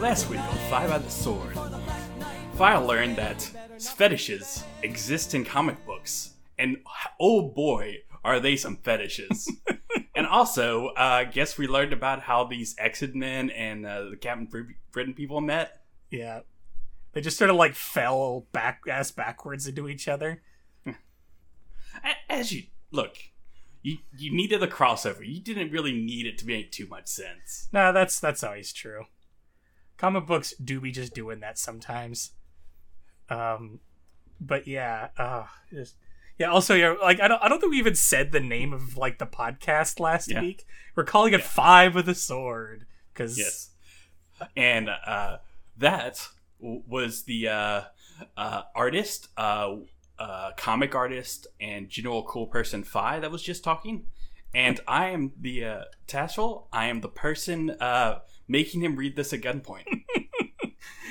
last 0.00 0.30
week 0.30 0.40
on 0.40 0.56
Phi 0.70 0.86
by 0.86 0.98
the 0.98 1.10
Sword, 1.10 1.58
Phi 2.54 2.76
learned 2.76 3.16
that 3.16 3.42
fetishes 3.80 4.62
exist 4.82 5.34
in 5.34 5.44
comic 5.44 5.84
books, 5.84 6.34
and 6.58 6.78
oh 7.18 7.42
boy, 7.42 7.98
are 8.24 8.38
they 8.38 8.56
some 8.56 8.76
fetishes. 8.76 9.50
and 10.14 10.26
also, 10.26 10.88
uh, 10.88 11.24
guess 11.24 11.58
we 11.58 11.66
learned 11.66 11.92
about 11.92 12.22
how 12.22 12.44
these 12.44 12.76
X 12.78 13.02
Men 13.14 13.50
and 13.50 13.84
uh, 13.84 14.10
the 14.10 14.16
Captain 14.16 14.76
Britain 14.92 15.14
people 15.14 15.40
met. 15.40 15.82
Yeah, 16.10 16.40
they 17.12 17.20
just 17.20 17.38
sort 17.38 17.50
of 17.50 17.56
like 17.56 17.74
fell 17.74 18.46
back 18.52 18.82
ass 18.88 19.10
backwards 19.10 19.66
into 19.66 19.88
each 19.88 20.06
other. 20.06 20.42
As 22.28 22.52
you 22.52 22.64
look, 22.92 23.16
you 23.82 23.98
you 24.16 24.32
needed 24.32 24.60
the 24.60 24.68
crossover. 24.68 25.26
You 25.26 25.40
didn't 25.40 25.72
really 25.72 25.92
need 25.92 26.26
it 26.26 26.38
to 26.38 26.46
make 26.46 26.70
too 26.70 26.86
much 26.86 27.08
sense. 27.08 27.68
No, 27.72 27.92
that's 27.92 28.20
that's 28.20 28.44
always 28.44 28.72
true. 28.72 29.06
Comic 29.98 30.26
books 30.26 30.54
do 30.62 30.80
be 30.80 30.90
just 30.92 31.12
doing 31.12 31.40
that 31.40 31.58
sometimes. 31.58 32.30
Um, 33.28 33.80
but 34.40 34.66
yeah, 34.66 35.08
uh, 35.18 35.44
just, 35.70 35.96
yeah. 36.38 36.46
Also, 36.50 36.74
yeah, 36.74 36.94
like 37.02 37.20
I 37.20 37.28
don't 37.28 37.42
I 37.42 37.48
don't 37.48 37.60
think 37.60 37.72
we 37.72 37.78
even 37.78 37.94
said 37.96 38.32
the 38.32 38.40
name 38.40 38.72
of 38.72 38.96
like 38.96 39.18
the 39.18 39.26
podcast 39.26 40.00
last 40.00 40.30
Yeah. 40.30 40.40
week. 40.40 40.64
We're 40.94 41.04
calling 41.04 41.34
it 41.34 41.42
Five 41.42 41.94
with 41.94 42.08
a 42.08 42.14
Sword 42.14 42.86
because 43.12 43.36
Yes, 43.36 43.70
and 44.56 44.88
uh, 44.88 45.38
that 45.76 46.28
was 46.60 47.24
the 47.24 47.48
uh, 47.48 47.82
uh, 48.36 48.62
artist, 48.74 49.28
uh, 49.36 49.76
uh, 50.18 50.52
comic 50.56 50.94
artist, 50.94 51.48
and 51.60 51.88
general 51.88 52.22
cool 52.22 52.46
person 52.46 52.82
Phi 52.84 53.18
that 53.20 53.30
was 53.30 53.42
just 53.42 53.62
talking. 53.64 54.06
And 54.54 54.80
I 54.88 55.08
am 55.10 55.32
the 55.38 55.64
uh, 55.64 55.82
Tassel. 56.06 56.68
I 56.72 56.86
am 56.86 57.00
the 57.02 57.08
person 57.08 57.70
uh, 57.80 58.20
making 58.48 58.82
him 58.82 58.96
read 58.96 59.16
this 59.16 59.32
at 59.32 59.42
gunpoint. 59.42 59.84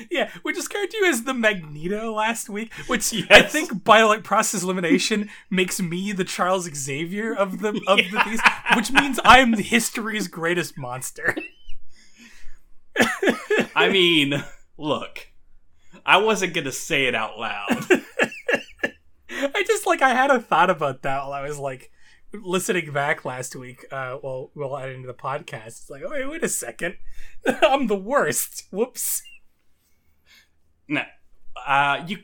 Yeah, 0.10 0.32
we 0.44 0.54
described 0.54 0.94
you 0.94 1.06
as 1.06 1.24
the 1.24 1.34
Magneto 1.34 2.14
last 2.14 2.50
week, 2.50 2.74
which 2.88 3.14
I 3.30 3.42
think 3.42 3.84
by 3.84 4.04
like 4.04 4.24
process 4.24 4.64
elimination 4.64 5.30
makes 5.50 5.82
me 5.82 6.12
the 6.12 6.24
Charles 6.24 6.70
Xavier 6.74 7.34
of 7.34 7.60
the 7.60 7.70
of 7.88 7.98
the 7.98 8.22
these, 8.26 8.42
which 8.76 8.92
means 8.92 9.20
I 9.24 9.40
am 9.40 9.52
the 9.52 9.64
history's 9.64 10.28
greatest 10.28 10.78
monster. 10.78 11.36
I 13.76 13.90
mean, 13.90 14.44
look, 14.78 15.28
I 16.06 16.18
wasn't 16.18 16.54
gonna 16.54 16.72
say 16.72 17.06
it 17.06 17.16
out 17.16 17.38
loud. 17.40 17.88
I 19.30 19.64
just 19.66 19.86
like 19.86 20.02
I 20.02 20.10
had 20.10 20.32
a 20.32 20.40
thought 20.40 20.70
about 20.70 21.04
that 21.04 21.24
while 21.24 21.34
I 21.34 21.48
was 21.48 21.60
like 21.60 21.92
listening 22.44 22.92
back 22.92 23.26
last 23.26 23.56
week. 23.56 23.86
Uh, 23.92 24.18
well, 24.22 24.52
we'll 24.56 24.78
add 24.78 24.90
into 24.90 25.08
the 25.08 25.14
podcast. 25.14 25.68
It's 25.68 25.90
like, 25.90 26.04
oh 26.06 26.12
wait, 26.12 26.30
wait 26.30 26.44
a 26.44 26.50
second, 26.50 26.98
I'm 27.62 27.88
the 27.88 27.96
worst. 27.96 28.66
Whoops. 28.72 29.24
No, 30.88 31.04
uh, 31.66 32.04
you. 32.08 32.20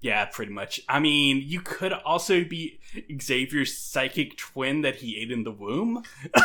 Yeah, 0.00 0.24
pretty 0.24 0.52
much. 0.52 0.80
I 0.88 0.98
mean, 0.98 1.42
you 1.44 1.60
could 1.60 1.92
also 1.92 2.42
be 2.42 2.80
Xavier's 3.20 3.78
psychic 3.78 4.36
twin 4.36 4.80
that 4.82 4.96
he 4.96 5.16
ate 5.18 5.30
in 5.30 5.44
the 5.44 5.52
womb. 5.52 6.02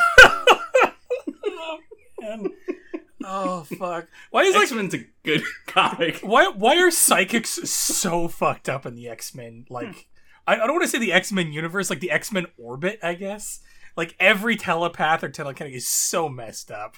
Oh 3.30 3.64
fuck! 3.64 4.08
Why 4.32 4.44
is 4.44 4.56
X 4.56 4.72
Men's 4.72 4.94
a 4.94 5.06
good 5.24 5.44
comic. 5.68 6.20
why 6.22 6.48
why 6.48 6.78
are 6.78 6.90
psychics 6.90 7.70
so 7.70 8.30
fucked 8.30 8.70
up 8.70 8.86
in 8.86 8.96
the 8.96 9.10
X 9.10 9.36
Men? 9.36 9.66
Like, 9.70 10.08
I, 10.48 10.54
I 10.54 10.58
don't 10.60 10.72
want 10.72 10.84
to 10.84 10.88
say 10.88 10.98
the 10.98 11.14
X 11.14 11.32
Men 11.32 11.52
universe, 11.52 11.90
like 11.90 12.00
the 12.00 12.12
X 12.12 12.32
Men 12.32 12.48
orbit. 12.58 13.00
I 13.04 13.14
guess 13.14 13.60
like 13.98 14.16
every 14.20 14.56
telepath 14.56 15.24
or 15.24 15.30
telekinetic 15.30 15.74
is 15.74 15.88
so 15.88 16.30
messed 16.30 16.72
up. 16.72 16.96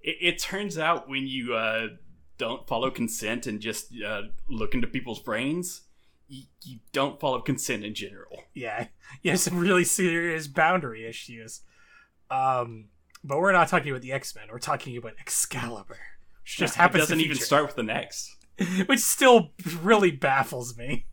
It, 0.00 0.16
it 0.20 0.38
turns 0.38 0.78
out 0.78 1.08
when 1.08 1.26
you 1.26 1.54
uh, 1.54 1.88
don't 2.38 2.68
follow 2.68 2.90
consent 2.90 3.46
and 3.46 3.60
just 3.60 3.92
uh, 4.06 4.22
look 4.48 4.74
into 4.74 4.86
people's 4.86 5.20
brains, 5.20 5.82
you, 6.28 6.44
you 6.62 6.78
don't 6.92 7.18
follow 7.18 7.40
consent 7.40 7.84
in 7.84 7.94
general. 7.94 8.44
Yeah, 8.52 8.88
you 9.22 9.32
have 9.32 9.40
some 9.40 9.58
really 9.58 9.84
serious 9.84 10.46
boundary 10.46 11.06
issues. 11.06 11.62
Um, 12.30 12.86
but 13.24 13.38
we're 13.38 13.52
not 13.52 13.68
talking 13.68 13.90
about 13.90 14.02
the 14.02 14.12
X 14.12 14.34
Men. 14.36 14.44
We're 14.52 14.58
talking 14.58 14.96
about 14.96 15.14
Excalibur, 15.18 15.98
which 16.42 16.58
just 16.58 16.76
it 16.76 16.78
happens 16.78 17.04
doesn't 17.04 17.20
even 17.20 17.38
start 17.38 17.66
with 17.66 17.78
an 17.78 17.90
X. 17.90 18.36
which 18.86 19.00
still 19.00 19.52
really 19.80 20.10
baffles 20.10 20.76
me. 20.76 21.06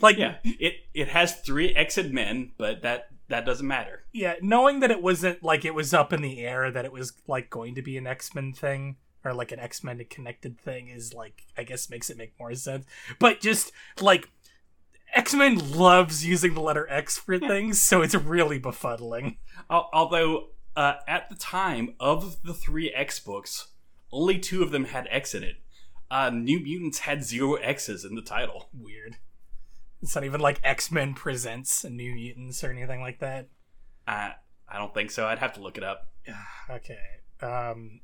Like, 0.00 0.16
Yeah, 0.16 0.36
it 0.44 0.74
it 0.94 1.08
has 1.08 1.40
three 1.40 1.74
X 1.74 1.96
Men, 1.98 2.52
but 2.58 2.82
that 2.82 3.08
that 3.28 3.44
doesn't 3.44 3.66
matter. 3.66 4.04
yeah, 4.12 4.34
knowing 4.40 4.80
that 4.80 4.90
it 4.90 5.02
wasn't 5.02 5.42
like 5.42 5.64
it 5.64 5.74
was 5.74 5.92
up 5.92 6.12
in 6.12 6.22
the 6.22 6.40
air 6.40 6.70
that 6.70 6.84
it 6.84 6.92
was 6.92 7.12
like 7.26 7.50
going 7.50 7.74
to 7.74 7.82
be 7.82 7.96
an 7.96 8.06
X 8.06 8.34
Men 8.34 8.52
thing 8.52 8.96
or 9.24 9.34
like 9.34 9.52
an 9.52 9.58
X 9.60 9.84
Men 9.84 10.02
connected 10.08 10.58
thing 10.58 10.88
is 10.88 11.12
like 11.12 11.42
I 11.56 11.64
guess 11.64 11.90
makes 11.90 12.10
it 12.10 12.16
make 12.16 12.32
more 12.38 12.54
sense. 12.54 12.86
But 13.18 13.40
just 13.40 13.72
like 14.00 14.28
X 15.14 15.34
Men 15.34 15.72
loves 15.72 16.24
using 16.26 16.54
the 16.54 16.60
letter 16.60 16.86
X 16.90 17.18
for 17.18 17.38
things, 17.38 17.80
so 17.80 18.02
it's 18.02 18.14
really 18.14 18.60
befuddling. 18.60 19.36
Although 19.68 20.48
uh, 20.76 20.94
at 21.06 21.28
the 21.28 21.34
time 21.34 21.94
of 21.98 22.42
the 22.44 22.54
three 22.54 22.90
X 22.92 23.18
books, 23.18 23.68
only 24.12 24.38
two 24.38 24.62
of 24.62 24.70
them 24.70 24.84
had 24.84 25.08
X 25.10 25.34
in 25.34 25.42
it. 25.42 25.56
Uh, 26.10 26.30
New 26.30 26.60
Mutants 26.60 27.00
had 27.00 27.22
zero 27.24 27.54
X's 27.56 28.04
in 28.04 28.14
the 28.14 28.22
title. 28.22 28.68
Weird. 28.72 29.16
It's 30.02 30.14
not 30.14 30.24
even 30.24 30.40
like 30.40 30.60
X 30.62 30.90
Men 30.92 31.14
presents 31.14 31.84
New 31.84 32.14
Mutants 32.14 32.62
or 32.62 32.70
anything 32.70 33.00
like 33.00 33.18
that. 33.20 33.48
Uh, 34.06 34.30
I 34.68 34.78
don't 34.78 34.94
think 34.94 35.10
so. 35.10 35.26
I'd 35.26 35.38
have 35.40 35.54
to 35.54 35.60
look 35.60 35.76
it 35.78 35.84
up. 35.84 36.08
Okay. 36.70 36.98
Um 37.40 38.00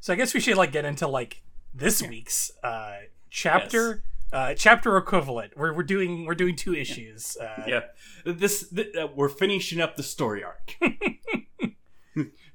so 0.00 0.12
I 0.12 0.16
guess 0.16 0.32
we 0.32 0.40
should 0.40 0.56
like 0.56 0.72
get 0.72 0.84
into 0.86 1.06
like 1.06 1.42
this 1.74 2.02
week's 2.02 2.50
uh 2.64 2.96
chapter 3.28 4.02
uh 4.32 4.54
chapter 4.54 4.96
equivalent. 4.96 5.52
We're 5.56 5.74
we're 5.74 5.82
doing 5.82 6.24
we're 6.24 6.34
doing 6.34 6.56
two 6.56 6.74
issues. 6.74 7.36
Uh 7.36 7.64
Yeah, 7.66 7.80
this 8.24 8.68
th- 8.70 8.94
uh, 8.96 9.08
we're 9.14 9.28
finishing 9.28 9.80
up 9.80 9.96
the 9.96 10.02
story 10.02 10.42
arc. 10.42 10.76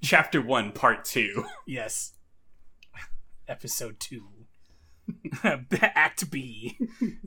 Chapter 0.01 0.41
one, 0.41 0.71
part 0.73 1.05
two. 1.05 1.45
yes. 1.65 2.13
Episode 3.47 3.99
2. 3.99 4.23
Act 5.43 6.29
B. 6.31 6.77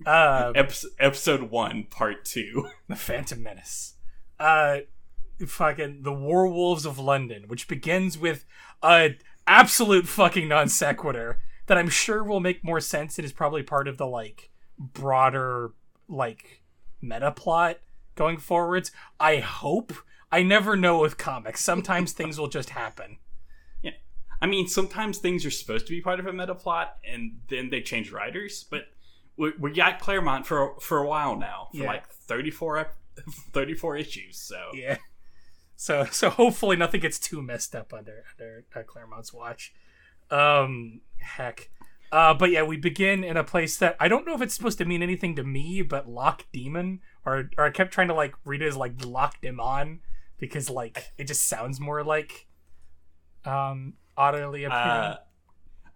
Uh 0.07 0.53
Episode, 0.55 0.91
episode 0.99 1.43
one, 1.51 1.85
part 1.85 2.25
two. 2.25 2.69
The 2.89 2.97
Phantom 2.97 3.43
Menace. 3.43 3.95
Uh 4.39 4.79
fucking 5.47 6.03
The 6.03 6.13
Warwolves 6.13 6.87
of 6.87 6.99
London, 6.99 7.45
which 7.49 7.69
begins 7.69 8.17
with 8.17 8.45
a 8.83 9.17
absolute 9.47 10.07
fucking 10.09 10.49
non 10.49 10.69
sequitur 10.69 11.41
that 11.67 11.79
I'm 11.79 11.89
sure 11.89 12.23
will 12.25 12.41
make 12.41 12.65
more 12.65 12.81
sense 12.81 13.19
It 13.19 13.25
is 13.25 13.33
probably 13.33 13.63
part 13.63 13.89
of 13.89 13.99
the 13.99 14.07
like 14.07 14.51
broader 14.79 15.73
like 16.09 16.63
meta 17.01 17.33
plot 17.33 17.79
going 18.15 18.39
forwards. 18.39 18.91
I 19.21 19.39
hope. 19.39 19.93
I 20.33 20.43
never 20.43 20.77
know 20.77 20.99
with 20.99 21.19
comics. 21.19 21.63
Sometimes 21.63 22.13
things 22.13 22.39
will 22.39 22.49
just 22.49 22.71
happen. 22.71 23.19
I 24.41 24.47
mean 24.47 24.69
sometimes 24.69 25.19
things 25.19 25.45
are 25.47 25.51
supposed 25.51 25.87
to 25.87 25.93
be 25.93 26.01
part 26.01 26.21
of 26.21 26.27
a 26.27 26.33
meta 26.33 26.55
plot, 26.55 26.97
and 27.09 27.41
then 27.49 27.71
they 27.71 27.81
change 27.81 28.11
writers. 28.13 28.65
But 28.71 28.89
we, 29.37 29.53
we 29.59 29.73
got 29.73 29.99
Claremont 30.01 30.47
for 30.47 30.78
for 30.81 30.99
a 30.99 31.07
while 31.07 31.37
now, 31.37 31.69
for 31.72 31.78
Yeah. 31.78 31.87
like 31.87 32.09
34, 32.09 32.91
34 33.53 33.97
issues. 33.97 34.39
So 34.39 34.71
Yeah. 34.75 34.97
So 35.77 36.05
so 36.05 36.31
hopefully 36.31 36.77
nothing 36.77 37.01
gets 37.01 37.19
too 37.19 37.43
messed 37.43 37.75
up 37.75 37.93
under 37.93 38.25
under 38.39 38.65
uh, 38.75 38.83
Claremont's 38.83 39.33
watch. 39.33 39.72
Um 40.31 41.01
heck. 41.19 41.71
Uh 42.13 42.33
but 42.34 42.51
yeah, 42.51 42.63
we 42.63 42.77
begin 42.77 43.25
in 43.25 43.37
a 43.37 43.45
place 43.45 43.77
that 43.78 43.97
I 44.01 44.09
don't 44.09 44.27
know 44.27 44.34
if 44.34 44.41
it's 44.43 44.55
supposed 44.55 44.78
to 44.78 44.84
mean 44.84 45.03
anything 45.03 45.37
to 45.37 45.45
me, 45.45 45.83
but 45.83 46.09
Lock 46.09 46.45
Demon 46.53 47.01
or 47.25 47.51
or 47.59 47.65
I 47.66 47.71
kept 47.71 47.93
trying 47.93 48.09
to 48.09 48.15
like 48.15 48.34
read 48.45 48.63
it 48.63 48.69
as 48.69 48.77
like 48.77 49.05
Lock 49.05 49.41
Demon 49.41 50.01
because 50.39 50.71
like 50.71 51.13
it 51.19 51.25
just 51.25 51.47
sounds 51.47 51.78
more 51.81 52.03
like 52.05 52.47
um 53.45 53.95
utterly 54.16 54.65
appealing. 54.65 54.83
Uh, 54.83 55.16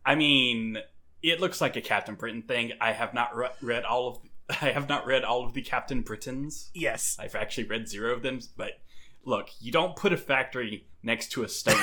I 0.04 0.14
mean, 0.14 0.78
it 1.22 1.40
looks 1.40 1.60
like 1.60 1.76
a 1.76 1.80
Captain 1.80 2.14
Britain 2.14 2.42
thing. 2.42 2.72
I 2.80 2.92
have 2.92 3.14
not 3.14 3.34
re- 3.36 3.48
read 3.60 3.84
all 3.84 4.08
of. 4.08 4.18
I 4.62 4.70
have 4.70 4.88
not 4.88 5.06
read 5.06 5.24
all 5.24 5.44
of 5.44 5.54
the 5.54 5.62
Captain 5.62 6.02
Britons. 6.02 6.70
yes. 6.74 7.16
I've 7.20 7.34
actually 7.34 7.64
read 7.64 7.88
zero 7.88 8.12
of 8.14 8.22
them. 8.22 8.40
But 8.56 8.80
look, 9.24 9.50
you 9.60 9.70
don't 9.70 9.94
put 9.96 10.12
a 10.12 10.16
factory 10.16 10.86
next 11.02 11.30
to 11.32 11.42
a 11.42 11.48
stone 11.48 11.74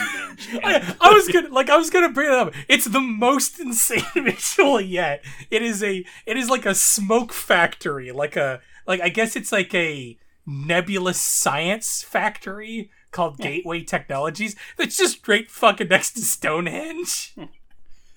I, 0.64 0.96
I 1.02 1.12
was 1.12 1.28
gonna 1.28 1.50
like 1.50 1.70
I 1.72 1.78
was 1.78 1.90
gonna 1.90 2.12
bring 2.12 2.28
it 2.28 2.34
up. 2.34 2.54
It's 2.68 2.86
the 2.86 3.02
most 3.02 3.60
insane 3.62 4.04
visual 4.16 4.80
yet. 4.82 5.24
It 5.50 5.62
is 5.62 5.84
a 5.84 6.06
it 6.26 6.38
is 6.38 6.50
like 6.50 6.66
a 6.66 6.76
smoke 6.76 7.34
factory, 7.34 8.12
like 8.12 8.36
a 8.36 8.62
like 8.86 9.02
I 9.02 9.10
guess 9.10 9.36
it's 9.36 9.52
like 9.52 9.74
a 9.74 10.18
nebulous 10.46 11.20
science 11.20 12.04
factory 12.04 12.90
called 13.12 13.38
Gateway 13.38 13.84
Technologies 13.84 14.56
that's 14.78 14.98
just 14.98 15.28
right 15.28 15.50
fucking 15.50 15.88
next 15.88 16.12
to 16.14 16.22
Stonehenge. 16.22 17.36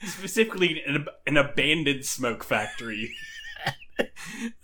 specifically 0.07 0.83
an, 0.87 1.07
an 1.27 1.37
abandoned 1.37 2.05
smoke 2.05 2.45
factory. 2.45 3.15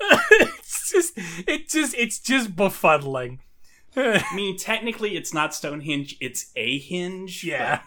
it's 0.01 0.91
just 0.91 1.13
it 1.47 1.69
just 1.69 1.95
it's 1.95 2.19
just 2.19 2.57
befuddling. 2.57 3.39
I 3.97 4.23
mean, 4.35 4.59
technically, 4.59 5.17
it's 5.17 5.33
not 5.33 5.55
Stonehenge; 5.55 6.17
it's 6.21 6.53
a 6.55 6.79
hinge. 6.79 7.45
Yeah. 7.45 7.81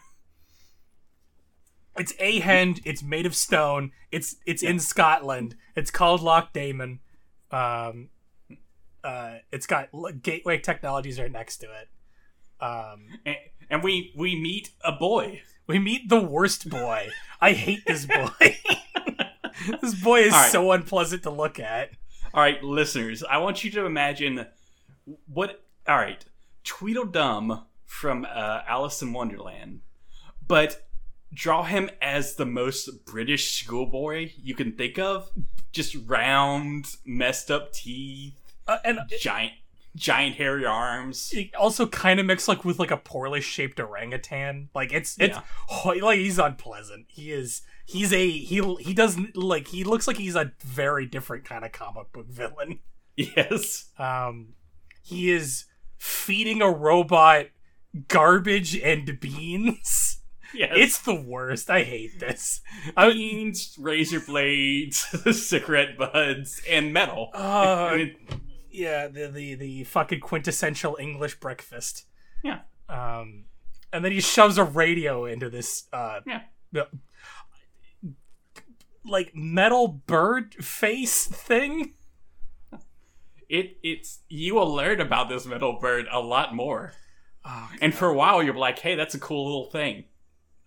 It's 1.97 2.13
a 2.19 2.39
henge. 2.41 2.81
It's 2.85 3.03
made 3.03 3.25
of 3.25 3.35
stone. 3.35 3.91
It's 4.11 4.37
it's 4.45 4.63
in 4.63 4.79
Scotland. 4.79 5.55
It's 5.75 5.91
called 5.91 6.21
Loch 6.21 6.53
Damon. 6.53 6.99
Um, 7.51 8.09
uh, 9.03 9.35
it's 9.51 9.67
got 9.67 9.89
gateway 10.21 10.59
technologies 10.59 11.19
right 11.19 11.31
next 11.31 11.57
to 11.57 11.67
it. 11.67 11.89
Um, 12.61 13.07
and, 13.25 13.37
and 13.69 13.83
we 13.83 14.13
we 14.15 14.35
meet 14.35 14.71
a 14.83 14.91
boy. 14.91 15.41
we 15.67 15.79
meet 15.79 16.09
the 16.09 16.19
worst 16.21 16.69
boy. 16.69 17.09
I 17.41 17.53
hate 17.53 17.85
this 17.85 18.05
boy. 18.05 18.29
this 19.81 19.95
boy 19.95 20.21
is 20.21 20.31
right. 20.33 20.51
so 20.51 20.71
unpleasant 20.71 21.23
to 21.23 21.29
look 21.29 21.59
at. 21.59 21.91
All 22.33 22.41
right, 22.41 22.61
listeners, 22.63 23.23
I 23.23 23.37
want 23.39 23.63
you 23.63 23.71
to 23.71 23.85
imagine 23.85 24.45
what. 25.27 25.63
All 25.87 25.95
right, 25.97 26.23
Tweedledum 26.63 27.61
from 27.85 28.25
uh, 28.25 28.61
Alice 28.67 29.01
in 29.01 29.13
Wonderland, 29.13 29.81
but 30.47 30.87
draw 31.33 31.63
him 31.63 31.89
as 32.01 32.35
the 32.35 32.45
most 32.45 33.05
British 33.05 33.51
schoolboy 33.59 34.31
you 34.41 34.53
can 34.55 34.73
think 34.73 34.99
of. 34.99 35.29
Just 35.71 35.95
round, 36.07 36.95
messed 37.05 37.49
up 37.51 37.73
teeth, 37.73 38.35
Uh, 38.67 38.77
and 38.83 38.99
giant, 39.19 39.53
giant 39.95 40.35
hairy 40.35 40.65
arms. 40.65 41.31
it 41.33 41.53
also 41.55 41.87
kind 41.87 42.19
of 42.19 42.25
mixed 42.25 42.47
like 42.47 42.63
with 42.63 42.79
like 42.79 42.91
a 42.91 42.97
poorly 42.97 43.41
shaped 43.41 43.79
orangutan. 43.79 44.69
Like 44.75 44.93
it's 44.93 45.17
it's 45.19 45.37
Yeah. 45.37 45.43
oh, 45.85 45.89
like 46.01 46.19
he's 46.19 46.39
unpleasant. 46.39 47.05
He 47.09 47.31
is 47.31 47.61
he's 47.85 48.13
a 48.13 48.29
he 48.29 48.61
he 48.79 48.93
doesn't 48.93 49.35
like 49.35 49.67
he 49.67 49.83
looks 49.83 50.07
like 50.07 50.17
he's 50.17 50.35
a 50.35 50.51
very 50.63 51.05
different 51.05 51.45
kind 51.45 51.65
of 51.65 51.71
comic 51.71 52.11
book 52.13 52.27
villain. 52.29 52.79
Yes. 53.17 53.89
Um, 53.97 54.53
he 55.03 55.29
is 55.31 55.65
feeding 55.97 56.61
a 56.61 56.71
robot 56.71 57.47
garbage 58.07 58.77
and 58.79 59.19
beans. 59.19 60.21
Yes. 60.53 60.71
It's 60.75 60.97
the 61.01 61.13
worst. 61.15 61.69
I 61.69 61.83
hate 61.83 62.19
this. 62.19 62.61
I 62.97 63.09
mean, 63.09 63.17
beans, 63.45 63.75
razor 63.77 64.19
blades, 64.19 64.99
cigarette 65.47 65.97
buds, 65.97 66.61
and 66.67 66.91
metal. 66.93 67.29
uh, 67.35 67.37
I 67.91 67.97
mean, 67.97 68.15
yeah, 68.71 69.07
the 69.07 69.27
the 69.27 69.55
the 69.55 69.83
fucking 69.85 70.19
quintessential 70.19 70.97
English 70.99 71.39
breakfast. 71.39 72.05
yeah. 72.43 72.59
Um, 72.87 73.45
and 73.93 74.03
then 74.03 74.11
he 74.11 74.19
shoves 74.21 74.57
a 74.57 74.63
radio 74.63 75.25
into 75.25 75.49
this 75.49 75.87
uh 75.93 76.21
Yeah. 76.25 76.41
the- 76.71 76.87
like 79.05 79.31
metal 79.35 79.87
bird 79.87 80.53
face 80.63 81.25
thing. 81.25 81.93
It 83.47 83.77
it's 83.81 84.19
you 84.29 84.55
will 84.55 84.71
learn 84.73 85.01
about 85.01 85.29
this 85.29 85.45
metal 85.45 85.79
bird 85.79 86.05
a 86.11 86.19
lot 86.19 86.53
more. 86.53 86.93
Oh, 87.45 87.69
And 87.81 87.93
for 87.95 88.07
a 88.07 88.13
while 88.13 88.43
you're 88.43 88.53
like, 88.53 88.79
hey, 88.79 88.95
that's 88.95 89.15
a 89.15 89.19
cool 89.19 89.45
little 89.45 89.69
thing. 89.71 90.05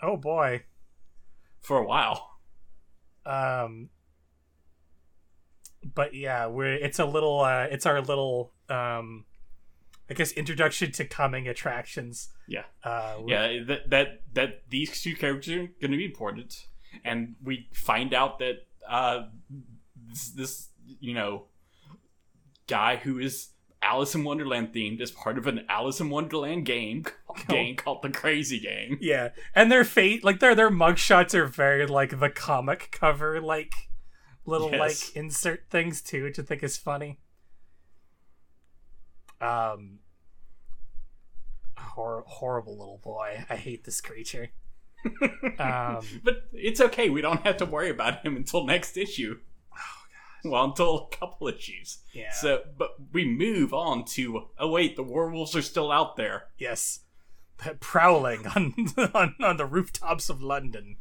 oh 0.00 0.16
boy. 0.16 0.64
For 1.60 1.78
a 1.78 1.84
while. 1.86 2.30
Um 3.24 3.90
but 5.94 6.14
yeah, 6.14 6.46
we're 6.46 6.74
it's 6.74 6.98
a 6.98 7.04
little 7.04 7.40
uh 7.40 7.66
it's 7.70 7.86
our 7.86 8.00
little 8.00 8.52
um 8.68 9.24
I 10.10 10.14
guess 10.14 10.32
introduction 10.32 10.92
to 10.92 11.04
coming 11.04 11.48
attractions. 11.48 12.28
Yeah. 12.46 12.64
Uh 12.84 13.16
Yeah, 13.26 13.62
that 13.66 13.90
that 13.90 14.20
that 14.34 14.62
these 14.68 15.00
two 15.02 15.14
characters 15.14 15.54
are 15.54 15.70
gonna 15.80 15.96
be 15.96 16.04
important. 16.04 16.66
And 17.04 17.36
we 17.42 17.68
find 17.72 18.12
out 18.14 18.38
that 18.38 18.66
uh 18.88 19.24
this, 20.08 20.30
this 20.30 20.68
you 21.00 21.14
know 21.14 21.46
guy 22.66 22.96
who 22.96 23.18
is 23.18 23.48
Alice 23.82 24.14
in 24.14 24.22
Wonderland 24.22 24.72
themed 24.72 25.00
is 25.00 25.10
part 25.10 25.36
of 25.38 25.48
an 25.48 25.64
Alice 25.68 26.00
in 26.00 26.08
Wonderland 26.08 26.64
game 26.64 27.04
game 27.48 27.76
called 27.76 28.02
the 28.02 28.10
Crazy 28.10 28.60
Game. 28.60 28.98
Yeah, 29.00 29.30
and 29.54 29.70
their 29.70 29.84
fate, 29.84 30.24
like 30.24 30.40
their 30.40 30.54
their 30.54 30.70
mugshots 30.70 31.34
are 31.34 31.46
very 31.46 31.86
like 31.86 32.18
the 32.20 32.30
comic 32.30 32.90
cover, 32.92 33.40
like 33.40 33.72
little 34.46 34.70
Yes. 34.70 34.80
like 35.08 35.16
insert 35.16 35.64
things 35.70 36.00
too, 36.02 36.24
which 36.24 36.38
I 36.38 36.42
think 36.42 36.62
is 36.62 36.76
funny. 36.76 37.20
Um, 39.40 39.98
hor- 41.76 42.24
horrible 42.26 42.78
little 42.78 42.98
boy. 43.02 43.44
I 43.48 43.56
hate 43.56 43.84
this 43.84 44.00
creature. 44.00 44.50
um, 45.58 46.00
But 46.22 46.44
it's 46.52 46.80
okay. 46.80 47.10
We 47.10 47.20
don't 47.22 47.44
have 47.44 47.56
to 47.58 47.66
worry 47.66 47.90
about 47.90 48.24
him 48.24 48.36
until 48.36 48.64
next 48.64 48.96
issue. 48.96 49.38
Well, 50.44 50.64
until 50.64 51.08
a 51.12 51.16
couple 51.16 51.46
issues. 51.48 51.98
yeah. 52.12 52.32
So, 52.32 52.62
but 52.76 52.90
we 53.12 53.24
move 53.24 53.72
on 53.72 54.04
to. 54.06 54.48
Oh 54.58 54.70
wait, 54.70 54.96
the 54.96 55.04
Warwolves 55.04 55.54
are 55.54 55.62
still 55.62 55.92
out 55.92 56.16
there. 56.16 56.46
yes, 56.58 57.00
prowling 57.78 58.44
on, 58.56 58.74
on 59.14 59.36
on 59.40 59.56
the 59.56 59.66
rooftops 59.66 60.28
of 60.28 60.42
London. 60.42 60.96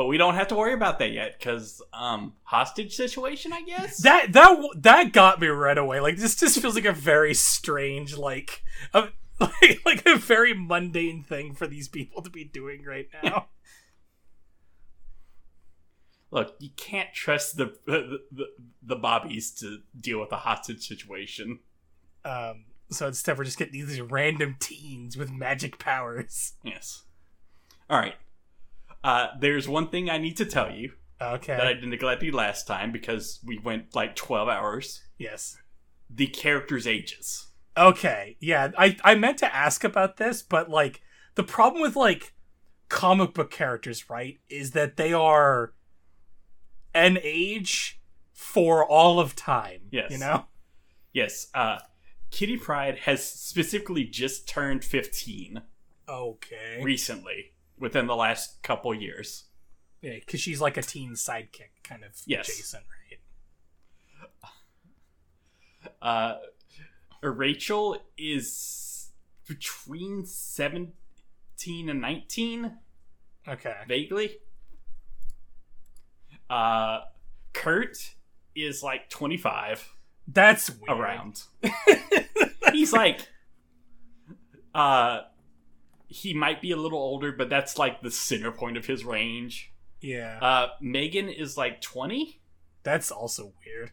But 0.00 0.06
we 0.06 0.16
don't 0.16 0.34
have 0.34 0.48
to 0.48 0.54
worry 0.54 0.72
about 0.72 0.98
that 1.00 1.12
yet 1.12 1.38
because 1.38 1.82
um 1.92 2.32
hostage 2.44 2.96
situation, 2.96 3.52
I 3.52 3.60
guess. 3.60 3.98
That 3.98 4.32
that 4.32 4.58
that 4.76 5.12
got 5.12 5.42
me 5.42 5.48
right 5.48 5.76
away. 5.76 6.00
Like 6.00 6.16
this 6.16 6.36
just 6.36 6.58
feels 6.58 6.74
like 6.74 6.86
a 6.86 6.92
very 6.92 7.34
strange, 7.34 8.16
like 8.16 8.62
a 8.94 9.08
like, 9.40 9.82
like 9.84 10.06
a 10.06 10.16
very 10.16 10.54
mundane 10.54 11.22
thing 11.22 11.54
for 11.54 11.66
these 11.66 11.86
people 11.86 12.22
to 12.22 12.30
be 12.30 12.44
doing 12.44 12.82
right 12.82 13.08
now. 13.22 13.48
Look, 16.30 16.56
you 16.60 16.70
can't 16.78 17.12
trust 17.12 17.58
the 17.58 17.76
the, 17.84 18.20
the 18.32 18.46
the 18.82 18.96
bobbies 18.96 19.50
to 19.56 19.80
deal 20.00 20.18
with 20.18 20.32
a 20.32 20.36
hostage 20.36 20.88
situation. 20.88 21.58
um, 22.24 22.64
so 22.90 23.06
instead, 23.06 23.36
we're 23.36 23.44
just 23.44 23.58
getting 23.58 23.86
these 23.86 24.00
random 24.00 24.56
teens 24.60 25.18
with 25.18 25.30
magic 25.30 25.78
powers. 25.78 26.54
Yes. 26.64 27.02
All 27.90 27.98
right. 27.98 28.14
Uh, 29.02 29.28
there's 29.40 29.68
one 29.68 29.88
thing 29.88 30.10
I 30.10 30.18
need 30.18 30.36
to 30.38 30.44
tell 30.44 30.70
you 30.70 30.92
Okay. 31.20 31.56
that 31.56 31.66
I 31.66 31.72
neglected 31.74 32.34
last 32.34 32.66
time 32.66 32.92
because 32.92 33.40
we 33.44 33.58
went 33.58 33.94
like 33.94 34.14
12 34.16 34.48
hours. 34.48 35.02
yes. 35.18 35.56
The 36.12 36.26
characters' 36.26 36.86
ages. 36.88 37.46
Okay. 37.76 38.36
Yeah. 38.40 38.72
I 38.76 38.96
I 39.04 39.14
meant 39.14 39.38
to 39.38 39.54
ask 39.54 39.84
about 39.84 40.16
this, 40.16 40.42
but 40.42 40.68
like 40.68 41.02
the 41.36 41.44
problem 41.44 41.80
with 41.82 41.94
like 41.94 42.34
comic 42.88 43.32
book 43.32 43.52
characters, 43.52 44.10
right, 44.10 44.40
is 44.48 44.72
that 44.72 44.96
they 44.96 45.12
are 45.12 45.72
an 46.94 47.18
age 47.22 48.00
for 48.32 48.84
all 48.84 49.20
of 49.20 49.36
time. 49.36 49.82
Yes. 49.92 50.10
You 50.10 50.18
know. 50.18 50.46
Yes, 51.12 51.46
uh, 51.54 51.78
Kitty 52.32 52.56
Pryde 52.56 52.98
has 53.00 53.24
specifically 53.24 54.02
just 54.04 54.48
turned 54.48 54.84
15 54.84 55.62
Okay. 56.08 56.80
recently, 56.82 57.52
within 57.80 58.06
the 58.06 58.14
last 58.14 58.62
couple 58.62 58.94
years. 58.94 59.44
Yeah, 60.02 60.14
because 60.14 60.40
she's 60.40 60.60
like 60.60 60.76
a 60.76 60.82
teen 60.82 61.12
sidekick 61.12 61.70
kind 61.82 62.04
of 62.04 62.12
Yes. 62.26 62.46
Jason, 62.46 62.80
right? 62.88 63.18
Uh, 66.02 66.36
Rachel 67.22 67.98
is 68.16 69.10
between 69.46 70.24
17 70.24 70.92
and 71.88 72.00
19, 72.00 72.78
Okay. 73.48 73.74
vaguely. 73.88 74.36
Uh, 76.48 77.00
Kurt 77.52 78.14
is 78.54 78.82
like 78.82 79.08
25 79.10 79.92
That's 80.26 80.70
weird. 80.70 80.98
around. 80.98 81.42
He's 82.72 82.92
like, 82.92 83.20
uh, 84.74 85.20
he 86.10 86.34
might 86.34 86.60
be 86.60 86.72
a 86.72 86.76
little 86.76 86.98
older, 86.98 87.30
but 87.30 87.48
that's 87.48 87.78
like 87.78 88.02
the 88.02 88.10
center 88.10 88.50
point 88.50 88.76
of 88.76 88.86
his 88.86 89.04
range. 89.04 89.72
Yeah. 90.00 90.38
Uh, 90.42 90.68
Megan 90.80 91.28
is 91.28 91.56
like 91.56 91.80
20. 91.80 92.40
That's 92.82 93.12
also 93.12 93.52
weird. 93.64 93.92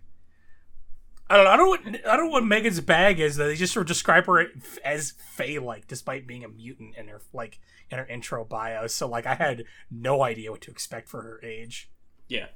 I 1.30 1.36
don't 1.36 1.46
know. 1.46 1.52
I 1.52 1.58
don't 1.58 1.66
know 1.66 1.70
what 1.70 2.06
I 2.08 2.18
don't 2.18 2.26
know 2.28 2.32
what 2.32 2.46
Megan's 2.46 2.80
bag 2.80 3.20
is. 3.20 3.36
They 3.36 3.56
just 3.56 3.74
sort 3.74 3.84
of 3.84 3.88
describe 3.88 4.26
her 4.26 4.48
as 4.84 5.14
Fae-like, 5.36 5.88
despite 5.88 6.26
being 6.26 6.44
a 6.44 6.48
mutant 6.48 6.96
in 6.98 7.10
her 7.10 7.22
like 7.34 7.60
in 7.92 8.00
her 8.00 8.06
intro 8.06 8.46
bio. 8.46 8.88
So 8.88 9.08
like, 9.08 9.26
I 9.28 9.36
had 9.36 9.66
no 9.92 10.24
idea 10.24 10.52
what 10.52 10.62
to 10.62 10.72
expect 10.72 11.10
for 11.10 11.22
her 11.22 11.40
age. 11.44 11.92
Yeah. 12.28 12.48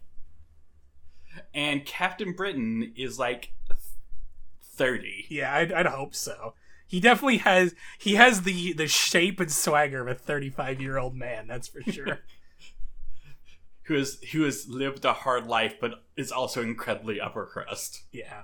And 1.54 1.86
Captain 1.86 2.34
Britain 2.34 2.94
is 2.96 3.20
like 3.20 3.54
30. 4.64 5.26
Yeah, 5.30 5.54
I'd, 5.54 5.72
I'd 5.72 5.86
hope 5.86 6.16
so. 6.16 6.54
He 6.92 7.00
definitely 7.00 7.38
has. 7.38 7.74
He 7.98 8.16
has 8.16 8.42
the 8.42 8.74
the 8.74 8.86
shape 8.86 9.40
and 9.40 9.50
swagger 9.50 10.02
of 10.02 10.10
a 10.10 10.14
thirty 10.14 10.50
five 10.50 10.82
year 10.82 10.98
old 10.98 11.16
man. 11.16 11.48
That's 11.48 11.70
for 11.70 11.82
sure. 11.90 12.20
Who 13.84 13.94
has 13.94 14.20
who 14.34 14.44
has 14.44 14.68
lived 14.68 15.06
a 15.06 15.14
hard 15.14 15.48
life 15.48 15.76
but 15.80 16.04
is 16.18 16.34
also 16.34 16.62
incredibly 16.62 17.22
upper 17.22 17.46
crust. 17.46 18.04
Yeah. 18.12 18.44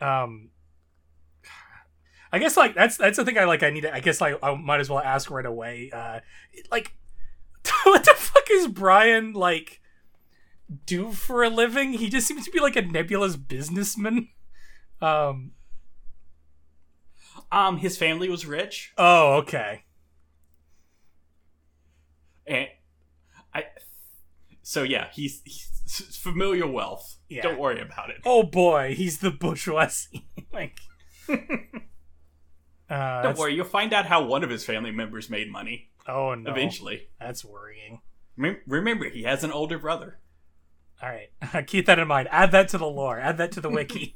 Um 0.00 0.50
I 2.32 2.38
guess 2.38 2.56
like 2.56 2.76
that's 2.76 2.96
that's 2.96 3.16
the 3.16 3.24
thing 3.24 3.38
I 3.38 3.44
like 3.44 3.64
I 3.64 3.70
need 3.70 3.82
to 3.82 3.92
I 3.92 3.98
guess 3.98 4.22
I, 4.22 4.36
I 4.40 4.54
might 4.54 4.80
as 4.80 4.88
well 4.88 5.00
ask 5.00 5.30
right 5.32 5.46
away. 5.46 5.90
Uh 5.92 6.20
like 6.70 6.96
what 7.82 8.04
the 8.04 8.14
fuck 8.14 8.48
is 8.52 8.68
Brian 8.68 9.32
like 9.32 9.80
do 10.86 11.10
for 11.10 11.42
a 11.42 11.50
living? 11.50 11.94
He 11.94 12.08
just 12.08 12.26
seems 12.28 12.44
to 12.44 12.52
be 12.52 12.60
like 12.60 12.76
a 12.76 12.82
nebulous 12.82 13.36
businessman. 13.36 14.28
Um 15.00 15.52
Um, 17.50 17.78
his 17.78 17.96
family 17.96 18.28
was 18.28 18.44
rich, 18.46 18.92
Oh, 18.98 19.36
okay. 19.36 19.84
and 22.46 22.68
I. 23.54 23.64
So 24.62 24.82
yeah, 24.82 25.08
he's, 25.12 25.40
he's 25.44 26.16
familial 26.16 26.70
wealth. 26.70 27.16
Yeah. 27.28 27.42
Don't 27.42 27.58
worry 27.58 27.80
about 27.80 28.10
it. 28.10 28.16
Oh 28.24 28.42
boy, 28.42 28.94
he's 28.94 29.18
the 29.20 29.30
bourgeoisie. 29.30 30.26
like, 30.52 30.78
uh, 31.28 31.34
Don't 31.36 31.78
that's- 32.88 33.38
worry, 33.38 33.54
you'll 33.54 33.64
find 33.64 33.92
out 33.92 34.06
how 34.06 34.24
one 34.24 34.44
of 34.44 34.50
his 34.50 34.64
family 34.64 34.90
members 34.90 35.30
made 35.30 35.50
money 35.50 35.90
Oh 36.06 36.34
no, 36.34 36.50
eventually. 36.50 37.08
that's 37.20 37.44
worrying. 37.44 38.00
Rem- 38.36 38.60
Remember, 38.66 39.08
he 39.08 39.22
has 39.24 39.42
an 39.44 39.52
older 39.52 39.78
brother. 39.78 40.18
All 41.02 41.08
right, 41.08 41.30
keep 41.66 41.86
that 41.86 41.98
in 41.98 42.08
mind. 42.08 42.28
Add 42.30 42.52
that 42.52 42.68
to 42.70 42.78
the 42.78 42.86
lore. 42.86 43.18
Add 43.18 43.38
that 43.38 43.52
to 43.52 43.60
the 43.60 43.70
wiki. 43.70 44.14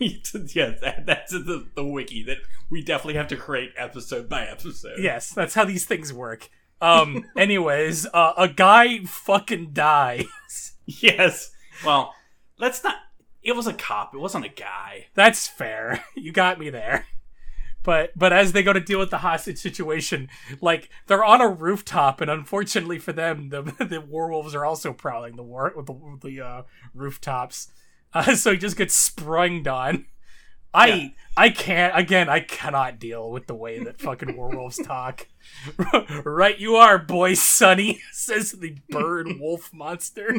yes, 0.54 0.80
that, 0.80 1.04
that's 1.06 1.32
the, 1.32 1.68
the 1.74 1.84
wiki 1.84 2.22
that 2.24 2.38
we 2.70 2.82
definitely 2.82 3.14
have 3.14 3.28
to 3.28 3.36
create 3.36 3.72
episode 3.76 4.28
by 4.28 4.44
episode. 4.46 4.98
yes, 4.98 5.30
that's 5.30 5.54
how 5.54 5.64
these 5.64 5.84
things 5.84 6.12
work. 6.12 6.48
Um. 6.80 7.26
anyways, 7.36 8.06
uh, 8.06 8.32
a 8.38 8.48
guy 8.48 9.04
fucking 9.04 9.72
dies. 9.72 10.24
Yes. 10.86 11.50
Well, 11.84 12.14
let's 12.58 12.82
not. 12.82 12.96
It 13.42 13.54
was 13.54 13.66
a 13.66 13.74
cop. 13.74 14.14
It 14.14 14.18
wasn't 14.18 14.46
a 14.46 14.48
guy. 14.50 15.06
That's 15.14 15.46
fair. 15.46 16.04
You 16.14 16.32
got 16.32 16.58
me 16.58 16.70
there. 16.70 17.06
But 17.82 18.12
but 18.16 18.32
as 18.32 18.52
they 18.52 18.62
go 18.62 18.72
to 18.74 18.80
deal 18.80 18.98
with 18.98 19.10
the 19.10 19.18
hostage 19.18 19.58
situation, 19.58 20.28
like 20.60 20.90
they're 21.06 21.24
on 21.24 21.40
a 21.40 21.48
rooftop, 21.48 22.20
and 22.20 22.30
unfortunately 22.30 22.98
for 22.98 23.12
them, 23.12 23.48
the 23.48 23.62
the 23.62 24.02
Warwolves 24.02 24.54
are 24.54 24.66
also 24.66 24.92
prowling 24.92 25.36
the 25.36 25.42
war 25.42 25.72
with 25.74 25.86
the, 25.86 26.18
the 26.22 26.40
uh, 26.40 26.62
rooftops. 26.94 27.68
Uh, 28.12 28.34
so 28.36 28.52
he 28.52 28.58
just 28.58 28.76
gets 28.76 28.94
sprung 28.94 29.66
on. 29.68 30.06
I 30.72 30.86
Yeah. 30.86 31.08
I 31.36 31.48
can't 31.50 31.96
again. 31.96 32.28
I 32.28 32.40
cannot 32.40 32.98
deal 32.98 33.30
with 33.30 33.46
the 33.46 33.54
way 33.54 33.82
that 33.82 34.00
fucking 34.00 34.36
Warwolves 34.36 34.84
talk. 34.86 35.26
right, 36.24 36.58
you 36.58 36.76
are, 36.76 36.98
boy, 36.98 37.34
Sonny 37.34 38.00
says 38.12 38.52
the 38.52 38.76
bird 38.88 39.38
wolf 39.40 39.72
monster. 39.72 40.34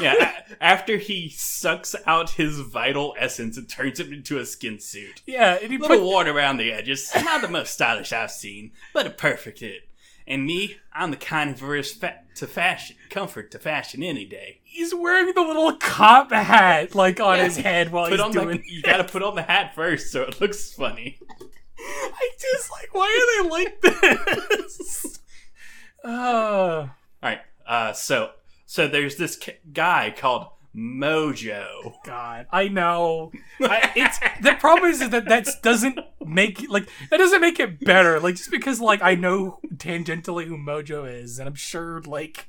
Yeah. 0.00 0.42
after 0.60 0.96
he 0.96 1.28
sucks 1.30 1.94
out 2.06 2.30
his 2.30 2.60
vital 2.60 3.14
essence 3.18 3.56
and 3.56 3.68
turns 3.68 4.00
him 4.00 4.12
into 4.12 4.38
a 4.38 4.46
skin 4.46 4.78
suit. 4.78 5.22
Yeah, 5.26 5.58
and 5.60 5.70
he 5.70 5.76
A 5.76 5.80
little 5.80 5.98
put, 5.98 6.04
worn 6.04 6.28
around 6.28 6.58
the 6.58 6.72
edges. 6.72 7.10
Not 7.14 7.42
the 7.42 7.48
most 7.48 7.72
stylish 7.74 8.12
I've 8.12 8.30
seen, 8.30 8.72
but 8.92 9.06
a 9.06 9.10
perfect 9.10 9.60
hit. 9.60 9.85
And 10.26 10.44
me, 10.44 10.76
I'm 10.92 11.10
the 11.12 11.16
kind 11.16 11.50
of 11.50 11.62
averse 11.62 11.92
fa- 11.92 12.20
to 12.36 12.46
fashion, 12.46 12.96
comfort 13.10 13.50
to 13.52 13.58
fashion 13.58 14.02
any 14.02 14.24
day. 14.24 14.60
he's 14.64 14.94
wearing 14.94 15.32
the 15.34 15.40
little 15.40 15.74
cop 15.76 16.32
hat 16.32 16.94
like 16.94 17.20
on 17.20 17.38
Yeah. 17.38 17.44
his 17.44 17.56
head 17.58 17.92
while 17.92 18.08
Put 18.08 18.20
he's 18.20 18.32
doing. 18.34 18.58
the, 18.58 18.62
you 18.66 18.82
gotta 18.82 19.04
put 19.04 19.22
on 19.22 19.34
the 19.36 19.42
hat 19.42 19.74
first 19.74 20.10
so 20.12 20.22
it 20.22 20.40
looks 20.40 20.72
funny. 20.72 21.18
I 21.78 22.30
just 22.40 22.70
like, 22.72 22.92
why 22.92 23.06
are 23.40 23.44
they 23.44 23.50
like 23.50 23.80
this? 23.80 25.18
uh, 26.04 26.08
All 26.08 26.88
right. 27.22 27.40
Uh, 27.66 27.92
so 27.92 28.30
so 28.66 28.88
there's 28.88 29.16
this 29.16 29.36
ca- 29.42 29.58
guy 29.72 30.12
called 30.16 30.48
Mojo. 30.76 31.94
God, 32.04 32.46
I 32.52 32.68
know. 32.68 33.32
I, 33.60 33.92
it's 33.96 34.18
the 34.42 34.54
problem 34.54 34.90
is 34.90 34.98
that 35.08 35.24
that 35.26 35.48
doesn't 35.62 35.98
make 36.24 36.68
like 36.68 36.88
that 37.10 37.16
doesn't 37.16 37.40
make 37.40 37.58
it 37.58 37.80
better. 37.80 38.20
Like 38.20 38.36
just 38.36 38.50
because 38.50 38.80
like 38.80 39.00
I 39.02 39.14
know 39.14 39.58
tangentially 39.76 40.44
who 40.46 40.58
Mojo 40.58 41.10
is, 41.10 41.38
and 41.38 41.48
I'm 41.48 41.54
sure 41.54 42.02
like 42.02 42.48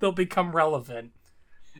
they'll 0.00 0.12
become 0.12 0.54
relevant. 0.54 1.12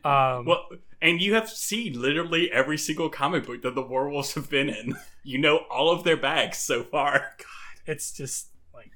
Um, 0.05 0.45
Well, 0.45 0.65
and 1.01 1.21
you 1.21 1.33
have 1.33 1.49
seen 1.49 2.01
literally 2.01 2.49
every 2.51 2.77
single 2.77 3.09
comic 3.09 3.45
book 3.45 3.61
that 3.63 3.75
the 3.75 3.83
Warwolves 3.83 4.35
have 4.35 4.49
been 4.49 4.69
in. 4.69 4.95
You 5.23 5.37
know 5.39 5.65
all 5.69 5.91
of 5.91 6.05
their 6.05 6.17
bags 6.17 6.57
so 6.57 6.83
far. 6.83 7.35
God, 7.37 7.81
it's 7.85 8.13
just 8.13 8.47
like 8.73 8.91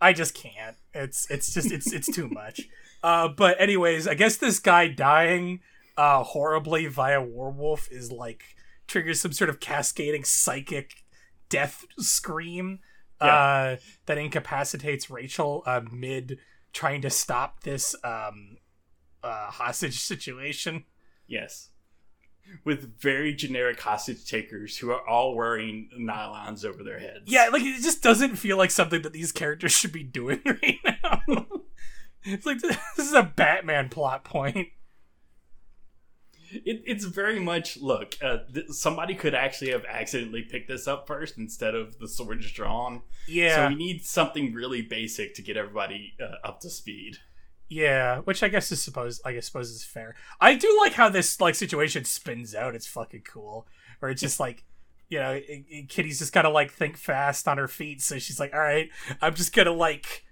I 0.00 0.12
just 0.12 0.34
can't. 0.34 0.76
It's 0.92 1.30
it's 1.30 1.54
just 1.54 1.72
it's 1.72 1.90
it's 1.92 2.14
too 2.14 2.28
much. 2.28 2.68
Uh, 3.06 3.28
but 3.28 3.60
anyways, 3.60 4.08
I 4.08 4.14
guess 4.14 4.36
this 4.36 4.58
guy 4.58 4.88
dying 4.88 5.60
uh 5.96 6.24
horribly 6.24 6.88
via 6.88 7.20
Warwolf 7.22 7.90
is 7.90 8.10
like 8.10 8.42
triggers 8.88 9.20
some 9.20 9.32
sort 9.32 9.48
of 9.48 9.60
cascading 9.60 10.24
psychic 10.24 11.04
death 11.48 11.84
scream 11.98 12.80
uh 13.20 13.76
that 14.06 14.18
incapacitates 14.18 15.08
Rachel 15.08 15.62
uh 15.66 15.82
mid 15.90 16.38
trying 16.72 17.00
to 17.02 17.08
stop 17.08 17.62
this 17.62 17.94
um 18.02 18.56
uh 19.22 19.52
hostage 19.52 20.00
situation. 20.00 20.84
Yes. 21.28 21.70
With 22.64 23.00
very 23.00 23.34
generic 23.34 23.80
hostage 23.80 24.28
takers 24.28 24.76
who 24.78 24.90
are 24.90 25.08
all 25.08 25.36
wearing 25.36 25.90
nylons 25.96 26.64
over 26.64 26.82
their 26.82 26.98
heads. 26.98 27.24
Yeah, 27.26 27.50
like 27.52 27.62
it 27.62 27.82
just 27.82 28.02
doesn't 28.02 28.34
feel 28.34 28.56
like 28.56 28.72
something 28.72 29.02
that 29.02 29.12
these 29.12 29.30
characters 29.30 29.72
should 29.72 29.92
be 29.92 30.02
doing 30.02 30.42
right 30.44 30.78
now. 30.84 31.46
It's 32.26 32.44
like 32.46 32.60
this 32.60 32.78
is 32.98 33.12
a 33.14 33.22
Batman 33.22 33.88
plot 33.88 34.24
point. 34.24 34.68
It, 36.52 36.82
it's 36.86 37.04
very 37.04 37.40
much 37.40 37.76
look. 37.78 38.14
Uh, 38.22 38.38
th- 38.54 38.68
somebody 38.68 39.14
could 39.14 39.34
actually 39.34 39.72
have 39.72 39.84
accidentally 39.84 40.42
picked 40.42 40.68
this 40.68 40.86
up 40.86 41.06
first 41.06 41.38
instead 41.38 41.74
of 41.74 41.98
the 41.98 42.06
swords 42.06 42.50
drawn. 42.52 43.02
Yeah. 43.26 43.56
So 43.56 43.68
we 43.70 43.74
need 43.74 44.04
something 44.04 44.54
really 44.54 44.80
basic 44.82 45.34
to 45.34 45.42
get 45.42 45.56
everybody 45.56 46.14
uh, 46.22 46.46
up 46.46 46.60
to 46.60 46.70
speed. 46.70 47.16
yeah, 47.68 48.18
which 48.20 48.44
I 48.44 48.48
guess 48.48 48.70
is 48.70 48.80
suppose 48.80 49.20
I 49.24 49.32
guess 49.32 49.46
suppose 49.46 49.70
is 49.70 49.84
fair. 49.84 50.14
I 50.40 50.54
do 50.54 50.78
like 50.80 50.92
how 50.92 51.08
this 51.08 51.40
like 51.40 51.56
situation 51.56 52.04
spins 52.04 52.54
out. 52.54 52.76
It's 52.76 52.86
fucking 52.86 53.22
cool. 53.28 53.66
Or 54.00 54.08
it's 54.10 54.20
just 54.22 54.38
like 54.38 54.64
you 55.08 55.18
know, 55.18 55.32
it, 55.32 55.64
it- 55.68 55.88
Kitty's 55.88 56.20
just 56.20 56.32
gotta 56.32 56.48
like 56.48 56.70
think 56.70 56.96
fast 56.96 57.48
on 57.48 57.58
her 57.58 57.68
feet. 57.68 58.00
So 58.02 58.20
she's 58.20 58.38
like, 58.38 58.54
"All 58.54 58.60
right, 58.60 58.88
I'm 59.20 59.34
just 59.34 59.52
gonna 59.52 59.72
like 59.72 60.24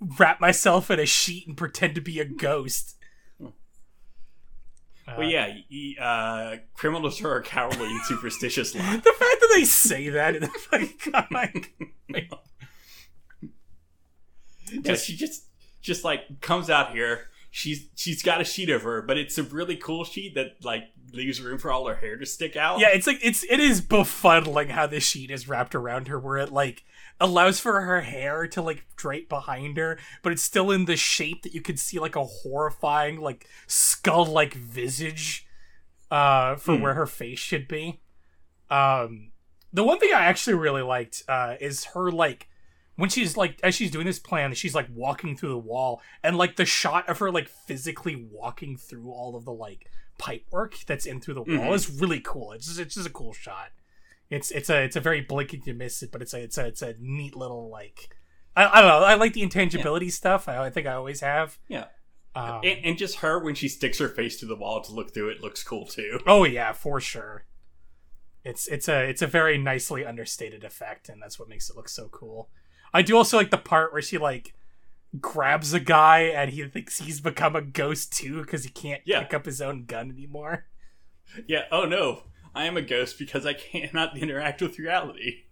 wrap 0.00 0.40
myself 0.40 0.90
in 0.90 0.98
a 1.00 1.06
sheet 1.06 1.46
and 1.46 1.56
pretend 1.56 1.94
to 1.96 2.00
be 2.00 2.20
a 2.20 2.24
ghost." 2.24 2.94
Well, 5.16 5.22
yeah, 5.26 5.54
y- 5.70 5.94
uh, 5.98 6.56
criminals 6.74 7.22
are 7.24 7.36
a 7.36 7.42
cowardly 7.42 7.86
and 7.86 8.02
superstitious 8.02 8.74
lot. 8.76 9.02
The 9.02 9.12
fact 9.18 9.40
that 9.40 9.52
they 9.54 9.64
say 9.64 10.10
that 10.10 10.36
in 10.36 10.42
the 10.42 10.48
fucking 10.48 11.12
comic. 11.12 11.74
Yeah, 14.82 14.96
she 14.96 15.16
just 15.16 15.44
just 15.80 16.04
like 16.04 16.40
comes 16.42 16.68
out 16.68 16.92
here. 16.92 17.28
She's 17.58 17.88
she's 17.96 18.22
got 18.22 18.40
a 18.40 18.44
sheet 18.44 18.70
of 18.70 18.82
her, 18.82 19.02
but 19.02 19.18
it's 19.18 19.36
a 19.36 19.42
really 19.42 19.74
cool 19.74 20.04
sheet 20.04 20.36
that 20.36 20.64
like 20.64 20.84
leaves 21.12 21.40
room 21.40 21.58
for 21.58 21.72
all 21.72 21.88
her 21.88 21.96
hair 21.96 22.16
to 22.16 22.24
stick 22.24 22.54
out. 22.56 22.78
Yeah, 22.78 22.90
it's 22.92 23.06
like 23.08 23.18
it's 23.20 23.42
it 23.50 23.58
is 23.58 23.80
befuddling 23.80 24.68
how 24.70 24.86
this 24.86 25.02
sheet 25.02 25.32
is 25.32 25.48
wrapped 25.48 25.74
around 25.74 26.06
her, 26.06 26.20
where 26.20 26.36
it 26.36 26.52
like 26.52 26.84
allows 27.20 27.58
for 27.58 27.80
her 27.80 28.02
hair 28.02 28.46
to 28.46 28.62
like 28.62 28.86
drape 28.94 29.28
behind 29.28 29.76
her, 29.76 29.98
but 30.22 30.30
it's 30.30 30.42
still 30.42 30.70
in 30.70 30.84
the 30.84 30.94
shape 30.96 31.42
that 31.42 31.52
you 31.52 31.60
could 31.60 31.80
see 31.80 31.98
like 31.98 32.14
a 32.14 32.22
horrifying 32.24 33.20
like 33.20 33.48
skull 33.66 34.24
like 34.24 34.54
visage 34.54 35.44
uh 36.12 36.54
for 36.54 36.76
Hmm. 36.76 36.82
where 36.82 36.94
her 36.94 37.06
face 37.06 37.40
should 37.40 37.66
be. 37.66 38.00
Um 38.70 39.32
the 39.72 39.82
one 39.84 39.98
thing 39.98 40.12
I 40.14 40.26
actually 40.26 40.54
really 40.54 40.82
liked 40.82 41.24
uh 41.28 41.56
is 41.60 41.86
her 41.86 42.10
like 42.12 42.47
when 42.98 43.08
she's 43.08 43.36
like 43.36 43.58
as 43.62 43.74
she's 43.74 43.90
doing 43.90 44.04
this 44.06 44.18
plan 44.18 44.52
she's 44.52 44.74
like 44.74 44.88
walking 44.94 45.34
through 45.36 45.48
the 45.48 45.56
wall 45.56 46.02
and 46.22 46.36
like 46.36 46.56
the 46.56 46.66
shot 46.66 47.08
of 47.08 47.18
her 47.20 47.30
like 47.30 47.48
physically 47.48 48.28
walking 48.30 48.76
through 48.76 49.10
all 49.10 49.34
of 49.34 49.44
the 49.46 49.52
like 49.52 49.88
pipe 50.18 50.44
work 50.50 50.74
that's 50.86 51.06
in 51.06 51.20
through 51.20 51.34
the 51.34 51.42
wall 51.42 51.70
Mhm. 51.70 51.74
is 51.74 51.88
really 52.00 52.20
cool. 52.20 52.52
It's 52.52 52.66
just, 52.66 52.80
it's 52.80 52.94
just 52.96 53.06
a 53.06 53.10
cool 53.10 53.32
shot. 53.32 53.70
It's 54.28 54.50
it's 54.50 54.68
a 54.68 54.82
it's 54.82 54.96
a 54.96 55.00
very 55.00 55.20
blink 55.22 55.52
and 55.54 55.66
you 55.66 55.72
miss 55.74 56.02
it 56.02 56.12
but 56.12 56.20
it's 56.20 56.34
a 56.34 56.42
it's 56.42 56.58
a 56.58 56.66
it's 56.66 56.82
a 56.82 56.94
neat 57.00 57.34
little 57.34 57.70
like 57.70 58.10
i, 58.56 58.66
I 58.66 58.80
don't 58.82 58.88
know 58.90 59.06
i 59.06 59.14
like 59.14 59.32
the 59.32 59.42
intangibility 59.42 60.10
stuff. 60.10 60.48
I, 60.48 60.66
I 60.66 60.70
think 60.70 60.86
i 60.86 60.92
always 60.94 61.20
have. 61.20 61.58
Yeah. 61.68 61.86
um, 62.34 62.60
And, 62.64 62.84
and 62.84 62.98
just 62.98 63.16
her 63.20 63.38
when 63.42 63.54
she 63.54 63.68
sticks 63.68 63.98
her 64.00 64.08
face 64.08 64.38
to 64.40 64.46
the 64.46 64.56
wall 64.56 64.82
to 64.82 64.92
look 64.92 65.14
through 65.14 65.28
it 65.30 65.40
looks 65.40 65.62
cool 65.62 65.86
too. 65.86 66.18
oh 66.26 66.44
yeah 66.44 66.72
for 66.72 67.00
sure. 67.00 67.44
It's 68.44 68.66
it's 68.68 68.88
a 68.88 69.08
it's 69.08 69.22
a 69.22 69.26
very 69.26 69.56
nicely 69.56 70.04
understated 70.04 70.64
effect 70.64 71.08
and 71.08 71.22
that's 71.22 71.38
what 71.38 71.48
makes 71.48 71.70
it 71.70 71.76
look 71.76 71.88
so 71.88 72.08
cool 72.08 72.50
i 72.94 73.02
do 73.02 73.16
also 73.16 73.36
like 73.36 73.50
the 73.50 73.58
part 73.58 73.92
where 73.92 74.02
she 74.02 74.18
like 74.18 74.54
grabs 75.20 75.72
a 75.72 75.80
guy 75.80 76.20
and 76.20 76.50
he 76.50 76.62
thinks 76.68 76.98
he's 76.98 77.20
become 77.20 77.56
a 77.56 77.62
ghost 77.62 78.12
too 78.12 78.40
because 78.42 78.64
he 78.64 78.70
can't 78.70 79.00
Yeah. 79.06 79.22
pick 79.22 79.34
up 79.34 79.46
his 79.46 79.60
own 79.62 79.84
gun 79.86 80.10
anymore 80.10 80.66
Yeah. 81.46 81.64
Oh 81.72 81.84
no, 81.84 82.24
I 82.54 82.64
am 82.64 82.76
a 82.76 82.82
ghost 82.82 83.18
because 83.18 83.44
I 83.46 83.52
cannot 83.54 84.16
interact 84.22 84.60
with 84.62 84.78
reality. 84.78 85.44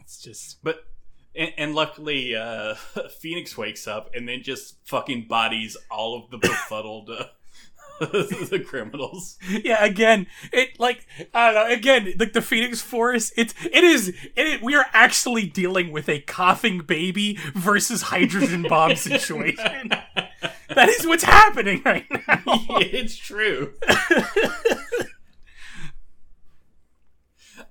it's 0.00 0.20
just 0.20 0.62
But 0.62 0.84
and, 1.36 1.52
and 1.56 1.74
luckily, 1.74 2.34
uh, 2.34 2.74
Phoenix 3.20 3.56
wakes 3.56 3.86
up 3.86 4.10
and 4.14 4.28
then 4.28 4.42
just 4.42 4.76
fucking 4.88 5.28
bodies 5.28 5.76
all 5.90 6.16
of 6.20 6.30
the 6.30 6.38
befuddled 6.48 7.10
uh, 7.10 7.26
the 8.50 8.62
criminals. 8.64 9.38
yeah 9.48 9.84
again 9.84 10.26
it 10.52 10.78
like 10.78 11.06
i 11.34 11.52
don't 11.52 11.54
know 11.68 11.74
again 11.74 12.12
like 12.18 12.32
the 12.32 12.42
phoenix 12.42 12.80
force 12.80 13.32
it's 13.36 13.54
it 13.64 13.84
is 13.84 14.14
it 14.36 14.62
we 14.62 14.74
are 14.74 14.86
actually 14.92 15.46
dealing 15.46 15.90
with 15.90 16.08
a 16.08 16.20
coughing 16.20 16.78
baby 16.78 17.38
versus 17.54 18.02
hydrogen 18.02 18.62
bomb 18.62 18.94
situation 18.96 19.90
that 20.74 20.88
is 20.88 21.06
what's 21.06 21.24
happening 21.24 21.82
right 21.84 22.06
now 22.10 22.42
it's 22.80 23.16
true. 23.16 23.74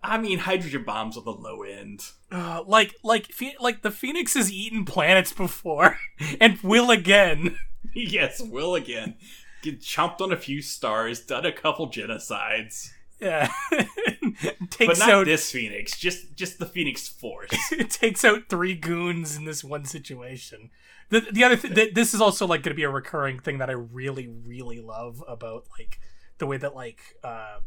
I 0.04 0.18
mean, 0.18 0.40
hydrogen 0.40 0.84
bombs 0.84 1.18
on 1.18 1.26
the 1.26 1.32
low 1.32 1.64
end. 1.64 2.02
Uh, 2.32 2.64
like 2.66 2.96
like 3.04 3.34
like 3.60 3.82
the 3.82 3.92
Phoenix 3.92 4.36
has 4.36 4.52
eaten 4.52 4.86
planets 4.86 5.34
before 5.34 5.98
and 6.40 6.60
will 6.62 6.92
again. 6.92 7.58
yes, 7.94 8.42
will 8.42 8.76
again. 8.76 9.16
Get 9.62 9.82
chomped 9.82 10.22
on 10.22 10.32
a 10.32 10.38
few 10.38 10.62
stars, 10.62 11.20
done 11.20 11.46
a 11.46 11.52
couple 11.52 11.90
genocides. 11.90 12.90
Yeah, 13.20 13.50
But 13.72 14.70
takes 14.70 15.00
not 15.00 15.10
out 15.10 15.26
this 15.26 15.52
Phoenix, 15.52 15.98
just 15.98 16.36
just 16.36 16.60
the 16.60 16.66
Phoenix 16.68 17.08
Force. 17.08 17.50
it 17.72 17.90
takes 17.90 18.24
out 18.24 18.44
three 18.50 18.76
goons 18.76 19.36
in 19.36 19.46
this 19.46 19.64
one 19.64 19.86
situation. 19.86 20.70
The 21.10 21.22
the 21.32 21.44
other 21.44 21.58
th- 21.58 21.74
th- 21.74 21.94
this 21.96 22.14
is 22.14 22.22
also 22.22 22.46
like 22.46 22.62
going 22.62 22.74
to 22.76 22.76
be 22.76 22.84
a 22.84 22.90
recurring 22.90 23.40
thing 23.40 23.58
that 23.58 23.70
I 23.70 23.74
really 23.74 24.28
really 24.28 24.80
love 24.80 25.24
about 25.28 25.66
like 25.80 26.00
the 26.38 26.46
way 26.46 26.58
that 26.58 26.76
like 26.76 27.00
uh 27.24 27.60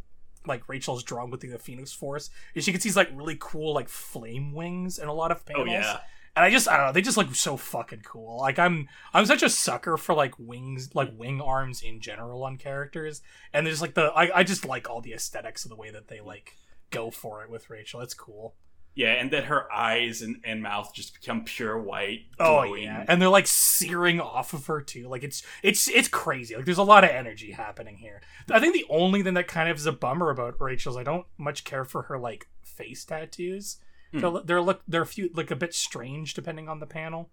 like 0.46 0.68
Rachel's 0.68 1.02
drawn 1.02 1.30
with 1.30 1.40
the 1.40 1.58
Phoenix 1.58 1.92
Force 1.92 2.30
is 2.54 2.64
she 2.64 2.72
gets 2.72 2.84
these 2.84 2.96
like 2.96 3.10
really 3.12 3.36
cool 3.40 3.74
like 3.74 3.88
flame 3.88 4.52
wings 4.52 4.98
and 4.98 5.08
a 5.08 5.12
lot 5.12 5.32
of 5.32 5.42
oh 5.50 5.52
panels. 5.52 5.68
yeah. 5.70 6.00
And 6.36 6.44
I 6.44 6.50
just 6.50 6.68
I 6.68 6.76
don't 6.76 6.86
know, 6.86 6.92
they 6.92 7.02
just 7.02 7.16
look 7.16 7.34
so 7.34 7.56
fucking 7.56 8.02
cool. 8.04 8.38
Like 8.38 8.58
I'm 8.58 8.88
I'm 9.12 9.26
such 9.26 9.42
a 9.42 9.50
sucker 9.50 9.96
for 9.96 10.14
like 10.14 10.38
wings 10.38 10.94
like 10.94 11.10
wing 11.16 11.40
arms 11.40 11.82
in 11.82 12.00
general 12.00 12.44
on 12.44 12.56
characters. 12.56 13.22
And 13.52 13.66
there's 13.66 13.82
like 13.82 13.94
the 13.94 14.12
I, 14.12 14.38
I 14.38 14.44
just 14.44 14.64
like 14.64 14.88
all 14.88 15.00
the 15.00 15.12
aesthetics 15.12 15.64
of 15.64 15.70
the 15.70 15.76
way 15.76 15.90
that 15.90 16.08
they 16.08 16.20
like 16.20 16.56
go 16.90 17.10
for 17.10 17.42
it 17.42 17.50
with 17.50 17.70
Rachel. 17.70 18.00
It's 18.00 18.14
cool. 18.14 18.54
Yeah, 18.94 19.12
and 19.12 19.30
that 19.30 19.44
her 19.44 19.72
eyes 19.72 20.20
and, 20.20 20.40
and 20.44 20.62
mouth 20.62 20.92
just 20.92 21.14
become 21.14 21.44
pure 21.44 21.78
white. 21.78 22.26
Oh 22.38 22.74
yeah. 22.74 23.04
And 23.06 23.22
they're 23.22 23.28
like 23.28 23.46
searing 23.46 24.20
off 24.20 24.52
of 24.52 24.66
her 24.66 24.80
too. 24.80 25.08
Like 25.08 25.22
it's 25.22 25.42
it's 25.62 25.88
it's 25.88 26.08
crazy. 26.08 26.56
Like 26.56 26.64
there's 26.64 26.78
a 26.78 26.82
lot 26.82 27.04
of 27.04 27.10
energy 27.10 27.52
happening 27.52 27.96
here. 27.96 28.20
I 28.50 28.58
think 28.58 28.74
the 28.74 28.86
only 28.90 29.22
thing 29.22 29.34
that 29.34 29.46
kind 29.46 29.68
of 29.68 29.76
is 29.76 29.86
a 29.86 29.92
bummer 29.92 30.30
about 30.30 30.60
Rachel 30.60 30.92
is 30.92 30.96
I 30.96 31.04
don't 31.04 31.26
much 31.38 31.64
care 31.64 31.84
for 31.84 32.02
her 32.02 32.18
like 32.18 32.48
face 32.62 33.04
tattoos. 33.04 33.78
Hmm. 34.12 34.20
They're, 34.20 34.42
they're 34.44 34.62
look 34.62 34.82
they're 34.88 35.02
a 35.02 35.06
few 35.06 35.30
like 35.34 35.50
a 35.50 35.56
bit 35.56 35.74
strange 35.74 36.34
depending 36.34 36.68
on 36.68 36.80
the 36.80 36.86
panel. 36.86 37.30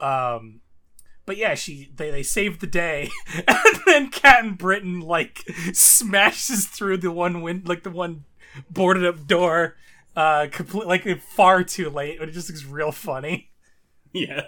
Um 0.00 0.60
but 1.24 1.36
yeah, 1.36 1.54
she 1.54 1.90
they, 1.94 2.10
they 2.10 2.22
saved 2.22 2.60
the 2.60 2.66
day, 2.66 3.10
and 3.34 3.80
then 3.86 4.10
Captain 4.10 4.54
Britain 4.54 5.00
like 5.00 5.44
smashes 5.72 6.66
through 6.66 6.98
the 6.98 7.12
one 7.12 7.42
win 7.42 7.62
like 7.64 7.84
the 7.84 7.90
one 7.90 8.24
boarded 8.68 9.04
up 9.04 9.26
door, 9.26 9.76
uh, 10.16 10.48
complete 10.50 10.86
like 10.86 11.20
far 11.20 11.62
too 11.62 11.90
late, 11.90 12.18
but 12.18 12.28
it 12.28 12.32
just 12.32 12.48
looks 12.48 12.64
real 12.64 12.92
funny. 12.92 13.50
Yeah. 14.12 14.42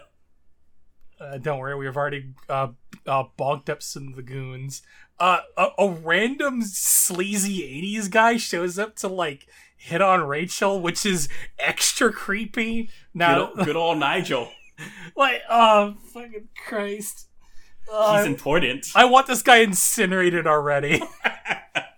Uh, 1.20 1.38
don't 1.38 1.58
worry, 1.58 1.76
we've 1.76 1.96
already 1.96 2.34
uh, 2.48 2.68
uh 3.06 3.24
bonked 3.38 3.68
up 3.68 3.82
some 3.82 4.08
of 4.08 4.16
the 4.16 4.22
goons. 4.22 4.82
Uh, 5.18 5.38
a, 5.56 5.68
a 5.78 5.88
random 5.88 6.60
sleazy 6.60 7.60
'80s 7.60 8.10
guy 8.10 8.36
shows 8.36 8.78
up 8.78 8.96
to 8.96 9.08
like 9.08 9.46
hit 9.84 10.00
on 10.00 10.26
Rachel, 10.26 10.80
which 10.80 11.04
is 11.04 11.28
extra 11.58 12.10
creepy. 12.10 12.88
Now, 13.12 13.50
ol- 13.50 13.64
good 13.64 13.76
old 13.76 13.98
Nigel. 13.98 14.50
like, 15.16 15.42
oh 15.48 15.96
fucking 16.12 16.48
Christ! 16.66 17.28
Uh, 17.92 18.16
He's 18.16 18.26
important. 18.26 18.86
I 18.94 19.04
want 19.04 19.26
this 19.26 19.42
guy 19.42 19.58
incinerated 19.58 20.46
already. 20.46 21.02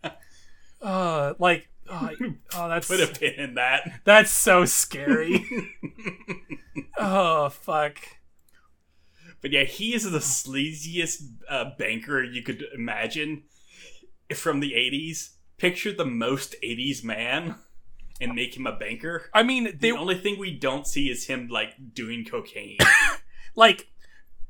uh, 0.83 1.35
like, 1.39 1.69
oh, 1.89 2.11
oh, 2.55 2.69
that's 2.69 2.89
Put 2.89 3.01
a 3.01 3.07
pin 3.07 3.35
in 3.35 3.55
that. 3.55 4.01
that's 4.05 4.33
so 4.33 4.65
scary. 4.65 5.47
oh 6.99 7.51
fuck. 7.51 7.99
But 9.41 9.53
yeah, 9.53 9.65
he 9.65 9.95
is 9.95 10.11
the 10.11 10.19
sleaziest 10.19 11.23
uh, 11.49 11.67
banker 11.79 12.25
you 12.25 12.43
could 12.43 12.65
imagine 12.75 13.45
from 14.35 14.59
the 14.59 14.73
80s. 14.73 15.35
Picture 15.57 15.93
the 15.93 16.05
most 16.05 16.57
80s 16.65 17.05
man 17.05 17.55
and 18.21 18.35
make 18.35 18.57
him 18.57 18.67
a 18.67 18.73
banker. 18.77 19.31
I 19.35 19.43
mean, 19.43 19.65
they 19.65 19.91
The 19.91 19.97
only 19.97 20.17
thing 20.17 20.39
we 20.39 20.53
don't 20.53 20.87
see 20.87 21.11
is 21.11 21.27
him 21.27 21.49
like 21.49 21.75
doing 21.95 22.25
cocaine. 22.25 22.79
like 23.57 23.89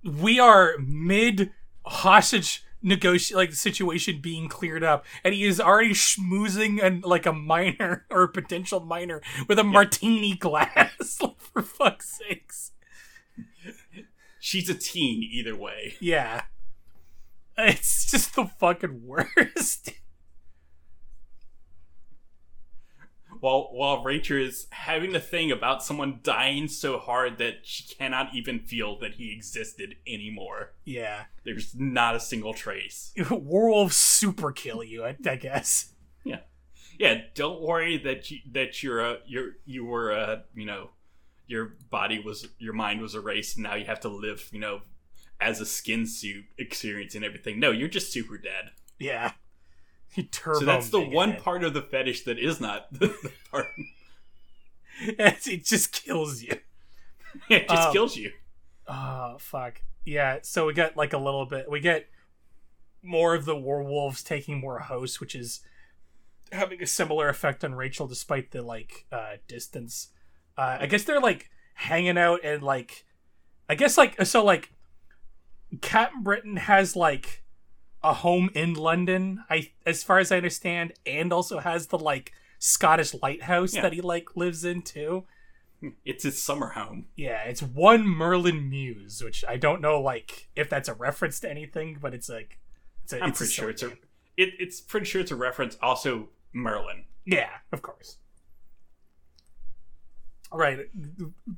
we 0.05 0.39
are 0.39 0.75
mid 0.79 1.53
hostage 1.85 2.65
negotiate 2.83 3.37
like 3.37 3.51
the 3.51 3.57
situation 3.57 4.21
being 4.21 4.49
cleared 4.49 4.85
up 4.85 5.05
and 5.25 5.35
he 5.35 5.45
is 5.45 5.61
already 5.61 5.91
schmoozing 5.91 6.81
and 6.81 7.05
like 7.05 7.27
a 7.27 7.33
minor 7.33 8.07
or 8.11 8.25
a 8.25 8.29
potential 8.29 8.81
minor 8.81 9.21
with 9.49 9.59
a 9.59 9.65
martini 9.65 10.35
glass 10.37 11.19
like, 11.21 11.41
for 11.41 11.63
fuck's 11.63 12.19
sakes 12.19 12.73
She's 14.39 14.71
a 14.71 14.75
teen 14.75 15.25
either 15.25 15.57
way. 15.57 15.95
yeah 16.01 16.43
it's 17.59 18.09
just 18.09 18.37
the 18.37 18.45
fucking 18.45 19.05
worst 19.05 19.91
While 23.47 23.69
while 23.71 24.03
Rachel 24.03 24.39
is 24.39 24.67
having 24.73 25.13
the 25.13 25.21
thing 25.21 25.53
about 25.53 25.81
someone 25.81 26.19
dying 26.25 26.67
so 26.67 26.99
hard 26.99 27.39
that 27.39 27.59
she 27.63 27.85
cannot 27.95 28.35
even 28.35 28.59
feel 28.59 28.99
that 28.99 29.15
he 29.15 29.33
existed 29.33 29.95
anymore. 30.05 30.73
yeah 30.85 31.27
There's 31.45 31.73
not 31.73 32.17
a 32.17 32.19
single 32.19 32.55
trace. 32.55 33.13
werewolves 33.31 33.95
super 33.95 34.51
kill 34.51 34.83
you 34.83 35.05
I, 35.05 35.17
I 35.25 35.37
guess 35.37 35.93
Yeah, 36.25 36.41
yeah. 36.99 37.21
Don't 37.37 37.63
worry 37.63 37.97
that 37.99 38.33
you 38.33 38.39
that 38.51 38.83
you're 38.83 38.99
a 38.99 39.19
you're 39.29 39.53
you 39.65 39.85
were 39.85 40.11
a 40.11 40.43
you 40.53 40.67
know 40.67 40.91
your 41.47 41.77
body 41.89 42.19
was 42.19 42.49
your 42.59 42.73
mind 42.75 43.01
was 43.01 43.15
erased. 43.15 43.59
And 43.59 43.63
now 43.63 43.77
you 43.77 43.85
have 43.85 44.01
to 44.01 44.09
live 44.09 44.49
you 44.51 44.59
know 44.59 44.81
as 45.41 45.61
a 45.61 45.67
skin 45.67 46.05
suit 46.09 46.47
experience 46.59 47.15
and 47.15 47.25
everything. 47.25 47.61
No, 47.61 47.71
you're 47.71 47.87
just 47.87 48.13
super 48.13 48.39
dead. 48.39 48.73
yeah 48.99 49.31
he 50.13 50.25
turbo 50.25 50.61
So 50.61 50.65
that's 50.65 50.91
the 50.91 51.01
one 51.01 51.33
head. 51.33 51.43
part 51.43 51.65
of 51.65 51.75
the 51.75 51.83
fetish 51.83 52.25
that 52.25 52.39
is 52.39 52.61
not 52.61 52.93
the, 52.93 53.07
the 53.23 53.33
part. 53.51 53.67
it 55.01 55.65
just 55.65 55.93
kills 55.93 56.43
you 56.43 56.59
It 57.51 57.69
just 57.69 57.89
Um, 57.89 57.93
kills 57.93 58.17
you. 58.17 58.33
Oh 58.89 59.37
fuck. 59.39 59.83
Yeah, 60.05 60.39
so 60.43 60.67
we 60.67 60.73
get 60.73 60.97
like 60.97 61.13
a 61.13 61.19
little 61.19 61.45
bit 61.47 61.71
we 61.71 61.81
get 61.81 62.07
more 63.03 63.35
of 63.35 63.45
the 63.45 63.55
Warwolves 63.55 64.25
taking 64.25 64.59
more 64.61 64.79
hosts, 64.81 65.21
which 65.21 65.35
is 65.35 65.61
having 66.53 66.83
a 66.83 66.87
similar 66.87 67.29
effect 67.29 67.63
on 67.65 67.75
Rachel 67.75 68.07
despite 68.07 68.53
the 68.53 68.63
like 68.63 69.05
uh 69.13 69.37
distance. 69.49 70.09
Uh 70.57 70.79
I 70.81 70.87
guess 70.87 71.05
they're 71.05 71.21
like 71.21 71.51
hanging 71.75 72.17
out 72.17 72.41
and 72.43 72.63
like 72.63 73.05
I 73.69 73.75
guess 73.75 73.99
like 73.99 74.25
so 74.25 74.43
like 74.45 74.73
Captain 75.83 76.23
Britain 76.23 76.57
has 76.57 76.97
like 76.97 77.43
a 78.03 78.13
home 78.15 78.51
in 78.55 78.75
London, 78.75 79.45
I 79.51 79.71
as 79.85 80.03
far 80.05 80.19
as 80.19 80.31
I 80.33 80.37
understand, 80.37 80.93
and 81.05 81.33
also 81.33 81.59
has 81.61 81.89
the 81.89 81.99
like 81.99 82.33
Scottish 82.59 83.15
lighthouse 83.23 83.75
Yeah. 83.75 83.83
that 83.83 83.93
he 83.93 84.01
like 84.01 84.37
lives 84.37 84.65
in 84.65 84.83
too. 84.83 85.25
It's 86.05 86.25
his 86.25 86.43
summer 86.43 86.69
home. 86.71 87.07
Yeah, 87.17 87.43
it's 87.45 87.63
one 87.63 88.07
Merlin 88.07 88.71
Muse, 88.71 89.23
which 89.23 89.45
I 89.47 89.57
don't 89.59 89.81
know 89.83 90.01
like 90.01 90.49
if 90.57 90.71
that's 90.71 90.89
a 90.89 90.95
reference 90.95 91.39
to 91.41 91.51
anything, 91.51 91.99
but 92.01 92.15
it's 92.15 92.29
like 92.29 92.59
it's 93.05 93.13
a, 93.13 93.21
I'm 93.23 93.29
it's 93.31 93.39
pretty 93.39 93.53
sure 93.53 93.71
it's 93.71 93.83
a. 93.83 93.89
It, 94.39 94.51
it's 94.59 94.81
pretty 94.81 95.07
sure 95.07 95.21
it's 95.21 95.31
a 95.31 95.37
reference. 95.37 95.77
Also, 95.83 96.29
Merlin. 96.53 97.05
yeah, 97.25 97.49
of 97.73 97.83
course. 97.83 98.19
Right, 100.53 100.79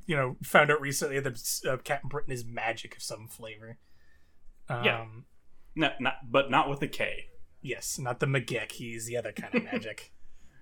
you 0.07 0.15
know, 0.15 0.35
found 0.43 0.71
out 0.71 0.81
recently 0.81 1.19
that 1.19 1.59
uh, 1.69 1.77
Captain 1.83 2.09
Britain 2.09 2.33
is 2.33 2.43
magic 2.43 2.95
of 2.97 3.03
some 3.03 3.27
flavor. 3.27 3.77
Um, 4.67 4.83
Yeah. 4.83 5.05
Not, 5.79 6.01
not, 6.01 6.29
but 6.29 6.51
not 6.51 6.69
with 6.69 6.81
a 6.81 6.87
K. 6.89 7.27
Yes, 7.61 7.97
not 7.97 8.19
the 8.19 8.25
McGick. 8.25 8.73
He's 8.73 9.05
the 9.05 9.15
other 9.15 9.31
kind 9.31 9.55
of 9.55 9.63
magic. 9.63 10.11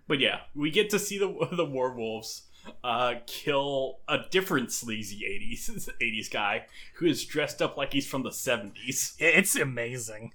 But 0.10 0.20
yeah, 0.20 0.44
we 0.56 0.72
get 0.72 0.90
to 0.92 1.00
see 1.00 1.18
the 1.18 1.28
the 1.52 1.66
Warwolves 1.66 2.44
uh, 2.82 3.16
kill 3.26 4.00
a 4.08 4.20
different 4.32 4.72
sleazy 4.72 5.26
'80s 5.26 5.90
'80s 6.02 6.32
guy 6.32 6.66
who 6.96 7.08
is 7.08 7.26
dressed 7.26 7.62
up 7.62 7.76
like 7.76 7.92
he's 7.92 8.08
from 8.08 8.24
the 8.24 8.30
'70s, 8.30 9.16
it's 9.20 9.58
amazing. 9.58 10.32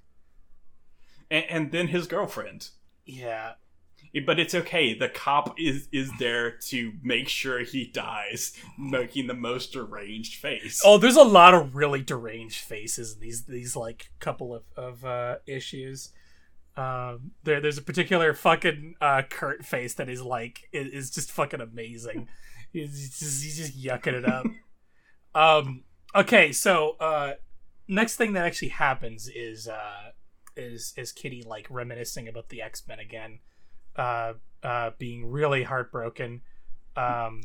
and, 1.31 1.47
and 1.49 1.73
then 1.73 1.87
his 1.89 2.07
girlfriend. 2.07 2.69
Yeah, 3.07 3.53
But 4.27 4.39
it's 4.39 4.55
okay. 4.55 4.93
The 4.93 5.09
cop 5.09 5.59
is 5.59 5.89
is 5.91 6.11
there 6.19 6.51
to 6.69 6.93
make 7.03 7.29
sure 7.29 7.61
he 7.61 7.87
dies, 7.87 8.53
making 8.79 9.27
the 9.27 9.35
most 9.35 9.73
deranged 9.73 10.35
face. 10.35 10.83
Oh, 10.85 10.99
there's 10.99 11.17
a 11.17 11.23
lot 11.23 11.55
of 11.55 11.75
really 11.75 12.03
deranged 12.03 12.61
faces 12.61 13.15
in 13.15 13.21
these 13.21 13.45
these 13.45 13.75
like 13.75 14.11
couple 14.21 14.55
of 14.55 14.65
of 14.77 15.05
uh, 15.05 15.37
issues. 15.47 16.11
Um, 16.77 17.33
there 17.45 17.61
there's 17.61 17.79
a 17.79 17.83
particular 17.83 18.35
fucking 18.35 18.97
uh, 19.01 19.23
Kurt 19.29 19.65
face 19.65 19.95
that 19.95 20.11
is 20.11 20.23
like 20.23 20.69
is, 20.73 20.89
is 20.89 21.11
just 21.11 21.33
fucking 21.33 21.61
amazing. 21.61 22.29
he's 22.73 23.19
just 23.19 23.43
he's 23.43 23.57
just 23.57 23.81
yucking 23.81 24.15
it 24.15 24.25
up. 24.25 24.47
um, 25.35 25.85
okay, 26.15 26.53
so 26.53 26.97
uh, 27.01 27.35
next 27.89 28.17
thing 28.17 28.33
that 28.35 28.47
actually 28.47 28.69
happens 28.69 29.29
is 29.29 29.69
uh, 29.69 30.13
is 30.57 30.95
is 30.97 31.13
Kitty 31.13 31.43
like 31.43 31.67
reminiscing 31.71 32.29
about 32.29 32.49
the 32.49 32.63
X 32.63 32.87
Men 32.89 32.99
again, 32.99 33.41
uh, 33.97 34.35
uh, 34.63 34.91
being 34.99 35.31
really 35.31 35.63
heartbroken. 35.63 36.43
Um, 36.97 37.43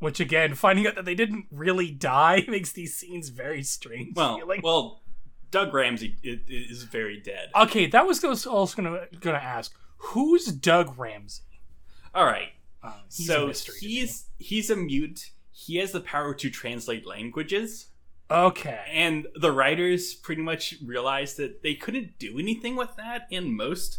which 0.00 0.20
again, 0.20 0.54
finding 0.54 0.86
out 0.86 0.94
that 0.94 1.04
they 1.04 1.14
didn't 1.14 1.46
really 1.50 1.90
die 1.90 2.44
makes 2.48 2.72
these 2.72 2.94
scenes 2.94 3.30
very 3.30 3.62
strange. 3.62 4.14
well, 4.14 4.36
feeling. 4.38 4.60
well, 4.62 5.02
Doug 5.50 5.72
Ramsey 5.72 6.16
is 6.22 6.84
very 6.84 7.20
dead. 7.20 7.50
okay, 7.56 7.86
that 7.86 8.06
was 8.06 8.22
also 8.24 8.76
gonna 8.76 9.06
gonna 9.20 9.38
ask 9.38 9.74
who's 9.98 10.46
Doug 10.46 10.98
Ramsey? 10.98 11.42
All 12.14 12.24
right. 12.24 12.50
Uh, 12.82 12.92
he's 13.14 13.26
so 13.26 13.48
mystery 13.48 13.74
to 13.80 13.86
me. 13.86 13.92
he's 13.92 14.24
he's 14.38 14.70
a 14.70 14.76
mute. 14.76 15.30
He 15.50 15.76
has 15.76 15.92
the 15.92 16.00
power 16.00 16.34
to 16.34 16.50
translate 16.50 17.04
languages, 17.04 17.88
okay. 18.30 18.80
and 18.92 19.26
the 19.34 19.50
writers 19.50 20.14
pretty 20.14 20.40
much 20.40 20.76
realized 20.84 21.36
that 21.38 21.64
they 21.64 21.74
couldn't 21.74 22.18
do 22.20 22.38
anything 22.38 22.76
with 22.76 22.94
that 22.96 23.26
in 23.30 23.56
most 23.56 23.98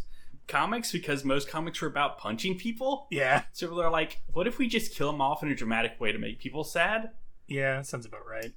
comics 0.50 0.92
because 0.92 1.24
most 1.24 1.48
comics 1.48 1.80
were 1.82 1.88
about 1.88 2.18
punching 2.18 2.58
people. 2.58 3.08
Yeah, 3.12 3.44
So 3.54 3.74
they're 3.76 3.90
like, 3.90 4.22
what 4.34 4.48
if 4.48 4.58
we 4.58 4.68
just 4.68 4.94
kill 4.96 5.10
him 5.12 5.22
off 5.22 5.42
in 5.44 5.50
a 5.50 5.56
dramatic 5.56 6.00
way 6.02 6.12
to 6.12 6.18
make 6.20 6.40
people 6.40 6.64
sad? 6.66 7.12
yeah, 7.48 7.82
sounds 7.84 8.06
about 8.06 8.28
right. 8.30 8.52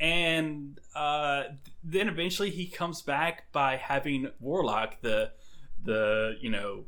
and 0.00 0.78
uh, 0.94 1.44
then 1.82 2.08
eventually 2.08 2.50
he 2.50 2.66
comes 2.66 3.02
back 3.02 3.50
by 3.52 3.76
having 3.76 4.30
Warlock, 4.40 5.00
the 5.02 5.32
the 5.82 6.36
you 6.40 6.50
know 6.50 6.84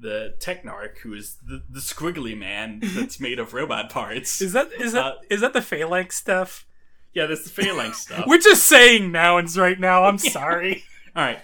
the 0.00 0.34
Technarch, 0.40 0.98
who 0.98 1.14
is 1.14 1.36
the, 1.46 1.62
the 1.70 1.80
squiggly 1.80 2.36
man 2.36 2.80
that's 2.82 3.20
made 3.20 3.38
of 3.38 3.54
robot 3.54 3.90
parts. 3.90 4.42
Is 4.42 4.52
that 4.52 4.70
is 4.78 4.92
that 4.92 5.04
Uh, 5.04 5.14
is 5.30 5.40
that 5.40 5.52
the 5.52 5.62
phalanx 5.62 6.16
stuff? 6.16 6.66
yeah, 7.14 7.26
that's 7.26 7.44
the 7.44 7.50
phalanx 7.50 8.00
stuff. 8.00 8.24
We're 8.28 8.38
just 8.38 8.64
saying 8.64 9.12
nouns 9.12 9.56
right 9.56 9.78
now. 9.78 10.04
I'm 10.04 10.18
sorry. 10.36 10.82
All 11.14 11.22
right, 11.24 11.38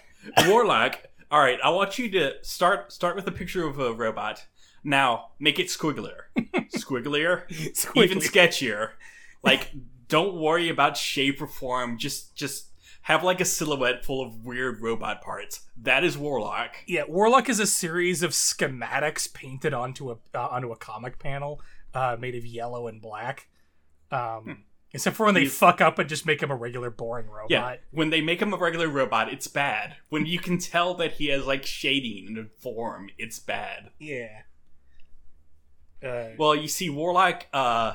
Warlock. 0.48 0.98
All 1.30 1.40
right, 1.40 1.58
I 1.62 1.70
want 1.70 1.98
you 1.98 2.10
to 2.10 2.34
start 2.42 2.92
start 2.92 3.14
with 3.14 3.26
a 3.26 3.32
picture 3.32 3.66
of 3.66 3.78
a 3.78 3.92
robot. 3.92 4.46
Now 4.82 5.28
make 5.38 5.58
it 5.58 5.66
squigglier, 5.68 6.22
squigglier, 6.74 7.44
even 7.96 8.18
sketchier. 8.18 8.90
Like, 9.42 9.70
don't 10.08 10.34
worry 10.34 10.68
about 10.68 10.96
shape 10.96 11.40
or 11.40 11.46
form. 11.46 11.98
Just 11.98 12.34
just 12.34 12.70
have 13.02 13.22
like 13.22 13.40
a 13.40 13.44
silhouette 13.44 14.04
full 14.04 14.22
of 14.26 14.44
weird 14.44 14.80
robot 14.80 15.22
parts. 15.22 15.60
That 15.76 16.04
is 16.04 16.18
Warlock. 16.18 16.76
Yeah, 16.86 17.04
Warlock 17.08 17.48
is 17.48 17.60
a 17.60 17.66
series 17.66 18.22
of 18.22 18.32
schematics 18.32 19.32
painted 19.32 19.72
onto 19.72 20.10
a 20.10 20.16
uh, 20.34 20.48
onto 20.50 20.72
a 20.72 20.76
comic 20.76 21.18
panel 21.18 21.60
uh, 21.94 22.16
made 22.18 22.34
of 22.34 22.44
yellow 22.44 22.88
and 22.88 23.00
black. 23.00 23.46
Um, 24.10 24.64
Except 24.92 25.16
for 25.16 25.26
when 25.26 25.35
they 25.35 25.46
fuck 25.46 25.81
up 25.81 25.98
and 26.00 26.09
just 26.09 26.26
make 26.26 26.42
him 26.42 26.50
a 26.50 26.57
regular 26.57 26.90
boring 26.90 27.29
robot. 27.29 27.50
Yeah, 27.50 27.76
when 27.92 28.11
they 28.11 28.20
make 28.20 28.42
him 28.42 28.53
a 28.53 28.57
regular 28.57 28.88
robot, 28.88 29.33
it's 29.33 29.46
bad. 29.46 29.96
When 30.09 30.26
you 30.26 30.38
can 30.40 30.59
tell 30.59 30.94
that 30.94 31.12
he 31.12 31.29
has 31.29 31.46
like 31.46 31.64
shading 31.64 32.37
and 32.37 32.50
form, 32.50 33.11
it's 33.16 33.38
bad. 33.38 33.90
Yeah. 34.00 34.42
Uh, 36.05 36.31
Well, 36.38 36.57
you 36.57 36.66
see, 36.68 36.90
Warlock 36.90 37.46
uh, 37.53 37.94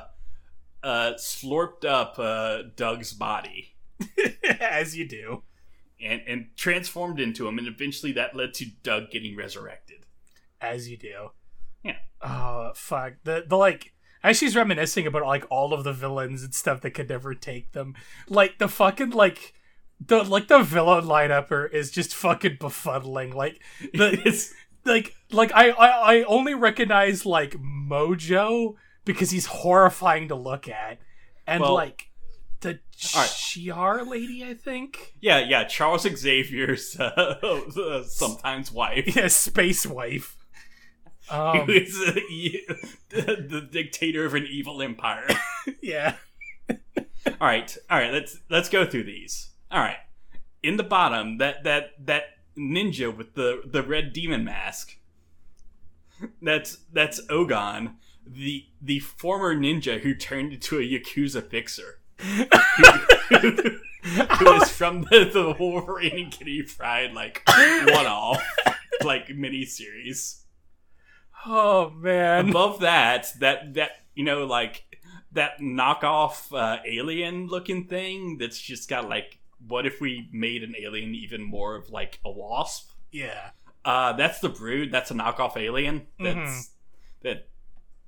uh, 0.82 1.12
slurped 1.18 1.84
up 1.84 2.18
uh, 2.18 2.62
Doug's 2.76 3.12
body 3.12 3.74
as 4.60 4.96
you 4.96 5.06
do. 5.08 5.42
and 6.00 6.22
and 6.26 6.46
transformed 6.56 7.18
into 7.20 7.46
him, 7.48 7.58
and 7.58 7.66
eventually 7.68 8.12
that 8.12 8.34
led 8.36 8.54
to 8.54 8.66
Doug 8.82 9.10
getting 9.10 9.36
resurrected. 9.36 10.06
As 10.60 10.88
you 10.88 10.96
do. 10.96 11.30
Yeah. 11.82 11.98
Oh 12.22 12.72
fuck. 12.74 13.14
The 13.24 13.44
the 13.46 13.56
like 13.56 13.92
as 14.28 14.36
she's 14.38 14.56
reminiscing 14.56 15.06
about 15.06 15.22
like 15.22 15.44
all 15.50 15.72
of 15.72 15.84
the 15.84 15.92
villains 15.92 16.42
and 16.42 16.54
stuff 16.54 16.80
that 16.82 16.92
could 16.92 17.08
never 17.08 17.34
take 17.34 17.72
them. 17.72 17.94
Like 18.28 18.58
the 18.58 18.68
fucking 18.68 19.10
like 19.10 19.54
the 20.04 20.22
like 20.24 20.48
the 20.48 20.62
villain 20.62 21.04
lineup 21.04 21.72
is 21.72 21.90
just 21.90 22.14
fucking 22.14 22.56
befuddling. 22.58 23.34
Like 23.34 23.62
the 23.94 24.20
It's 24.26 24.52
like 24.84 25.14
like 25.30 25.52
I, 25.54 25.70
I 25.70 25.88
I 26.18 26.22
only 26.24 26.54
recognize 26.54 27.24
like 27.24 27.52
Mojo 27.56 28.74
because 29.04 29.30
he's 29.30 29.46
horrifying 29.46 30.28
to 30.28 30.34
look 30.34 30.68
at. 30.68 30.98
And 31.46 31.62
Well- 31.62 31.74
like 31.74 32.08
the 32.60 32.70
right. 33.14 33.28
Shi'ar 33.28 34.06
lady, 34.06 34.42
I 34.44 34.54
think. 34.54 35.14
yeah, 35.20 35.38
yeah. 35.40 35.64
Charles 35.64 36.02
Xavier's 36.02 36.98
uh, 36.98 38.02
sometimes 38.08 38.72
wife. 38.72 39.14
Yeah, 39.14 39.28
space 39.28 39.84
wife. 39.86 40.36
Um, 41.30 41.66
who 41.66 41.72
is 41.72 42.00
uh, 42.06 42.18
e- 42.30 42.66
the, 43.10 43.46
the 43.48 43.60
dictator 43.60 44.24
of 44.24 44.34
an 44.34 44.46
evil 44.48 44.82
empire. 44.82 45.28
yeah. 45.82 46.16
all 46.70 46.76
right, 47.40 47.76
all 47.90 47.98
right. 47.98 48.12
Let's 48.12 48.38
let's 48.48 48.68
go 48.68 48.86
through 48.86 49.04
these. 49.04 49.50
All 49.70 49.80
right, 49.80 49.98
in 50.62 50.76
the 50.76 50.82
bottom, 50.82 51.38
that 51.38 51.64
that 51.64 51.90
that 52.06 52.24
ninja 52.56 53.14
with 53.14 53.34
the 53.34 53.62
the 53.64 53.82
red 53.82 54.12
demon 54.12 54.44
mask. 54.44 54.96
That's 56.40 56.78
that's 56.92 57.20
Ogun, 57.28 57.96
the 58.26 58.66
the 58.80 59.00
former 59.00 59.54
ninja 59.54 60.00
who 60.00 60.14
turned 60.14 60.52
into 60.52 60.78
a 60.78 60.82
yakuza 60.82 61.46
fixer. 61.48 62.00
who, 62.18 62.44
who 64.02 64.52
is 64.54 64.70
from 64.70 65.02
the, 65.02 65.28
the 65.30 65.54
Wolverine 65.58 66.24
and 66.24 66.32
Kitty 66.32 66.62
Pryde 66.62 67.12
like 67.12 67.42
one 67.46 68.06
off 68.06 68.42
like 69.04 69.28
mini 69.34 69.64
series. 69.64 70.42
Oh 71.48 71.90
man. 71.90 72.48
above 72.50 72.80
that 72.80 73.32
that 73.40 73.74
that 73.74 73.90
you 74.14 74.24
know 74.24 74.44
like 74.46 74.84
that 75.32 75.60
knockoff 75.60 76.52
uh, 76.56 76.78
alien 76.86 77.46
looking 77.46 77.86
thing 77.86 78.38
that's 78.38 78.58
just 78.60 78.88
got 78.88 79.08
like 79.08 79.38
what 79.68 79.86
if 79.86 80.00
we 80.00 80.28
made 80.32 80.62
an 80.62 80.74
alien 80.78 81.14
even 81.14 81.42
more 81.42 81.76
of 81.76 81.90
like 81.90 82.18
a 82.24 82.30
wasp 82.30 82.90
Yeah. 83.12 83.50
uh 83.84 84.12
that's 84.14 84.40
the 84.40 84.48
brood 84.48 84.90
that's 84.92 85.10
a 85.10 85.14
knockoff 85.14 85.56
alien 85.56 86.06
that's 86.18 86.36
Mhm. 86.38 86.68
that 87.22 87.48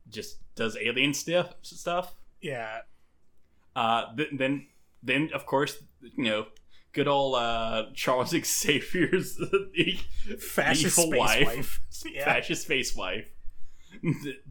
just 0.08 0.38
does 0.54 0.76
alien 0.76 1.14
stuff 1.14 1.54
stuff 1.62 2.14
Yeah. 2.40 2.80
uh 3.76 4.14
th- 4.16 4.30
then 4.32 4.66
then 5.02 5.30
of 5.34 5.46
course 5.46 5.76
you 6.00 6.24
know 6.24 6.46
good 6.98 7.08
old 7.08 7.34
uh 7.36 7.84
charles 7.94 8.30
xavier's 8.44 9.38
Fascist 10.40 10.98
evil 10.98 11.10
space 11.10 11.18
wife. 11.20 11.46
wife, 11.46 11.80
Yeah. 12.14 12.24
fascist 12.24 12.62
space 12.62 12.94
wife 12.96 13.30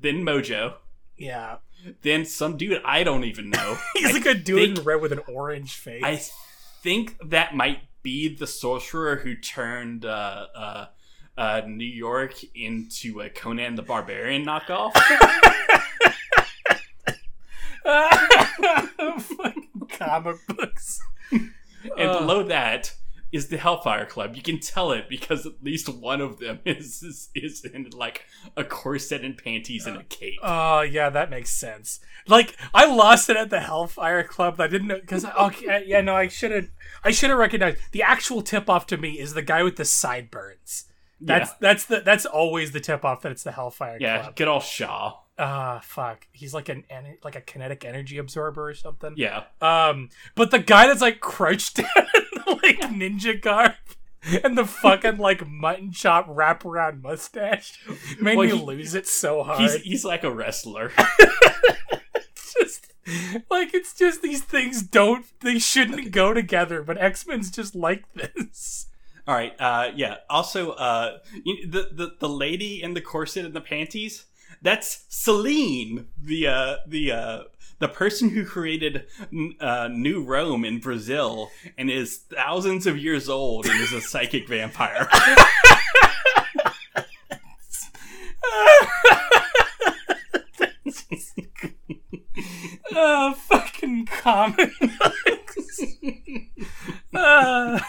then 0.06 0.24
mojo 0.24 0.76
Yeah. 1.18 1.58
then 2.02 2.26
some 2.26 2.58
dude 2.58 2.82
I 2.86 3.04
don't 3.04 3.24
even 3.26 3.50
know. 3.50 3.78
He's 3.96 4.10
I 4.10 4.12
like 4.14 4.26
a 4.26 4.34
dude 4.34 4.78
in 4.80 4.84
red 4.84 5.02
with 5.02 5.12
an 5.12 5.22
orange 5.28 5.74
face. 5.76 6.04
I 6.04 6.16
think 6.84 7.18
that 7.30 7.56
might 7.56 7.80
be 8.04 8.34
the 8.34 8.48
sorcerer 8.48 9.18
who 9.18 9.36
turned 9.36 10.06
uh, 10.06 10.46
uh, 10.56 10.86
uh, 11.38 11.62
New 11.68 11.86
York 12.08 12.34
into 12.56 13.20
a 13.22 13.30
Conan 13.30 13.76
the 13.76 13.82
Barbarian 13.84 14.46
knockoff. 14.46 14.94
Fucking 19.20 19.70
comic 19.90 20.38
books. 20.48 21.00
And 21.98 22.10
Uh. 22.10 22.20
below 22.20 22.44
that 22.44 22.94
is 23.30 23.50
the 23.50 23.58
Hellfire 23.58 24.06
Club. 24.06 24.38
You 24.38 24.42
can 24.42 24.58
tell 24.60 24.94
it 24.94 25.10
because 25.10 25.46
at 25.46 25.62
least 25.62 25.90
one 25.90 26.22
of 26.22 26.40
them 26.40 26.60
is 26.66 27.04
is, 27.04 27.30
is 27.36 27.66
in 27.66 27.90
like 27.94 28.24
a 28.56 28.64
corset 28.64 29.22
and 29.24 29.38
panties 29.38 29.86
and 29.86 29.98
a 29.98 30.04
cape. 30.04 30.40
Oh 30.42 30.80
yeah, 30.82 31.10
that 31.10 31.30
makes 31.30 31.50
sense. 31.50 32.00
Like 32.28 32.56
I 32.74 32.86
lost 32.86 33.30
it 33.30 33.36
at 33.36 33.50
the 33.50 33.60
Hellfire 33.60 34.24
Club. 34.24 34.62
I 34.62 34.68
didn't 34.68 34.88
know 34.88 35.00
because 35.00 35.26
okay, 35.40 35.84
yeah, 35.86 36.00
no, 36.02 36.16
I 36.16 36.30
should 36.30 36.52
have. 36.52 36.70
I 37.04 37.12
should 37.12 37.30
have 37.30 37.40
recognized 37.40 37.78
the 37.92 38.02
actual 38.04 38.42
tip 38.42 38.70
off 38.70 38.88
to 38.88 38.98
me 38.98 39.20
is 39.20 39.34
the 39.34 39.42
guy 39.42 39.62
with 39.62 39.76
the 39.76 39.86
sideburns. 39.86 40.86
That's 41.20 41.50
Yeah. 41.50 41.56
that's 41.60 41.86
the 41.86 42.00
that's 42.02 42.26
always 42.26 42.72
the 42.72 42.80
tip 42.80 43.04
off 43.04 43.22
that 43.24 43.32
it's 43.34 43.44
the 43.44 43.52
Hellfire 43.52 43.98
yeah, 44.00 44.20
Club. 44.20 44.26
Yeah, 44.30 44.36
get 44.36 44.48
all 44.48 44.62
Shaw. 44.62 45.18
Ah, 45.40 45.82
fuck. 45.84 46.26
He's 46.32 46.54
like 46.54 46.68
an 46.70 46.84
like 47.24 47.36
a 47.36 47.42
kinetic 47.42 47.86
energy 47.86 48.18
absorber 48.18 48.70
or 48.70 48.74
something. 48.74 49.14
Yeah, 49.18 49.44
Um, 49.62 50.10
but 50.36 50.50
the 50.52 50.60
guy 50.60 50.88
that's 50.88 51.02
like 51.02 51.20
crouched 51.20 51.76
down 51.78 51.88
in 52.16 52.24
the, 52.46 52.60
like 52.64 52.80
ninja 52.92 53.40
garb 53.40 53.74
and 54.44 54.58
the 54.58 54.66
fucking 54.66 55.18
like 55.18 55.48
mutton 55.48 55.92
chop 55.92 56.28
wraparound 56.28 57.02
mustache 57.04 57.80
made 58.20 58.36
Well, 58.38 58.48
me 58.48 58.56
he- 58.58 58.64
lose 58.64 58.96
it 58.96 59.06
so 59.08 59.44
hard. 59.44 59.60
he's 59.62 59.76
he's 59.76 60.06
like 60.06 60.24
a 60.24 60.32
wrestler. 60.32 60.92
just 62.36 62.88
like 63.50 63.74
it's 63.74 63.94
just 63.94 64.22
these 64.22 64.44
things 64.44 64.82
don't 64.82 65.26
they 65.42 65.60
shouldn't 65.60 66.12
go 66.12 66.34
together, 66.34 66.82
but 66.84 66.98
X 66.98 67.26
Men's 67.28 67.52
just 67.52 67.76
like 67.76 68.04
this. 68.14 68.88
All 69.28 69.36
right. 69.36 69.54
Uh, 69.60 69.92
yeah. 69.96 70.16
Also, 70.30 70.72
uh, 70.72 71.18
the, 71.46 71.90
the 71.92 72.16
the 72.20 72.30
lady 72.30 72.82
in 72.82 72.94
the 72.94 73.02
corset 73.02 73.46
and 73.46 73.54
the 73.54 73.62
panties. 73.62 74.26
That's 74.62 75.06
Selene, 75.10 76.08
the 76.22 76.48
uh, 76.48 76.76
the 76.88 77.12
uh, 77.12 77.44
the 77.80 77.88
person 77.88 78.30
who 78.30 78.46
created 78.46 79.06
uh, 79.60 79.90
New 79.92 80.24
Rome 80.24 80.66
in 80.66 80.80
Brazil 80.80 81.50
and 81.78 81.92
is 81.92 82.18
thousands 82.18 82.88
of 82.88 82.98
years 82.98 83.30
old 83.30 83.68
and 83.68 83.80
is 83.80 83.94
a 83.94 84.02
psychic 84.02 84.48
vampire. 84.48 85.08
Oh, 92.96 93.34
fucking 93.48 94.06
comic. 94.08 94.72
Uh, 97.14 97.80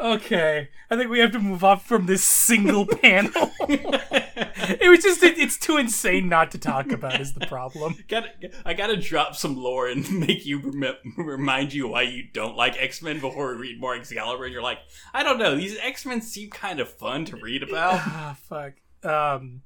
okay, 0.00 0.68
I 0.90 0.96
think 0.96 1.10
we 1.10 1.18
have 1.20 1.32
to 1.32 1.38
move 1.38 1.62
on 1.64 1.78
from 1.80 2.06
this 2.06 2.22
single 2.24 2.86
panel. 3.02 3.50
it 3.68 4.88
was 4.90 5.02
just 5.02 5.22
it, 5.22 5.38
it's 5.38 5.56
too 5.58 5.76
insane 5.76 6.28
not 6.28 6.50
to 6.52 6.58
talk 6.58 6.90
about 6.92 7.20
is 7.20 7.34
the 7.34 7.46
problem. 7.46 7.96
Gotta, 8.08 8.28
I 8.64 8.74
gotta 8.74 8.96
drop 8.96 9.34
some 9.36 9.56
lore 9.56 9.88
and 9.88 10.08
make 10.26 10.46
you 10.46 10.60
rem- 10.60 11.14
remind 11.16 11.72
you 11.72 11.88
why 11.88 12.02
you 12.02 12.24
don't 12.32 12.56
like 12.56 12.76
X 12.80 13.02
Men 13.02 13.20
before 13.20 13.54
we 13.54 13.60
read 13.60 13.80
more 13.80 13.94
Excalibur. 13.94 14.44
And 14.44 14.52
you're 14.52 14.62
like, 14.62 14.78
I 15.12 15.22
don't 15.22 15.38
know, 15.38 15.56
these 15.56 15.76
X 15.78 16.06
Men 16.06 16.20
seem 16.20 16.50
kind 16.50 16.80
of 16.80 16.88
fun 16.88 17.24
to 17.26 17.36
read 17.36 17.62
about. 17.62 18.00
Ah, 18.10 18.36
fuck. 18.48 18.72
Um, 19.04 19.62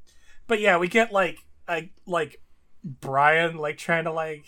but 0.46 0.60
yeah, 0.60 0.76
we 0.78 0.88
get 0.88 1.12
like 1.12 1.38
I 1.68 1.90
like 2.06 2.40
Brian 2.84 3.56
like 3.56 3.78
trying 3.78 4.04
to 4.04 4.12
like 4.12 4.44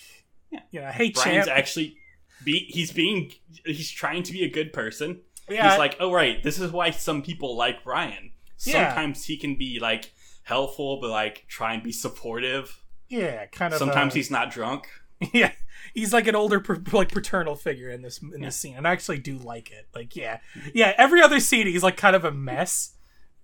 you 0.71 0.81
know, 0.81 0.91
hey 0.91 1.11
Brian's 1.11 1.47
champ. 1.47 1.49
actually 1.59 1.97
be 2.45 2.67
he's 2.69 2.93
being 2.93 3.33
he's 3.65 3.91
trying 3.91 4.23
to 4.25 4.33
be 4.33 4.45
a 4.45 4.51
good 4.51 4.73
person. 4.73 5.21
Yeah, 5.49 5.71
He's 5.71 5.79
like, 5.79 5.97
oh 6.01 6.13
right, 6.13 6.43
this 6.43 6.59
is 6.59 6.71
why 6.71 6.91
some 6.91 7.23
people 7.23 7.57
like 7.57 7.85
Brian. 7.85 8.33
Yeah. 8.61 8.89
Sometimes 8.89 9.25
he 9.25 9.37
can 9.37 9.57
be 9.57 9.79
like 9.81 10.13
helpful, 10.43 11.01
but 11.01 11.11
like 11.11 11.45
try 11.49 11.75
and 11.75 11.83
be 11.83 11.93
supportive. 11.93 12.81
yeah, 13.09 13.47
kind 13.47 13.73
of. 13.73 13.79
Sometimes 13.79 14.15
uh, 14.15 14.17
he's 14.17 14.31
not 14.31 14.51
drunk. 14.51 14.89
yeah, 15.33 15.53
he's 15.93 16.13
like 16.13 16.27
an 16.27 16.35
older 16.35 16.63
like 16.93 17.11
paternal 17.11 17.57
figure 17.57 17.91
in 17.91 18.03
this 18.03 18.21
in 18.23 18.41
this 18.41 18.57
scene, 18.57 18.77
and 18.77 18.87
I 18.87 18.93
actually 18.93 19.19
do 19.19 19.39
like 19.39 19.71
it. 19.71 19.89
Like, 19.95 20.17
yeah, 20.17 20.39
yeah. 20.73 20.95
Every 20.97 21.21
other 21.21 21.41
scene, 21.41 21.67
he's 21.67 21.83
like 21.83 21.97
kind 21.97 22.17
of 22.17 22.25
a 22.25 22.31
mess. 22.31 22.95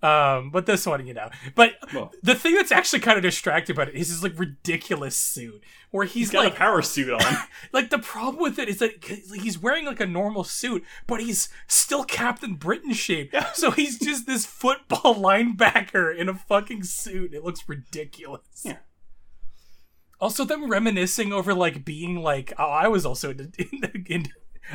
Um, 0.01 0.49
but 0.49 0.65
this 0.65 0.85
one, 0.85 1.05
you 1.05 1.13
know. 1.13 1.29
But 1.53 1.73
Well- 1.93 2.11
the 2.23 2.33
thing 2.33 2.55
that's 2.55 2.71
actually 2.71 3.01
kind 3.01 3.17
of 3.17 3.23
distracting 3.23 3.75
about 3.75 3.89
it 3.89 3.95
is 3.95 4.09
his 4.09 4.23
like 4.23 4.37
ridiculous 4.37 5.15
suit, 5.15 5.63
where 5.91 6.05
he's, 6.05 6.33
like 6.33 6.53
a 6.53 6.55
power 6.55 6.81
suit 6.81 7.13
on. 7.13 7.37
like 7.71 7.91
the 7.91 7.99
problem 7.99 8.41
with 8.41 8.57
it 8.57 8.67
is 8.67 8.79
that 8.79 9.03
he's 9.05 9.59
wearing 9.59 9.85
like 9.85 9.99
a 9.99 10.07
normal 10.07 10.43
suit, 10.43 10.83
but 11.05 11.21
he's 11.21 11.49
still 11.67 12.03
Captain 12.03 12.55
Britain 12.55 12.93
shape. 12.93 13.35
So 13.53 13.69
he's 13.71 13.99
just 13.99 14.25
this 14.25 14.45
football 14.45 15.15
linebacker 15.21 16.15
in 16.15 16.27
a 16.29 16.33
fucking 16.33 16.83
suit. 16.83 17.33
It 17.33 17.43
looks 17.43 17.69
ridiculous. 17.69 18.63
Yeah. 18.63 18.77
Also, 20.19 20.45
them 20.45 20.69
reminiscing 20.69 21.33
over 21.33 21.53
like 21.53 21.83
being 21.83 22.15
like, 22.17 22.53
oh, 22.57 22.69
I 22.69 22.87
was 22.87 23.05
also 23.05 23.31
in, 23.31 23.53
in, 23.57 24.03
in 24.07 24.25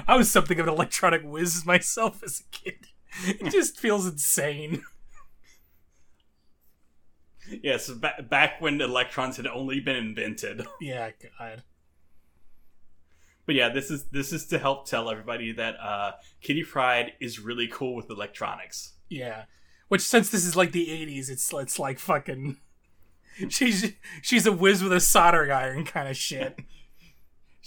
I 0.06 0.16
was 0.16 0.30
something 0.30 0.58
of 0.60 0.66
an 0.66 0.72
electronic 0.74 1.22
whiz 1.24 1.64
myself 1.64 2.22
as 2.22 2.40
a 2.40 2.44
kid. 2.56 2.88
It 3.24 3.50
just 3.50 3.78
feels 3.78 4.06
insane. 4.06 4.82
yes, 7.62 7.88
ba- 7.90 8.24
back 8.28 8.60
when 8.60 8.80
electrons 8.80 9.36
had 9.36 9.46
only 9.46 9.80
been 9.80 9.96
invented. 9.96 10.66
Yeah, 10.80 11.10
God. 11.38 11.62
But 13.46 13.54
yeah, 13.54 13.68
this 13.68 13.90
is 13.90 14.04
this 14.06 14.32
is 14.32 14.46
to 14.46 14.58
help 14.58 14.86
tell 14.88 15.08
everybody 15.08 15.52
that 15.52 15.76
uh, 15.80 16.12
Kitty 16.40 16.64
Pryde 16.64 17.12
is 17.20 17.38
really 17.38 17.68
cool 17.68 17.94
with 17.94 18.10
electronics. 18.10 18.94
Yeah. 19.08 19.44
Which 19.88 20.02
since 20.02 20.30
this 20.30 20.44
is 20.44 20.56
like 20.56 20.72
the 20.72 20.90
eighties, 20.90 21.30
it's 21.30 21.52
it's 21.52 21.78
like 21.78 22.00
fucking 22.00 22.56
She's 23.48 23.92
she's 24.22 24.46
a 24.46 24.52
whiz 24.52 24.82
with 24.82 24.92
a 24.92 25.00
soldering 25.00 25.50
iron 25.50 25.84
kind 25.84 26.08
of 26.08 26.16
shit. 26.16 26.58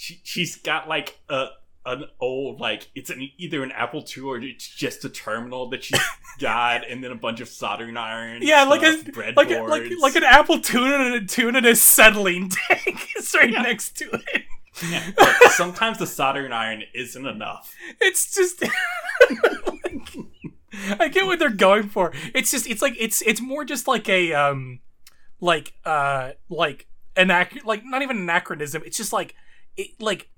She 0.01 0.21
she's 0.23 0.55
got 0.55 0.87
like 0.87 1.19
a 1.27 1.47
an 1.85 2.03
old 2.19 2.59
like 2.59 2.89
it's 2.93 3.09
an 3.09 3.29
either 3.37 3.63
an 3.63 3.71
Apple 3.71 4.03
II 4.15 4.23
or 4.23 4.37
it's 4.39 4.67
just 4.67 5.03
a 5.05 5.09
terminal 5.09 5.69
that 5.69 5.83
she's 5.83 5.99
got, 6.39 6.87
and 6.89 7.03
then 7.03 7.11
a 7.11 7.15
bunch 7.15 7.39
of 7.39 7.47
soldering 7.47 7.97
iron. 7.97 8.41
Yeah, 8.41 8.63
like 8.65 8.83
a 8.83 8.97
stuff, 8.99 9.35
like 9.35 9.49
a, 9.51 9.61
like 9.63 9.83
like 10.01 10.15
an 10.15 10.23
apple 10.23 10.59
tuna 10.59 10.95
and 10.95 11.13
a 11.15 11.25
tuna 11.25 11.57
and 11.59 11.67
a 11.67 11.71
acetylene 11.71 12.49
tank 12.49 13.07
is 13.17 13.33
right 13.33 13.51
Yeah. 13.51 13.61
next 13.61 13.97
to 13.97 14.05
it. 14.11 14.43
Yeah, 14.89 15.11
sometimes 15.51 15.97
the 15.97 16.07
soldering 16.07 16.51
iron 16.53 16.83
isn't 16.93 17.25
enough. 17.25 17.75
It's 17.99 18.33
just 18.33 18.61
like, 18.61 18.71
I 20.99 21.07
get 21.09 21.25
what 21.25 21.39
they're 21.39 21.49
going 21.49 21.89
for. 21.89 22.13
It's 22.33 22.51
just 22.51 22.67
it's 22.67 22.81
like 22.81 22.95
it's 22.99 23.21
it's 23.23 23.41
more 23.41 23.65
just 23.65 23.87
like 23.87 24.07
a 24.07 24.33
um 24.33 24.79
like 25.41 25.73
uh 25.85 26.31
like 26.49 26.87
anac 27.15 27.65
like 27.65 27.83
not 27.83 28.01
even 28.01 28.17
anachronism. 28.17 28.83
It's 28.85 28.97
just 28.97 29.11
like 29.11 29.35
it 29.75 29.89
like 29.99 30.29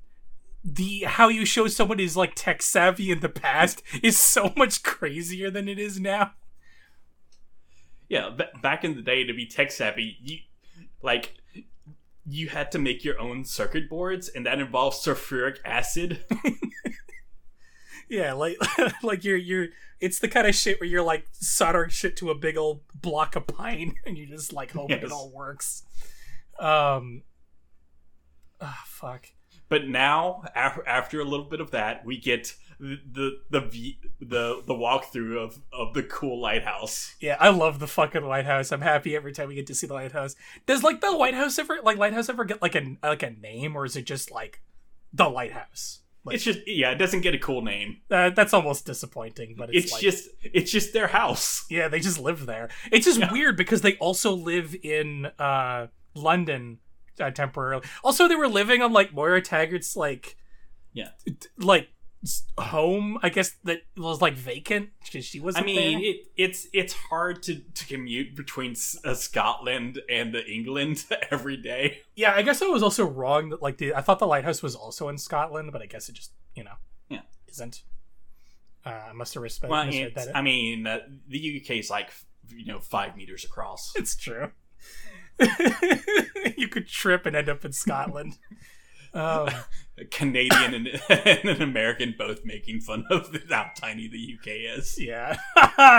the 0.64 1.02
how 1.02 1.28
you 1.28 1.46
show 1.46 1.68
someone 1.68 2.00
is 2.00 2.16
like 2.18 2.34
tech 2.36 2.62
savvy 2.62 3.12
in 3.12 3.20
the 3.20 3.30
past 3.30 3.82
is 4.04 4.18
so 4.18 4.54
much 4.56 4.84
crazier 4.84 5.50
than 5.50 5.68
it 5.68 5.80
is 5.80 6.00
now. 6.00 6.32
Yeah, 8.10 8.30
b- 8.30 8.46
back 8.62 8.84
in 8.84 8.96
the 8.96 9.02
day, 9.02 9.24
to 9.24 9.34
be 9.34 9.46
tech 9.46 9.72
savvy, 9.72 10.18
you 10.22 10.38
like 11.02 11.36
you 12.26 12.50
had 12.50 12.72
to 12.72 12.80
make 12.80 13.04
your 13.04 13.20
own 13.20 13.46
circuit 13.46 13.90
boards, 13.90 14.28
and 14.30 14.46
that 14.46 14.60
involves 14.60 15.04
sulfuric 15.04 15.58
acid. 15.66 16.24
Yeah, 18.12 18.34
like 18.34 18.58
like 19.04 19.24
you're 19.24 19.38
you're 19.38 19.68
it's 20.02 20.20
the 20.20 20.28
kind 20.28 20.46
of 20.46 20.54
shit 20.54 20.82
where 20.82 20.90
you're 20.90 21.02
like 21.02 21.28
soldering 21.32 21.92
shit 21.92 22.18
to 22.18 22.30
a 22.30 22.36
big 22.36 22.58
old 22.58 22.82
block 22.94 23.38
of 23.38 23.48
pine 23.48 23.96
and 24.06 24.18
you 24.18 24.28
just 24.28 24.52
like 24.52 24.72
hoping 24.74 24.98
it 24.98 25.14
all 25.14 25.32
works. 25.32 25.84
Um 26.60 27.24
ah 28.60 28.84
fuck. 28.86 29.28
But 29.72 29.88
now, 29.88 30.44
af- 30.54 30.82
after 30.86 31.22
a 31.22 31.24
little 31.24 31.46
bit 31.46 31.62
of 31.62 31.72
that, 31.72 32.04
we 32.06 32.18
get 32.18 32.54
the 32.78 33.40
the 33.50 33.96
the 34.20 34.62
the, 34.68 34.74
walkthrough 34.74 35.38
of 35.42 35.60
of 35.72 35.94
the 35.94 36.04
cool 36.04 36.42
lighthouse. 36.42 37.16
Yeah, 37.22 37.38
I 37.40 37.52
love 37.52 37.80
the 37.80 37.88
fucking 37.88 38.26
lighthouse. 38.26 38.74
I'm 38.74 38.82
happy 38.82 39.16
every 39.16 39.32
time 39.32 39.48
we 39.48 39.56
get 39.56 39.68
to 39.68 39.74
see 39.74 39.88
the 39.88 39.94
lighthouse. 39.94 40.36
Does 40.66 40.84
like 40.84 41.00
the 41.00 41.12
lighthouse 41.12 41.58
ever 41.58 41.80
like 41.84 41.96
lighthouse 41.98 42.28
ever 42.28 42.44
get 42.44 42.62
like 42.62 42.76
a 42.76 42.98
like 43.02 43.24
a 43.24 43.30
name 43.30 43.78
or 43.78 43.86
is 43.86 43.96
it 43.96 44.06
just 44.06 44.30
like 44.30 44.62
the 45.14 45.30
lighthouse? 45.30 46.00
Like 46.26 46.36
It's 46.36 46.44
just 46.44 46.60
yeah, 46.68 46.92
it 46.92 46.96
doesn't 46.96 47.22
get 47.22 47.34
a 47.34 47.40
cool 47.40 47.62
name. 47.62 48.02
uh, 48.12 48.32
that's 48.32 48.54
almost 48.54 48.86
disappointing, 48.86 49.56
but 49.58 49.74
it's, 49.74 49.86
It's, 49.86 49.94
like, 49.94 50.02
just 50.02 50.28
it's 50.44 50.70
just 50.70 50.92
their 50.92 51.08
house. 51.08 51.66
Yeah, 51.70 51.88
they 51.88 52.02
just 52.02 52.20
live 52.20 52.46
there. 52.46 52.68
It's 52.92 53.06
just 53.06 53.32
weird 53.32 53.56
because 53.56 53.80
they 53.80 53.96
also 54.00 54.34
live 54.34 54.76
in 54.84 55.28
uh, 55.40 55.88
London 56.14 56.80
uh, 57.20 57.32
temporarily. 57.32 57.86
Also, 58.04 58.28
they 58.28 58.36
were 58.36 58.48
living 58.48 58.82
on 58.82 58.92
like 58.94 59.14
Moira 59.14 59.42
Taggart's 59.42 59.96
like 59.96 60.38
Yeah. 60.94 61.10
t- 61.26 61.36
like 61.58 61.90
home. 62.58 63.18
I 63.24 63.30
guess 63.30 63.56
that 63.64 63.82
was 63.98 64.22
like 64.22 64.36
vacant 64.36 64.90
because 65.04 65.26
she 65.26 65.40
was. 65.40 65.56
I 65.56 65.62
mean, 65.62 66.04
it, 66.04 66.28
it's 66.38 66.68
it's 66.74 66.94
hard 66.94 67.42
to, 67.44 67.56
to 67.56 67.86
commute 67.88 68.36
between 68.36 68.76
uh, 69.04 69.14
Scotland 69.14 70.00
and 70.10 70.36
England 70.36 71.06
every 71.32 71.58
day. 71.58 72.02
yeah. 72.16 72.34
I 72.36 72.42
guess 72.44 72.62
I 72.62 72.68
was 72.68 72.84
also 72.84 73.06
wrong. 73.06 73.50
That 73.50 73.62
like 73.62 73.78
the 73.78 73.96
I 73.96 74.02
thought 74.02 74.20
the 74.20 74.28
lighthouse 74.28 74.62
was 74.62 74.76
also 74.76 75.10
in 75.10 75.18
Scotland, 75.18 75.72
but 75.72 75.82
I 75.82 75.86
guess 75.88 76.10
it 76.10 76.14
just 76.14 76.32
you 76.56 76.64
know 76.64 76.76
Yeah. 77.10 77.22
isn't. 77.50 77.84
Uh, 78.86 78.90
I 79.10 79.14
must 79.14 79.34
have 79.36 79.44
respect. 79.44 79.70
Well, 79.70 79.86
that. 79.92 80.36
I 80.36 80.42
mean, 80.42 80.88
uh, 80.88 81.00
the 81.28 81.62
UK 81.64 81.78
is 81.78 81.90
like 81.92 82.12
you 82.50 82.66
know 82.66 82.80
five 82.80 83.16
meters 83.16 83.44
across. 83.46 83.94
It's 83.96 84.16
true. 84.16 84.52
you 86.58 86.68
could 86.68 86.88
trip 86.88 87.26
and 87.26 87.36
end 87.36 87.50
up 87.50 87.66
in 87.66 87.72
Scotland. 87.72 88.38
Um, 89.14 89.50
A 90.00 90.06
Canadian 90.10 90.74
and, 90.74 90.88
and 91.10 91.50
an 91.50 91.62
American 91.62 92.16
both 92.18 92.46
making 92.46 92.80
fun 92.80 93.04
of 93.10 93.38
how 93.50 93.70
tiny 93.76 94.08
the 94.08 94.38
UK 94.40 94.78
is. 94.80 94.98
Yeah. 94.98 95.36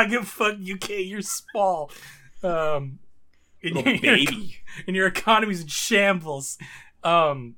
Give 0.09 0.27
fuck 0.27 0.55
UK, 0.55 0.89
you're 1.01 1.21
small. 1.21 1.91
Um 2.43 3.01
and 3.63 3.75
Little 3.75 3.93
your, 3.93 4.01
baby. 4.01 4.57
and 4.87 4.97
your 4.97 5.07
economy's 5.09 5.61
in 5.61 5.67
shambles. 5.67 6.57
Um 7.05 7.57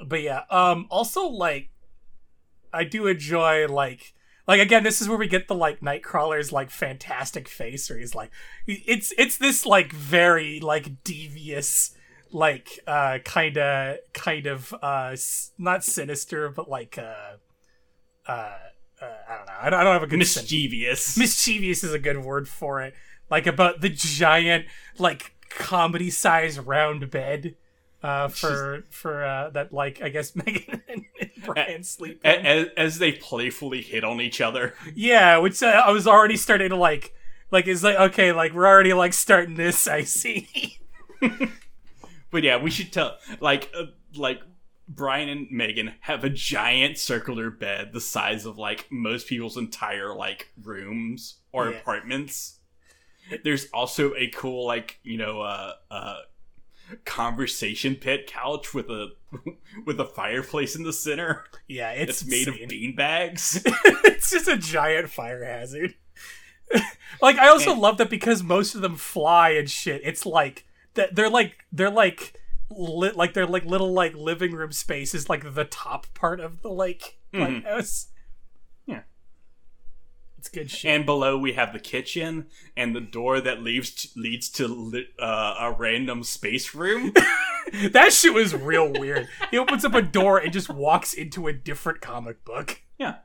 But 0.00 0.22
yeah, 0.22 0.44
um 0.48 0.86
also 0.88 1.26
like 1.28 1.68
I 2.72 2.84
do 2.84 3.06
enjoy 3.08 3.68
like 3.68 4.13
like 4.46 4.60
again 4.60 4.82
this 4.82 5.00
is 5.00 5.08
where 5.08 5.18
we 5.18 5.26
get 5.26 5.48
the 5.48 5.54
like 5.54 5.80
nightcrawler's 5.80 6.52
like 6.52 6.70
fantastic 6.70 7.48
face 7.48 7.88
where 7.88 7.98
he's 7.98 8.14
like 8.14 8.30
it's 8.66 9.12
it's 9.16 9.38
this 9.38 9.64
like 9.64 9.92
very 9.92 10.60
like 10.60 11.02
devious 11.04 11.94
like 12.32 12.80
uh 12.86 13.18
kind 13.24 13.56
of 13.56 13.98
kind 14.12 14.46
of 14.46 14.74
uh 14.82 15.16
not 15.58 15.84
sinister 15.84 16.48
but 16.48 16.68
like 16.68 16.98
uh 16.98 17.36
uh, 18.26 18.30
uh 19.00 19.06
I 19.28 19.36
don't 19.36 19.46
know. 19.46 19.52
I 19.60 19.70
don't, 19.70 19.80
I 19.80 19.84
don't 19.84 19.92
have 19.92 20.02
a 20.02 20.06
good 20.06 20.18
Mischievous. 20.18 21.16
mischievous 21.16 21.84
is 21.84 21.92
a 21.92 21.98
good 21.98 22.24
word 22.24 22.48
for 22.48 22.80
it. 22.82 22.94
Like 23.30 23.46
about 23.46 23.80
the 23.80 23.88
giant 23.90 24.66
like 24.98 25.34
comedy 25.50 26.10
size 26.10 26.58
round 26.58 27.10
bed 27.10 27.56
uh 28.04 28.28
for 28.28 28.84
for 28.90 29.24
uh 29.24 29.50
that 29.50 29.72
like 29.72 30.00
i 30.02 30.08
guess 30.08 30.36
megan 30.44 30.82
and, 30.88 31.04
and 31.20 31.30
brian 31.44 31.82
sleep 31.82 32.20
as, 32.24 32.68
as 32.76 32.98
they 32.98 33.10
playfully 33.12 33.80
hit 33.82 34.04
on 34.04 34.20
each 34.20 34.40
other. 34.40 34.74
yeah 34.94 35.38
which 35.38 35.62
uh, 35.62 35.82
i 35.86 35.90
was 35.90 36.06
already 36.06 36.36
starting 36.36 36.68
to 36.68 36.76
like 36.76 37.14
like 37.50 37.66
it's 37.66 37.82
like 37.82 37.96
okay 37.96 38.32
like 38.32 38.52
we're 38.52 38.66
already 38.66 38.92
like 38.92 39.12
starting 39.12 39.54
this 39.56 39.86
i 39.88 40.02
see 40.04 40.78
But 42.30 42.42
yeah, 42.42 42.56
we 42.60 42.70
should 42.70 42.92
tell 42.92 43.16
like 43.40 43.70
uh, 43.78 43.84
like 44.16 44.40
Brian 44.88 45.28
and 45.28 45.46
Megan 45.52 45.92
have 46.00 46.24
a 46.24 46.28
giant 46.28 46.98
circular 46.98 47.48
bed 47.48 47.92
the 47.92 48.00
size 48.00 48.44
of 48.44 48.58
like 48.58 48.86
most 48.90 49.28
people's 49.28 49.56
entire 49.56 50.12
like 50.12 50.50
rooms 50.60 51.36
or 51.52 51.70
Yeah. 51.70 51.76
apartments. 51.78 52.58
There's 53.44 53.66
also 53.72 54.14
a 54.16 54.26
cool 54.28 54.66
like 54.66 54.98
you 55.04 55.16
know 55.16 55.40
uh 55.42 55.74
uh 55.92 56.16
conversation 57.04 57.94
pit 57.96 58.26
couch 58.26 58.72
with 58.74 58.88
a 58.90 59.12
with 59.86 59.98
a 60.00 60.04
fireplace 60.04 60.76
in 60.76 60.82
the 60.82 60.92
center. 60.92 61.44
yeah 61.68 61.90
it's 61.90 62.22
It's 62.22 62.30
made 62.30 62.48
of 62.48 62.68
bean 62.68 62.94
bags. 62.96 63.62
it's 64.04 64.30
just 64.30 64.48
a 64.48 64.56
giant 64.56 65.10
fire 65.10 65.44
hazard 65.44 65.94
like 67.20 67.36
I 67.38 67.48
also 67.48 67.72
And- 67.72 67.80
love 67.80 67.98
that 67.98 68.10
because 68.10 68.42
most 68.42 68.74
of 68.74 68.80
them 68.80 68.96
fly 68.96 69.50
and 69.50 69.70
shit. 69.70 70.00
It's 70.04 70.24
like 70.24 70.64
that 70.94 71.14
they're 71.14 71.28
like 71.30 71.58
they're 71.72 71.90
like 71.90 72.40
lit 72.70 73.16
like 73.16 73.34
they're 73.34 73.46
like 73.46 73.64
little 73.64 73.92
like 73.92 74.14
living 74.14 74.52
room 74.52 74.72
space 74.72 75.14
is 75.14 75.28
like 75.28 75.54
the 75.54 75.64
top 75.66 76.06
part 76.14 76.40
of 76.40 76.62
the 76.62 76.70
like 76.70 77.18
Mhm. 77.34 77.40
lighthouse. 77.64 78.06
Good 80.54 80.70
shit. 80.70 80.90
And 80.90 81.04
below 81.04 81.36
we 81.36 81.54
have 81.54 81.72
the 81.72 81.80
kitchen 81.80 82.46
and 82.76 82.94
the 82.94 83.00
door 83.00 83.40
that 83.40 83.62
leads 83.62 84.12
leads 84.16 84.48
to 84.50 85.04
uh, 85.18 85.54
a 85.58 85.72
random 85.72 86.22
space 86.22 86.74
room. 86.74 87.12
that 87.90 88.12
shit 88.12 88.32
was 88.32 88.54
real 88.54 88.92
weird. 88.92 89.28
He 89.50 89.58
opens 89.58 89.84
up 89.84 89.94
a 89.94 90.02
door 90.02 90.38
and 90.38 90.52
just 90.52 90.68
walks 90.70 91.12
into 91.12 91.46
a 91.48 91.52
different 91.52 92.00
comic 92.00 92.44
book. 92.44 92.82
yeah. 92.98 93.16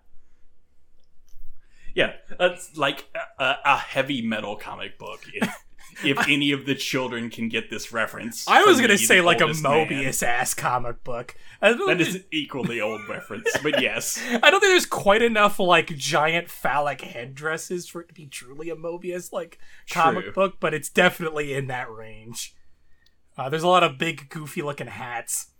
Yeah, 1.95 2.13
it's 2.39 2.77
like 2.77 3.05
a, 3.39 3.55
a 3.65 3.77
heavy 3.77 4.21
metal 4.21 4.55
comic 4.55 4.97
book. 4.97 5.21
If 6.03 6.17
any 6.27 6.51
of 6.51 6.65
the 6.65 6.75
children 6.75 7.29
can 7.29 7.49
get 7.49 7.69
this 7.69 7.91
reference, 7.91 8.47
I 8.47 8.63
was 8.63 8.79
gonna 8.79 8.97
say 8.97 9.21
like 9.21 9.41
a 9.41 9.45
oldest 9.45 9.63
man. 9.63 9.87
Moebius 9.87 10.23
ass 10.23 10.53
comic 10.53 11.03
book. 11.03 11.35
That 11.61 11.99
is 11.99 12.15
an 12.15 12.23
equally 12.31 12.79
old 12.79 13.01
reference, 13.09 13.49
but 13.61 13.81
yes. 13.81 14.21
I 14.29 14.49
don't 14.49 14.59
think 14.59 14.71
there's 14.71 14.85
quite 14.85 15.21
enough 15.21 15.59
like 15.59 15.87
giant 15.97 16.49
phallic 16.49 17.01
headdresses 17.01 17.87
for 17.87 18.01
it 18.01 18.07
to 18.09 18.13
be 18.13 18.27
truly 18.27 18.69
a 18.69 18.75
Moebius 18.75 19.33
like 19.33 19.59
comic 19.89 20.25
True. 20.25 20.33
book, 20.33 20.55
but 20.59 20.73
it's 20.73 20.89
definitely 20.89 21.53
in 21.53 21.67
that 21.67 21.91
range. 21.91 22.55
Uh, 23.37 23.49
there's 23.49 23.63
a 23.63 23.67
lot 23.67 23.83
of 23.83 23.97
big, 23.97 24.29
goofy 24.29 24.61
looking 24.61 24.87
hats. 24.87 25.51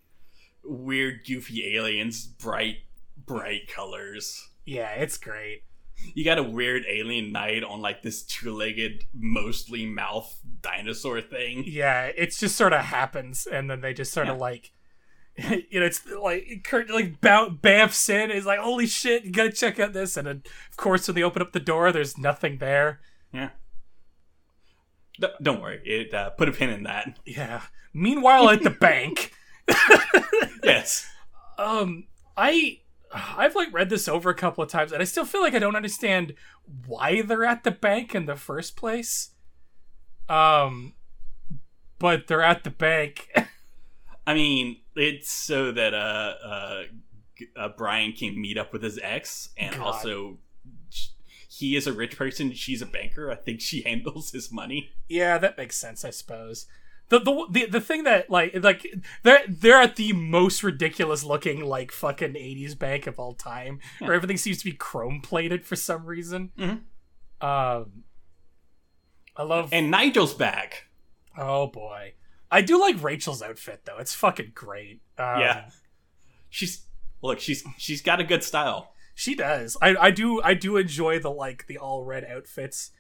Weird, 0.64 1.26
goofy 1.26 1.76
aliens, 1.76 2.28
bright, 2.28 2.80
bright 3.18 3.68
colors. 3.68 4.50
Yeah, 4.66 4.92
it's 4.92 5.18
great. 5.18 5.64
You 6.14 6.26
got 6.26 6.38
a 6.38 6.44
weird 6.44 6.84
alien 6.90 7.32
knight 7.32 7.64
on 7.64 7.82
like 7.82 8.02
this 8.02 8.24
two-legged, 8.24 9.06
mostly 9.14 9.86
mouth 9.86 10.40
dinosaur 10.62 11.22
thing. 11.22 11.64
Yeah, 11.66 12.06
it 12.16 12.32
just 12.38 12.56
sort 12.56 12.74
of 12.74 12.82
happens, 12.82 13.46
and 13.46 13.70
then 13.70 13.82
they 13.82 13.94
just 13.94 14.12
sort 14.14 14.28
of 14.28 14.36
Yeah. 14.38 14.42
like, 14.42 14.72
you 15.38 15.80
know, 15.80 15.86
it's 15.86 16.06
like 16.08 16.62
Kurt 16.64 16.90
like 16.90 17.22
bamfs 17.22 18.10
in. 18.10 18.32
Is 18.32 18.46
like, 18.46 18.60
holy 18.60 18.88
shit, 18.88 19.24
you 19.24 19.32
gotta 19.32 19.52
check 19.52 19.80
out 19.80 19.94
this. 19.94 20.18
And 20.18 20.28
then, 20.28 20.44
of 20.72 20.78
course, 20.78 21.08
when 21.08 21.16
they 21.16 21.24
open 21.24 21.42
up 21.42 21.52
the 21.54 21.60
door, 21.60 21.92
there's 21.92 22.18
nothing 22.18 22.58
there. 22.58 23.00
Yeah. 23.32 23.50
D- 25.20 25.28
don't 25.42 25.62
worry. 25.62 25.82
It 25.86 26.14
uh, 26.14 26.32
put 26.32 26.50
a 26.50 26.52
pin 26.52 26.70
in 26.70 26.84
that. 26.84 27.20
Yeah. 27.26 27.62
Meanwhile, 27.94 28.50
at 28.50 28.64
the 28.64 28.70
bank, 28.88 29.32
Yes. 30.64 31.08
um, 31.58 32.06
I. 32.36 32.80
I've 33.14 33.56
like 33.56 33.74
read 33.74 33.90
this 33.90 34.08
over 34.08 34.30
a 34.30 34.36
couple 34.36 34.64
of 34.64 34.70
times 34.70 34.92
and 34.92 35.02
I 35.02 35.06
still 35.06 35.26
feel 35.26 35.42
like 35.42 35.56
I 35.56 35.60
don't 35.60 35.76
understand 35.76 36.34
why 36.86 37.22
they're 37.22 37.46
at 37.46 37.64
the 37.64 37.72
bank 37.72 38.14
in 38.14 38.26
the 38.26 38.36
first 38.36 38.76
place. 38.76 39.32
Um 40.28 40.94
but 42.00 42.28
they're 42.28 42.42
at 42.42 42.64
the 42.64 42.70
bank. 42.70 43.30
I 44.26 44.34
mean, 44.34 44.78
it's 44.96 45.32
so 45.32 45.72
that 45.72 45.94
uh, 45.94 46.34
uh, 46.46 46.84
uh 47.56 47.70
Brian 47.78 48.14
can 48.14 48.40
meet 48.40 48.58
up 48.58 48.72
with 48.72 48.84
his 48.84 49.00
ex, 49.02 49.50
and 49.58 49.76
God. 49.76 49.82
also 49.82 50.38
he 51.50 51.76
is 51.76 51.88
a 51.88 51.94
rich 51.94 52.18
person. 52.18 52.54
She's 52.54 52.82
a 52.82 52.86
banker. 52.86 53.32
I 53.32 53.36
think 53.36 53.60
she 53.60 53.82
handles 53.86 54.32
his 54.32 54.52
money. 54.52 54.92
Yeah, 55.08 55.38
that 55.38 55.58
makes 55.58 55.78
sense, 55.78 56.06
I 56.06 56.12
suppose. 56.12 56.68
The, 57.10 57.20
the 57.20 57.46
the 57.50 57.66
the 57.66 57.82
thing 57.82 58.04
that 58.04 58.30
like 58.30 58.56
like 58.64 58.86
they're 59.24 59.42
they're 59.48 59.82
at 59.82 59.96
the 59.96 60.14
most 60.14 60.64
ridiculous 60.64 61.24
looking 61.24 61.66
like 61.66 61.92
fucking 61.92 62.36
eighties 62.36 62.76
bank 62.76 63.08
of 63.08 63.20
all 63.20 63.34
time, 63.34 63.80
where 64.00 64.14
everything 64.14 64.38
seems 64.38 64.60
to 64.60 64.66
be 64.66 64.74
chrome 64.74 65.20
plated 65.22 65.66
for 65.66 65.76
some 65.76 66.06
reason. 66.06 66.52
Mhm. 66.58 66.82
Um, 67.42 68.04
I 69.36 69.44
love. 69.44 69.70
And 69.72 69.90
Nigel's 69.90 70.34
back. 70.34 70.86
oh 71.38 71.68
boy, 71.68 72.14
I 72.52 72.62
do 72.62 72.80
like 72.80 73.02
Rachel's 73.02 73.42
outfit 73.42 73.82
though. 73.86 73.98
It's 73.98 74.14
fucking 74.14 74.52
great. 74.54 75.02
Um, 75.18 75.40
Yeah. 75.40 75.70
She's 76.50 76.86
look. 77.22 77.40
She's 77.40 77.64
she's 77.78 78.02
got 78.02 78.20
a 78.20 78.24
good 78.24 78.44
style. 78.44 78.94
she 79.16 79.34
does. 79.36 79.78
I 79.82 79.96
I 79.96 80.12
do 80.12 80.42
I 80.44 80.54
do 80.54 80.78
enjoy 80.78 81.20
the 81.20 81.32
like 81.32 81.66
the 81.68 81.78
all 81.80 82.04
red 82.06 82.24
outfits. 82.26 82.92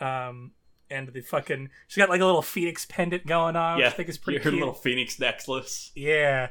Um. 0.00 0.52
And 0.90 1.08
the 1.12 1.20
fucking, 1.20 1.70
she's 1.86 1.96
got 1.98 2.08
like 2.08 2.20
a 2.20 2.26
little 2.26 2.42
phoenix 2.42 2.84
pendant 2.84 3.26
going 3.26 3.54
on, 3.56 3.76
which 3.76 3.82
yeah, 3.82 3.88
I 3.88 3.92
think 3.92 4.08
it's 4.08 4.18
pretty 4.18 4.38
her 4.38 4.50
cute. 4.50 4.54
little 4.58 4.74
phoenix 4.74 5.18
necklace. 5.20 5.92
Yeah. 5.94 6.48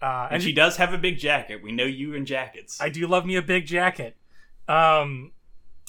Uh, 0.00 0.28
And 0.30 0.42
she 0.42 0.52
does 0.52 0.76
have 0.76 0.92
a 0.94 0.98
big 0.98 1.18
jacket. 1.18 1.62
We 1.62 1.72
know 1.72 1.84
you 1.84 2.14
in 2.14 2.24
jackets. 2.26 2.80
I 2.80 2.88
do 2.88 3.06
love 3.06 3.26
me 3.26 3.36
a 3.36 3.42
big 3.42 3.66
jacket. 3.66 4.16
Um, 4.68 5.32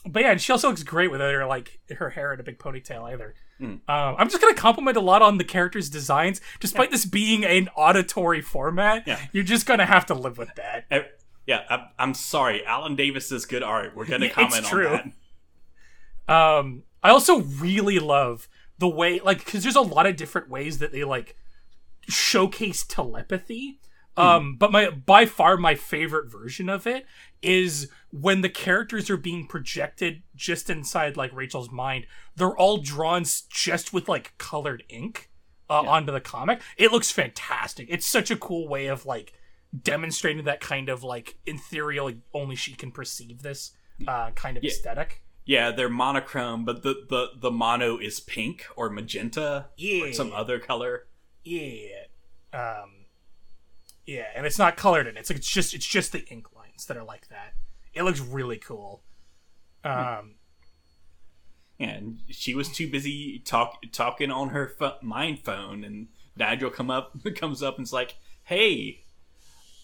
but 0.05 0.21
yeah, 0.23 0.31
and 0.31 0.41
she 0.41 0.51
also 0.51 0.69
looks 0.69 0.83
great 0.83 1.11
with 1.11 1.19
her 1.21 1.45
like 1.45 1.79
her 1.97 2.09
hair 2.09 2.33
in 2.33 2.39
a 2.39 2.43
big 2.43 2.59
ponytail 2.59 3.03
either. 3.11 3.33
Mm. 3.59 3.65
Um, 3.89 4.15
I'm 4.17 4.29
just 4.29 4.41
gonna 4.41 4.53
compliment 4.53 4.97
a 4.97 5.01
lot 5.01 5.21
on 5.21 5.37
the 5.37 5.43
characters' 5.43 5.89
designs, 5.89 6.39
despite 6.59 6.91
this 6.91 7.05
being 7.05 7.43
an 7.43 7.69
auditory 7.75 8.41
format. 8.41 9.03
Yeah. 9.07 9.19
You're 9.31 9.43
just 9.43 9.65
gonna 9.65 9.85
have 9.85 10.05
to 10.07 10.13
live 10.13 10.37
with 10.37 10.53
that. 10.55 10.85
Eh, 10.91 11.01
yeah, 11.47 11.63
I, 11.69 11.87
I'm 11.97 12.13
sorry. 12.13 12.65
Alan 12.65 12.95
Davis 12.95 13.31
is 13.31 13.45
good 13.45 13.63
art. 13.63 13.95
We're 13.95 14.05
gonna 14.05 14.25
Yeah, 14.27 14.31
it's 14.37 14.53
comment 14.69 14.73
on 14.73 14.81
that. 14.91 15.11
Um, 16.27 16.83
I 17.03 17.09
also 17.09 17.41
really 17.41 17.99
love 17.99 18.47
the 18.79 18.87
way, 18.89 19.19
like, 19.19 19.43
because 19.45 19.63
there's 19.63 19.75
a 19.75 19.81
lot 19.81 20.05
of 20.05 20.15
different 20.15 20.49
ways 20.49 20.79
that 20.79 20.91
they 20.91 21.03
like 21.03 21.35
showcase 22.07 22.83
telepathy. 22.83 23.79
Um, 24.15 24.55
but 24.55 24.71
my 24.71 24.89
by 24.89 25.27
far 25.27 25.57
my 25.57 25.75
favorite 25.75 26.31
version 26.31 26.69
of 26.69 26.87
it 26.87 27.05
is 27.43 27.87
when 28.09 28.41
the 28.41 28.49
characters 28.49 29.11
are 29.11 29.17
being 29.17 29.45
projected 29.45 30.23
just 30.35 30.71
inside 30.71 31.15
like 31.15 31.31
Rachel's 31.33 31.69
mind. 31.69 32.07
They're 32.35 32.57
all 32.57 32.77
drawn 32.77 33.25
just 33.49 33.93
with 33.93 34.09
like 34.09 34.35
colored 34.39 34.83
ink 34.89 35.29
uh, 35.69 35.81
Yeah. 35.83 35.89
onto 35.91 36.11
the 36.11 36.19
comic. 36.21 36.61
It 36.77 36.91
looks 36.91 37.11
fantastic. 37.11 37.87
It's 37.91 38.07
such 38.07 38.31
a 38.31 38.35
cool 38.35 38.67
way 38.67 38.87
of 38.87 39.05
like 39.05 39.33
demonstrating 39.83 40.45
that 40.45 40.61
kind 40.61 40.89
of 40.89 41.03
like 41.03 41.37
in 41.45 41.57
ethereal. 41.57 42.11
Only 42.33 42.55
she 42.55 42.73
can 42.73 42.91
perceive 42.91 43.43
this 43.43 43.73
uh, 44.07 44.31
kind 44.31 44.57
of 44.57 44.63
Yeah. 44.63 44.71
aesthetic. 44.71 45.21
Yeah, 45.47 45.71
they're 45.71 45.87
monochrome, 45.89 46.65
but 46.65 46.83
the, 46.83 47.05
the, 47.09 47.29
the 47.39 47.49
mono 47.49 47.97
is 47.97 48.19
pink 48.19 48.65
or 48.75 48.89
magenta 48.89 49.67
Yeah. 49.77 50.03
or 50.09 50.13
some 50.13 50.31
other 50.33 50.59
color. 50.59 51.07
Yeah. 51.43 52.03
Um 52.53 53.05
Yeah, 54.05 54.25
and 54.35 54.45
it's 54.45 54.59
not 54.59 54.75
colored 54.77 55.07
in. 55.07 55.15
It's 55.17 55.29
like 55.29 55.37
it's 55.37 55.49
just 55.49 55.73
it's 55.73 55.85
just 55.87 56.11
the 56.11 56.27
ink 56.27 56.53
lines 56.55 56.85
that 56.87 56.97
are 56.97 57.03
like 57.03 57.29
that. 57.29 57.53
It 57.93 58.03
looks 58.03 58.19
really 58.19 58.57
cool. 58.57 59.01
Um 59.85 60.35
And 61.79 62.19
she 62.29 62.53
was 62.53 62.69
too 62.69 62.89
busy 62.89 63.39
talk 63.39 63.81
talking 63.91 64.31
on 64.31 64.49
her 64.49 64.67
pho- 64.77 64.97
mind 65.01 65.39
phone, 65.45 65.83
and 65.83 66.07
Nigel 66.35 66.69
come 66.71 66.89
up 66.89 67.13
comes 67.35 67.63
up 67.63 67.77
and's 67.77 67.93
like, 67.93 68.15
"Hey, 68.43 69.03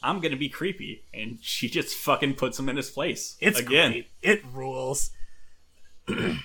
I'm 0.02 0.20
gonna 0.20 0.36
be 0.36 0.50
creepy," 0.50 1.06
and 1.14 1.38
she 1.42 1.70
just 1.70 1.96
fucking 1.96 2.34
puts 2.36 2.58
him 2.60 2.68
in 2.68 2.76
his 2.78 2.90
place 2.90 3.38
it's 3.40 3.60
again. 3.60 3.92
great. 3.92 4.08
It 4.22 4.44
rules. 4.52 5.12
uh, 6.10 6.36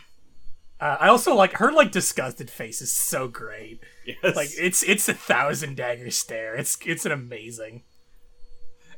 I 0.80 1.08
also 1.08 1.34
like 1.34 1.54
her 1.54 1.72
like 1.72 1.90
disgusted 1.92 2.50
face 2.50 2.80
is 2.80 2.92
so 2.92 3.28
great. 3.28 3.80
Yes. 4.06 4.36
Like 4.36 4.50
it's 4.56 4.82
it's 4.82 5.08
a 5.08 5.14
thousand 5.14 5.76
dagger 5.76 6.10
stare. 6.10 6.54
It's 6.54 6.78
it's 6.86 7.04
an 7.06 7.12
amazing. 7.12 7.82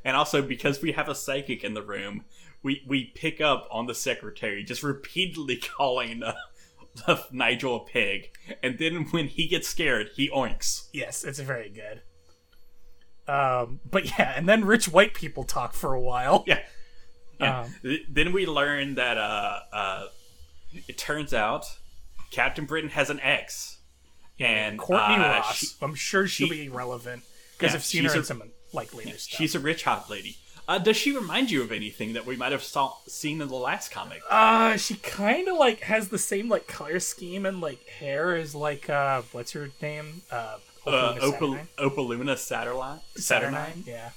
and 0.05 0.17
also 0.17 0.43
because 0.43 0.81
we 0.83 0.93
have 0.93 1.09
a 1.09 1.15
psychic 1.15 1.65
in 1.65 1.75
the 1.75 1.83
room, 1.83 2.25
we 2.63 2.83
we 2.87 3.13
pick 3.15 3.41
up 3.41 3.69
on 3.71 3.87
the 3.87 3.95
secretary 3.95 4.63
just 4.65 4.83
repeatedly 4.83 5.57
calling 5.77 6.23
uh, 6.23 7.17
Nigel 7.33 7.77
a 7.77 7.85
pig, 7.85 8.31
and 8.63 8.79
then 8.79 9.07
when 9.11 9.27
he 9.29 9.47
gets 9.49 9.69
scared, 9.69 10.11
he 10.15 10.29
oinks. 10.31 10.89
Yes, 10.93 11.25
it's 11.25 11.39
very 11.41 11.71
good. 11.71 12.03
Um, 13.33 13.81
but 13.89 14.07
yeah, 14.19 14.33
and 14.37 14.49
then 14.49 14.65
rich 14.65 14.89
white 14.89 15.15
people 15.15 15.45
talk 15.45 15.73
for 15.73 15.95
a 15.95 16.01
while. 16.01 16.45
Yeah. 16.47 16.61
Yeah. 17.39 17.61
Um, 17.61 17.75
Th- 17.83 18.03
then 18.11 18.33
we 18.33 18.45
learn 18.45 18.97
that 18.97 19.17
uh, 19.17 19.61
uh, 19.73 20.07
it 20.89 20.99
turns 20.99 21.33
out 21.35 21.67
Captain 22.31 22.65
Britain 22.67 22.91
has 22.91 23.11
an 23.11 23.21
ex, 23.21 23.79
and 24.39 24.79
Courtney 24.79 25.17
uh, 25.17 25.19
Ross. 25.41 25.57
she- 25.59 25.67
I'm 25.83 25.95
sure 25.95 26.27
she'll 26.27 26.49
she- 26.49 26.65
be 26.65 26.69
relevant 26.69 27.23
because 27.59 27.73
Yeah, 27.73 27.77
I've 27.77 27.85
seen 27.85 28.03
she's 28.03 28.13
her 28.13 28.19
in 28.21 28.25
some 28.25 28.43
like 28.73 28.95
later 28.95 29.19
stuff. 29.19 29.39
she's 29.39 29.55
a 29.55 29.61
rich 29.61 29.85
hot 29.85 30.09
lady. 30.11 30.37
Uh, 30.69 30.79
does 30.79 30.97
she 30.97 31.11
remind 31.17 31.51
you 31.51 31.63
of 31.63 31.73
anything 31.73 32.13
that 32.13 32.25
we 32.25 32.37
might 32.37 32.53
have 32.53 32.63
saw- 32.63 32.95
seen 33.09 33.41
in 33.43 33.49
the 33.49 33.57
last 33.57 33.91
comic? 33.91 34.23
uh, 34.31 34.77
she 34.77 34.95
kind 34.97 35.49
of 35.49 35.57
like 35.57 35.81
has 35.81 36.09
the 36.11 36.19
same 36.19 36.49
like 36.49 36.69
color 36.69 37.01
scheme 37.01 37.45
and 37.45 37.61
like 37.61 37.85
hair 37.89 38.37
as 38.37 38.55
like 38.55 38.89
uh, 38.89 39.23
what's 39.33 39.53
her 39.53 39.71
name? 39.83 40.23
Uh, 40.31 40.59
Uh, 40.87 41.17
Opal- 41.21 41.55
Saturnyne? 41.57 41.69
Opaluna 41.79 42.39
Saturnine. 42.39 43.01
Saturnyne. 43.17 43.87
Yeah. 43.87 43.93
Yeah, 43.95 43.95
yeah. 43.97 44.11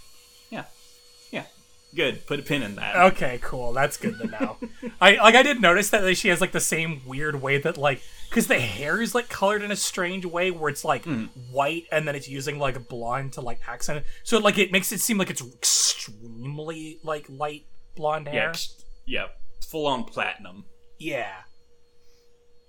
Good. 1.96 2.26
Put 2.26 2.40
a 2.40 2.44
pin 2.44 2.64
in 2.64 2.76
that. 2.76 2.96
Okay, 3.14 3.40
cool. 3.44 3.72
That's 3.74 3.98
good 3.98 4.18
to 4.20 4.28
know. 4.28 4.58
I 5.02 5.16
like. 5.18 5.36
I 5.36 5.44
did 5.44 5.62
notice 5.62 5.92
that 5.92 6.04
like, 6.04 6.18
she 6.18 6.30
has 6.30 6.42
like 6.42 6.52
the 6.52 6.60
same 6.60 7.02
weird 7.06 7.42
way 7.42 7.60
that 7.60 7.78
like 7.78 8.02
because 8.30 8.48
the 8.48 8.60
hair 8.60 9.00
is 9.02 9.14
like 9.14 9.30
colored 9.30 9.62
in 9.62 9.72
a 9.72 9.76
strange 9.76 10.26
way 10.26 10.50
where 10.50 10.70
it's 10.70 10.84
like 10.84 11.04
Hmm. 11.06 11.26
white 11.52 11.84
and 11.92 12.08
then 12.08 12.16
it's 12.16 12.28
using 12.28 12.58
like 12.58 12.88
blonde 12.90 13.34
to 13.34 13.42
like 13.42 13.60
accent 13.68 14.00
it. 14.00 14.06
So 14.24 14.40
like 14.40 14.58
it 14.58 14.72
makes 14.72 14.92
it 14.92 15.02
seem 15.02 15.18
like 15.20 15.30
it's 15.30 15.42
extremely 15.46 17.00
like 17.04 17.26
light 17.30 17.66
blonde 17.96 18.26
yeah, 18.28 18.32
hair. 18.34 18.50
ex- 18.50 18.84
yeah. 19.06 19.26
Full 19.70 19.86
on 19.88 20.04
platinum. 20.04 20.66
Yeah. 21.00 21.32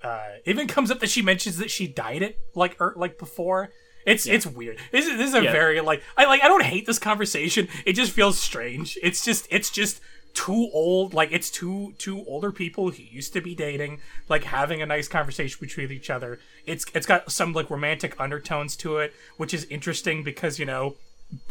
uh, 0.03 0.21
even 0.45 0.67
comes 0.67 0.91
up 0.91 1.01
that 1.01 1.09
she 1.11 1.23
mentions 1.23 1.57
that 1.59 1.71
she 1.71 1.87
dyed 1.87 2.23
it 2.23 2.39
like 2.55 2.79
er, 2.81 2.93
like 2.97 3.19
before. 3.19 3.71
It's 4.07 4.27
it's 4.27 4.47
weird. 4.47 4.79
This 4.93 5.07
is 5.07 5.17
this 5.17 5.29
is 5.29 5.35
a 5.35 5.43
Yeah. 5.45 5.53
very 5.53 5.81
like 5.81 6.03
I 6.17 6.27
like 6.27 6.43
I 6.43 6.49
don't 6.49 6.63
hate 6.65 6.87
this 6.87 6.99
conversation. 6.99 7.69
It 7.87 7.95
just 7.95 8.13
feels 8.13 8.39
strange. 8.39 8.99
It's 9.03 9.25
just 9.25 9.47
it's 9.51 9.71
just 9.71 10.01
too 10.35 10.69
old. 10.73 11.15
Like 11.15 11.31
it's 11.33 11.51
two 11.51 11.95
two 11.99 12.25
older 12.27 12.53
people 12.53 12.91
who 12.91 13.03
used 13.03 13.33
to 13.33 13.41
be 13.41 13.55
dating, 13.55 14.01
like 14.29 14.45
having 14.45 14.83
a 14.83 14.87
nice 14.87 15.09
conversation 15.09 15.59
between 15.61 15.91
each 15.91 16.11
other. 16.11 16.39
It's 16.67 16.85
it's 16.95 17.07
got 17.07 17.31
some 17.33 17.53
like 17.53 17.71
romantic 17.71 18.15
undertones 18.21 18.77
to 18.77 18.99
it, 18.99 19.15
which 19.37 19.55
is 19.55 19.65
interesting 19.67 20.23
because 20.23 20.59
you 20.59 20.67
know 20.67 20.97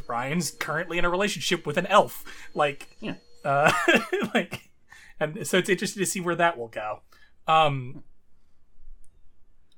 Brian's 0.05 0.51
currently 0.51 0.97
in 0.99 1.05
a 1.05 1.09
relationship 1.09 1.65
with 1.65 1.77
an 1.77 1.87
elf. 1.87 2.23
Like 2.53 2.95
Yeah. 2.99 3.15
uh 3.43 3.71
like 4.33 4.69
and 5.19 5.47
so 5.47 5.57
it's 5.57 5.69
interesting 5.69 6.01
to 6.01 6.05
see 6.05 6.19
where 6.21 6.35
that 6.35 6.57
will 6.57 6.67
go. 6.67 7.01
Um 7.47 8.03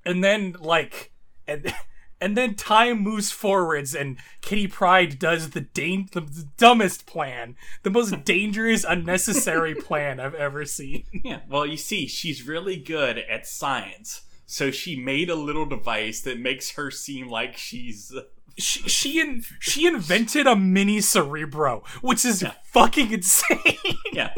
and 0.05 0.23
then 0.23 0.55
like 0.59 1.11
and 1.47 1.73
and 2.21 2.37
then 2.37 2.55
time 2.55 3.01
moves 3.01 3.31
forwards 3.31 3.93
and 3.93 4.17
Kitty 4.41 4.67
Pryde 4.67 5.19
does 5.19 5.51
the 5.51 5.61
dan- 5.61 6.09
the 6.11 6.47
dumbest 6.57 7.05
plan, 7.05 7.55
the 7.83 7.89
most 7.89 8.23
dangerous 8.25 8.83
unnecessary 8.83 9.75
plan 9.75 10.19
I've 10.19 10.35
ever 10.35 10.65
seen. 10.65 11.05
Yeah. 11.23 11.39
Well, 11.47 11.65
you 11.65 11.77
see, 11.77 12.07
she's 12.07 12.47
really 12.47 12.77
good 12.77 13.17
at 13.17 13.47
science, 13.47 14.21
so 14.45 14.71
she 14.71 14.95
made 14.95 15.29
a 15.29 15.35
little 15.35 15.65
device 15.65 16.21
that 16.21 16.39
makes 16.39 16.71
her 16.71 16.91
seem 16.91 17.27
like 17.27 17.57
she's. 17.57 18.13
She 18.57 18.79
she, 18.89 19.19
in, 19.19 19.43
she 19.59 19.85
invented 19.85 20.47
a 20.47 20.55
mini 20.55 21.01
Cerebro, 21.01 21.83
which 22.01 22.23
is 22.23 22.45
fucking 22.65 23.11
insane. 23.11 23.77
Yeah. 24.13 24.33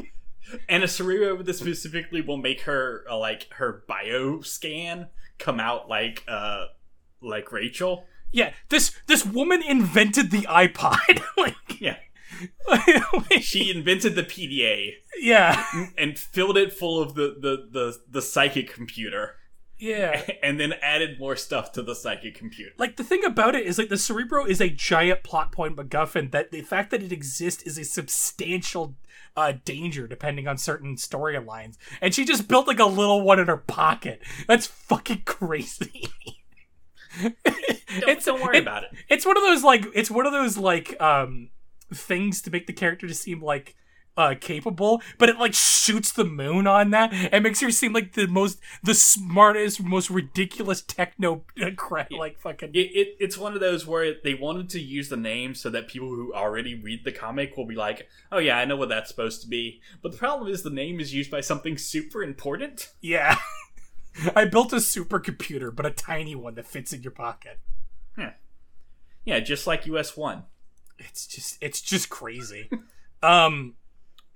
And 0.70 0.84
a 0.84 0.88
cerebro 0.88 1.44
this 1.44 1.60
specifically 1.60 2.22
will 2.22 2.38
make 2.38 2.62
her 2.62 3.04
uh, 3.10 3.18
like 3.18 3.48
her 3.54 3.84
bio 3.88 4.42
scan 4.42 5.08
come 5.38 5.60
out 5.60 5.88
like 5.90 6.24
uh 6.28 6.66
like 7.22 7.52
Rachel. 7.52 8.06
yeah, 8.32 8.54
this 8.70 8.96
this 9.08 9.26
woman 9.26 9.62
invented 9.62 10.32
the 10.32 10.42
iPod. 10.44 11.24
like, 11.38 11.80
Yeah. 11.80 11.98
She 13.42 13.72
invented 13.72 14.16
the 14.16 14.24
PDA 14.24 14.92
yeah, 15.20 15.64
and 15.98 16.18
filled 16.18 16.58
it 16.58 16.74
full 16.74 17.02
of 17.02 17.16
the 17.16 17.36
the 17.40 17.68
the, 17.72 17.98
the 18.10 18.22
psychic 18.22 18.72
computer 18.72 19.36
yeah. 19.80 20.24
and 20.44 20.60
then 20.60 20.74
added 20.82 21.20
more 21.20 21.36
stuff 21.36 21.72
to 21.74 21.84
the 21.84 21.96
psychic 21.96 22.36
computer. 22.36 22.72
like 22.78 22.98
the 22.98 23.04
thing 23.04 23.24
about 23.24 23.56
it 23.56 23.66
is 23.66 23.78
like 23.78 23.90
the 23.90 23.98
cerebro 23.98 24.46
is 24.46 24.60
a 24.62 24.70
giant 24.70 25.24
plot 25.24 25.52
point 25.52 25.76
MacGuffin 25.76 26.32
that 26.32 26.52
the 26.52 26.62
fact 26.62 26.92
that 26.92 27.04
it 27.04 27.12
exists 27.12 27.64
is 27.64 27.78
a 27.78 27.84
substantial 27.84 28.96
uh, 29.36 29.54
danger 29.66 30.08
depending 30.08 30.48
on 30.48 30.58
certain 30.58 30.96
storylines, 30.96 31.78
and 32.02 32.14
she 32.14 32.26
just 32.26 32.48
built 32.48 32.68
like 32.68 32.80
a 32.80 32.86
little 32.86 33.22
one 33.22 33.40
in 33.40 33.48
her 33.48 33.58
pocket. 33.58 34.22
That's 34.48 34.68
fucking 34.68 35.24
crazy. 35.26 36.10
Don't, 38.02 38.24
don't 38.26 38.42
worry 38.42 38.58
it- 38.58 38.62
about 38.64 38.84
it. 38.84 38.90
It's 39.10 39.26
one 39.26 39.38
of 39.38 39.44
those 39.44 39.64
like 39.64 39.86
it's 39.96 40.12
one 40.12 40.26
of 40.26 40.32
those 40.34 40.58
like 40.58 41.00
um 41.02 41.50
things 41.94 42.42
to 42.44 42.52
make 42.52 42.68
the 42.68 42.74
character 42.74 43.08
to 43.08 43.14
seem 43.14 43.42
like 43.42 43.76
uh 44.18 44.34
capable, 44.40 45.02
but 45.18 45.30
it 45.30 45.38
like 45.38 45.54
shoots 45.54 46.12
the 46.12 46.26
moon 46.26 46.68
on 46.68 46.90
that 46.92 47.14
and 47.14 47.44
makes 47.44 47.62
her 47.62 47.72
seem 47.72 47.94
like 47.94 48.14
the 48.14 48.28
most 48.28 48.60
the 48.84 48.94
smartest, 48.94 49.82
most 49.84 50.10
ridiculous 50.10 50.82
techno 50.82 51.44
uh, 51.62 51.70
cra- 51.78 52.08
like 52.12 52.38
fucking 52.40 52.72
It, 52.74 52.80
it, 52.94 53.08
it's 53.20 53.38
one 53.38 53.54
of 53.54 53.60
those 53.62 53.88
where 53.88 54.16
they 54.24 54.34
wanted 54.34 54.70
to 54.72 54.80
use 54.82 55.10
the 55.10 55.18
name 55.18 55.56
so 55.56 55.70
that 55.70 55.88
people 55.88 56.10
who 56.10 56.34
already 56.34 56.76
read 56.76 57.04
the 57.06 57.12
comic 57.12 57.56
will 57.56 57.68
be 57.68 57.76
like, 57.76 58.08
oh 58.32 58.40
yeah, 58.40 58.58
I 58.58 58.66
know 58.66 58.76
what 58.76 58.90
that's 58.90 59.10
supposed 59.10 59.42
to 59.44 59.48
be. 59.48 59.82
But 60.02 60.12
the 60.12 60.18
problem 60.18 60.52
is 60.52 60.64
the 60.64 60.70
name 60.72 61.00
is 61.00 61.14
used 61.14 61.32
by 61.32 61.42
something 61.42 61.78
super 61.78 62.22
important. 62.22 62.90
Yeah. 63.02 63.38
I 64.36 64.46
built 64.46 64.74
a 64.74 64.78
supercomputer, 64.78 65.76
but 65.76 65.86
a 65.86 65.92
tiny 65.92 66.36
one 66.36 66.56
that 66.56 66.66
fits 66.66 66.94
in 66.94 67.02
your 67.02 67.12
pocket. 67.12 67.60
Yeah. 68.18 68.34
Yeah, 69.26 69.40
just 69.40 69.68
like 69.68 69.86
US 69.88 70.16
1. 70.16 70.44
It's 71.00 71.28
just 71.28 71.58
it's 71.62 71.82
just 71.82 72.10
crazy. 72.10 72.70
um 73.24 73.76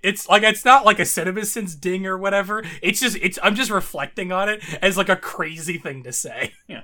it's 0.02 0.28
like 0.28 0.42
it's 0.42 0.64
not 0.64 0.84
like 0.84 0.98
a 0.98 1.02
CinemaSins 1.02 1.80
ding 1.80 2.06
or 2.06 2.18
whatever. 2.18 2.64
It's 2.82 3.00
just 3.00 3.16
it's 3.20 3.38
I'm 3.42 3.54
just 3.54 3.70
reflecting 3.70 4.32
on 4.32 4.48
it 4.48 4.62
as 4.82 4.96
like 4.96 5.08
a 5.08 5.16
crazy 5.16 5.78
thing 5.78 6.02
to 6.04 6.12
say. 6.12 6.52
Yeah. 6.68 6.82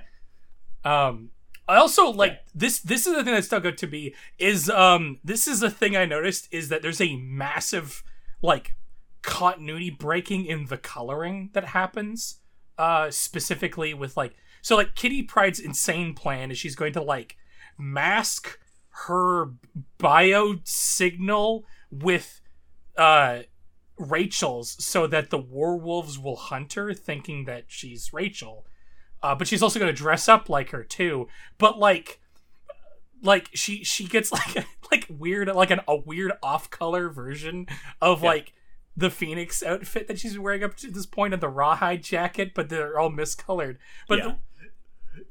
Um 0.83 1.31
I 1.67 1.75
also 1.75 2.09
like 2.09 2.41
this 2.55 2.79
this 2.79 3.05
is 3.05 3.15
the 3.15 3.23
thing 3.23 3.33
that 3.33 3.45
stuck 3.45 3.65
out 3.65 3.77
to 3.77 3.87
me 3.87 4.15
is 4.37 4.69
um 4.69 5.19
this 5.23 5.47
is 5.47 5.61
a 5.61 5.69
thing 5.69 5.95
I 5.95 6.05
noticed 6.05 6.47
is 6.51 6.69
that 6.69 6.81
there's 6.81 7.01
a 7.01 7.15
massive 7.17 8.03
like 8.41 8.75
continuity 9.21 9.89
breaking 9.89 10.45
in 10.45 10.65
the 10.65 10.77
coloring 10.77 11.49
that 11.53 11.65
happens 11.65 12.39
uh 12.79 13.11
specifically 13.11 13.93
with 13.93 14.17
like 14.17 14.33
so 14.63 14.75
like 14.75 14.95
Kitty 14.95 15.21
Pryde's 15.21 15.59
insane 15.59 16.15
plan 16.15 16.49
is 16.49 16.57
she's 16.57 16.75
going 16.75 16.93
to 16.93 17.01
like 17.01 17.37
mask 17.77 18.57
her 19.05 19.51
bio 19.99 20.55
signal 20.63 21.63
with 21.91 22.41
uh 22.97 23.41
Rachel's 23.97 24.81
so 24.83 25.07
that 25.07 25.29
the 25.29 25.37
werewolves 25.37 26.17
will 26.17 26.37
hunt 26.37 26.73
her 26.73 26.93
thinking 26.93 27.43
that 27.45 27.65
she's 27.67 28.13
Rachel. 28.13 28.65
Uh, 29.21 29.35
but 29.35 29.45
she's 29.47 29.61
also 29.61 29.77
going 29.77 29.93
to 29.93 29.97
dress 29.97 30.29
up 30.29 30.47
like 30.47 30.69
her 30.69 30.85
too. 30.85 31.27
But 31.57 31.77
like 31.77 32.21
like 33.21 33.49
she 33.53 33.83
she 33.83 34.05
gets 34.07 34.31
like 34.31 34.65
like 34.89 35.05
weird 35.09 35.49
like 35.49 35.71
an, 35.71 35.81
a 35.87 35.97
weird 35.97 36.31
off 36.41 36.69
color 36.69 37.09
version 37.09 37.67
of 38.01 38.23
Yeah. 38.23 38.29
like 38.29 38.53
the 38.99 39.09
phoenix 39.09 39.63
outfit 39.63 40.07
that 40.07 40.19
she's 40.19 40.37
wearing 40.37 40.63
up 40.63 40.75
to 40.75 40.91
this 40.91 41.05
point 41.05 41.33
and 41.33 41.41
the 41.41 41.49
rawhide 41.49 42.03
jacket 42.03 42.51
but 42.53 42.69
they're 42.69 42.99
all 42.99 43.11
miscolored 43.11 43.77
but 44.07 44.19
yeah. 44.19 44.33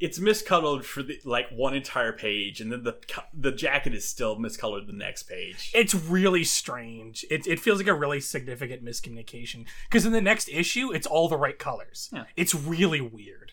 it's 0.00 0.18
miscolored 0.18 0.84
for 0.84 1.02
the, 1.02 1.18
like 1.24 1.48
one 1.50 1.74
entire 1.74 2.12
page, 2.12 2.60
and 2.60 2.70
then 2.72 2.82
the 2.84 2.96
the 3.32 3.52
jacket 3.52 3.94
is 3.94 4.06
still 4.06 4.36
miscolored 4.36 4.86
the 4.86 4.92
next 4.92 5.24
page. 5.24 5.70
it's 5.74 5.94
really 5.94 6.44
strange 6.44 7.24
it, 7.30 7.46
it 7.46 7.58
feels 7.60 7.78
like 7.78 7.88
a 7.88 7.94
really 7.94 8.20
significant 8.20 8.84
miscommunication 8.84 9.66
because 9.88 10.04
in 10.06 10.12
the 10.12 10.20
next 10.20 10.48
issue 10.48 10.92
it's 10.92 11.06
all 11.06 11.28
the 11.28 11.36
right 11.36 11.58
colors 11.58 12.10
Yeah. 12.12 12.24
it's 12.36 12.54
really 12.54 13.00
weird 13.00 13.52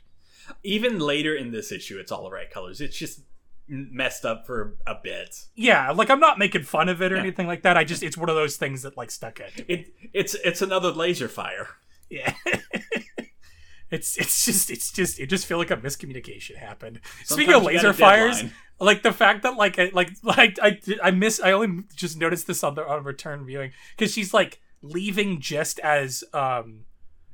Even 0.64 1.00
later 1.00 1.34
in 1.36 1.52
this 1.52 1.72
issue, 1.72 1.98
it's 1.98 2.12
all 2.12 2.24
the 2.24 2.36
right 2.40 2.52
colors. 2.52 2.80
It's 2.80 2.96
just 2.96 3.22
messed 3.68 4.26
up 4.26 4.46
for 4.46 4.76
a 4.86 4.94
bit. 5.02 5.46
yeah 5.56 5.90
like 5.92 6.10
i'm 6.12 6.20
not 6.20 6.38
making 6.38 6.62
fun 6.64 6.88
of 6.88 7.02
it 7.02 7.12
or 7.12 7.16
Yeah. 7.16 7.22
anything 7.22 7.48
like 7.48 7.64
that 7.64 7.78
i 7.78 7.84
just 7.84 8.04
it's 8.04 8.16
one 8.18 8.30
of 8.30 8.36
those 8.36 8.58
things 8.58 8.84
that 8.84 8.96
like 8.98 9.10
stuck 9.12 9.40
out. 9.42 9.50
It 9.68 9.92
it's 10.14 10.36
it's 10.44 10.62
another 10.62 10.92
laser 10.92 11.28
fire. 11.28 11.68
Yeah. 12.10 12.34
it's 13.92 14.18
it's 14.18 14.46
just 14.46 14.70
it's 14.72 14.92
just 14.92 15.20
it 15.20 15.28
just 15.28 15.46
feel 15.46 15.58
like 15.58 15.72
a 15.72 15.78
miscommunication 15.78 16.56
happened. 16.58 17.00
Speaking 17.24 17.26
of 17.26 17.28
Sometimes 17.28 17.48
you 17.48 17.54
got 17.54 17.64
laser 17.64 17.94
fires, 17.94 18.36
deadline. 18.38 18.54
like 18.80 19.04
the 19.04 19.12
fact 19.12 19.44
that 19.44 19.56
like 19.56 19.78
I, 19.80 19.92
like 19.94 20.10
like 20.24 20.58
I 20.62 20.80
I 21.04 21.12
miss 21.12 21.40
I 21.40 21.52
only 21.52 21.84
just 21.96 22.18
noticed 22.18 22.48
this 22.48 22.64
on 22.64 22.76
the 22.76 22.88
on 22.88 23.04
return 23.04 23.46
viewing 23.46 23.72
because 23.98 24.12
she's 24.12 24.34
like 24.34 24.60
leaving 24.82 25.40
just 25.40 25.80
as 25.80 26.24
um 26.34 26.82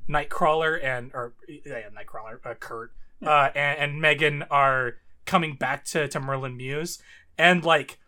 Nightcrawler 0.08 0.82
and 0.82 1.10
or 1.14 1.34
yeah 1.48 1.88
Nightcrawler 1.90 2.38
uh, 2.44 2.54
Kurt 2.54 2.92
uh 3.24 3.50
and, 3.54 3.78
and 3.78 4.00
Megan 4.00 4.42
are 4.50 4.96
coming 5.24 5.54
back 5.56 5.84
to 5.86 6.08
to 6.08 6.20
Merlin 6.20 6.56
Muse 6.56 6.98
and 7.38 7.64
like 7.64 7.98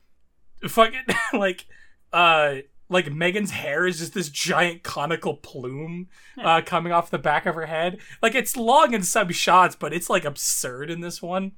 fucking 0.67 1.01
like 1.33 1.67
uh 2.13 2.57
like 2.89 3.13
Megan's 3.13 3.51
hair 3.51 3.87
is 3.87 3.99
just 3.99 4.15
this 4.15 4.29
giant 4.29 4.83
conical 4.83 5.35
plume 5.35 6.09
uh, 6.43 6.61
coming 6.65 6.93
off 6.93 7.11
the 7.11 7.19
back 7.19 7.47
of 7.47 7.55
her 7.55 7.67
head. 7.67 7.99
Like 8.23 8.35
it's 8.35 8.57
long 8.57 8.93
in 8.93 9.03
some 9.03 9.31
shots, 9.33 9.75
but 9.75 9.93
it's 9.93 10.11
like 10.11 10.25
absurd 10.25 10.91
in 10.91 11.01
this 11.01 11.23
one. 11.23 11.53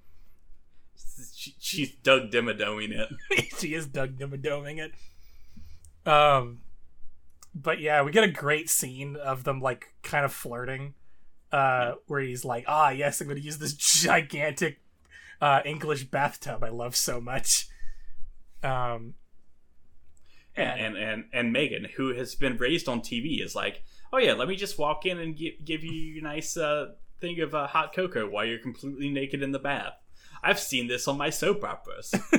She, 1.35 1.55
she's 1.59 1.93
Doug 1.97 2.31
Dimmadoming 2.31 2.91
it. 2.91 3.53
she 3.59 3.75
is 3.75 3.87
Doug 3.87 4.17
Dimmadoming 4.19 4.79
it. 4.79 4.93
Um, 6.11 6.61
but 7.55 7.81
yeah, 7.81 8.03
we 8.03 8.13
get 8.13 8.25
a 8.25 8.29
great 8.31 8.71
scene 8.71 9.17
of 9.17 9.45
them 9.45 9.61
like 9.61 9.93
kind 10.03 10.25
of 10.25 10.33
flirting, 10.33 10.95
uh, 11.51 11.95
where 12.07 12.21
he's 12.21 12.45
like, 12.45 12.65
"Ah, 12.69 12.91
yes, 12.91 13.21
I'm 13.21 13.27
going 13.27 13.39
to 13.39 13.45
use 13.45 13.59
this 13.59 13.75
gigantic 13.75 14.81
uh, 15.41 15.61
English 15.65 16.05
bathtub 16.05 16.63
I 16.63 16.69
love 16.69 16.97
so 16.97 17.21
much." 17.21 17.69
Um, 18.63 19.15
and, 20.57 20.81
and 20.81 20.97
and 20.97 21.25
and 21.33 21.53
Megan, 21.53 21.87
who 21.97 22.15
has 22.15 22.35
been 22.35 22.57
raised 22.57 22.89
on 22.89 23.01
TV, 23.01 23.45
is 23.45 23.55
like, 23.55 23.83
oh 24.13 24.19
yeah, 24.19 24.33
let 24.33 24.49
me 24.49 24.57
just 24.57 24.79
walk 24.79 25.07
in 25.07 25.19
and 25.19 25.37
gi- 25.37 25.59
give 25.65 25.85
you 25.85 26.19
a 26.19 26.23
nice 26.23 26.57
uh, 26.57 26.93
thing 27.21 27.41
of 27.41 27.55
uh, 27.55 27.67
hot 27.67 27.95
cocoa 27.95 28.29
while 28.29 28.45
you're 28.45 28.59
completely 28.59 29.11
naked 29.11 29.43
in 29.43 29.53
the 29.53 29.59
bath. 29.59 29.95
I've 30.43 30.61
seen 30.61 30.87
this 30.87 31.09
on 31.09 31.19
my 31.19 31.31
soap 31.31 31.65
operas. 31.65 32.15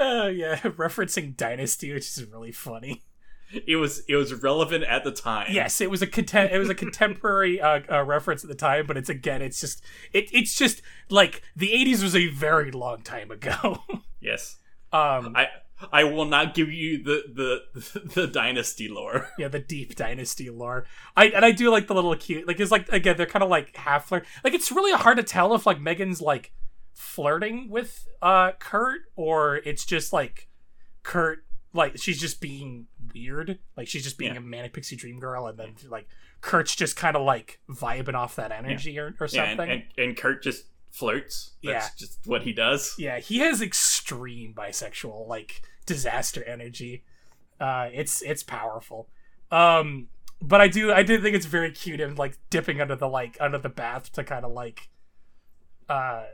uh, 0.00 0.28
yeah, 0.28 0.56
referencing 0.62 1.36
Dynasty, 1.36 1.92
which 1.92 2.06
is 2.06 2.24
really 2.30 2.52
funny. 2.52 3.02
It 3.66 3.76
was 3.76 4.02
it 4.08 4.16
was 4.16 4.32
relevant 4.34 4.84
at 4.84 5.04
the 5.04 5.12
time. 5.12 5.46
Yes, 5.50 5.80
it 5.80 5.90
was 5.90 6.02
a 6.02 6.06
contem- 6.06 6.50
it 6.52 6.58
was 6.58 6.68
a 6.70 6.74
contemporary 6.74 7.60
uh, 7.60 7.80
uh, 7.90 8.02
reference 8.04 8.42
at 8.44 8.48
the 8.48 8.54
time, 8.56 8.86
but 8.86 8.96
it's 8.96 9.08
again, 9.08 9.42
it's 9.42 9.60
just 9.60 9.84
it, 10.12 10.30
it's 10.32 10.54
just 10.54 10.82
like 11.10 11.42
the 11.56 11.68
'80s 11.70 12.02
was 12.02 12.16
a 12.16 12.28
very 12.28 12.70
long 12.70 13.02
time 13.02 13.30
ago. 13.30 13.82
Yes. 14.20 14.56
um, 14.92 15.34
I 15.34 15.48
I 15.90 16.04
will 16.04 16.26
not 16.26 16.54
give 16.54 16.70
you 16.70 17.02
the 17.02 17.24
the 17.74 18.00
the 18.14 18.26
dynasty 18.28 18.86
lore. 18.88 19.28
Yeah, 19.38 19.48
the 19.48 19.58
deep 19.58 19.96
dynasty 19.96 20.48
lore. 20.48 20.86
I 21.16 21.26
and 21.26 21.44
I 21.44 21.50
do 21.50 21.70
like 21.70 21.88
the 21.88 21.94
little 21.94 22.14
cute 22.14 22.46
like 22.46 22.60
it's 22.60 22.70
like 22.70 22.88
again 22.92 23.16
they're 23.16 23.26
kind 23.26 23.42
of 23.42 23.50
like 23.50 23.76
half 23.76 24.06
flirt. 24.08 24.26
Like 24.44 24.54
it's 24.54 24.70
really 24.70 24.92
hard 24.92 25.16
to 25.16 25.24
tell 25.24 25.54
if 25.56 25.66
like 25.66 25.80
Megan's 25.80 26.20
like 26.20 26.52
flirting 26.94 27.68
with 27.68 28.06
uh 28.22 28.52
Kurt 28.60 29.00
or 29.16 29.56
it's 29.56 29.84
just 29.84 30.12
like 30.12 30.48
Kurt 31.02 31.44
like 31.72 31.98
she's 31.98 32.20
just 32.20 32.40
being 32.40 32.86
weird. 33.14 33.58
Like 33.76 33.88
she's 33.88 34.04
just 34.04 34.18
being 34.18 34.32
Yeah. 34.32 34.38
a 34.38 34.42
manic 34.42 34.72
pixie 34.74 34.96
dream 34.96 35.18
girl 35.18 35.46
and 35.46 35.58
then 35.58 35.74
like 35.88 36.06
Kurt's 36.40 36.74
just 36.76 36.96
kind 36.96 37.16
of 37.16 37.22
like 37.22 37.60
vibing 37.70 38.14
off 38.14 38.36
that 38.36 38.52
energy 38.52 38.98
or, 38.98 39.14
or 39.20 39.26
Yeah, 39.30 39.48
something. 39.50 39.70
and, 39.70 39.82
and 39.96 40.08
and 40.08 40.16
Kurt 40.16 40.42
just 40.42 40.66
flirts. 40.90 41.52
That's 41.62 41.86
Yeah. 41.86 41.90
just 41.98 42.26
what 42.26 42.42
he 42.42 42.52
does. 42.52 42.94
yeah, 42.98 43.18
he 43.20 43.38
has 43.38 43.62
extreme 43.62 44.52
bisexual 44.54 45.26
like 45.28 45.62
disaster 45.86 46.42
energy. 46.44 47.04
Uh 47.60 47.88
it's 47.92 48.22
it's 48.22 48.42
powerful. 48.42 49.08
Um 49.50 50.08
but 50.40 50.60
I 50.60 50.68
do 50.68 50.92
I 50.92 51.02
do 51.02 51.18
think 51.20 51.36
it's 51.36 51.46
very 51.46 51.70
cute 51.70 52.00
him 52.00 52.16
like 52.16 52.36
dipping 52.50 52.80
under 52.80 52.96
the 52.96 53.08
like 53.08 53.36
under 53.40 53.58
the 53.58 53.68
bath 53.68 54.12
to 54.12 54.24
kind 54.24 54.44
of 54.44 54.52
like 54.52 54.88
uh 55.88 56.24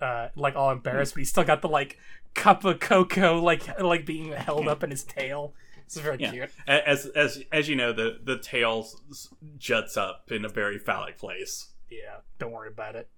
uh 0.00 0.28
like 0.36 0.56
all 0.56 0.70
embarrassed, 0.70 1.14
but 1.14 1.20
he's 1.20 1.28
still 1.30 1.44
got 1.44 1.62
the 1.62 1.68
like 1.68 1.98
cup 2.34 2.64
of 2.64 2.80
cocoa 2.80 3.40
like 3.40 3.78
like 3.80 4.06
being 4.06 4.32
held 4.32 4.68
up 4.68 4.82
in 4.82 4.90
his 4.90 5.04
tail. 5.04 5.54
It's 5.86 5.98
very 5.98 6.18
Yeah. 6.18 6.30
cute. 6.30 6.50
As 6.68 7.06
as 7.06 7.42
as 7.50 7.68
you 7.68 7.76
know, 7.76 7.92
the 7.92 8.18
the 8.22 8.38
tail 8.38 8.86
juts 9.58 9.96
up 9.96 10.30
in 10.30 10.44
a 10.44 10.48
very 10.48 10.78
phallic 10.78 11.18
place. 11.18 11.72
Yeah, 11.90 12.18
don't 12.38 12.52
worry 12.52 12.68
about 12.68 12.94
it. 12.96 13.08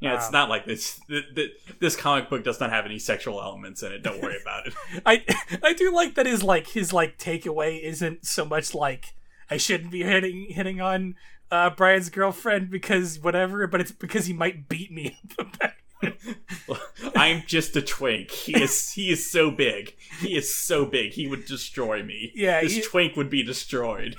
Yeah, 0.00 0.14
it's 0.16 0.26
Um, 0.26 0.32
not 0.32 0.48
like 0.48 0.64
this. 0.64 0.98
th 1.08 1.24
th 1.34 1.50
this 1.78 1.94
comic 1.94 2.28
book 2.28 2.42
does 2.42 2.58
not 2.58 2.70
have 2.70 2.86
any 2.86 2.98
sexual 2.98 3.40
elements 3.40 3.82
in 3.82 3.92
it. 3.92 4.02
Don't 4.02 4.20
worry 4.20 4.40
about 4.42 4.66
it. 4.66 4.74
I 5.06 5.24
I 5.62 5.74
do 5.74 5.92
like 5.94 6.14
that 6.14 6.26
his 6.26 6.42
like 6.42 6.68
his 6.68 6.92
like 6.92 7.18
takeaway 7.18 7.80
isn't 7.82 8.26
so 8.26 8.44
much 8.44 8.74
like 8.74 9.14
I 9.50 9.58
shouldn't 9.58 9.90
be 9.92 10.02
hitting 10.02 10.46
hitting 10.50 10.80
on 10.80 11.14
uh 11.50 11.70
Brian's 11.70 12.08
girlfriend 12.10 12.70
because 12.70 13.20
whatever, 13.20 13.66
but 13.66 13.80
it's 13.82 13.92
because 13.92 14.26
he 14.26 14.32
might 14.32 14.68
beat 14.68 14.90
me 14.90 15.18
up. 15.38 15.56
I'm 17.16 17.42
just 17.46 17.76
a 17.76 17.82
twink. 17.82 18.30
He 18.30 18.60
is 18.60 18.92
he 18.92 19.10
is 19.10 19.30
so 19.30 19.50
big. 19.50 19.94
He 20.20 20.36
is 20.36 20.52
so 20.52 20.84
big. 20.84 21.12
He 21.12 21.26
would 21.28 21.44
destroy 21.44 22.02
me. 22.02 22.32
Yeah, 22.34 22.60
this 22.62 22.76
he- 22.76 22.82
twink 22.82 23.16
would 23.16 23.30
be 23.30 23.42
destroyed. 23.42 24.16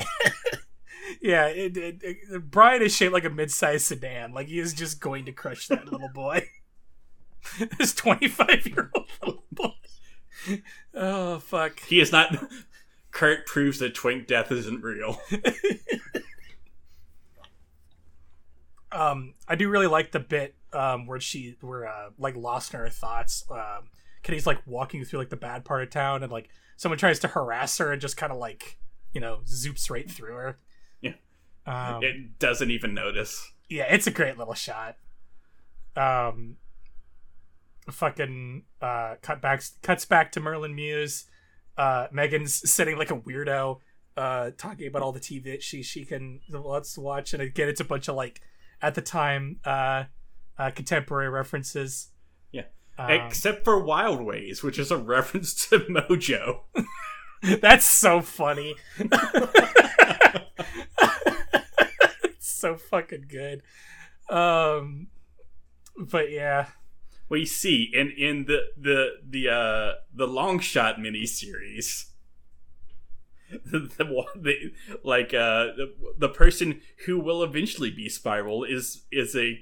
yeah, 1.21 1.47
it, 1.47 1.75
it, 1.77 2.01
it- 2.03 2.49
Brian 2.51 2.81
is 2.81 2.95
shaped 2.95 3.13
like 3.13 3.25
a 3.25 3.29
mid-sized 3.29 3.85
sedan. 3.85 4.33
Like 4.33 4.47
he 4.47 4.59
is 4.59 4.73
just 4.73 4.99
going 4.99 5.25
to 5.25 5.31
crush 5.31 5.67
that 5.67 5.91
little 5.91 6.09
boy. 6.13 6.47
this 7.77 7.93
25 7.93 8.67
year 8.67 8.89
old 8.95 9.09
little 9.21 9.43
boy. 9.51 10.61
Oh 10.93 11.39
fuck. 11.39 11.79
He 11.81 11.99
is 11.99 12.11
not. 12.11 12.35
Kurt 13.11 13.45
proves 13.45 13.79
that 13.79 13.93
twink 13.93 14.25
death 14.27 14.51
isn't 14.51 14.81
real. 14.81 15.21
Um, 18.91 19.33
I 19.47 19.55
do 19.55 19.69
really 19.69 19.87
like 19.87 20.11
the 20.11 20.19
bit 20.19 20.55
um 20.73 21.05
where 21.07 21.19
she 21.19 21.55
where 21.61 21.87
uh 21.87 22.09
like 22.17 22.35
lost 22.35 22.73
in 22.73 22.79
her 22.79 22.89
thoughts. 22.89 23.43
Um, 23.49 23.89
Kitty's 24.23 24.47
like 24.47 24.59
walking 24.65 25.03
through 25.03 25.19
like 25.19 25.29
the 25.29 25.35
bad 25.37 25.65
part 25.65 25.83
of 25.83 25.89
town, 25.89 26.23
and 26.23 26.31
like 26.31 26.49
someone 26.77 26.97
tries 26.97 27.19
to 27.19 27.27
harass 27.27 27.77
her 27.77 27.91
and 27.91 28.01
just 28.01 28.17
kind 28.17 28.31
of 28.31 28.37
like 28.37 28.77
you 29.13 29.21
know 29.21 29.39
zoops 29.45 29.89
right 29.89 30.09
through 30.09 30.33
her. 30.33 30.59
Yeah. 31.01 31.13
Um, 31.65 32.03
It 32.03 32.39
doesn't 32.39 32.71
even 32.71 32.93
notice. 32.93 33.51
yeah, 33.69 33.83
it's 33.93 34.07
a 34.07 34.11
great 34.11 34.37
little 34.37 34.53
shot. 34.53 34.97
Um, 35.95 36.57
fucking 37.91 38.63
uh, 38.81 39.15
cut 39.21 39.41
back 39.41 39.61
cuts 39.81 40.05
back 40.05 40.31
to 40.33 40.39
Merlin 40.39 40.75
Muse. 40.75 41.25
Uh, 41.77 42.07
Megan's 42.11 42.69
sitting 42.71 42.97
like 42.97 43.11
a 43.11 43.15
weirdo, 43.17 43.79
uh, 44.15 44.51
talking 44.57 44.87
about 44.87 45.01
all 45.01 45.11
the 45.11 45.19
TV 45.19 45.43
that 45.45 45.63
she 45.63 45.83
she 45.83 46.05
can 46.05 46.39
let's 46.49 46.97
watch, 46.97 47.33
and 47.33 47.41
again, 47.41 47.67
it's 47.67 47.81
a 47.81 47.85
bunch 47.85 48.07
of 48.07 48.15
like 48.15 48.41
at 48.81 48.95
the 48.95 49.01
time 49.01 49.59
uh, 49.65 50.03
uh 50.57 50.71
contemporary 50.71 51.29
references. 51.29 52.09
Yeah. 52.51 52.63
Um, 52.97 53.11
Except 53.11 53.63
for 53.63 53.79
Wild 53.79 54.21
Ways, 54.21 54.63
which 54.63 54.77
is 54.79 54.91
a 54.91 54.97
reference 55.15 55.53
to 55.69 55.79
Mojo. 55.79 56.61
That's 57.61 57.85
so 57.85 58.21
funny. 58.21 58.75
it's 62.23 62.49
so 62.49 62.77
fucking 62.77 63.25
good. 63.27 63.63
Um, 64.29 65.07
but 65.97 66.31
yeah. 66.31 66.67
we 67.29 67.45
see 67.45 67.89
in 67.93 68.11
in 68.11 68.45
the 68.45 68.61
the 68.77 69.17
the 69.27 69.49
uh 69.49 69.93
the 70.13 70.27
long 70.27 70.59
shot 70.59 70.97
miniseries 70.97 72.05
the, 73.65 73.79
the, 73.97 74.25
the 74.35 74.71
like 75.03 75.33
uh 75.33 75.73
the, 75.75 75.93
the 76.17 76.29
person 76.29 76.81
who 77.05 77.19
will 77.19 77.43
eventually 77.43 77.91
be 77.91 78.09
spiral 78.09 78.63
is 78.63 79.03
is 79.11 79.35
a 79.35 79.59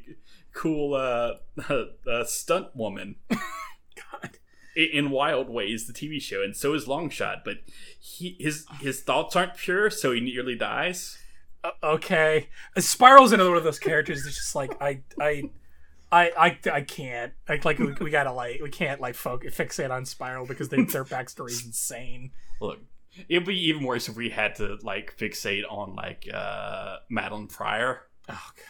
cool 0.54 0.94
uh, 0.94 1.34
uh 2.10 2.24
stunt 2.26 2.76
woman 2.76 3.16
God. 3.30 4.38
In 4.76 5.10
wild 5.10 5.50
ways 5.50 5.88
the 5.88 5.94
tv 5.94 6.22
show 6.22 6.42
and 6.42 6.56
so 6.56 6.74
is 6.74 6.86
longshot 6.86 7.44
but 7.44 7.58
he 8.00 8.36
his 8.40 8.66
his 8.80 9.02
thoughts 9.02 9.36
aren't 9.36 9.56
pure 9.56 9.90
so 9.90 10.12
he 10.12 10.20
nearly 10.22 10.56
dies 10.56 11.18
Uh, 11.64 11.72
okay. 11.84 12.50
Uh, 12.76 12.82
Spiral's 12.82 13.32
another 13.32 13.50
one 13.50 13.58
of 13.58 13.64
those 13.64 13.80
characters 13.80 14.24
that's 14.24 14.36
just 14.36 14.56
like 14.56 14.82
I 14.82 15.02
I. 15.20 15.44
I, 16.14 16.32
I, 16.38 16.70
I 16.74 16.82
can't 16.82 17.32
like 17.48 17.64
like 17.64 17.80
we, 17.80 17.94
we 18.02 18.10
gotta 18.10 18.34
like 18.34 18.60
we 18.62 18.70
can't 18.70 19.00
like 19.00 19.16
focus 19.16 19.56
fixate 19.56 19.92
on 19.92 20.04
Spiral 20.06 20.46
because 20.46 20.68
they, 20.68 20.84
their 20.84 21.06
backstory 21.06 21.52
is 21.52 21.66
insane. 21.66 22.32
look 22.60 22.80
it'd 23.30 23.46
be 23.46 23.56
even 23.70 23.84
worse 23.86 24.10
if 24.10 24.18
we 24.18 24.30
had 24.30 24.56
to 24.56 24.78
like 24.84 25.16
fixate 25.18 25.64
on 25.70 25.96
like 25.96 26.28
uh 26.34 26.98
madelyne 27.10 27.48
pryor 27.48 28.02
Oh 28.28 28.50
god. 28.58 28.66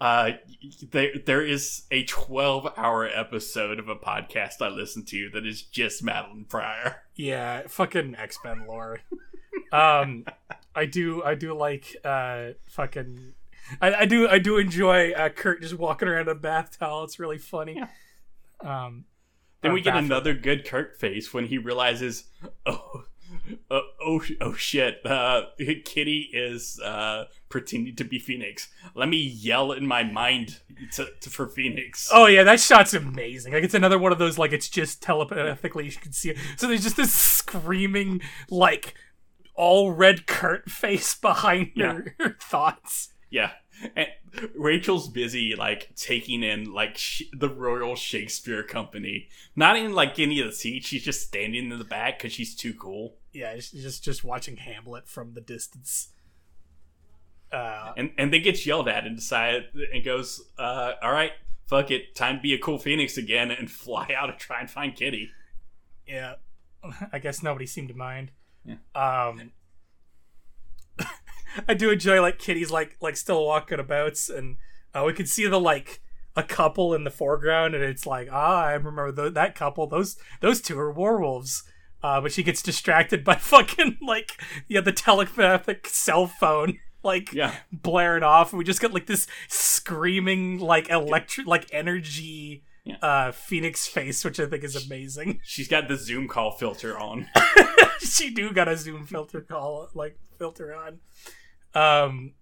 Uh, 0.00 0.32
there 0.90 1.12
there 1.24 1.42
is 1.44 1.84
a 1.90 2.04
12 2.04 2.72
hour 2.76 3.06
episode 3.08 3.78
of 3.78 3.88
a 3.88 3.94
podcast 3.96 4.60
I 4.60 4.68
listen 4.68 5.04
to 5.06 5.30
that 5.30 5.46
is 5.46 5.62
just 5.62 6.04
Madelyne 6.04 6.48
Pryor. 6.48 7.02
Yeah, 7.14 7.62
fucking 7.68 8.16
X 8.16 8.38
Men 8.44 8.66
lore. 8.66 9.00
um, 9.72 10.24
I 10.74 10.86
do, 10.86 11.22
I 11.22 11.34
do 11.34 11.54
like 11.54 11.96
uh, 12.04 12.50
fucking. 12.68 13.34
I, 13.80 13.94
I 13.94 14.04
do, 14.04 14.28
I 14.28 14.38
do 14.38 14.58
enjoy 14.58 15.12
uh, 15.12 15.30
Kurt 15.30 15.62
just 15.62 15.78
walking 15.78 16.06
around 16.08 16.22
in 16.22 16.28
a 16.28 16.34
bath 16.34 16.78
towel. 16.78 17.04
It's 17.04 17.18
really 17.18 17.38
funny. 17.38 17.82
Um, 18.60 19.04
Then 19.62 19.72
we 19.72 19.80
get 19.80 19.96
another 19.96 20.34
good 20.34 20.66
Kurt 20.66 20.98
face 21.00 21.32
when 21.32 21.46
he 21.46 21.56
realizes, 21.56 22.24
oh, 22.66 23.04
uh, 23.70 23.80
oh, 24.04 24.22
oh 24.40 24.54
shit, 24.54 25.04
uh, 25.04 25.42
Kitty 25.84 26.30
is 26.32 26.80
uh, 26.80 27.24
pretending 27.48 27.96
to 27.96 28.04
be 28.04 28.18
Phoenix. 28.18 28.68
Let 28.94 29.08
me 29.08 29.18
yell 29.18 29.72
in 29.72 29.86
my 29.86 30.02
mind 30.02 30.60
to, 30.92 31.08
to 31.20 31.30
for 31.30 31.48
Phoenix. 31.48 32.08
Oh 32.12 32.26
yeah, 32.26 32.44
that 32.44 32.60
shot's 32.60 32.94
amazing. 32.94 33.52
Like 33.52 33.64
it's 33.64 33.74
another 33.74 33.98
one 33.98 34.12
of 34.12 34.18
those 34.18 34.38
like 34.38 34.52
it's 34.52 34.68
just 34.68 35.02
telepathically 35.02 35.86
you 35.86 35.92
can 35.92 36.12
see 36.12 36.30
it. 36.30 36.38
So 36.56 36.68
there's 36.68 36.82
just 36.82 36.96
this 36.96 37.12
screaming 37.12 38.20
like 38.50 38.94
all 39.54 39.92
red 39.92 40.26
Kurt 40.26 40.70
face 40.70 41.14
behind 41.14 41.72
her, 41.76 42.14
her 42.18 42.36
thoughts. 42.40 43.10
Yeah. 43.30 43.52
And 43.96 44.06
Rachel's 44.54 45.08
busy 45.08 45.54
like 45.56 45.94
taking 45.96 46.42
in 46.42 46.72
like 46.72 46.96
sh- 46.96 47.22
the 47.32 47.48
Royal 47.48 47.96
Shakespeare 47.96 48.62
Company. 48.62 49.28
Not 49.56 49.76
in 49.76 49.92
like 49.92 50.18
any 50.18 50.40
of 50.40 50.46
the 50.46 50.52
seats. 50.52 50.86
She's 50.88 51.02
just 51.04 51.22
standing 51.22 51.70
in 51.70 51.78
the 51.78 51.84
back 51.84 52.18
because 52.18 52.32
she's 52.32 52.54
too 52.54 52.74
cool. 52.74 53.16
Yeah, 53.32 53.56
just 53.56 54.04
just 54.04 54.24
watching 54.24 54.56
Hamlet 54.56 55.08
from 55.08 55.34
the 55.34 55.40
distance. 55.40 56.08
Uh, 57.52 57.92
And 57.96 58.10
and 58.18 58.32
then 58.32 58.42
gets 58.42 58.66
yelled 58.66 58.88
at 58.88 59.06
and 59.06 59.16
decide 59.16 59.64
and 59.92 60.04
goes, 60.04 60.42
uh, 60.58 60.92
"All 61.02 61.12
right, 61.12 61.32
fuck 61.66 61.90
it, 61.90 62.14
time 62.16 62.36
to 62.36 62.42
be 62.42 62.54
a 62.54 62.58
cool 62.58 62.78
phoenix 62.78 63.16
again 63.16 63.50
and 63.50 63.70
fly 63.82 64.08
out 64.16 64.30
and 64.30 64.38
try 64.38 64.60
and 64.60 64.70
find 64.70 64.94
Kitty." 64.96 65.30
yeah, 66.06 66.34
I 67.12 67.18
guess 67.18 67.42
nobody 67.42 67.66
seemed 67.66 67.88
to 67.88 67.94
mind. 67.94 68.30
Yeah. 68.64 68.76
Um, 68.94 69.52
I 71.68 71.74
do 71.74 71.90
enjoy 71.90 72.20
like 72.20 72.38
Kitty's 72.38 72.70
like 72.70 72.96
like 73.00 73.16
still 73.16 73.44
walking 73.44 73.78
about, 73.80 74.18
and 74.28 74.56
uh, 74.94 75.02
we 75.06 75.12
can 75.12 75.26
see 75.26 75.46
the 75.46 75.60
like 75.60 76.00
a 76.36 76.42
couple 76.42 76.94
in 76.94 77.04
the 77.04 77.10
foreground, 77.10 77.74
and 77.74 77.84
it's 77.84 78.06
like 78.06 78.28
ah, 78.32 78.64
I 78.64 78.72
remember 78.72 79.12
th- 79.12 79.34
that 79.34 79.54
couple. 79.54 79.86
Those 79.86 80.16
those 80.40 80.60
two 80.60 80.78
are 80.78 80.90
werewolves. 80.92 81.62
Uh, 82.02 82.20
but 82.20 82.32
she 82.32 82.42
gets 82.42 82.60
distracted 82.60 83.24
by 83.24 83.34
fucking 83.36 83.96
like 84.02 84.32
yeah 84.68 84.80
the 84.82 84.92
telepathic 84.92 85.86
cell 85.88 86.26
phone 86.26 86.78
like 87.02 87.32
Yeah. 87.32 87.54
blaring 87.72 88.22
off. 88.22 88.52
and 88.52 88.58
We 88.58 88.64
just 88.64 88.80
got 88.82 88.92
like 88.92 89.06
this 89.06 89.26
screaming 89.48 90.58
like 90.58 90.88
electric 90.90 91.46
like 91.46 91.66
energy 91.72 92.62
Yeah. 92.84 92.96
uh 93.00 93.32
phoenix 93.32 93.86
face, 93.86 94.24
which 94.24 94.38
I 94.40 94.46
think 94.46 94.64
is 94.64 94.76
amazing. 94.86 95.40
She's 95.44 95.68
got 95.68 95.88
the 95.88 95.96
Zoom 95.96 96.28
call 96.28 96.50
filter 96.52 96.98
on. 96.98 97.28
she 98.00 98.30
do 98.34 98.52
got 98.52 98.68
a 98.68 98.76
zoom 98.76 99.06
filter 99.06 99.40
call 99.40 99.88
like 99.94 100.18
filter 100.38 100.74
on. 100.74 100.98
Um 101.74 102.32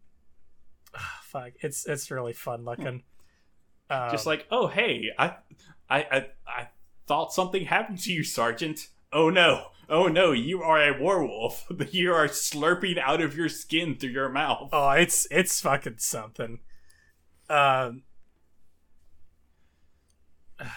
ah, 0.94 1.20
fuck, 1.22 1.52
it's 1.60 1.86
it's 1.86 2.10
really 2.10 2.32
fun 2.32 2.64
looking. 2.64 3.02
Um, 3.90 4.10
Just 4.10 4.26
like, 4.26 4.46
oh 4.50 4.68
hey, 4.68 5.10
I, 5.18 5.34
I, 5.90 5.98
I, 6.02 6.26
I 6.46 6.68
thought 7.06 7.32
something 7.32 7.66
happened 7.66 7.98
to 8.00 8.12
you, 8.12 8.24
Sergeant. 8.24 8.88
Oh 9.12 9.28
no. 9.28 9.66
Oh 9.88 10.06
no, 10.06 10.32
you 10.32 10.62
are 10.62 10.80
a 10.82 11.02
werewolf. 11.02 11.66
You 11.90 12.14
are 12.14 12.28
slurping 12.28 12.98
out 12.98 13.20
of 13.20 13.36
your 13.36 13.48
skin 13.48 13.96
through 13.96 14.10
your 14.10 14.30
mouth. 14.30 14.70
Oh, 14.72 14.90
it's 14.90 15.26
it's 15.30 15.60
fucking 15.60 15.96
something. 15.98 16.60
Um. 17.50 18.02
Oh, 20.58 20.64
God. 20.64 20.68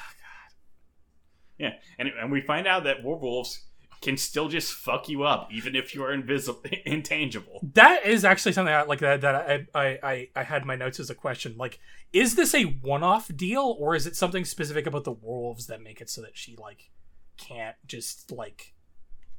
Yeah, 1.57 1.73
and, 1.97 2.09
and 2.09 2.31
we 2.31 2.41
find 2.41 2.67
out 2.67 2.83
that 2.83 3.03
werewolves 3.03 3.63
can 4.05 4.17
still 4.17 4.47
just 4.47 4.71
fuck 4.71 5.09
you 5.09 5.23
up, 5.23 5.49
even 5.51 5.75
if 5.75 5.95
you 5.95 6.03
are 6.03 6.13
invisible, 6.13 6.61
intangible. 6.85 7.59
That 7.73 8.05
is 8.05 8.23
actually 8.23 8.51
something 8.51 8.73
I, 8.73 8.83
like 8.83 8.99
that 8.99 9.21
that 9.21 9.35
I, 9.35 9.65
I 9.73 9.99
I 10.03 10.29
I 10.35 10.43
had 10.43 10.63
my 10.63 10.75
notes 10.75 10.99
as 10.99 11.09
a 11.09 11.15
question. 11.15 11.55
Like, 11.57 11.79
is 12.13 12.35
this 12.35 12.53
a 12.53 12.65
one-off 12.65 13.35
deal, 13.35 13.75
or 13.79 13.95
is 13.95 14.05
it 14.05 14.15
something 14.15 14.45
specific 14.45 14.85
about 14.85 15.05
the 15.05 15.11
wolves 15.11 15.65
that 15.67 15.81
make 15.81 16.01
it 16.01 16.09
so 16.11 16.21
that 16.21 16.37
she 16.37 16.55
like 16.55 16.91
can't 17.37 17.75
just 17.87 18.31
like 18.31 18.75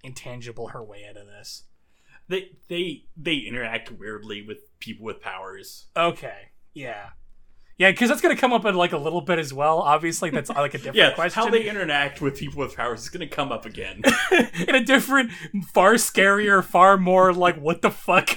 intangible 0.03 0.69
her 0.69 0.83
way 0.83 1.07
out 1.09 1.17
of 1.17 1.29
this? 1.29 1.63
They 2.29 2.57
they 2.69 3.05
they 3.17 3.37
interact 3.37 3.93
weirdly 3.93 4.43
with 4.43 4.59
people 4.81 5.07
with 5.07 5.21
powers. 5.21 5.87
Okay, 5.97 6.51
yeah. 6.75 7.11
Yeah, 7.79 7.91
because 7.91 8.09
that's 8.09 8.23
gonna 8.23 8.37
come 8.37 8.55
up 8.55 8.65
in 8.65 8.75
like 8.75 8.93
a 8.93 8.99
little 8.99 9.21
bit 9.21 9.39
as 9.39 9.53
well. 9.53 9.81
Obviously, 9.81 10.31
that's 10.31 10.49
like 10.49 10.73
a 10.75 10.79
different 10.79 10.97
Yeah, 10.97 11.13
question. 11.13 11.43
how 11.43 11.51
they 11.51 11.69
interact 11.69 12.21
with 12.23 12.39
people 12.39 12.61
with 12.61 12.75
powers 12.75 13.03
is 13.03 13.09
going 13.11 13.29
to 13.29 13.35
come 13.35 13.53
up 13.53 13.67
again. 13.67 14.03
in 14.67 14.75
a 14.75 14.83
different, 14.83 15.31
far 15.75 15.95
scarier, 15.95 16.65
far 16.65 16.97
more 16.97 17.33
like 17.35 17.61
what 17.61 17.83
the 17.83 17.91
fuck. 17.91 18.31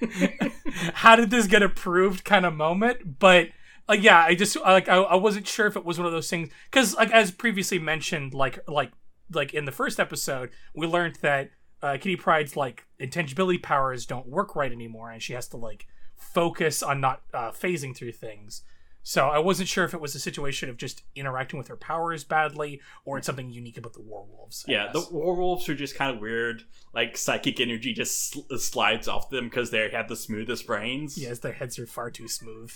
how 0.94 1.16
did 1.16 1.30
this 1.30 1.46
get 1.46 1.62
approved 1.62 2.24
kind 2.24 2.46
of 2.46 2.54
moment? 2.54 3.18
But 3.18 3.48
like, 3.88 4.02
yeah, 4.02 4.22
I 4.24 4.34
just 4.34 4.56
like 4.60 4.88
I, 4.88 4.96
I 4.96 5.16
wasn't 5.16 5.46
sure 5.48 5.66
if 5.66 5.76
it 5.76 5.84
was 5.84 5.98
one 5.98 6.06
of 6.06 6.12
those 6.12 6.30
things 6.30 6.50
because 6.70 6.94
like 6.94 7.10
as 7.10 7.30
previously 7.30 7.78
mentioned, 7.80 8.32
like 8.34 8.58
like 8.68 8.92
like 9.32 9.54
in 9.54 9.64
the 9.64 9.72
first 9.72 9.98
episode, 9.98 10.50
we 10.74 10.86
learned 10.86 11.16
that 11.22 11.50
uh, 11.82 11.94
Kitty 11.94 12.16
Pryde's 12.16 12.56
like 12.56 12.86
intangibility 13.00 13.58
powers 13.58 14.06
don't 14.06 14.28
work 14.28 14.54
right 14.54 14.70
anymore, 14.70 15.10
and 15.10 15.20
she 15.20 15.32
has 15.32 15.48
to 15.48 15.56
like 15.56 15.86
focus 16.22 16.82
on 16.82 17.00
not 17.00 17.22
uh, 17.34 17.50
phasing 17.50 17.94
through 17.96 18.12
things. 18.12 18.62
So 19.04 19.28
I 19.28 19.40
wasn't 19.40 19.68
sure 19.68 19.84
if 19.84 19.94
it 19.94 20.00
was 20.00 20.14
a 20.14 20.20
situation 20.20 20.70
of 20.70 20.76
just 20.76 21.02
interacting 21.16 21.58
with 21.58 21.66
her 21.66 21.76
powers 21.76 22.22
badly, 22.22 22.80
or 23.04 23.18
it's 23.18 23.26
something 23.26 23.50
unique 23.50 23.76
about 23.76 23.94
the 23.94 24.00
werewolves. 24.00 24.64
I 24.68 24.72
yeah, 24.72 24.90
the 24.92 25.00
guess. 25.00 25.10
werewolves 25.10 25.68
are 25.68 25.74
just 25.74 25.96
kind 25.96 26.14
of 26.14 26.22
weird. 26.22 26.62
Like 26.94 27.16
psychic 27.16 27.58
energy 27.58 27.92
just 27.92 28.30
sl- 28.30 28.56
slides 28.58 29.08
off 29.08 29.28
them 29.28 29.46
because 29.46 29.72
they 29.72 29.88
have 29.90 30.08
the 30.08 30.14
smoothest 30.14 30.68
brains. 30.68 31.18
yes, 31.18 31.40
their 31.40 31.52
heads 31.52 31.80
are 31.80 31.86
far 31.86 32.12
too 32.12 32.28
smooth. 32.28 32.72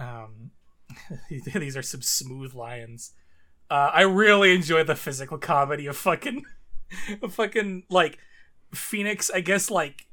Um, 0.00 0.50
these 1.54 1.76
are 1.76 1.82
some 1.82 2.02
smooth 2.02 2.52
lions. 2.54 3.12
Uh, 3.70 3.90
I 3.94 4.02
really 4.02 4.52
enjoy 4.54 4.82
the 4.82 4.96
physical 4.96 5.38
comedy 5.38 5.86
of 5.86 5.96
fucking, 5.96 6.44
of 7.22 7.32
fucking 7.32 7.84
like 7.88 8.18
Phoenix. 8.74 9.30
I 9.30 9.40
guess 9.40 9.70
like 9.70 10.06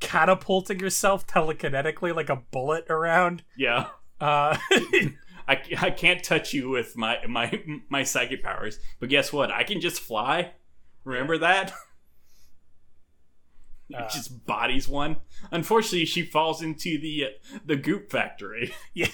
catapulting 0.00 0.80
yourself 0.80 1.26
telekinetically 1.26 2.14
like 2.14 2.28
a 2.28 2.36
bullet 2.36 2.86
around. 2.90 3.42
Yeah. 3.56 3.88
Uh, 4.20 4.56
I, 5.48 5.62
I 5.78 5.90
can't 5.90 6.24
touch 6.24 6.52
you 6.52 6.68
with 6.68 6.96
my 6.96 7.18
my 7.28 7.62
my 7.88 8.02
psychic 8.02 8.42
powers, 8.42 8.78
but 8.98 9.08
guess 9.08 9.32
what? 9.32 9.50
I 9.50 9.62
can 9.64 9.80
just 9.80 10.00
fly. 10.00 10.52
Remember 11.04 11.38
that? 11.38 11.72
Uh. 13.96 14.08
just 14.08 14.44
bodies 14.46 14.88
one. 14.88 15.14
Unfortunately, 15.52 16.04
she 16.06 16.22
falls 16.22 16.60
into 16.60 16.98
the 16.98 17.26
uh, 17.26 17.58
the 17.64 17.76
goop 17.76 18.10
factory. 18.10 18.74
yeah, 18.94 19.06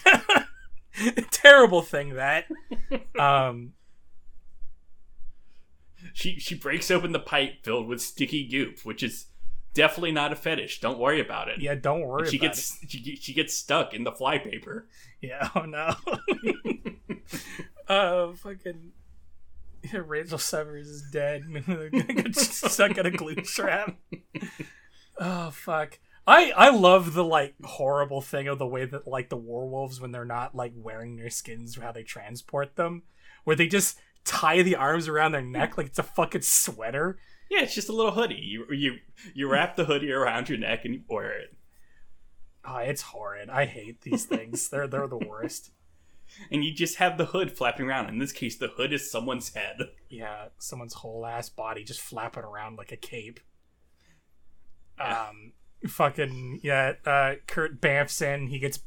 terrible 1.30 1.83
thing 1.83 2.14
that. 2.14 2.47
Um, 3.18 3.74
She 6.14 6.39
she 6.39 6.55
breaks 6.55 6.91
open 6.91 7.12
the 7.12 7.18
pipe 7.20 7.62
filled 7.64 7.87
with 7.87 8.01
sticky 8.01 8.47
goop, 8.49 8.80
which 8.83 9.03
is 9.03 9.26
definitely 9.74 10.12
not 10.12 10.32
a 10.32 10.36
fetish. 10.36 10.80
Don't 10.80 10.98
worry 10.98 11.20
about 11.20 11.48
it. 11.48 11.60
yeah, 11.60 11.74
don't 11.74 12.00
worry. 12.06 12.28
she 12.28 12.36
about 12.36 12.48
gets 12.48 12.78
she, 12.88 13.16
she 13.16 13.32
gets 13.32 13.54
stuck 13.54 13.94
in 13.94 14.04
the 14.04 14.12
flypaper. 14.12 14.86
Yeah. 15.20 15.48
Oh 15.54 15.62
no. 15.62 15.94
uh, 17.88 18.32
fucking. 18.34 18.92
Rachel 19.92 20.38
Severs 20.38 20.88
is 20.88 21.02
dead. 21.12 21.42
Stuck 22.36 22.96
in 22.98 23.06
a 23.06 23.10
glue 23.10 23.34
trap. 23.34 23.96
Oh 25.18 25.50
fuck. 25.50 25.98
I 26.26 26.52
I 26.56 26.70
love 26.70 27.14
the 27.14 27.24
like 27.24 27.54
horrible 27.64 28.20
thing 28.20 28.46
of 28.46 28.58
the 28.58 28.66
way 28.66 28.84
that 28.84 29.08
like 29.08 29.28
the 29.28 29.36
werewolves 29.36 30.00
when 30.00 30.12
they're 30.12 30.24
not 30.24 30.54
like 30.54 30.72
wearing 30.76 31.16
their 31.16 31.30
skins 31.30 31.76
how 31.76 31.90
they 31.92 32.04
transport 32.04 32.76
them, 32.76 33.02
where 33.44 33.56
they 33.56 33.66
just 33.66 33.98
tie 34.24 34.62
the 34.62 34.76
arms 34.76 35.08
around 35.08 35.32
their 35.32 35.42
neck 35.42 35.76
like 35.76 35.88
it's 35.88 35.98
a 35.98 36.04
fucking 36.04 36.42
sweater. 36.42 37.18
Yeah, 37.53 37.64
it's 37.64 37.74
just 37.74 37.90
a 37.90 37.92
little 37.92 38.12
hoodie. 38.12 38.40
You 38.40 38.64
you 38.70 38.96
you 39.34 39.46
wrap 39.46 39.76
the 39.76 39.84
hoodie 39.84 40.11
around 40.11 40.48
your 40.48 40.57
neck 40.57 40.86
and 40.86 40.94
you 40.94 41.03
wear 41.07 41.38
it. 41.38 41.55
Oh, 42.64 42.78
it's 42.78 43.03
horrid. 43.03 43.50
I 43.50 43.66
hate 43.66 44.00
these 44.00 44.24
things. 44.24 44.70
they're 44.70 44.86
they're 44.86 45.07
the 45.07 45.18
worst. 45.18 45.70
and 46.50 46.64
you 46.64 46.72
just 46.72 46.96
have 46.96 47.18
the 47.18 47.26
hood 47.26 47.53
flapping 47.53 47.84
around. 47.86 48.09
In 48.09 48.18
this 48.18 48.32
case, 48.32 48.57
the 48.57 48.68
hood 48.68 48.90
is 48.90 49.11
someone's 49.11 49.53
head. 49.55 49.76
Yeah, 50.09 50.46
someone's 50.57 50.94
whole 50.94 51.26
ass 51.26 51.50
body 51.50 51.84
just 51.84 52.00
flapping 52.00 52.42
around 52.42 52.78
like 52.78 52.90
a 52.90 52.96
cape. 52.96 53.38
Yeah. 54.98 55.26
Um, 55.28 55.53
fucking 55.86 56.61
yeah. 56.62 56.94
Uh, 57.05 57.34
Kurt 57.46 57.82
bamfs 57.82 58.22
in. 58.22 58.46
He 58.46 58.61
gets 58.61 58.78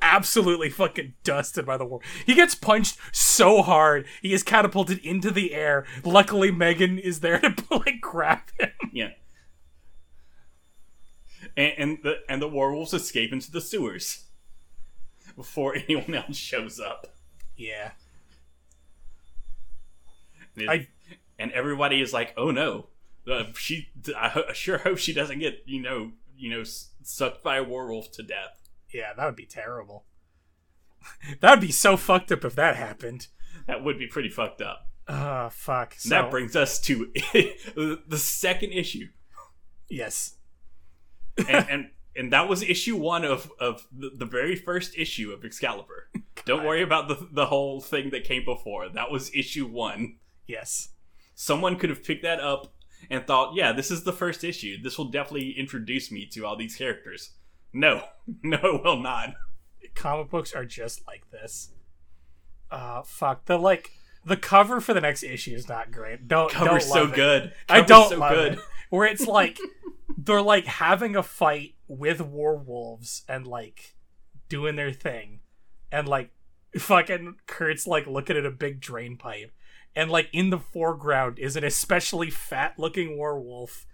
absolutely 0.00 0.70
fucking 0.70 1.14
dusted 1.24 1.64
by 1.66 1.76
the 1.76 1.84
war. 1.84 2.00
He 2.26 2.34
gets 2.34 2.54
punched 2.54 2.96
so 3.12 3.62
hard. 3.62 4.06
He 4.20 4.32
is 4.32 4.42
catapulted 4.42 4.98
into 4.98 5.30
the 5.30 5.54
air. 5.54 5.84
Luckily, 6.04 6.50
Megan 6.50 6.98
is 6.98 7.20
there 7.20 7.38
to 7.40 7.54
like 7.70 8.00
grab 8.00 8.40
him. 8.58 8.70
Yeah. 8.92 9.10
And, 11.56 11.72
and 11.78 11.98
the 12.02 12.16
and 12.28 12.40
the 12.40 12.48
werewolves 12.48 12.94
escape 12.94 13.32
into 13.32 13.50
the 13.50 13.60
sewers 13.60 14.24
before 15.36 15.74
anyone 15.88 16.14
else 16.14 16.36
shows 16.36 16.78
up. 16.80 17.14
Yeah. 17.56 17.92
And, 20.56 20.70
I- 20.70 20.88
and 21.38 21.50
everybody 21.52 22.00
is 22.00 22.12
like, 22.12 22.34
"Oh 22.36 22.50
no, 22.50 22.88
uh, 23.30 23.44
she! 23.54 23.88
I 24.16 24.28
ho- 24.28 24.44
I 24.48 24.52
sure 24.52 24.78
hope 24.78 24.98
she 24.98 25.12
doesn't 25.12 25.38
get 25.40 25.62
you 25.66 25.80
know 25.80 26.12
you 26.36 26.50
know 26.50 26.62
sucked 27.02 27.42
by 27.42 27.56
a 27.56 27.64
werewolf 27.64 28.12
to 28.12 28.22
death." 28.22 28.61
Yeah, 28.92 29.12
that 29.16 29.24
would 29.24 29.36
be 29.36 29.46
terrible. 29.46 30.04
that 31.40 31.50
would 31.50 31.60
be 31.60 31.72
so 31.72 31.96
fucked 31.96 32.30
up 32.32 32.44
if 32.44 32.54
that 32.54 32.76
happened. 32.76 33.28
That 33.66 33.82
would 33.84 33.98
be 33.98 34.06
pretty 34.06 34.28
fucked 34.28 34.60
up. 34.60 34.88
Ah, 35.08 35.48
fuck. 35.50 35.94
So, 35.98 36.10
that 36.10 36.30
brings 36.30 36.54
us 36.54 36.80
to 36.82 37.12
the 37.74 38.18
second 38.18 38.72
issue. 38.72 39.08
yes. 39.88 40.34
and, 41.48 41.66
and 41.70 41.90
and 42.14 42.32
that 42.32 42.48
was 42.48 42.62
issue 42.62 42.96
one 42.96 43.24
of 43.24 43.50
of 43.58 43.86
the, 43.90 44.10
the 44.14 44.26
very 44.26 44.54
first 44.54 44.96
issue 44.96 45.32
of 45.32 45.44
Excalibur. 45.44 46.10
Don't 46.44 46.64
worry 46.64 46.82
about 46.82 47.08
the 47.08 47.28
the 47.32 47.46
whole 47.46 47.80
thing 47.80 48.10
that 48.10 48.24
came 48.24 48.44
before. 48.44 48.88
That 48.88 49.10
was 49.10 49.34
issue 49.34 49.66
one. 49.66 50.18
Yes. 50.46 50.90
Someone 51.34 51.78
could 51.78 51.90
have 51.90 52.04
picked 52.04 52.22
that 52.22 52.40
up 52.40 52.74
and 53.10 53.26
thought, 53.26 53.54
"Yeah, 53.54 53.72
this 53.72 53.90
is 53.90 54.04
the 54.04 54.12
first 54.12 54.44
issue. 54.44 54.76
This 54.82 54.98
will 54.98 55.06
definitely 55.06 55.52
introduce 55.52 56.10
me 56.12 56.26
to 56.32 56.44
all 56.44 56.56
these 56.56 56.76
characters." 56.76 57.30
No, 57.72 58.04
no, 58.42 58.58
it 58.62 58.84
will 58.84 59.00
not. 59.00 59.34
comic 59.94 60.30
books 60.30 60.52
are 60.54 60.64
just 60.64 61.06
like 61.06 61.30
this. 61.30 61.70
Uh 62.70 63.02
fuck. 63.02 63.44
The 63.46 63.58
like 63.58 63.90
the 64.24 64.36
cover 64.36 64.80
for 64.80 64.94
the 64.94 65.00
next 65.00 65.22
issue 65.22 65.54
is 65.54 65.68
not 65.68 65.90
great. 65.90 66.28
Don't 66.28 66.50
Cover's 66.50 66.84
don't 66.86 66.92
so 66.92 67.04
it. 67.08 67.14
good. 67.14 67.52
I 67.68 67.80
don't 67.82 68.08
so 68.08 68.18
love 68.18 68.32
good. 68.32 68.52
it. 68.54 68.58
Where 68.90 69.06
it's 69.06 69.26
like 69.26 69.58
they're 70.16 70.42
like 70.42 70.66
having 70.66 71.16
a 71.16 71.22
fight 71.22 71.74
with 71.88 72.20
werewolves 72.20 73.22
and 73.28 73.46
like 73.46 73.94
doing 74.48 74.76
their 74.76 74.92
thing, 74.92 75.40
and 75.90 76.06
like 76.08 76.30
fucking 76.78 77.36
Kurt's 77.46 77.86
like 77.86 78.06
looking 78.06 78.36
at 78.36 78.46
a 78.46 78.50
big 78.50 78.80
drain 78.80 79.16
pipe, 79.16 79.50
and 79.96 80.10
like 80.10 80.28
in 80.32 80.50
the 80.50 80.58
foreground 80.58 81.38
is 81.38 81.56
an 81.56 81.64
especially 81.64 82.30
fat 82.30 82.74
looking 82.78 83.18
werewolf. 83.18 83.86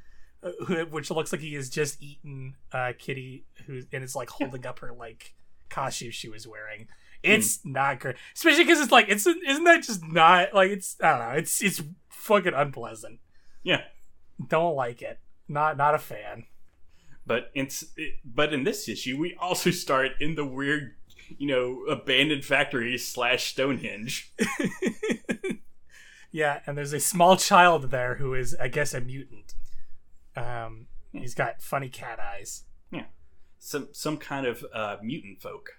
Who- 0.67 0.87
Which 0.87 1.11
looks 1.11 1.33
like 1.33 1.41
he 1.41 1.55
has 1.55 1.69
just 1.71 2.03
eaten 2.03 2.55
uh, 2.73 2.93
Kitty, 2.99 3.45
who 3.67 3.83
and 3.93 4.05
is 4.05 4.15
like 4.17 4.31
holding 4.31 4.67
up 4.67 4.79
her 4.81 4.93
like 4.93 5.35
costume 5.69 6.11
she 6.11 6.29
was 6.29 6.47
wearing. 6.47 6.89
It's 7.23 7.65
not 7.65 7.99
great, 7.99 8.15
especially 8.37 8.63
because 8.65 8.81
it's 8.81 8.93
like 8.93 9.09
it's 9.09 9.27
isn't 9.27 9.65
that 9.65 9.83
just 9.83 10.05
not 10.05 10.55
like 10.55 10.71
it's 10.71 10.97
I 11.03 11.11
don't 11.11 11.19
know 11.19 11.35
it's 11.39 11.61
it's 11.63 11.83
fucking 12.11 12.55
unpleasant. 12.55 13.19
Yeah, 13.65 13.83
don't 14.49 14.77
like 14.77 15.03
it. 15.03 15.19
Not 15.49 15.77
not 15.77 15.95
a 15.97 15.99
fan. 15.99 16.45
But 17.27 17.51
it's 17.55 17.85
it, 17.97 18.15
but 18.25 18.55
in 18.55 18.63
this 18.65 18.89
issue, 18.89 19.19
we 19.19 19.35
also 19.41 19.71
start 19.73 20.13
in 20.21 20.37
the 20.37 20.45
weird, 20.47 20.95
you 21.37 21.49
know, 21.49 21.83
abandoned 21.93 22.45
factory 22.45 22.97
slash 22.99 23.51
Stonehenge. 23.51 24.33
yeah 26.31 26.61
and 26.67 26.77
there's 26.77 26.93
a 26.93 27.01
small 27.01 27.37
child 27.37 27.91
there 27.91 28.17
who 28.17 28.35
is 28.35 28.55
i 28.61 28.69
guess 28.69 28.93
a 28.93 29.01
mutant 29.01 29.55
um 30.39 30.87
he's 31.13 31.35
got 31.35 31.61
funny 31.63 31.89
cat 31.89 32.19
eyes 32.21 32.65
Yeah, 32.91 33.05
Some 33.59 33.89
some 33.93 34.17
kind 34.19 34.47
of 34.47 34.65
uh, 34.73 34.97
mutant 35.03 35.41
folk. 35.43 35.71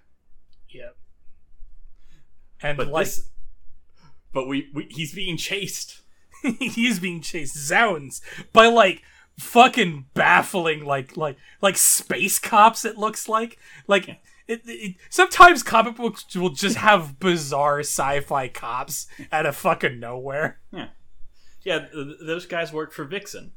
yep 0.68 0.96
and 2.62 2.76
But 2.76 2.88
like 2.88 3.06
this 3.06 3.28
but 4.32 4.46
we, 4.46 4.70
we 4.72 4.86
he's 4.90 5.12
being 5.12 5.36
chased. 5.36 6.02
he's 6.60 7.00
being 7.00 7.20
chased 7.20 7.56
zounds 7.56 8.20
by 8.52 8.66
like 8.68 9.02
fucking 9.38 10.06
baffling 10.14 10.84
like 10.84 11.16
like 11.16 11.36
like 11.62 11.76
space 11.76 12.38
cops 12.38 12.84
it 12.84 12.96
looks 12.98 13.28
like 13.28 13.58
like 13.86 14.08
it, 14.46 14.60
it, 14.66 14.96
sometimes 15.08 15.62
comic 15.62 15.96
books 15.96 16.34
will 16.36 16.50
just 16.50 16.76
have 16.76 17.18
bizarre 17.18 17.80
sci-fi 17.80 18.48
cops 18.48 19.06
out 19.32 19.46
of 19.46 19.56
fucking 19.56 19.98
nowhere 20.00 20.60
Yeah, 20.72 20.88
yeah. 21.62 21.78
th- 21.92 22.16
those 22.24 22.46
guys 22.46 22.72
work 22.72 22.92
for 22.92 23.04
Vixen. 23.04 23.52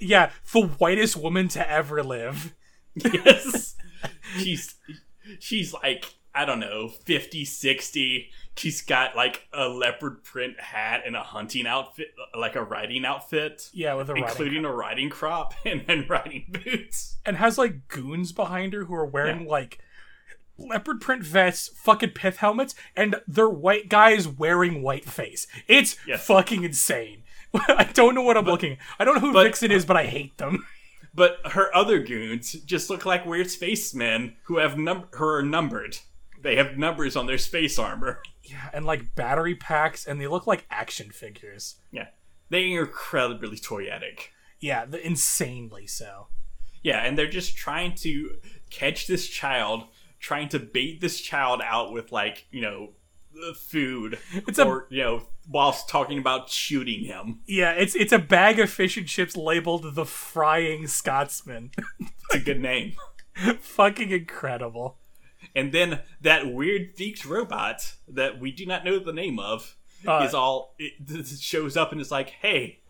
Yeah 0.00 0.30
the 0.52 0.66
whitest 0.78 1.16
woman 1.16 1.48
to 1.48 1.70
ever 1.70 2.02
live 2.02 2.54
Yes, 2.94 3.76
she's 4.38 4.74
she's 5.38 5.72
like 5.72 6.14
I 6.34 6.44
don't 6.44 6.60
know 6.60 6.88
50, 6.88 7.44
60. 7.44 8.30
She's 8.56 8.82
got 8.82 9.16
like 9.16 9.48
a 9.52 9.68
leopard 9.68 10.22
print 10.24 10.60
hat 10.60 11.02
and 11.06 11.16
a 11.16 11.22
hunting 11.22 11.66
outfit, 11.66 12.08
like 12.38 12.54
a 12.56 12.62
riding 12.62 13.04
outfit. 13.04 13.70
yeah 13.72 13.94
with 13.94 14.08
a 14.10 14.14
riding 14.14 14.28
including 14.28 14.64
a 14.64 14.72
riding 14.72 15.10
crop 15.10 15.54
and, 15.64 15.84
and 15.88 16.08
riding 16.10 16.44
boots. 16.48 17.16
and 17.24 17.36
has 17.36 17.56
like 17.58 17.88
goons 17.88 18.32
behind 18.32 18.72
her 18.72 18.84
who 18.84 18.94
are 18.94 19.06
wearing 19.06 19.46
like 19.46 19.78
leopard 20.58 21.00
print 21.00 21.22
vests, 21.22 21.68
fucking 21.76 22.10
pith 22.10 22.38
helmets, 22.38 22.74
and 22.96 23.16
they're 23.28 23.48
white 23.48 23.88
guys 23.88 24.26
wearing 24.26 24.82
white 24.82 25.04
face. 25.04 25.46
It's 25.68 25.96
Yes. 26.06 26.26
fucking 26.26 26.64
insane. 26.64 27.22
I 27.54 27.88
don't 27.94 28.14
know 28.14 28.22
what 28.22 28.36
I'm 28.36 28.44
looking. 28.44 28.78
I 28.98 29.04
don't 29.04 29.14
know 29.14 29.20
who 29.20 29.32
but- 29.32 29.44
Vixen 29.44 29.70
is, 29.70 29.84
but 29.84 29.96
I 29.96 30.04
hate 30.04 30.36
them. 30.38 30.66
But 31.14 31.38
her 31.52 31.74
other 31.74 31.98
goons 31.98 32.52
just 32.52 32.90
look 32.90 33.04
like 33.04 33.26
weird 33.26 33.50
spacemen 33.50 34.36
who 34.44 34.58
have 34.58 34.78
num- 34.78 35.08
who 35.14 35.24
are 35.24 35.42
numbered. 35.42 35.98
They 36.40 36.54
have 36.56 36.78
numbers 36.78 37.16
on 37.16 37.26
their 37.26 37.38
space 37.38 37.76
armor. 37.76 38.22
Yeah, 38.44 38.68
and 38.72 38.84
like 38.84 39.16
battery 39.16 39.56
packs, 39.56 40.06
and 40.06 40.20
they 40.20 40.28
look 40.28 40.46
like 40.46 40.64
action 40.70 41.10
figures. 41.10 41.76
Yeah, 41.90 42.08
they 42.50 42.72
are 42.76 42.82
incredibly 42.82 43.56
toyetic. 43.56 44.26
Yeah, 44.60 44.84
the, 44.84 45.04
insanely 45.04 45.88
so. 45.88 46.28
Yeah, 46.84 47.02
and 47.02 47.18
they're 47.18 47.26
just 47.26 47.56
trying 47.56 47.96
to 47.96 48.36
catch 48.70 49.08
this 49.08 49.26
child, 49.26 49.84
trying 50.20 50.50
to 50.50 50.60
bait 50.60 51.00
this 51.00 51.20
child 51.20 51.60
out 51.64 51.92
with 51.92 52.12
like 52.12 52.46
you 52.52 52.60
know 52.60 52.90
food, 53.54 54.18
It's 54.46 54.58
a- 54.58 54.64
or 54.64 54.86
you 54.90 55.02
know 55.02 55.22
whilst 55.48 55.88
talking 55.88 56.18
about 56.18 56.50
shooting 56.50 57.04
him. 57.04 57.40
Yeah, 57.46 57.72
it's 57.72 57.94
it's 57.94 58.12
a 58.12 58.18
bag 58.18 58.58
of 58.60 58.70
fish 58.70 58.96
and 58.96 59.06
chips 59.06 59.36
labeled 59.36 59.94
the 59.94 60.04
Frying 60.04 60.86
Scotsman. 60.86 61.70
It's 62.00 62.34
a 62.34 62.38
good 62.40 62.60
name. 62.60 62.94
fucking 63.60 64.10
incredible. 64.10 64.98
And 65.54 65.72
then 65.72 66.00
that 66.20 66.52
weird 66.52 66.94
beaked 66.96 67.24
robot 67.24 67.94
that 68.08 68.38
we 68.40 68.50
do 68.52 68.66
not 68.66 68.84
know 68.84 68.98
the 68.98 69.12
name 69.12 69.38
of 69.38 69.76
Uh, 70.06 70.24
is 70.26 70.34
all 70.34 70.74
it, 70.78 70.92
it 71.08 71.26
shows 71.40 71.76
up 71.76 71.92
and 71.92 72.00
is 72.00 72.10
like, 72.10 72.30
"Hey, 72.30 72.80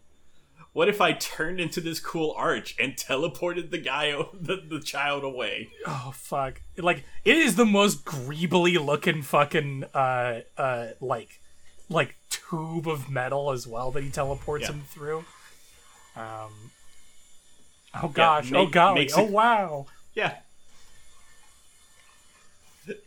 what 0.79 0.89
if 0.89 1.01
I 1.01 1.13
turned 1.13 1.59
into 1.59 1.81
this 1.81 1.99
cool 1.99 2.33
arch 2.37 2.77
and 2.79 2.95
teleported 2.95 3.73
the 3.73 3.79
guy, 3.79 4.13
the, 4.33 4.63
the 4.65 4.79
child 4.79 5.25
away?" 5.25 5.71
Oh 5.85 6.13
fuck! 6.15 6.61
Like 6.77 7.03
it 7.25 7.37
is 7.37 7.57
the 7.57 7.67
most 7.67 8.05
greebly 8.05 8.79
looking 8.85 9.23
fucking 9.23 9.87
uh 9.93 10.43
uh 10.57 10.87
like 11.01 11.41
like 11.89 12.15
tube 12.31 12.87
of 12.87 13.11
metal 13.11 13.51
as 13.51 13.67
well 13.67 13.91
that 13.91 14.05
he 14.05 14.11
teleports 14.11 14.69
Yeah. 14.69 14.75
him 14.75 14.83
through. 14.83 15.25
Um. 16.15 16.71
Oh 18.01 18.07
gosh! 18.07 18.53
oh 18.53 18.63
make- 18.67 18.71
golly! 18.71 19.01
makes 19.01 19.19
Oh 19.19 19.25
wow! 19.25 19.87
Yeah. 20.15 20.37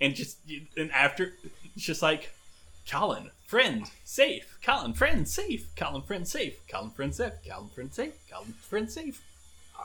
And 0.02 0.14
just 0.14 0.40
and 0.76 0.92
after, 0.92 1.36
it's 1.74 1.86
just 1.86 2.02
like, 2.02 2.32
Colin, 2.90 3.32
friend, 3.52 3.92
safe. 4.06 4.58
Colin, 4.64 4.94
friend, 4.94 5.28
safe. 5.28 5.76
Colin, 5.76 6.02
friend, 6.04 6.26
safe. 6.26 6.66
Colin, 6.70 6.90
friend, 6.92 7.14
safe. 7.14 7.34
Colin, 7.46 7.68
friend, 7.68 7.94
safe. 7.94 8.14
Colin, 8.32 8.54
friend, 8.54 8.90
safe. 8.90 9.22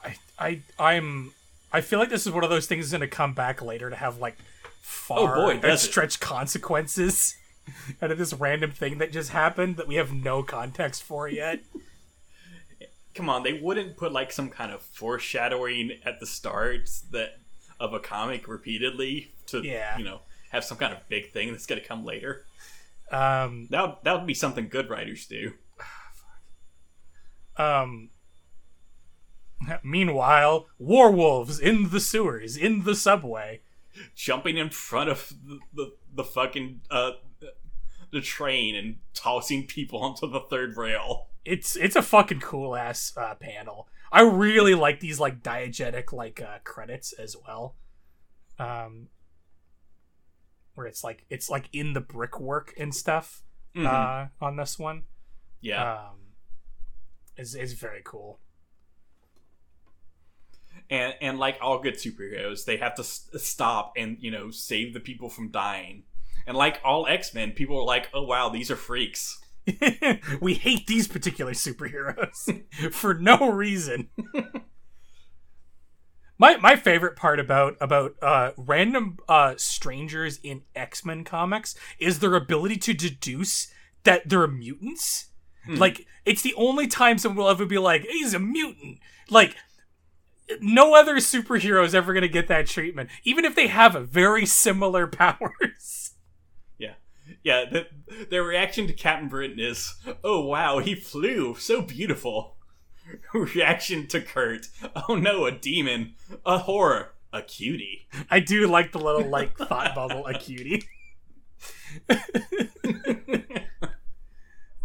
I 0.04 0.14
I 0.38 0.60
I'm 0.78 1.32
I 1.72 1.80
feel 1.80 1.98
like 1.98 2.08
this 2.08 2.28
is 2.28 2.32
one 2.32 2.44
of 2.44 2.50
those 2.50 2.66
things 2.66 2.84
that's 2.84 2.92
gonna 2.92 3.08
come 3.08 3.34
back 3.34 3.60
later 3.60 3.90
to 3.90 3.96
have 3.96 4.18
like 4.18 4.36
far 4.80 5.36
Oh, 5.36 5.46
boy, 5.46 5.50
and 5.54 5.62
does 5.62 6.16
consequences 6.18 7.34
out 8.02 8.12
of 8.12 8.18
this 8.18 8.32
random 8.32 8.70
thing 8.70 8.98
that 8.98 9.10
just 9.10 9.30
happened 9.30 9.78
that 9.78 9.88
we 9.88 9.96
have 9.96 10.12
no 10.12 10.44
context 10.44 11.02
for 11.02 11.26
yet. 11.28 11.58
come 13.14 13.28
on, 13.28 13.42
they 13.42 13.54
wouldn't 13.54 13.96
put 13.96 14.12
like 14.12 14.30
some 14.30 14.48
kind 14.48 14.70
of 14.70 14.80
foreshadowing 14.80 15.90
at 16.04 16.20
the 16.20 16.26
start 16.26 16.88
that 17.10 17.38
of 17.80 17.94
a 17.94 17.98
comic 17.98 18.46
repeatedly 18.46 19.32
to 19.46 19.60
Yeah. 19.66 19.98
you 19.98 20.04
know 20.04 20.20
have 20.50 20.62
some 20.64 20.78
kind 20.78 20.92
of 20.92 21.00
big 21.08 21.32
thing 21.32 21.50
that's 21.50 21.66
gonna 21.66 21.80
come 21.80 22.04
later. 22.04 22.44
Um. 23.10 23.68
That 23.70 23.82
would, 23.82 23.96
that 24.04 24.12
would 24.18 24.26
be 24.26 24.34
something 24.34 24.68
good 24.68 24.90
writers 24.90 25.26
do. 25.26 25.52
Um. 27.58 28.10
Meanwhile, 29.82 30.66
werewolves 30.78 31.58
in 31.58 31.88
the 31.88 32.00
sewers, 32.00 32.56
in 32.56 32.84
the 32.84 32.94
subway. 32.94 33.62
Jumping 34.14 34.58
in 34.58 34.68
front 34.68 35.08
of 35.08 35.32
the 35.42 35.58
the, 35.72 35.92
the 36.14 36.24
fucking 36.24 36.82
uh 36.90 37.12
the 38.12 38.20
train 38.20 38.74
and 38.74 38.96
tossing 39.14 39.66
people 39.66 40.00
onto 40.00 40.26
the 40.28 40.40
third 40.40 40.76
rail. 40.76 41.28
It's 41.44 41.76
it's 41.76 41.96
a 41.96 42.02
fucking 42.02 42.40
cool 42.40 42.74
ass 42.74 43.12
uh, 43.16 43.34
panel. 43.34 43.88
I 44.10 44.22
really 44.22 44.74
like 44.74 45.00
these 45.00 45.20
like 45.20 45.42
diegetic 45.42 46.12
like 46.12 46.40
uh, 46.40 46.58
credits 46.64 47.12
as 47.12 47.36
well. 47.46 47.76
Um, 48.58 49.08
where 50.76 50.86
it's 50.86 51.02
like 51.02 51.24
it's 51.30 51.50
like 51.50 51.68
in 51.72 51.92
the 51.94 52.00
brickwork 52.00 52.72
and 52.78 52.94
stuff. 52.94 53.42
Mhm. 53.74 53.86
Uh, 53.86 54.28
on 54.44 54.56
this 54.56 54.78
one, 54.78 55.02
yeah, 55.60 56.08
um, 56.10 56.16
is 57.36 57.54
is 57.54 57.72
very 57.74 58.02
cool. 58.04 58.38
and 60.88 61.14
and 61.20 61.38
like 61.38 61.58
all 61.60 61.80
good 61.82 61.94
superheroes, 61.94 62.64
they 62.64 62.76
have 62.76 62.94
to 62.94 63.02
s- 63.02 63.28
stop 63.38 63.92
and 63.96 64.18
you 64.20 64.30
know 64.30 64.50
save 64.50 64.94
the 64.94 65.00
people 65.00 65.28
from 65.28 65.50
dying. 65.50 66.04
And 66.46 66.56
like 66.56 66.80
all 66.84 67.06
X 67.08 67.34
Men, 67.34 67.50
people 67.52 67.76
are 67.78 67.84
like, 67.84 68.08
"Oh 68.14 68.22
wow, 68.22 68.48
these 68.50 68.70
are 68.70 68.76
freaks." 68.76 69.40
we 70.40 70.54
hate 70.54 70.86
these 70.86 71.08
particular 71.08 71.52
superheroes 71.52 72.62
for 72.92 73.14
no 73.14 73.50
reason. 73.50 74.10
my 76.38 76.56
my 76.56 76.76
favorite 76.76 77.16
part 77.16 77.40
about 77.40 77.76
about 77.80 78.14
uh, 78.22 78.52
random 78.56 79.18
uh, 79.28 79.54
strangers 79.56 80.38
in 80.42 80.62
X 80.74 81.04
Men 81.04 81.24
comics 81.24 81.74
is 81.98 82.18
their 82.18 82.34
ability 82.34 82.76
to 82.76 82.94
deduce 82.94 83.72
that 84.04 84.28
they're 84.28 84.46
mutants. 84.46 85.30
Like 85.68 86.06
it's 86.24 86.42
the 86.42 86.54
only 86.54 86.86
time 86.86 87.18
someone 87.18 87.44
will 87.44 87.50
ever 87.50 87.66
be 87.66 87.78
like, 87.78 88.02
"He's 88.02 88.34
a 88.34 88.38
mutant." 88.38 89.00
Like 89.30 89.56
no 90.60 90.94
other 90.94 91.16
superhero 91.16 91.84
is 91.84 91.94
ever 91.94 92.14
gonna 92.14 92.28
get 92.28 92.48
that 92.48 92.66
treatment, 92.66 93.10
even 93.24 93.44
if 93.44 93.54
they 93.54 93.66
have 93.66 94.08
very 94.08 94.46
similar 94.46 95.06
powers. 95.08 96.12
Yeah, 96.78 96.94
yeah. 97.42 97.64
The, 97.70 97.86
their 98.30 98.44
reaction 98.44 98.86
to 98.86 98.92
Captain 98.92 99.28
Britain 99.28 99.58
is, 99.58 99.94
"Oh 100.22 100.46
wow, 100.46 100.78
he 100.78 100.94
flew 100.94 101.56
so 101.56 101.82
beautiful." 101.82 102.55
reaction 103.34 104.06
to 104.08 104.20
Kurt, 104.20 104.68
"Oh 105.08 105.16
no, 105.16 105.46
a 105.46 105.52
demon, 105.52 106.14
a 106.44 106.58
horror, 106.58 107.12
a 107.32 107.42
cutie." 107.42 108.06
I 108.30 108.40
do 108.40 108.66
like 108.66 108.92
the 108.92 108.98
little 108.98 109.28
like 109.28 109.56
thought 109.56 109.94
bubble, 109.94 110.26
a 110.26 110.34
cutie. 110.38 110.84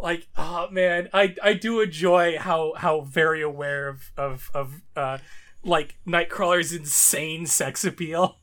like, 0.02 0.28
oh 0.38 0.70
man, 0.72 1.10
I 1.14 1.36
I 1.44 1.54
do 1.54 1.82
enjoy 1.82 2.38
how 2.38 2.74
how 2.78 3.02
very 3.02 3.42
aware 3.42 3.88
of 3.88 4.12
of 4.18 4.50
of 4.54 4.82
uh 4.96 5.18
like 5.64 5.98
Nightcrawler's 6.08 6.74
insane 6.74 7.46
sex 7.46 7.84
appeal. 7.86 8.38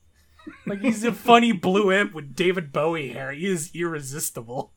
Like 0.67 0.81
he's 0.81 1.05
a 1.05 1.13
funny 1.13 1.53
blue 1.53 1.93
imp 1.93 2.15
with 2.15 2.35
David 2.35 2.73
Bowie 2.73 3.13
hair. 3.13 3.33
He 3.33 3.47
is 3.47 3.71
irresistible. 3.75 4.73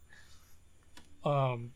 Um, 1.23 1.71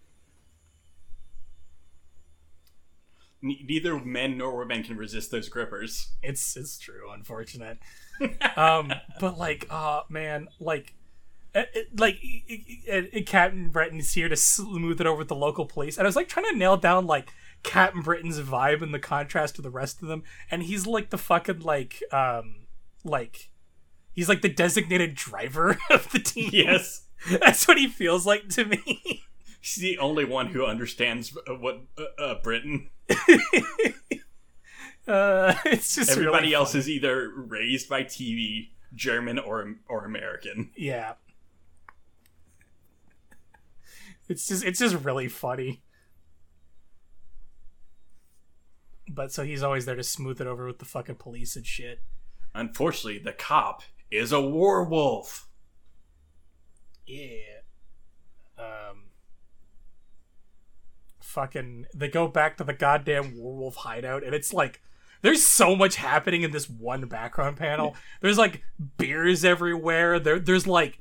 Ne- 3.34 3.34
neither 3.45 3.99
men 3.99 4.37
nor 4.37 4.57
women 4.57 4.83
can 4.83 4.97
resist 4.97 5.31
those 5.31 5.49
grippers. 5.49 6.13
it's 6.23 6.57
it's 6.57 6.77
true, 6.79 7.11
unfortunate. 7.11 7.77
um, 8.57 8.91
but 9.19 9.37
like, 9.37 9.67
oh 9.69 10.03
man, 10.09 10.47
like, 10.59 10.93
uh, 11.53 11.63
it, 11.73 11.99
like 11.99 12.19
uh, 12.91 12.97
uh, 12.97 13.21
Captain 13.25 13.69
Britain's 13.69 14.13
here 14.13 14.29
to 14.29 14.35
smooth 14.35 14.99
it 14.99 15.07
over 15.07 15.19
with 15.19 15.27
the 15.27 15.35
local 15.35 15.65
police, 15.65 15.97
and 15.97 16.05
I 16.05 16.09
was 16.09 16.15
like 16.15 16.27
trying 16.27 16.51
to 16.51 16.57
nail 16.57 16.77
down 16.77 17.05
like 17.05 17.29
Captain 17.63 18.01
Britain's 18.01 18.39
vibe 18.39 18.81
and 18.81 18.93
the 18.93 18.99
contrast 18.99 19.55
to 19.55 19.61
the 19.61 19.69
rest 19.69 20.01
of 20.01 20.07
them, 20.07 20.23
and 20.49 20.63
he's 20.63 20.87
like 20.87 21.09
the 21.09 21.17
fucking 21.17 21.59
like, 21.59 22.01
um, 22.11 22.67
like, 23.03 23.49
he's 24.13 24.29
like 24.29 24.41
the 24.41 24.49
designated 24.49 25.15
driver 25.15 25.77
of 25.89 26.11
the 26.11 26.19
team. 26.19 26.49
Yes, 26.51 27.07
that's 27.29 27.67
what 27.67 27.77
he 27.77 27.87
feels 27.87 28.25
like 28.25 28.49
to 28.49 28.65
me. 28.65 29.23
he's 29.61 29.75
the 29.75 29.97
only 29.97 30.25
one 30.25 30.47
who 30.47 30.65
understands 30.65 31.35
uh, 31.47 31.53
what 31.53 31.81
uh, 31.97 32.21
uh, 32.21 32.35
Britain. 32.41 32.89
Uh, 35.07 35.53
it's 35.65 35.93
just 35.93 36.09
Everybody 36.09 36.45
really 36.45 36.55
else 36.55 36.73
is 36.73 36.89
either 36.89 37.29
raised 37.35 37.87
by 37.87 38.03
TV, 38.03 38.69
German 38.95 39.37
or 39.37 39.75
or 39.87 40.03
American. 40.03 40.71
yeah. 40.75 41.13
It's 44.27 44.47
just 44.47 44.63
it's 44.63 44.79
just 44.79 44.95
really 45.03 45.27
funny. 45.27 45.83
But 49.07 49.31
so 49.31 49.43
he's 49.43 49.61
always 49.61 49.85
there 49.85 49.95
to 49.95 50.03
smooth 50.03 50.41
it 50.41 50.47
over 50.47 50.65
with 50.65 50.79
the 50.79 50.85
fucking 50.85 51.17
police 51.17 51.55
and 51.55 51.67
shit. 51.67 52.01
Unfortunately, 52.55 53.19
the 53.19 53.33
cop 53.33 53.83
is 54.09 54.31
a 54.31 54.41
werewolf. 54.41 55.47
Yeah. 57.05 57.61
Um. 58.57 59.04
Fucking. 61.35 61.85
They 61.93 62.07
go 62.07 62.27
back 62.27 62.57
to 62.57 62.63
the 62.63 62.73
goddamn 62.73 63.33
werewolf 63.37 63.75
hideout, 63.75 64.23
and 64.23 64.33
it's 64.33 64.53
like. 64.53 64.81
There's 65.21 65.43
so 65.43 65.75
much 65.75 65.95
happening 65.95 66.43
in 66.43 66.51
this 66.51 66.69
one 66.69 67.01
background 67.07 67.57
panel. 67.57 67.95
There's 68.21 68.37
like 68.37 68.61
beers 68.97 69.43
everywhere. 69.43 70.19
There, 70.19 70.37
there's 70.37 70.67
like 70.67 70.99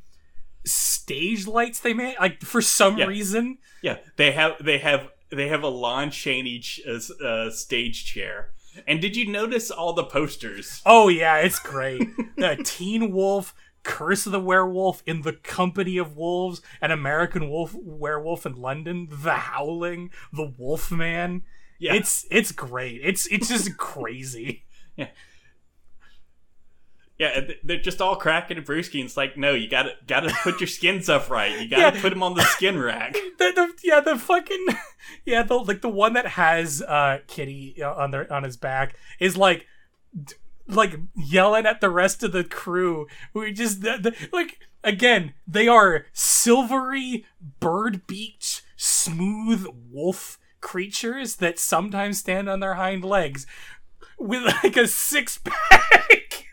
stage 0.64 1.46
lights 1.46 1.80
they 1.80 1.92
made. 1.92 2.16
Like 2.18 2.40
for 2.40 2.62
some 2.62 2.96
Yeah. 2.96 3.04
reason, 3.06 3.58
Yeah, 3.82 3.98
they 4.16 4.32
have 4.32 4.52
they 4.64 4.78
have 4.78 5.08
they 5.30 5.48
have 5.48 5.62
a 5.62 5.68
Lon 5.68 6.10
Chaney 6.10 6.60
ch- 6.60 6.80
uh, 6.88 7.24
uh, 7.24 7.50
stage 7.50 8.06
chair. 8.06 8.50
And 8.88 9.00
did 9.00 9.14
you 9.14 9.30
notice 9.30 9.70
all 9.70 9.92
the 9.92 10.04
posters? 10.04 10.80
Oh 10.86 11.08
yeah, 11.08 11.36
it's 11.38 11.58
great. 11.58 12.00
the 12.36 12.56
Teen 12.64 13.12
Wolf, 13.12 13.54
Curse 13.84 14.26
of 14.26 14.32
the 14.32 14.40
Werewolf, 14.40 15.02
In 15.06 15.22
the 15.22 15.32
Company 15.34 15.96
of 15.98 16.16
Wolves, 16.16 16.60
An 16.80 16.90
American 16.90 17.48
Wolf 17.48 17.74
Werewolf 17.74 18.44
in 18.46 18.54
London, 18.54 19.08
The 19.10 19.34
Howling, 19.34 20.10
The 20.32 20.52
Wolfman. 20.58 21.42
Yeah. 21.78 21.94
It's 21.94 22.26
it's 22.30 22.50
great. 22.50 23.00
It's 23.04 23.26
it's 23.26 23.48
just 23.48 23.76
crazy. 23.78 24.64
Yeah, 27.16 27.28
and 27.38 27.54
they're 27.62 27.78
just 27.78 28.00
all 28.00 28.16
cracking 28.16 28.56
and 28.56 28.66
brewski. 28.66 28.94
And 28.98 29.04
it's 29.04 29.16
like, 29.16 29.36
no, 29.36 29.52
you 29.54 29.68
gotta 29.68 29.92
gotta 30.06 30.34
put 30.42 30.60
your 30.60 30.66
skins 30.66 31.08
up 31.08 31.30
right. 31.30 31.60
You 31.60 31.68
gotta 31.68 31.96
Yeah. 31.96 32.02
put 32.02 32.10
them 32.10 32.24
on 32.24 32.34
the 32.34 32.42
skin 32.42 32.78
rack. 32.78 33.16
The, 33.38 33.52
the, 33.54 33.72
yeah, 33.84 34.00
the 34.00 34.16
fucking 34.18 34.66
yeah, 35.24 35.42
the 35.42 35.54
like 35.56 35.80
the 35.82 35.88
one 35.88 36.14
that 36.14 36.26
has 36.26 36.82
uh 36.82 37.18
Kitty 37.28 37.80
uh, 37.82 37.92
on 37.94 38.10
their 38.10 38.32
on 38.32 38.42
his 38.42 38.56
back 38.56 38.96
is 39.20 39.36
like 39.36 39.66
like 40.66 40.98
yelling 41.14 41.66
at 41.66 41.80
the 41.80 41.90
rest 41.90 42.22
of 42.22 42.32
the 42.32 42.44
crew. 42.44 43.06
We 43.32 43.52
just 43.52 43.82
the, 43.82 43.98
the, 44.00 44.28
like 44.32 44.58
again, 44.82 45.34
they 45.46 45.68
are 45.68 46.06
silvery 46.12 47.24
bird 47.60 48.06
beaked, 48.06 48.62
smooth 48.76 49.66
wolf 49.90 50.38
creatures 50.60 51.36
that 51.36 51.58
sometimes 51.58 52.18
stand 52.18 52.48
on 52.48 52.60
their 52.60 52.74
hind 52.74 53.04
legs 53.04 53.46
with 54.18 54.42
like 54.64 54.76
a 54.76 54.86
six 54.88 55.38
pack. 55.42 56.46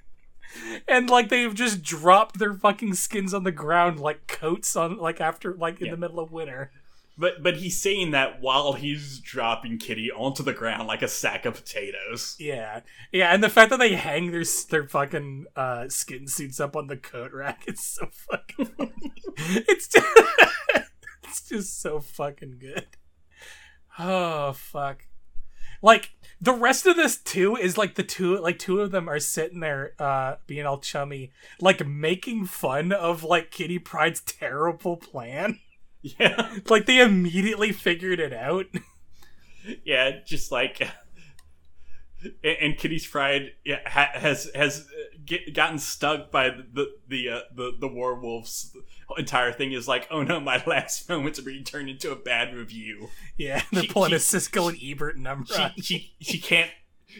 And 0.88 1.10
like 1.10 1.30
they've 1.30 1.54
just 1.54 1.82
dropped 1.82 2.38
their 2.40 2.54
fucking 2.54 2.94
skins 2.94 3.34
on 3.34 3.44
the 3.44 3.52
ground 3.52 4.00
like 4.00 4.28
coats 4.28 4.76
on 4.76 4.98
like 4.98 5.20
after 5.20 5.54
like 5.54 5.80
in 5.80 5.86
Yeah. 5.88 5.92
the 5.92 5.98
middle 5.98 6.20
of 6.20 6.32
winter. 6.32 6.72
But 7.22 7.44
but 7.44 7.58
he's 7.58 7.80
saying 7.80 8.12
that 8.12 8.42
while 8.42 8.74
he's 8.74 9.20
dropping 9.20 9.78
Kitty 9.78 10.12
onto 10.12 10.42
the 10.42 10.54
ground 10.54 10.88
like 10.88 11.04
a 11.04 11.08
sack 11.08 11.46
of 11.46 11.54
potatoes. 11.54 12.36
Yeah, 12.40 12.80
yeah, 13.12 13.32
and 13.32 13.44
the 13.44 13.50
fact 13.50 13.70
that 13.70 13.78
they 13.78 13.94
hang 13.94 14.32
their 14.32 14.44
their 14.72 14.88
fucking 14.88 15.46
uh, 15.56 15.88
skin 15.88 16.28
suits 16.28 16.60
up 16.60 16.76
on 16.76 16.88
the 16.88 16.98
coat 16.98 17.32
rack 17.32 17.66
is 17.68 17.80
so 17.80 18.08
fucking. 18.12 18.72
it's 19.38 19.88
just, 19.88 20.08
it's 21.24 21.48
just 21.48 21.80
so 21.80 22.00
fucking 22.00 22.58
good. 22.60 22.88
Oh 24.00 24.54
fuck! 24.54 25.06
Like 25.84 26.14
the 26.42 26.54
rest 26.54 26.88
of 26.88 26.96
this 26.96 27.18
too 27.18 27.56
is 27.56 27.78
like 27.78 27.94
the 27.94 28.04
two 28.04 28.40
like 28.40 28.58
two 28.58 28.82
of 28.82 28.90
them 28.90 29.08
are 29.08 29.20
sitting 29.20 29.60
there 29.60 29.94
uh 30.00 30.38
being 30.48 30.66
all 30.66 30.80
chummy, 30.80 31.32
like 31.60 31.86
making 31.86 32.46
fun 32.46 32.92
of 32.92 33.24
like 33.24 33.52
Kitty 33.52 33.78
Pryde's 33.78 34.22
terrible 34.22 34.98
plan. 34.98 35.60
Yeah, 36.02 36.50
like 36.70 36.86
they 36.86 37.00
immediately 37.00 37.72
figured 37.72 38.20
it 38.20 38.34
out. 38.34 38.66
yeah, 39.86 40.20
just 40.26 40.52
like. 40.52 40.82
And, 42.44 42.58
and 42.62 42.78
Kitty's 42.78 43.08
pride 43.08 43.54
yeah, 43.66 43.80
ha- 43.84 44.12
has 44.14 44.48
has 44.54 44.82
uh, 44.82 45.18
get, 45.26 45.56
gotten 45.56 45.80
stuck 45.80 46.30
by 46.30 46.50
the 46.52 46.68
the 46.72 46.88
the, 47.08 47.30
uh, 47.30 47.40
the 47.56 47.72
the 47.80 47.88
werewolves. 47.88 48.78
entire 49.18 49.52
thing 49.52 49.72
is 49.72 49.88
like, 49.88 50.08
oh 50.12 50.22
no, 50.22 50.40
my 50.40 50.62
last 50.68 51.10
moments 51.10 51.40
are 51.40 51.42
being 51.42 51.64
turned 51.64 51.90
into 51.90 52.12
a 52.12 52.16
bad 52.16 52.54
review. 52.54 53.08
Yeah, 53.38 53.64
they're 53.72 53.82
She- 53.82 53.88
pulling 53.90 54.14
a 54.14 54.20
she- 54.20 54.38
Siskel 54.38 54.70
and 54.70 54.78
Ebert 54.84 55.18
number. 55.18 55.52
she 55.52 55.82
she 55.82 56.14
she 56.22 56.38
can't 56.40 56.70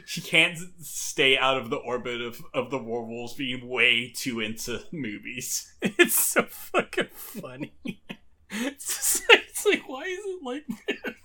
she 0.06 0.22
can't 0.22 0.60
stay 0.82 1.36
out 1.36 1.58
of 1.58 1.72
the 1.72 1.78
orbit 1.78 2.22
of 2.22 2.40
of 2.54 2.70
the 2.70 2.78
werewolves 2.78 3.34
being 3.34 3.68
way 3.68 4.14
too 4.16 4.40
into 4.40 4.82
movies. 4.92 5.74
It's 5.82 6.14
so 6.14 6.44
fucking 6.44 7.08
funny. 7.16 7.74
It's 8.52 9.22
like, 9.30 9.44
it's 9.50 9.66
like 9.66 9.84
why 9.88 10.04
is 10.04 10.20
it 10.24 10.44
like 10.44 10.64
this? 10.88 11.16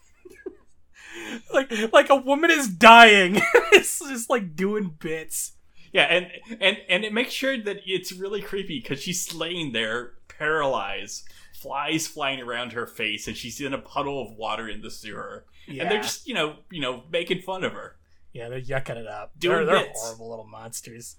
like 1.52 1.92
like 1.92 2.10
a 2.10 2.16
woman 2.16 2.50
is 2.50 2.68
dying. 2.68 3.36
it's 3.72 3.98
just 4.00 4.30
like 4.30 4.54
doing 4.54 4.94
bits. 4.98 5.52
Yeah, 5.92 6.02
and 6.04 6.26
and 6.60 6.78
and 6.88 7.04
it 7.04 7.12
makes 7.12 7.32
sure 7.32 7.56
that 7.58 7.78
it's 7.86 8.12
really 8.12 8.42
creepy 8.42 8.80
because 8.80 9.02
she's 9.02 9.34
laying 9.34 9.72
there 9.72 10.12
paralyzed, 10.28 11.26
flies 11.54 12.06
flying 12.06 12.40
around 12.40 12.72
her 12.72 12.86
face, 12.86 13.26
and 13.26 13.36
she's 13.36 13.60
in 13.60 13.72
a 13.72 13.78
puddle 13.78 14.20
of 14.22 14.36
water 14.36 14.68
in 14.68 14.82
the 14.82 14.90
sewer. 14.90 15.46
Yeah, 15.66 15.82
And 15.84 15.90
they're 15.92 16.02
just 16.02 16.28
you 16.28 16.34
know 16.34 16.56
you 16.70 16.80
know 16.80 17.04
making 17.10 17.42
fun 17.42 17.64
of 17.64 17.72
her. 17.72 17.96
yeah, 18.32 18.48
they're 18.48 18.60
yucking 18.60 18.96
it 18.96 19.06
up. 19.06 19.32
Doing 19.38 19.66
they're, 19.66 19.76
they're 19.76 19.92
horrible 19.94 20.28
little 20.30 20.46
monsters. 20.46 21.16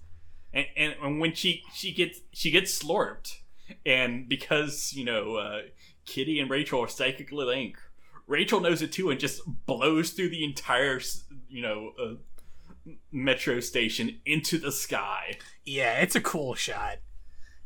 and, 0.52 0.66
and 0.76 0.94
and 1.02 1.20
when 1.20 1.34
she 1.34 1.62
she 1.74 1.92
gets 1.92 2.20
she 2.32 2.50
gets 2.52 2.78
slurped, 2.82 3.38
and 3.84 4.28
because 4.28 4.92
you 4.94 5.04
know 5.04 5.36
uh, 5.36 5.60
Kitty 6.08 6.40
and 6.40 6.48
Rachel 6.48 6.80
are 6.80 6.88
psychically 6.88 7.44
linked, 7.44 7.80
Rachel 8.26 8.60
knows 8.60 8.80
it 8.80 8.92
too 8.92 9.10
and 9.10 9.20
just 9.20 9.42
blows 9.66 10.10
through 10.10 10.30
the 10.30 10.42
entire 10.42 11.00
you 11.48 11.62
know 11.62 11.92
uh, 12.02 12.92
metro 13.12 13.60
station 13.60 14.18
into 14.24 14.58
the 14.58 14.72
sky. 14.72 15.36
Yeah, 15.64 16.00
it's 16.00 16.16
a 16.16 16.20
cool 16.20 16.54
shot. 16.54 16.98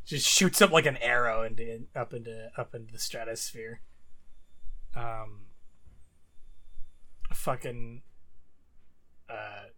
Just 0.04 0.28
shoots 0.28 0.60
up 0.60 0.72
like 0.72 0.86
an 0.86 0.96
arrow 0.96 1.44
into 1.44 1.84
up 1.94 2.12
into 2.12 2.50
up 2.56 2.74
into 2.74 2.92
the 2.92 2.98
stratosphere. 2.98 3.80
Um, 4.96 5.46
fucking. 7.32 8.02
Uh, 9.30 9.68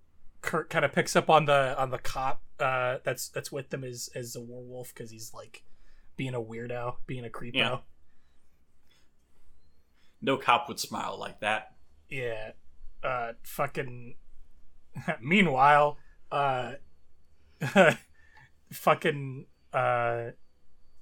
Kurt 0.41 0.69
kind 0.69 0.85
of 0.85 0.93
picks 0.93 1.15
up 1.17 1.31
on 1.31 1.45
the 1.45 1.79
on 1.79 1.91
the 1.91 1.99
cop 1.99 2.43
uh, 2.61 2.99
that's 3.05 3.29
that's 3.29 3.53
with 3.53 3.71
them 3.71 3.85
as 3.85 4.09
as 4.15 4.37
a 4.37 4.41
werewolf 4.41 4.95
because 4.95 5.11
he's 5.11 5.33
like 5.35 5.65
being 6.17 6.35
a 6.35 6.41
weirdo, 6.41 6.97
being 7.07 7.25
a 7.25 7.29
creepo. 7.29 7.55
Yeah. 7.55 7.79
No 10.25 10.37
cop 10.39 10.69
would 10.69 10.81
smile 10.81 11.19
like 11.21 11.41
that. 11.41 11.75
Yeah. 12.09 12.53
Uh 13.03 13.33
fucking 13.43 14.15
meanwhile, 15.21 15.99
uh 16.33 16.73
fucking 18.73 19.47
uh 19.73 20.31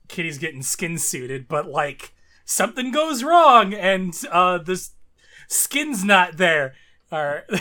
Kitty's 0.08 0.38
getting 0.38 0.62
skin 0.62 0.98
suited, 0.98 1.46
but 1.48 1.68
like 1.68 2.12
something 2.44 2.90
goes 2.90 3.22
wrong 3.22 3.72
and 3.72 4.12
uh 4.30 4.58
this 4.58 4.90
skin's 5.48 6.04
not 6.04 6.36
there. 6.36 6.74
Or 7.10 7.44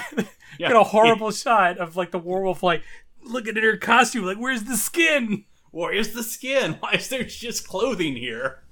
Yeah. 0.60 0.68
get 0.70 0.76
a 0.76 0.84
horrible 0.84 1.32
shot 1.32 1.78
of 1.78 1.96
like 1.96 2.12
the 2.12 2.20
werewolf 2.20 2.62
like 2.64 2.84
looking 3.24 3.56
at 3.56 3.64
her 3.64 3.78
costume 3.78 4.26
like 4.26 4.38
where's 4.38 4.64
the 4.64 4.78
skin? 4.78 5.46
Where's 5.72 6.14
the 6.14 6.24
skin? 6.24 6.78
Why 6.80 6.94
is 6.94 7.08
there 7.08 7.24
just 7.24 7.68
clothing 7.68 8.16
here? 8.16 8.64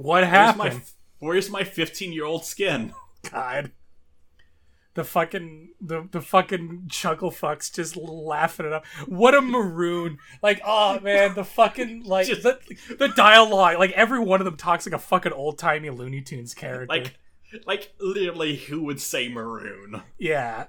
What 0.00 0.24
happened? 0.24 0.82
Where's 1.18 1.50
my 1.50 1.64
15 1.64 2.12
year 2.12 2.24
old 2.24 2.44
skin? 2.44 2.92
God. 3.30 3.72
The 4.94 5.04
fucking 5.04 5.72
the 5.78 6.08
the 6.10 6.22
fucking 6.22 6.86
chuckle 6.90 7.30
fucks 7.30 7.70
just 7.70 7.96
laughing 7.96 8.64
it 8.64 8.72
up. 8.72 8.86
What 9.04 9.34
a 9.34 9.42
maroon! 9.42 10.16
Like, 10.42 10.62
oh 10.64 10.98
man, 11.00 11.34
the 11.34 11.44
fucking 11.44 12.04
like 12.06 12.26
Just- 12.28 12.42
the, 12.44 12.58
the 12.98 13.08
dialogue. 13.08 13.78
Like 13.78 13.90
every 13.92 14.20
one 14.20 14.40
of 14.40 14.46
them 14.46 14.56
talks 14.56 14.86
like 14.86 14.94
a 14.94 14.98
fucking 14.98 15.32
old 15.32 15.58
timey 15.58 15.90
Looney 15.90 16.22
Tunes 16.22 16.54
character. 16.54 16.86
Like, 16.88 17.14
like 17.66 17.92
literally, 18.00 18.56
who 18.56 18.84
would 18.84 18.98
say 18.98 19.28
maroon? 19.28 20.00
yeah, 20.18 20.68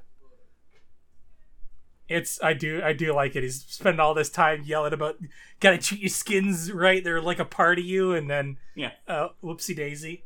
it's 2.09 2.41
I 2.41 2.53
do 2.53 2.81
I 2.83 2.93
do 2.93 3.13
like 3.13 3.35
it. 3.35 3.43
He's 3.43 3.63
spending 3.67 3.99
all 3.99 4.13
this 4.13 4.29
time 4.29 4.63
yelling 4.65 4.93
about 4.93 5.17
gotta 5.59 5.77
treat 5.77 6.01
your 6.01 6.09
skins 6.09 6.71
right. 6.71 7.03
They're 7.03 7.21
like 7.21 7.39
a 7.39 7.45
part 7.45 7.79
of 7.79 7.85
you, 7.85 8.13
and 8.13 8.29
then 8.29 8.57
Yeah. 8.75 8.91
uh, 9.07 9.29
whoopsie 9.43 9.75
daisy. 9.75 10.23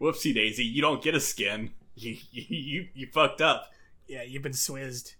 Whoopsie 0.00 0.34
daisy, 0.34 0.64
you 0.64 0.80
don't 0.82 1.02
get 1.02 1.14
a 1.14 1.20
skin. 1.20 1.70
You 1.94 2.16
you 2.30 2.88
you, 2.94 3.06
fucked 3.12 3.40
up. 3.40 3.72
Yeah, 4.06 4.22
you've 4.22 4.42
been 4.42 4.52
swizzed. 4.52 5.14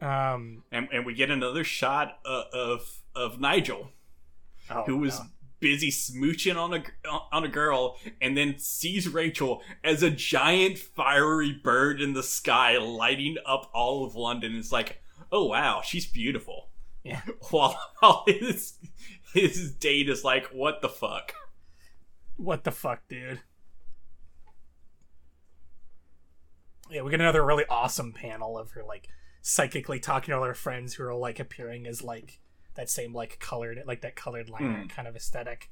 Um, 0.00 0.64
And, 0.72 0.88
and 0.92 1.06
we 1.06 1.14
get 1.14 1.30
another 1.30 1.62
shot 1.64 2.18
uh, 2.24 2.44
of 2.52 2.98
of 3.14 3.40
Nigel, 3.40 3.90
oh, 4.70 4.82
who 4.84 4.96
was 4.96 5.20
no. 5.20 5.26
Busy 5.62 5.90
smooching 5.90 6.56
on 6.56 6.74
a 6.74 6.82
on 7.32 7.44
a 7.44 7.48
girl, 7.48 7.96
and 8.20 8.36
then 8.36 8.58
sees 8.58 9.08
Rachel 9.08 9.62
as 9.82 10.02
a 10.02 10.10
giant 10.10 10.76
fiery 10.76 11.52
bird 11.52 12.02
in 12.02 12.12
the 12.12 12.22
sky, 12.22 12.76
lighting 12.76 13.38
up 13.46 13.70
all 13.72 14.04
of 14.04 14.14
London. 14.14 14.56
It's 14.56 14.72
like, 14.72 15.00
oh 15.30 15.46
wow, 15.46 15.80
she's 15.82 16.04
beautiful. 16.04 16.68
Yeah. 17.02 17.22
While, 17.50 17.80
while 17.98 18.24
his 18.26 18.74
his 19.32 19.72
date 19.72 20.10
is 20.10 20.22
like, 20.22 20.46
what 20.48 20.82
the 20.82 20.88
fuck? 20.88 21.32
What 22.36 22.64
the 22.64 22.70
fuck, 22.70 23.08
dude? 23.08 23.40
Yeah, 26.90 27.02
we 27.02 27.10
get 27.10 27.20
another 27.20 27.44
really 27.44 27.64
awesome 27.70 28.12
panel 28.12 28.58
of 28.58 28.72
her 28.72 28.84
like 28.84 29.08
psychically 29.40 29.98
talking 29.98 30.32
to 30.32 30.38
all 30.38 30.44
her 30.44 30.54
friends 30.54 30.94
who 30.94 31.04
are 31.04 31.14
like 31.14 31.40
appearing 31.40 31.86
as 31.86 32.02
like 32.02 32.38
that 32.74 32.88
same 32.90 33.14
like 33.14 33.38
colored 33.38 33.82
like 33.86 34.00
that 34.02 34.16
colored 34.16 34.48
liner 34.48 34.82
Hmm. 34.82 34.86
kind 34.88 35.06
of 35.08 35.16
aesthetic. 35.16 35.70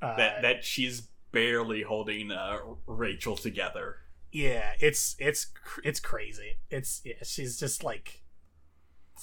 Uh, 0.00 0.16
That 0.16 0.42
that 0.42 0.64
she's 0.64 1.08
barely 1.30 1.82
holding 1.82 2.30
uh, 2.32 2.58
Rachel 2.86 3.36
together. 3.36 3.98
yeah, 4.32 4.72
it's 4.80 5.16
it's 5.18 5.46
it's 5.84 6.00
crazy. 6.00 6.56
It's 6.70 7.00
yeah, 7.04 7.14
she's 7.22 7.58
just 7.58 7.82
like 7.84 8.22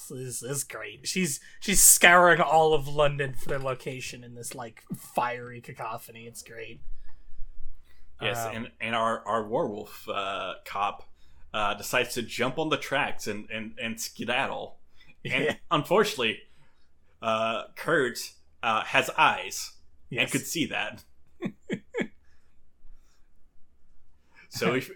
this 0.08 0.42
is 0.42 0.64
great. 0.64 1.06
She's 1.06 1.40
she's 1.60 1.82
scouring 1.82 2.40
all 2.40 2.72
of 2.72 2.88
London 2.88 3.34
for 3.34 3.48
their 3.50 3.58
location 3.58 4.24
in 4.24 4.34
this 4.34 4.54
like 4.54 4.82
fiery 4.96 5.60
cacophony. 5.60 6.26
It's 6.26 6.42
great. 6.42 6.80
Yes, 8.20 8.38
Um, 8.46 8.54
and 8.56 8.70
and 8.80 8.94
our 8.96 9.26
our 9.26 9.44
werewolf 9.46 10.08
uh, 10.08 10.54
cop 10.64 11.08
uh, 11.52 11.74
decides 11.74 12.14
to 12.14 12.22
jump 12.22 12.58
on 12.58 12.68
the 12.68 12.76
tracks 12.76 13.26
and 13.26 13.48
and 13.50 13.74
and 13.80 14.00
skedaddle. 14.00 14.78
And 15.24 15.44
Yeah. 15.44 15.54
unfortunately, 15.70 16.40
uh, 17.22 17.64
Kurt 17.76 18.18
uh, 18.62 18.84
has 18.84 19.10
eyes 19.16 19.72
and 20.16 20.30
could 20.30 20.46
see 20.46 20.66
that. 20.66 21.04
so 24.48 24.74
if, 24.74 24.90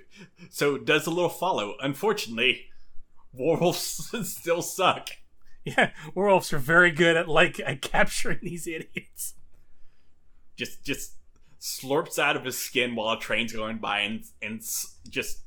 so 0.51 0.79
does 0.79 1.07
a 1.07 1.11
little 1.11 1.29
follow. 1.29 1.75
Unfortunately, 1.81 2.67
werewolves 3.33 4.11
still 4.29 4.63
suck. 4.63 5.09
Yeah, 5.65 5.91
werewolves 6.15 6.53
are 6.53 6.59
very 6.59 6.91
good 6.91 7.17
at 7.17 7.29
like 7.29 7.61
at 7.61 7.81
capturing 7.81 8.41
these 8.43 8.67
idiots. 8.67 9.35
Just 10.57 10.85
just 10.85 11.15
slurps 11.61 12.19
out 12.19 12.37
of 12.37 12.45
his 12.45 12.59
skin 12.59 12.95
while 12.95 13.17
a 13.17 13.19
train's 13.19 13.53
going 13.53 13.79
by 13.79 14.01
and 14.01 14.25
and 14.43 14.61
just 15.09 15.41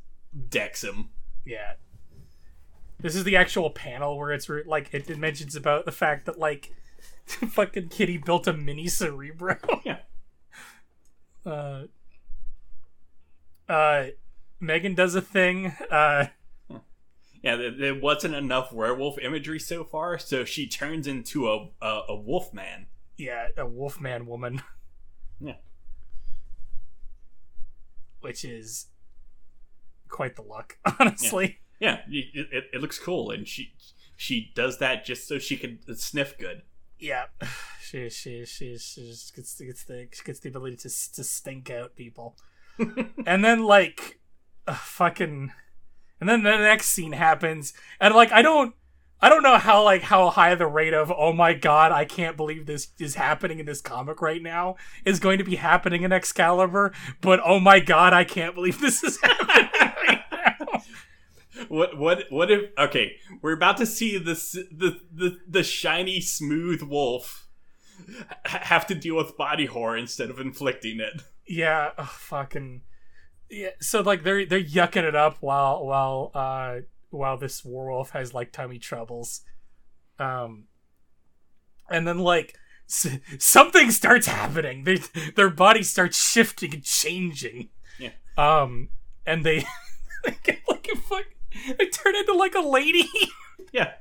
decks 0.49 0.83
him. 0.83 1.09
Yeah. 1.45 1.73
This 2.99 3.15
is 3.15 3.23
the 3.23 3.35
actual 3.35 3.69
panel 3.69 4.17
where 4.17 4.31
it's 4.31 4.49
re- 4.49 4.63
like 4.65 4.89
it, 4.93 5.09
it 5.09 5.17
mentions 5.17 5.55
about 5.55 5.85
the 5.85 5.91
fact 5.91 6.25
that 6.25 6.39
like 6.39 6.73
fucking 7.25 7.89
Kitty 7.89 8.17
built 8.17 8.47
a 8.47 8.53
mini 8.53 8.87
Cerebro. 8.87 9.57
Yeah. 9.85 9.99
Uh 11.45 11.83
uh 13.69 14.05
Meggan 14.59 14.95
does 14.95 15.15
a 15.15 15.21
thing. 15.21 15.73
Uh 15.91 16.25
Yeah, 17.43 17.55
there, 17.55 17.71
there 17.71 17.95
wasn't 17.95 18.33
enough 18.35 18.73
werewolf 18.73 19.17
imagery 19.19 19.59
so 19.59 19.83
far, 19.83 20.17
so 20.17 20.43
she 20.43 20.67
turns 20.67 21.05
into 21.07 21.47
a 21.49 21.69
a, 21.81 22.01
a 22.09 22.15
wolf 22.15 22.51
man. 22.53 22.87
yeah, 23.17 23.49
a 23.57 23.65
wolf 23.67 24.01
man 24.01 24.25
woman. 24.25 24.61
Yeah. 25.39 25.57
Which 28.21 28.43
is 28.43 28.87
quite 30.09 30.35
the 30.35 30.41
luck, 30.41 30.77
honestly. 30.99 31.59
Yeah, 31.79 31.99
it, 32.09 32.47
it, 32.51 32.63
it 32.73 32.81
looks 32.81 32.99
cool, 32.99 33.31
and 33.31 33.47
she 33.47 33.73
she 34.15 34.51
does 34.55 34.79
that 34.79 35.05
just 35.05 35.27
so 35.27 35.37
she 35.37 35.57
can 35.57 35.79
sniff 35.95 36.37
good. 36.37 36.63
Yeah, 36.99 37.25
she 37.81 38.09
she 38.09 38.45
she 38.45 38.77
she 38.77 39.09
just 39.09 39.35
gets 39.35 39.59
gets 39.59 39.83
the 39.83 40.07
she 40.11 40.23
gets 40.23 40.39
the 40.39 40.49
ability 40.49 40.77
to 40.77 40.89
to 40.89 41.23
stink 41.23 41.69
out 41.69 41.95
people, 41.95 42.35
and 43.25 43.43
then 43.43 43.63
like, 43.63 44.19
uh, 44.67 44.73
fucking, 44.73 45.51
and 46.19 46.29
then 46.29 46.43
the 46.43 46.57
next 46.57 46.89
scene 46.89 47.13
happens, 47.13 47.73
and 47.99 48.15
like 48.15 48.31
I 48.31 48.41
don't 48.41 48.73
I 49.19 49.29
don't 49.29 49.41
know 49.41 49.57
how 49.57 49.83
like 49.83 50.03
how 50.03 50.29
high 50.29 50.53
the 50.53 50.67
rate 50.67 50.93
of 50.93 51.11
oh 51.15 51.33
my 51.33 51.53
god 51.53 51.91
I 51.91 52.05
can't 52.05 52.37
believe 52.37 52.65
this 52.65 52.89
is 52.99 53.15
happening 53.15 53.59
in 53.59 53.65
this 53.65 53.81
comic 53.81 54.21
right 54.21 54.41
now 54.41 54.75
is 55.05 55.19
going 55.19 55.39
to 55.39 55.43
be 55.43 55.55
happening 55.55 56.03
in 56.03 56.11
Excalibur, 56.11 56.93
but 57.21 57.39
oh 57.43 57.59
my 57.59 57.79
god 57.79 58.13
I 58.13 58.23
can't 58.23 58.53
believe 58.53 58.79
this 58.79 59.03
is 59.03 59.19
happening. 59.23 59.66
What 61.69 61.97
what 61.97 62.25
what 62.29 62.51
if? 62.51 62.71
Okay, 62.77 63.17
we're 63.41 63.53
about 63.53 63.77
to 63.77 63.85
see 63.85 64.17
this 64.17 64.51
the 64.51 64.99
the 65.13 65.37
the 65.47 65.63
shiny 65.63 66.19
smooth 66.21 66.81
wolf 66.81 67.47
have 68.45 68.85
to 68.87 68.95
deal 68.95 69.15
with 69.15 69.37
body 69.37 69.65
horror 69.65 69.97
instead 69.97 70.29
of 70.29 70.39
inflicting 70.39 70.99
it. 70.99 71.23
Yeah, 71.47 71.91
ugh, 71.97 72.07
fucking 72.07 72.81
yeah. 73.49 73.69
So 73.79 74.01
like 74.01 74.23
they're 74.23 74.45
they're 74.45 74.63
yucking 74.63 75.03
it 75.03 75.15
up 75.15 75.37
while 75.39 75.85
while 75.85 76.31
uh 76.33 76.81
while 77.09 77.37
this 77.37 77.63
werewolf 77.63 78.11
has 78.11 78.33
like 78.33 78.51
tummy 78.51 78.79
troubles, 78.79 79.41
um, 80.19 80.65
and 81.89 82.07
then 82.07 82.19
like 82.19 82.55
s- 82.89 83.17
something 83.39 83.91
starts 83.91 84.27
happening. 84.27 84.83
They 84.83 84.97
their 85.35 85.49
body 85.49 85.83
starts 85.83 86.17
shifting 86.21 86.73
and 86.73 86.83
changing. 86.83 87.69
Yeah. 87.97 88.11
Um, 88.37 88.89
and 89.25 89.45
they 89.45 89.65
they 90.25 90.37
get 90.43 90.59
like 90.67 90.87
a 90.93 90.97
fuck. 90.97 91.25
They 91.77 91.85
turn 91.87 92.15
into 92.15 92.33
like 92.33 92.55
a 92.55 92.59
lady. 92.61 93.09
Yeah. 93.73 93.93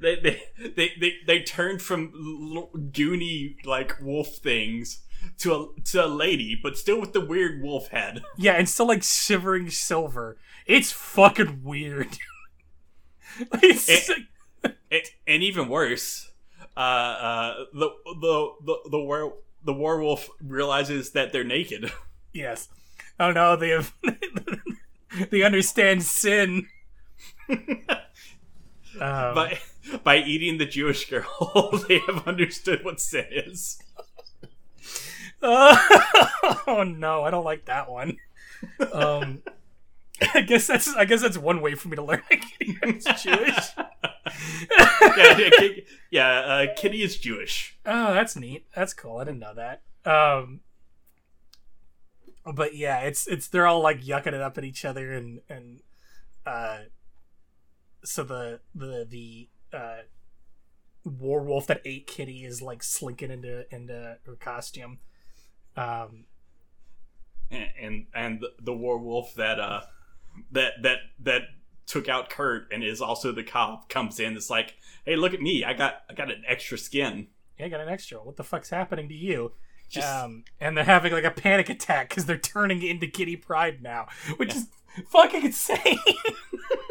They, 0.00 0.16
they 0.16 0.42
they 0.74 0.90
they 0.98 1.12
they 1.26 1.42
turned 1.42 1.82
from 1.82 2.12
l- 2.56 2.70
goony 2.90 3.56
like 3.64 4.00
wolf 4.00 4.36
things 4.36 5.02
to 5.38 5.54
a 5.54 5.80
to 5.84 6.04
a 6.04 6.08
lady, 6.08 6.58
but 6.60 6.78
still 6.78 7.00
with 7.00 7.12
the 7.12 7.20
weird 7.24 7.62
wolf 7.62 7.88
head. 7.88 8.22
yeah, 8.38 8.52
and 8.52 8.68
still 8.68 8.86
like 8.86 9.02
shivering 9.02 9.70
silver. 9.70 10.38
It's 10.66 10.92
fucking 10.92 11.60
weird. 11.62 12.18
it's 13.62 14.10
And, 14.64 15.02
and 15.26 15.42
even 15.42 15.68
worse, 15.68 16.30
uh, 16.76 16.80
uh, 16.80 17.54
the 17.72 17.90
the 18.20 18.50
the 18.64 18.76
the 18.90 19.00
were 19.00 19.32
the 19.64 19.74
werewolf 19.74 20.28
realizes 20.40 21.10
that 21.10 21.32
they're 21.32 21.44
naked. 21.44 21.92
Yes. 22.32 22.68
Oh 23.20 23.30
no, 23.32 23.56
they 23.56 23.70
have 23.70 23.92
they 25.30 25.42
understand 25.42 26.02
sin. 26.02 26.68
Um, 28.98 29.34
by 29.34 29.58
by 30.04 30.16
eating 30.16 30.56
the 30.56 30.64
Jewish 30.64 31.10
girl, 31.10 31.84
they 31.88 31.98
have 31.98 32.26
understood 32.26 32.82
what 32.82 32.98
sin 32.98 33.26
is. 33.30 33.78
uh, 35.42 35.76
oh 36.66 36.82
no, 36.82 37.22
I 37.22 37.30
don't 37.30 37.44
like 37.44 37.66
that 37.66 37.90
one. 37.90 38.16
Um, 38.90 39.42
I 40.32 40.40
guess 40.40 40.66
that's 40.66 40.88
I 40.96 41.04
guess 41.04 41.20
that's 41.20 41.36
one 41.36 41.60
way 41.60 41.74
for 41.74 41.88
me 41.88 41.96
to 41.96 42.02
learn 42.02 42.22
it's 42.30 43.22
Jewish. 43.22 43.54
yeah, 43.76 45.38
yeah, 45.38 45.50
Ki- 45.58 45.84
yeah 46.10 46.28
uh, 46.40 46.66
Kitty 46.74 47.02
is 47.02 47.18
Jewish. 47.18 47.78
Oh, 47.84 48.14
that's 48.14 48.34
neat. 48.34 48.64
That's 48.74 48.94
cool. 48.94 49.18
I 49.18 49.24
didn't 49.24 49.40
know 49.40 49.54
that. 49.54 49.82
Um, 50.10 50.60
but 52.54 52.74
yeah, 52.74 53.00
it's 53.00 53.26
it's 53.26 53.48
they're 53.48 53.66
all 53.66 53.80
like 53.80 54.02
yucking 54.02 54.28
it 54.28 54.34
up 54.34 54.58
at 54.58 54.64
each 54.64 54.84
other, 54.84 55.12
and 55.12 55.40
and 55.48 55.80
uh, 56.44 56.78
so 58.04 58.22
the 58.22 58.60
the 58.74 59.06
the 59.08 59.48
uh, 59.76 60.02
werewolf 61.04 61.66
that 61.66 61.82
ate 61.84 62.06
Kitty 62.06 62.44
is 62.44 62.62
like 62.62 62.82
slinking 62.82 63.30
into 63.30 63.72
into 63.74 64.18
her 64.24 64.36
costume. 64.36 64.98
Um, 65.76 66.24
and 67.50 67.70
and, 67.80 68.06
and 68.14 68.44
the, 68.60 68.72
werewolf 68.72 69.34
that 69.34 69.60
uh 69.60 69.82
that 70.52 70.82
that 70.82 70.98
that 71.20 71.42
took 71.86 72.08
out 72.08 72.30
Kurt 72.30 72.72
and 72.72 72.82
is 72.82 73.00
also 73.00 73.32
the 73.32 73.44
cop 73.44 73.88
comes 73.88 74.18
in. 74.18 74.36
It's 74.36 74.50
like, 74.50 74.76
hey, 75.04 75.16
look 75.16 75.34
at 75.34 75.40
me! 75.40 75.64
I 75.64 75.74
got 75.74 76.02
I 76.08 76.14
got 76.14 76.30
an 76.30 76.42
extra 76.46 76.78
skin. 76.78 77.28
yeah, 77.58 77.66
I 77.66 77.68
got 77.68 77.80
an 77.80 77.88
extra. 77.88 78.18
What 78.18 78.36
the 78.36 78.44
fuck's 78.44 78.70
happening 78.70 79.08
to 79.08 79.14
you? 79.14 79.52
Just 79.88 80.08
um, 80.08 80.44
and 80.60 80.76
they're 80.76 80.84
having 80.84 81.12
like 81.12 81.24
a 81.24 81.30
panic 81.30 81.68
attack 81.68 82.08
because 82.08 82.26
they're 82.26 82.38
turning 82.38 82.82
into 82.82 83.06
Kitty 83.06 83.36
Pryde 83.36 83.82
now, 83.82 84.08
which 84.36 84.54
is 84.54 84.68
fucking 85.08 85.44
insane. 85.44 85.98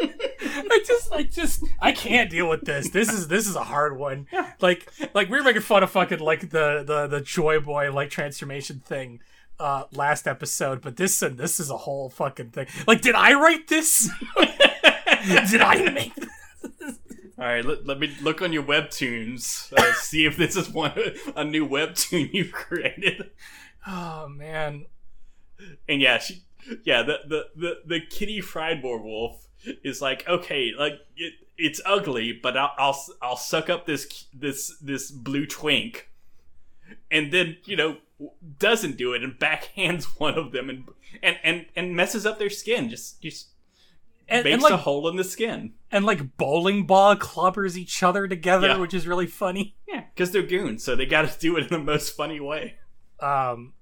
I 0.02 0.84
just, 0.86 1.12
I 1.12 1.24
just, 1.24 1.64
I 1.82 1.92
can't 1.92 2.30
deal 2.30 2.48
with 2.48 2.62
this. 2.66 2.90
This 2.90 3.12
is 3.12 3.28
this 3.28 3.48
is 3.48 3.56
a 3.56 3.64
hard 3.64 3.98
one. 3.98 4.28
Like, 4.62 4.90
like 5.14 5.30
we 5.30 5.38
were 5.38 5.44
making 5.44 5.62
fun 5.62 5.84
of 5.84 5.92
fucking 5.92 6.20
like 6.20 6.50
the 6.52 6.84
the 6.86 7.08
the 7.08 7.22
Joy 7.22 7.60
Boy 7.60 7.92
like 7.92 8.10
transformation 8.10 8.82
thing 8.86 9.22
uh 9.60 9.86
last 9.92 10.28
episode, 10.28 10.82
but 10.82 10.98
this 10.98 11.22
and 11.22 11.38
this 11.38 11.60
is 11.60 11.70
a 11.70 11.78
whole 11.78 12.10
fucking 12.10 12.52
thing. 12.52 12.68
Like, 12.88 13.02
did 13.02 13.16
I 13.16 13.34
write 13.34 13.68
this? 13.68 14.10
did 14.38 15.62
I 15.62 15.90
make? 15.92 16.16
This? 16.16 16.30
All 17.38 17.46
right. 17.46 17.66
Let, 17.66 17.86
let 17.86 18.00
me 18.00 18.16
look 18.22 18.42
on 18.42 18.54
your 18.54 18.64
webtoons. 18.64 19.74
Uh, 19.74 19.94
see 19.96 20.26
if 20.26 20.38
this 20.38 20.56
is 20.56 20.70
one 20.70 20.94
a 21.36 21.44
new 21.44 21.68
webtoon 21.68 22.34
you've 22.34 22.52
created. 22.52 23.32
Oh 23.88 24.28
man, 24.30 24.86
And 25.88 26.02
yeah, 26.02 26.18
she 26.18 26.44
yeah 26.84 27.04
the 27.04 27.20
the 27.28 27.48
the, 27.56 27.80
the 27.86 28.00
kitty 28.02 28.42
pryde 28.42 28.84
werewolf 28.84 29.48
is 29.84 30.02
like 30.02 30.28
okay 30.28 30.72
like 30.78 30.94
it, 31.16 31.34
it's 31.58 31.82
ugly 31.86 32.32
but 32.32 32.58
I'll, 32.58 32.72
I'll 32.78 33.06
I'll 33.22 33.38
suck 33.38 33.70
up 33.70 33.86
this 33.86 34.26
this 34.34 34.76
this 34.82 35.12
blue 35.12 35.46
twink 35.46 36.10
and 37.12 37.32
then 37.32 37.58
you 37.66 37.76
know 37.76 37.98
doesn't 38.60 38.98
do 38.98 39.14
it 39.14 39.24
and 39.24 39.38
backhands 39.38 40.04
one 40.20 40.38
of 40.38 40.52
them 40.52 40.70
and 40.70 40.86
and 41.22 41.38
and, 41.44 41.66
and 41.76 41.96
messes 41.96 42.26
up 42.26 42.40
their 42.40 42.50
skin 42.50 42.90
just 42.90 43.22
just 43.22 43.50
and, 44.28 44.44
makes 44.44 44.54
and 44.56 44.64
like 44.64 44.74
a 44.74 44.78
hole 44.78 45.08
in 45.08 45.16
the 45.16 45.24
skin. 45.24 45.74
and 45.92 46.06
like 46.06 46.38
bowling 46.38 46.86
ball 46.86 47.16
clobbers 47.16 47.76
each 47.78 48.02
other 48.04 48.28
together, 48.28 48.68
Yeah. 48.68 48.78
which 48.78 48.94
is 48.94 49.06
really 49.08 49.28
funny. 49.28 49.76
Yeah, 49.88 50.04
because 50.14 50.32
they're 50.32 50.42
goons, 50.44 50.84
so 50.84 50.96
they 50.96 51.06
got 51.06 51.30
to 51.30 51.40
do 51.40 51.58
it 51.58 51.64
in 51.64 51.70
the 51.70 51.80
most 51.80 52.16
funny 52.16 52.40
way. 52.40 52.76
Um, 53.20 53.74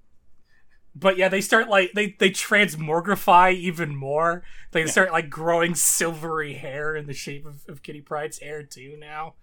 but 0.96 1.18
yeah, 1.18 1.28
they 1.30 1.41
start 1.41 1.70
like 1.70 1.94
they 1.94 2.16
they 2.20 2.30
transmogrify 2.30 3.54
even 3.56 3.96
more. 3.96 4.44
They 4.72 4.86
start 4.86 5.12
like 5.12 5.30
growing 5.30 5.74
silvery 5.76 6.54
hair 6.54 6.96
in 6.96 7.08
the 7.08 7.14
shape 7.14 7.46
of, 7.46 7.64
of 7.68 7.82
Kitty 7.82 8.02
Pryde's 8.02 8.39
hair 8.39 8.62
too. 8.64 8.96
Now, 9.00 9.34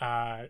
uh, 0.00 0.44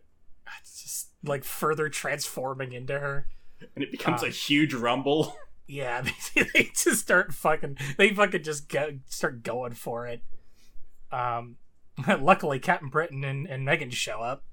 it's 0.60 0.82
just 0.82 1.08
like 1.22 1.44
further 1.44 1.88
transforming 1.88 2.72
into 2.72 2.98
her. 2.98 3.28
And 3.74 3.84
it 3.84 3.90
becomes 3.92 4.22
Ah. 4.22 4.26
a 4.26 4.30
huge 4.30 4.74
rumble. 4.74 5.36
Yeah, 5.66 6.02
they, 6.34 6.42
they 6.54 6.70
just 6.74 7.00
start 7.02 7.32
fucking. 7.34 7.76
They 7.96 8.10
fucking 8.14 8.42
just 8.42 8.68
go, 8.68 8.98
start 9.06 9.42
going 9.42 9.72
for 9.74 10.06
it. 10.06 10.22
Um, 11.10 11.56
luckily, 12.20 12.58
Captain 12.58 12.88
Britain 12.88 13.24
and, 13.24 13.46
and 13.48 13.64
Meggan 13.64 13.90
show 13.90 14.20
up. 14.20 14.44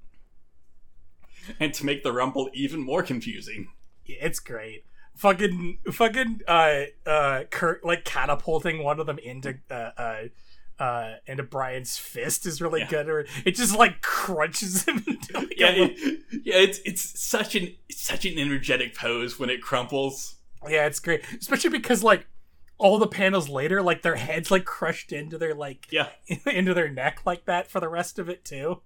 and 1.60 1.72
to 1.74 1.84
make 1.86 2.02
the 2.02 2.12
rumble 2.12 2.50
even 2.54 2.80
more 2.80 3.02
confusing. 3.02 3.68
Yeah, 4.04 4.16
It's 4.20 4.40
great. 4.40 4.84
Fucking, 5.16 5.78
fucking, 5.92 6.40
uh, 6.48 6.80
uh, 7.06 7.44
Kurt 7.50 7.84
like 7.84 8.04
catapulting 8.04 8.82
one 8.82 8.98
of 8.98 9.06
them 9.06 9.18
into, 9.18 9.58
uh, 9.70 9.90
uh, 9.96 10.22
uh, 10.82 11.14
into 11.26 11.44
Brian's 11.44 11.96
fist 11.96 12.46
is 12.46 12.60
really 12.60 12.80
Yeah. 12.80 12.88
good. 12.88 13.08
Or 13.08 13.26
it 13.44 13.54
just 13.54 13.76
like 13.78 14.02
crunches 14.02 14.84
him 14.84 15.04
into 15.06 15.34
like 15.38 15.54
Yeah, 15.56 15.68
little- 15.70 15.90
it, 15.96 16.20
yeah, 16.42 16.56
it's 16.56 16.80
it's 16.84 17.20
such 17.22 17.54
an 17.54 17.74
it's 17.88 18.02
such 18.02 18.24
an 18.24 18.36
energetic 18.38 18.96
pose 18.96 19.38
when 19.38 19.50
it 19.50 19.62
crumples. 19.62 20.34
Yeah, 20.68 20.86
it's 20.86 21.00
great. 21.00 21.22
Especially 21.40 21.70
because 21.70 22.02
like 22.02 22.26
all 22.78 22.98
the 22.98 23.06
panels 23.06 23.48
later, 23.48 23.80
like 23.82 24.02
their 24.02 24.16
heads 24.16 24.50
like 24.50 24.64
crushed 24.64 25.12
into 25.12 25.38
their 25.38 25.54
like 25.54 25.86
Yeah, 25.90 26.08
into 26.46 26.74
their 26.74 26.88
neck 26.90 27.20
like 27.24 27.44
that 27.46 27.70
for 27.70 27.80
the 27.80 27.88
rest 27.88 28.18
of 28.18 28.28
it 28.28 28.44
too. 28.44 28.80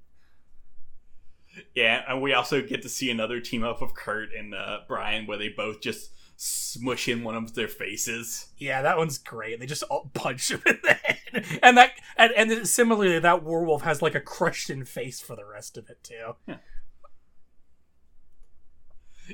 yeah, 1.75 2.03
and 2.09 2.23
we 2.23 2.33
also 2.33 2.63
get 2.63 2.83
to 2.83 2.89
see 2.89 3.11
another 3.11 3.41
team 3.41 3.65
up 3.65 3.83
of 3.83 3.95
Kurt 3.95 4.29
and 4.33 4.55
uh, 4.55 4.81
Brian 4.87 5.27
where 5.27 5.39
they 5.39 5.49
both 5.49 5.81
just 5.81 6.13
smush 6.37 7.09
in 7.09 7.25
one 7.25 7.35
of 7.35 7.55
their 7.55 7.67
faces. 7.67 8.49
Yeah, 8.59 8.83
that 8.83 8.97
one's 8.97 9.19
great. 9.19 9.59
They 9.59 9.67
just 9.67 9.83
all 9.85 10.11
punch 10.15 10.51
him 10.51 10.63
in 10.67 10.79
the 10.85 10.93
head, 10.95 11.45
and 11.63 11.77
that 11.77 11.93
and, 12.17 12.33
and 12.33 12.69
similarly, 12.69 13.19
that 13.19 13.43
werewolf 13.43 13.83
has 13.83 14.03
like 14.03 14.15
a 14.15 14.21
crushed 14.21 14.71
in 14.71 14.85
face 14.85 15.21
for 15.21 15.35
the 15.35 15.45
rest 15.45 15.77
of 15.77 15.89
it 15.91 16.05
too. 16.05 16.35
Yeah, 16.47 16.57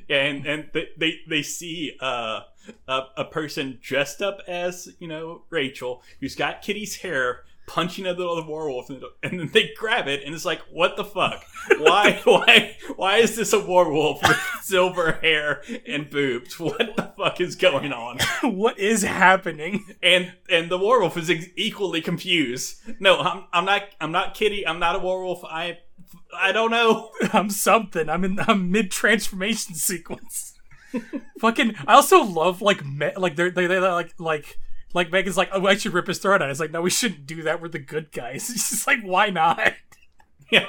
and, 0.09 0.47
and 0.47 0.70
they, 0.72 0.88
they 0.97 1.20
they 1.28 1.42
see 1.42 1.97
uh, 2.01 2.40
a 2.88 3.03
a 3.16 3.24
person 3.24 3.78
dressed 3.82 4.22
up 4.22 4.40
as 4.47 4.88
you 4.99 5.09
know 5.09 5.42
Rachel 5.51 6.03
who's 6.20 6.34
got 6.34 6.62
Kitty's 6.62 6.97
hair 6.97 7.45
punching 7.66 8.07
at 8.07 8.16
the 8.16 8.26
other 8.26 8.47
werewolf, 8.47 8.90
and, 8.90 9.03
and 9.22 9.40
then 9.40 9.51
they 9.53 9.70
grab 9.76 10.07
it, 10.07 10.22
and 10.24 10.34
it's 10.34 10.45
like, 10.45 10.61
what 10.70 10.97
the 10.97 11.05
fuck? 11.05 11.45
Why 11.78 12.20
why 12.24 12.76
why 12.97 13.16
is 13.18 13.36
this 13.36 13.53
a 13.53 13.59
werewolf 13.59 14.22
with 14.22 14.38
silver 14.62 15.12
hair 15.22 15.62
and 15.86 16.11
boobs? 16.11 16.59
What 16.59 16.97
the 16.97 17.12
fuck 17.16 17.40
is 17.40 17.57
going 17.57 17.92
on? 17.92 18.18
what 18.42 18.78
is 18.78 19.03
happening? 19.03 19.84
And 20.03 20.32
and 20.51 20.70
the 20.70 20.78
werewolf 20.78 21.16
is 21.16 21.30
equally 21.57 22.01
confused. 22.01 22.76
No, 23.01 23.18
I'm 23.18 23.45
I'm 23.53 23.64
not 23.64 23.82
I'm 24.01 24.12
not 24.12 24.34
Kitty. 24.34 24.66
I'm 24.66 24.78
not 24.78 24.97
a 24.97 24.99
werewolf. 24.99 25.45
I 25.45 25.78
I 26.37 26.53
don't 26.53 26.70
know. 26.70 27.11
I'm 27.32 27.51
something. 27.51 28.09
I'm 28.09 28.24
in. 28.24 28.39
I'm 28.41 28.70
mid 28.70 28.91
transformation 28.91 29.74
sequence. 29.74 30.55
Fucking. 31.41 31.74
I 31.87 31.95
also 31.95 32.22
love 32.22 32.62
like 32.62 32.85
me, 32.85 33.11
like 33.16 33.37
they're 33.37 33.51
they 33.51 33.66
they 33.66 33.78
like 33.78 34.14
like. 34.18 34.59
Like 34.97 35.11
Meggan's 35.11 35.37
like, 35.37 35.49
oh, 35.53 35.66
I 35.66 35.74
should 35.74 35.93
rip 35.93 36.07
his 36.07 36.18
throat 36.18 36.41
out. 36.41 36.51
It's 36.51 36.61
like, 36.61 36.70
no, 36.70 36.80
we 36.80 36.89
shouldn't 36.89 37.26
do 37.26 37.43
that. 37.43 37.61
We're 37.61 37.66
the 37.66 37.80
good 37.80 38.12
guys. 38.12 38.49
It's 38.55 38.70
just 38.70 38.87
like, 38.87 39.01
why 39.03 39.28
not? 39.30 39.74
Yeah. 40.53 40.66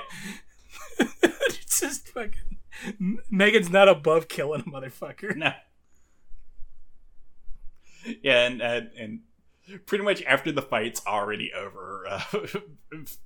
it's 0.97 1.79
just 1.79 2.07
fucking. 2.07 2.57
Meggan's 3.31 3.69
not 3.69 3.87
above 3.87 4.27
killing 4.27 4.61
a 4.61 4.63
motherfucker. 4.63 5.35
No. 5.35 5.53
Yeah, 8.23 8.47
and 8.47 8.61
and, 8.61 8.89
and 8.97 9.19
pretty 9.85 10.03
much 10.03 10.23
after 10.23 10.51
the 10.51 10.61
fight's 10.61 11.05
already 11.05 11.51
over, 11.53 12.05
uh, 12.09 12.19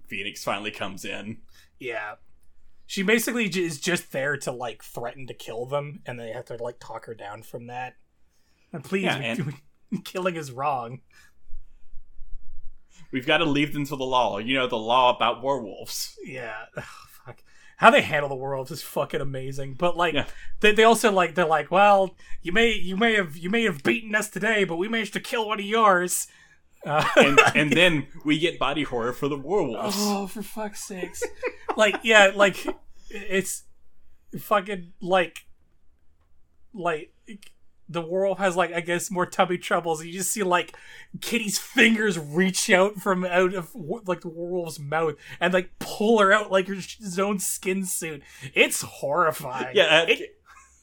Phoenix 0.08 0.44
finally 0.44 0.72
comes 0.72 1.06
in. 1.06 1.38
Yeah. 1.80 2.16
She 2.90 3.04
basically 3.04 3.46
is 3.46 3.80
just 3.80 4.12
there 4.12 4.36
to 4.38 4.52
like 4.52 4.82
threaten 4.84 5.28
to 5.28 5.34
kill 5.36 5.68
them, 5.68 6.02
and 6.08 6.20
they 6.20 6.32
have 6.32 6.46
to 6.46 6.56
like 6.56 6.80
talk 6.80 7.06
her 7.06 7.14
down 7.14 7.44
from 7.44 7.68
that. 7.68 7.94
And 8.74 8.84
please, 8.84 9.04
Yeah, 9.04 9.16
and- 9.18 9.54
killing 10.04 10.36
is 10.36 10.52
wrong. 10.52 11.02
We've 13.12 13.28
got 13.28 13.38
to 13.38 13.46
leave 13.46 13.74
them 13.74 13.86
to 13.86 13.96
the 13.96 14.04
law. 14.04 14.40
You 14.40 14.56
know, 14.56 14.66
the 14.66 14.76
law 14.80 15.16
about 15.16 15.44
werewolves. 15.44 16.18
Yeah. 16.26 16.66
Ugh, 16.78 16.84
fuck. 17.26 17.44
How 17.78 17.92
they 17.92 18.02
handle 18.02 18.28
the 18.28 18.34
world 18.36 18.72
is 18.72 18.82
fucking 18.82 19.22
amazing. 19.22 19.76
But 19.76 19.96
like, 19.96 20.16
Yeah. 20.16 20.26
they, 20.62 20.72
they 20.74 20.84
also 20.84 21.12
like 21.12 21.36
they're 21.36 21.46
like, 21.46 21.70
well, 21.70 22.16
you 22.42 22.52
may 22.52 22.72
you 22.74 22.98
may 22.98 23.14
have 23.14 23.38
you 23.38 23.52
may 23.52 23.66
have 23.66 23.84
beaten 23.84 24.16
us 24.16 24.32
today, 24.32 24.64
but 24.64 24.78
we 24.78 24.88
managed 24.88 25.14
to 25.14 25.20
kill 25.20 25.48
one 25.48 25.60
of 25.60 25.66
yours. 25.66 26.26
Uh, 26.86 27.06
And 27.18 27.40
and 27.56 27.72
then 27.72 28.08
we 28.24 28.40
get 28.40 28.58
body 28.60 28.84
horror 28.84 29.14
for 29.14 29.28
the 29.28 29.38
werewolves. 29.38 29.96
Oh, 30.00 30.28
for 30.28 30.42
fuck's 30.42 30.84
sakes! 30.88 31.22
like, 31.76 31.96
yeah, 32.04 32.32
like 32.36 32.66
it's 33.10 33.64
fucking 34.40 34.94
like 35.02 35.46
like 36.74 37.12
the 37.92 38.02
werewolf 38.02 38.38
has 38.38 38.56
like 38.56 38.72
I 38.72 38.82
guess 38.82 39.10
more 39.10 39.26
tummy 39.26 39.58
troubles. 39.58 40.06
You 40.06 40.14
just 40.14 40.32
see 40.32 40.44
like 40.44 40.76
Kitty's 41.22 41.58
fingers 41.58 42.20
reach 42.20 42.70
out 42.70 42.96
from 42.98 43.26
out 43.26 43.54
of 43.56 43.72
like 43.76 44.22
the 44.22 44.30
werewolf's 44.30 44.80
mouth 44.80 45.16
and 45.40 45.54
like 45.54 45.72
pull 45.80 46.20
her 46.20 46.32
out 46.32 46.52
like 46.52 46.68
her 46.68 46.76
his 46.76 47.18
own 47.20 47.40
skin 47.40 47.86
suit. 47.86 48.22
It's 48.54 48.82
horrifying. 48.84 49.76
Yeah, 49.76 50.04
It- 50.08 50.36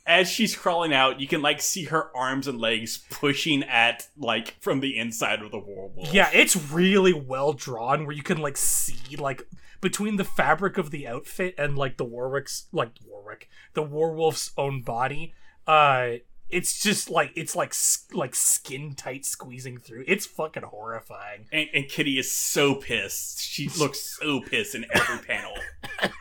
as 0.06 0.30
she's 0.30 0.54
crawling 0.54 0.94
out, 0.94 1.20
you 1.20 1.26
can 1.26 1.42
like 1.42 1.60
see 1.60 1.84
her 1.84 2.16
arms 2.16 2.46
and 2.46 2.60
legs 2.60 2.98
pushing 3.10 3.64
at 3.64 4.06
like 4.16 4.56
from 4.60 4.80
the 4.80 4.98
inside 4.98 5.42
of 5.42 5.50
the 5.50 5.58
werewolf. 5.58 6.12
Yeah, 6.12 6.30
it's 6.32 6.56
really 6.70 7.12
well 7.12 7.52
drawn 7.52 8.06
where 8.06 8.14
you 8.14 8.22
can 8.22 8.38
like 8.38 8.56
see 8.56 9.16
like 9.16 9.42
between 9.80 10.16
the 10.16 10.24
fabric 10.24 10.78
of 10.78 10.90
the 10.90 11.06
outfit 11.08 11.54
and 11.58 11.76
like 11.76 11.96
the 11.96 12.04
Warwolf's 12.04 12.66
like 12.72 12.92
Warwick, 13.04 13.48
the 13.74 13.82
werewolf's 13.82 14.52
own 14.56 14.82
body. 14.82 15.34
Uh 15.66 16.18
it's 16.48 16.80
just 16.80 17.10
like 17.10 17.32
it's 17.34 17.56
like 17.56 17.74
like 18.12 18.34
skin 18.34 18.94
tight 18.94 19.26
squeezing 19.26 19.78
through. 19.78 20.04
It's 20.06 20.26
fucking 20.26 20.62
horrifying. 20.62 21.46
And, 21.50 21.68
and 21.74 21.88
Kitty 21.88 22.18
is 22.18 22.30
so 22.30 22.76
pissed. 22.76 23.40
She 23.40 23.68
looks 23.78 24.16
so 24.20 24.40
pissed 24.40 24.76
in 24.76 24.86
every 24.92 25.18
panel. 25.26 25.54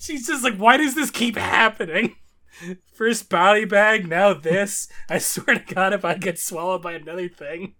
She's 0.00 0.26
just 0.26 0.42
like, 0.42 0.56
why 0.56 0.78
does 0.78 0.94
this 0.94 1.10
keep 1.10 1.36
happening? 1.36 2.16
First 2.94 3.28
body 3.28 3.64
bag, 3.64 4.08
now 4.08 4.34
this. 4.34 4.88
I 5.08 5.18
swear 5.18 5.58
to 5.58 5.74
God, 5.74 5.92
if 5.92 6.04
I 6.04 6.14
get 6.14 6.38
swallowed 6.38 6.82
by 6.82 6.92
another 6.92 7.28
thing. 7.28 7.74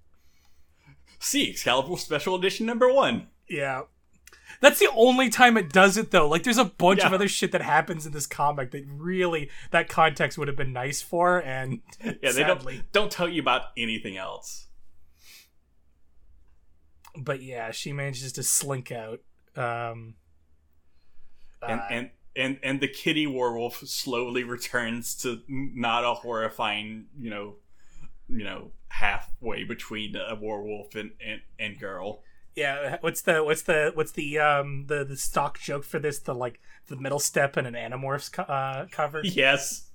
See 1.19 1.51
Excalibur 1.51 1.97
Special 1.97 2.35
Edition 2.35 2.67
number 2.67 2.93
one. 2.93 3.29
Yeah. 3.49 3.83
That's 4.61 4.79
the 4.79 4.91
only 4.95 5.31
time 5.31 5.57
it 5.57 5.73
does 5.73 5.97
it 5.97 6.11
though. 6.11 6.29
Like 6.29 6.43
there's 6.43 6.59
a 6.59 6.65
bunch 6.65 7.03
of 7.05 7.13
other 7.13 7.29
shit 7.29 7.53
that 7.53 7.63
happens 7.63 8.05
in 8.05 8.13
this 8.13 8.27
comic 8.27 8.73
that 8.73 8.85
really 8.89 9.49
that 9.71 9.89
context 9.89 10.37
would 10.39 10.49
have 10.49 10.57
been 10.57 10.73
nice 10.73 11.01
for 11.01 11.39
and 11.43 11.81
Yeah, 12.05 12.13
they 12.23 12.33
sadly. 12.33 12.77
don't 12.77 12.93
don't 12.93 13.13
tell 13.13 13.29
you 13.29 13.41
about 13.41 13.67
anything 13.77 14.17
else. 14.17 14.67
But 17.17 17.43
yeah, 17.43 17.71
she 17.71 17.93
manages 17.93 18.33
to 18.35 18.43
slink 18.43 18.91
out. 18.93 19.21
Um 19.57 20.15
And 21.63 21.81
uh, 21.81 21.85
and 21.91 22.11
and 22.41 22.59
and 22.63 22.81
the 22.81 22.89
kitty 22.89 23.27
werewolf 23.27 23.77
slowly 23.87 24.43
returns 24.45 25.15
to 25.17 25.43
not 25.49 26.05
a 26.05 26.15
horrifying, 26.15 27.07
you 27.19 27.31
know, 27.31 27.57
you 28.29 28.45
know, 28.45 28.73
halfway 28.89 29.65
between 29.65 30.17
a 30.17 30.35
werewolf 30.35 30.95
and 30.95 31.11
and, 31.25 31.41
and 31.59 31.79
girl. 31.79 32.23
yeah, 32.57 32.97
what's 33.01 33.23
the 33.23 33.45
what's 33.45 33.63
the 33.63 33.93
what's 33.95 34.13
the 34.13 34.39
um 34.39 34.87
the 34.87 35.05
the 35.05 35.17
stock 35.17 35.59
joke 35.61 35.85
for 35.85 35.99
this? 35.99 36.19
The 36.19 36.35
like 36.35 36.61
the 36.89 36.97
middle 36.97 37.21
step 37.21 37.57
in 37.57 37.67
an 37.67 37.75
Animorphs 37.75 38.33
co- 38.33 38.43
uh, 38.43 38.87
cover. 38.91 39.21
Yes. 39.23 39.87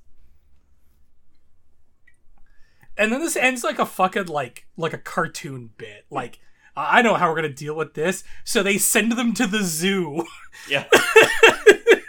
And 2.97 3.11
then 3.11 3.19
this 3.19 3.35
ends 3.35 3.63
like 3.63 3.79
a 3.79 3.85
fucking 3.85 4.27
like 4.27 4.67
like 4.77 4.93
a 4.93 4.97
cartoon 4.97 5.71
bit. 5.77 6.05
Like 6.09 6.39
I 6.77 7.01
know 7.01 7.15
how 7.15 7.29
we're 7.29 7.35
gonna 7.35 7.49
deal 7.49 7.75
with 7.75 7.93
this. 7.93 8.23
So 8.43 8.63
they 8.63 8.77
send 8.77 9.13
them 9.13 9.33
to 9.33 9.47
the 9.47 9.63
zoo. 9.63 10.25
Yeah. 10.69 10.85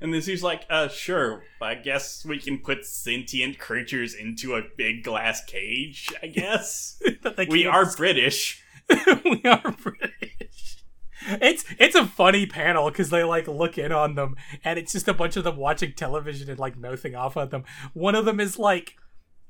and 0.00 0.12
this 0.12 0.26
she's 0.26 0.42
like, 0.42 0.64
uh, 0.70 0.88
sure, 0.88 1.44
I 1.60 1.74
guess 1.74 2.24
we 2.24 2.38
can 2.38 2.58
put 2.58 2.84
sentient 2.84 3.58
creatures 3.58 4.14
into 4.14 4.54
a 4.54 4.62
big 4.76 5.04
glass 5.04 5.44
cage, 5.44 6.08
I 6.22 6.28
guess. 6.28 7.00
we 7.48 7.66
are 7.66 7.90
British. 7.94 8.62
we 9.24 9.42
are 9.44 9.72
British. 9.72 10.78
It's 11.26 11.64
it's 11.78 11.94
a 11.94 12.04
funny 12.04 12.46
panel 12.46 12.90
because 12.90 13.10
they 13.10 13.22
like 13.22 13.46
look 13.46 13.78
in 13.78 13.92
on 13.92 14.16
them 14.16 14.36
and 14.64 14.78
it's 14.78 14.92
just 14.92 15.06
a 15.06 15.14
bunch 15.14 15.36
of 15.36 15.44
them 15.44 15.56
watching 15.56 15.92
television 15.92 16.50
and 16.50 16.58
like 16.58 16.76
mouthing 16.76 17.14
off 17.14 17.36
at 17.36 17.50
them. 17.50 17.64
One 17.92 18.14
of 18.14 18.24
them 18.24 18.40
is 18.40 18.58
like 18.58 18.96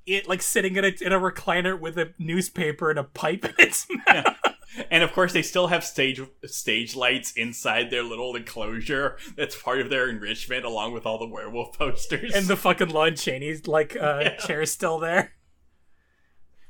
it 0.06 0.28
like 0.28 0.43
sitting 0.43 0.77
in 0.77 0.85
a 0.85 0.93
in 1.01 1.12
a 1.12 1.20
recliner 1.20 1.78
with 1.78 1.97
a 1.98 2.12
newspaper 2.19 2.90
and 2.90 2.98
a 2.98 3.05
pipe 3.05 3.44
in 3.44 3.55
its 3.59 3.86
mouth. 4.09 4.36
And 4.90 5.02
of 5.02 5.12
course, 5.12 5.32
they 5.32 5.42
still 5.42 5.66
have 5.68 5.84
stage 5.84 6.20
stage 6.46 6.96
lights 6.96 7.32
inside 7.32 7.90
their 7.90 8.02
little 8.02 8.34
enclosure. 8.36 9.16
That's 9.36 9.60
part 9.60 9.80
of 9.80 9.90
their 9.90 10.08
enrichment, 10.08 10.64
along 10.64 10.92
with 10.92 11.04
all 11.06 11.18
the 11.18 11.26
werewolf 11.26 11.72
posters. 11.78 12.32
and 12.34 12.46
the 12.46 12.56
fucking 12.56 12.88
Lon 12.88 13.12
Chaney's 13.16 13.66
like 13.66 13.96
uh 13.96 14.20
Yeah. 14.22 14.36
chair 14.36 14.64
still 14.66 14.98
there. 14.98 15.32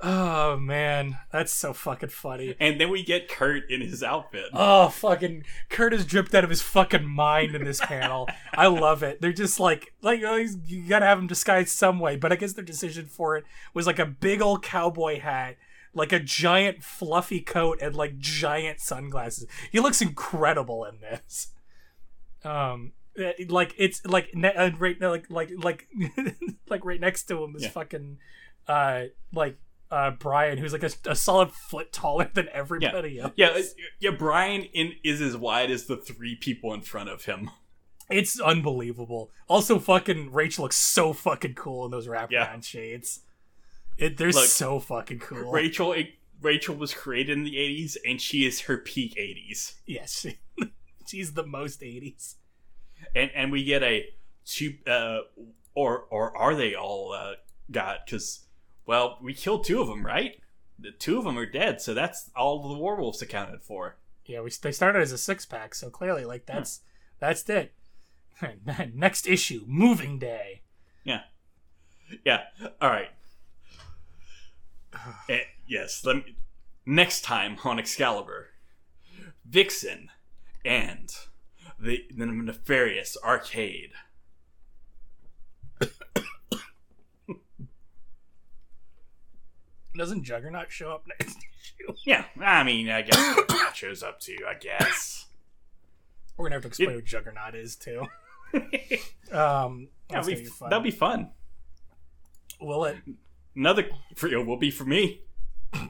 Oh 0.04 0.56
man, 0.56 1.16
that's 1.32 1.52
so 1.52 1.72
fucking 1.72 2.08
funny. 2.08 2.56
And 2.58 2.80
then 2.80 2.90
we 2.90 3.04
get 3.04 3.28
Kurt 3.28 3.70
in 3.70 3.80
his 3.80 4.02
outfit. 4.02 4.46
Oh 4.52 4.88
fucking 4.88 5.44
Kurt 5.68 5.94
is 5.94 6.04
dripped 6.04 6.34
out 6.34 6.42
of 6.42 6.50
his 6.50 6.60
fucking 6.60 7.06
mind 7.06 7.54
in 7.54 7.62
this 7.62 7.78
panel. 7.80 8.28
I 8.52 8.66
love 8.66 9.04
it. 9.04 9.20
They're 9.20 9.32
just 9.32 9.60
like 9.60 9.94
like 10.02 10.20
oh, 10.26 10.38
he's, 10.38 10.58
you 10.66 10.88
gotta 10.88 11.06
have 11.06 11.20
him 11.20 11.28
disguised 11.28 11.68
some 11.68 12.00
way, 12.00 12.16
but 12.16 12.32
I 12.32 12.36
guess 12.36 12.54
their 12.54 12.64
decision 12.64 13.06
for 13.06 13.36
it 13.36 13.44
was 13.74 13.86
like 13.86 14.00
a 14.00 14.06
big 14.06 14.42
old 14.42 14.64
cowboy 14.64 15.20
hat, 15.20 15.54
like 15.94 16.12
a 16.12 16.20
giant 16.20 16.82
fluffy 16.82 17.40
coat, 17.40 17.78
and 17.82 17.94
like 17.94 18.18
giant 18.18 18.80
sunglasses. 18.80 19.46
He 19.70 19.80
looks 19.80 20.00
incredible 20.00 20.84
in 20.84 21.00
this. 21.00 21.48
Um, 22.44 22.92
eh, 23.18 23.32
like 23.48 23.74
it's 23.78 24.04
like 24.06 24.34
ne- 24.34 24.54
uh, 24.54 24.70
right 24.78 24.98
now, 25.00 25.10
like 25.10 25.30
like 25.30 25.50
like 25.56 25.86
like 26.68 26.84
right 26.84 27.00
next 27.00 27.24
to 27.24 27.42
him 27.44 27.54
is 27.56 27.62
Yeah. 27.64 27.68
fucking 27.70 28.18
uh 28.68 29.04
like 29.32 29.58
uh 29.90 30.12
Brian, 30.12 30.58
who's 30.58 30.72
like 30.72 30.82
a, 30.82 30.90
a 31.06 31.14
solid 31.14 31.52
foot 31.52 31.92
taller 31.92 32.30
than 32.34 32.48
everybody 32.52 33.18
else. 33.20 33.32
Yeah, 33.36 33.60
yeah. 34.00 34.10
Brian 34.10 34.62
in, 34.72 34.94
is 35.04 35.20
as 35.20 35.36
wide 35.36 35.70
as 35.70 35.86
the 35.86 35.96
three 35.96 36.34
people 36.36 36.72
in 36.74 36.80
front 36.82 37.10
of 37.10 37.26
him. 37.26 37.50
It's 38.10 38.40
unbelievable. 38.40 39.30
Also, 39.48 39.78
fucking 39.78 40.32
Rachel 40.32 40.64
looks 40.64 40.76
so 40.76 41.12
fucking 41.12 41.54
cool 41.54 41.84
in 41.84 41.90
those 41.90 42.08
wraparound 42.08 42.30
Yeah. 42.30 42.60
shades. 42.60 43.20
It, 43.98 44.16
they're 44.16 44.32
Look, 44.32 44.46
so 44.46 44.80
fucking 44.80 45.20
cool. 45.20 45.50
Rachel 45.50 45.94
Rachel 46.40 46.74
was 46.74 46.94
created 46.94 47.36
in 47.36 47.44
the 47.44 47.56
'80s, 47.56 47.96
and 48.06 48.20
she 48.20 48.46
is 48.46 48.62
her 48.62 48.78
peak 48.78 49.14
'80s. 49.16 49.74
yes, 49.86 50.20
she, 50.20 50.38
she's 51.06 51.34
the 51.34 51.46
most 51.46 51.82
eighties. 51.82 52.36
And 53.14 53.30
and 53.34 53.52
we 53.52 53.64
get 53.64 53.82
a 53.82 54.06
two, 54.44 54.74
uh, 54.86 55.20
or 55.74 56.06
or 56.10 56.36
are 56.36 56.54
they 56.54 56.74
all 56.74 57.12
uh, 57.12 57.34
got? 57.70 58.06
Because 58.06 58.46
well, 58.86 59.18
we 59.22 59.34
killed 59.34 59.64
two 59.64 59.80
of 59.80 59.88
them, 59.88 60.04
right? 60.04 60.40
The 60.78 60.90
two 60.90 61.18
of 61.18 61.24
them 61.24 61.38
are 61.38 61.46
dead, 61.46 61.80
so 61.80 61.94
that's 61.94 62.30
all 62.34 62.68
the 62.68 62.78
werewolves 62.78 63.22
accounted 63.22 63.62
for. 63.62 63.96
Yeah, 64.24 64.40
we 64.40 64.50
they 64.62 64.72
started 64.72 65.02
as 65.02 65.12
a 65.12 65.18
six 65.18 65.44
pack, 65.44 65.74
so 65.74 65.90
clearly, 65.90 66.24
like 66.24 66.46
that's 66.46 66.80
that's 67.18 67.48
it. 67.48 67.72
Next 68.94 69.28
issue, 69.28 69.64
Moving 69.66 70.18
Day. 70.18 70.62
Yeah, 71.04 71.22
yeah. 72.24 72.44
All 72.80 72.90
right. 72.90 73.10
Eh, 75.28 75.40
yes. 75.66 76.04
Let 76.04 76.16
me. 76.16 76.36
Next 76.84 77.22
time 77.22 77.58
on 77.64 77.78
Excalibur, 77.78 78.48
Vixen 79.48 80.08
and 80.64 81.14
the, 81.78 82.04
the 82.14 82.26
nefarious 82.26 83.16
arcade. 83.22 83.92
Doesn't 89.94 90.24
Juggernaut 90.24 90.70
show 90.72 90.90
up 90.92 91.06
next 91.06 91.36
issue? 91.36 91.92
Yeah, 92.06 92.24
I 92.40 92.62
mean, 92.62 92.88
I 92.88 93.02
guess 93.02 93.36
it 93.38 93.52
shows 93.74 94.02
up 94.02 94.20
too. 94.20 94.38
I 94.48 94.54
guess. 94.54 95.26
We're 96.36 96.46
gonna 96.46 96.56
have 96.56 96.62
to 96.62 96.68
explain 96.68 96.90
It- 96.90 96.94
what 96.96 97.04
Juggernaut 97.04 97.54
is 97.54 97.76
too. 97.76 98.06
um, 99.32 99.88
that'll, 100.08 100.26
be, 100.26 100.34
be 100.36 100.48
that'll 100.62 100.80
be 100.80 100.90
fun. 100.90 101.30
Will 102.60 102.84
it? 102.86 102.96
Another 103.54 103.86
it 104.22 104.46
will 104.46 104.56
be 104.58 104.70
for 104.70 104.84
me. 104.84 105.22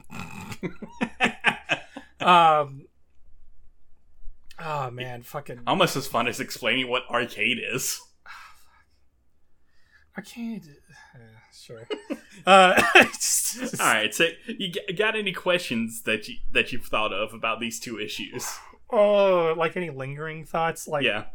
Um. 2.19 2.83
Oh 4.57 4.89
man, 4.91 5.23
fucking 5.23 5.59
Almost 5.67 5.97
as 5.97 6.07
fun 6.07 6.27
as 6.29 6.39
explaining 6.39 6.87
what 6.89 7.03
arcade 7.09 7.59
is. 7.61 7.99
arcade. 10.17 10.63
Uh, 11.15 11.19
sure. 11.53 11.87
uh, 12.47 12.81
just- 13.05 13.59
just- 13.59 13.79
All 13.81 13.85
right, 13.93 14.13
so 14.15 14.29
you 14.47 14.71
got 14.95 15.15
any 15.15 15.31
questions 15.31 16.01
that 16.03 16.27
you 16.27 16.35
that 16.53 16.71
you've 16.71 16.85
thought 16.85 17.13
of 17.13 17.33
about 17.33 17.59
these 17.59 17.79
two 17.79 17.99
issues? 17.99 18.47
Oh, 18.89 19.53
like 19.57 19.77
any 19.77 19.89
lingering 19.91 20.43
thoughts? 20.45 20.87
Like, 20.87 21.03
Yeah. 21.05 21.25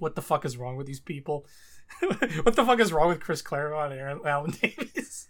what 0.00 0.16
the 0.16 0.22
fuck 0.22 0.44
is 0.44 0.56
wrong 0.56 0.76
with 0.76 0.86
these 0.88 0.98
people? 1.00 1.46
what 2.00 2.56
the 2.56 2.64
fuck 2.64 2.80
is 2.80 2.92
wrong 2.92 3.08
with 3.08 3.20
Chris 3.20 3.40
Claremont 3.42 3.92
and 3.92 4.00
Aaron 4.00 4.20
Alan 4.24 4.50
Davis? 4.50 5.28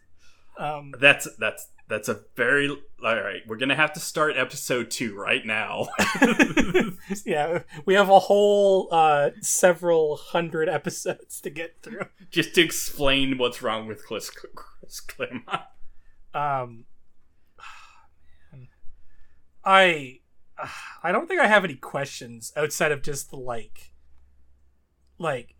Um, 0.56 0.92
That's 1.00 1.28
that's 1.38 1.68
that's 1.88 2.08
a 2.08 2.20
very 2.36 2.68
all 2.70 2.76
right. 3.02 3.42
We're 3.46 3.56
gonna 3.56 3.74
have 3.74 3.92
to 3.94 4.00
start 4.00 4.36
episode 4.36 4.90
two 4.90 5.16
right 5.16 5.44
now. 5.44 5.88
yeah, 7.26 7.60
we 7.84 7.94
have 7.94 8.08
a 8.08 8.18
whole 8.20 8.88
uh, 8.90 9.30
several 9.40 10.16
hundred 10.16 10.68
episodes 10.68 11.40
to 11.42 11.50
get 11.50 11.82
through. 11.82 12.06
just 12.30 12.54
to 12.54 12.62
explain 12.62 13.36
what's 13.36 13.62
wrong 13.62 13.86
with 13.86 14.06
Chris, 14.06 14.30
Chris 14.30 15.00
Claremont. 15.00 15.62
Um, 16.32 16.84
man. 18.52 18.68
I 19.64 20.20
I 21.02 21.12
don't 21.12 21.28
think 21.28 21.40
I 21.40 21.46
have 21.46 21.64
any 21.64 21.74
questions 21.74 22.52
outside 22.56 22.92
of 22.92 23.02
just 23.02 23.30
the 23.30 23.36
like, 23.36 23.92
like, 25.18 25.54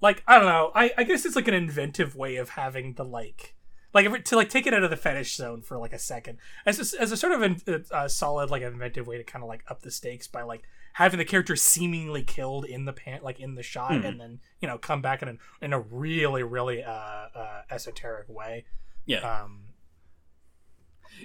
like 0.00 0.22
I 0.28 0.36
don't 0.36 0.46
know. 0.46 0.70
I 0.74 0.92
I 0.96 1.02
guess 1.02 1.26
it's 1.26 1.34
like 1.36 1.48
an 1.48 1.54
inventive 1.54 2.14
way 2.14 2.36
of 2.36 2.50
having 2.50 2.94
the 2.94 3.04
like. 3.04 3.54
Like 3.96 4.04
if 4.06 4.14
it, 4.14 4.24
to 4.26 4.36
like 4.36 4.50
take 4.50 4.66
it 4.66 4.74
out 4.74 4.82
of 4.82 4.90
the 4.90 4.96
fetish 4.96 5.34
zone 5.36 5.62
for 5.62 5.78
like 5.78 5.92
a 5.94 5.98
second, 5.98 6.36
as 6.66 6.94
a, 6.94 7.00
as 7.00 7.10
a 7.12 7.16
sort 7.16 7.32
of 7.32 7.42
in, 7.42 7.84
uh, 7.90 8.08
solid 8.08 8.50
like 8.50 8.62
inventive 8.62 9.06
way 9.06 9.16
to 9.16 9.24
kind 9.24 9.42
of 9.42 9.48
like 9.48 9.64
up 9.68 9.80
the 9.80 9.90
stakes 9.90 10.28
by 10.28 10.42
like 10.42 10.62
having 10.92 11.18
the 11.18 11.24
character 11.24 11.56
seemingly 11.56 12.22
killed 12.22 12.64
in 12.66 12.84
the 12.84 12.92
pan 12.92 13.20
like 13.22 13.40
in 13.40 13.54
the 13.54 13.62
shot 13.62 13.90
Mhm. 13.92 14.04
and 14.06 14.20
then 14.20 14.40
you 14.60 14.68
know 14.68 14.76
come 14.78 15.00
back 15.02 15.22
in 15.22 15.28
a, 15.28 15.64
in 15.64 15.72
a 15.72 15.80
really 15.80 16.42
really 16.42 16.82
uh, 16.84 16.90
uh 16.92 17.62
esoteric 17.70 18.28
way. 18.28 18.64
Yeah, 19.06 19.20
Um, 19.44 19.68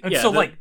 and 0.02 0.10
Yeah, 0.12 0.22
so 0.22 0.30
the- 0.30 0.38
like 0.38 0.56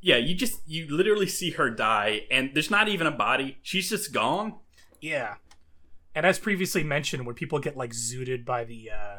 yeah. 0.00 0.16
You 0.16 0.34
just 0.34 0.60
you 0.66 0.86
literally 0.88 1.26
see 1.26 1.50
her 1.52 1.68
die, 1.70 2.26
and 2.30 2.50
there's 2.54 2.70
not 2.70 2.88
even 2.88 3.06
a 3.06 3.10
body. 3.10 3.58
She's 3.62 3.88
just 3.90 4.12
gone. 4.12 4.54
yeah, 5.00 5.34
and 6.14 6.24
as 6.26 6.38
previously 6.38 6.84
mentioned, 6.84 7.26
when 7.26 7.34
people 7.34 7.58
get 7.58 7.76
like 7.76 7.90
zooted 7.92 8.44
by 8.44 8.62
the 8.64 8.90
uh, 8.90 9.18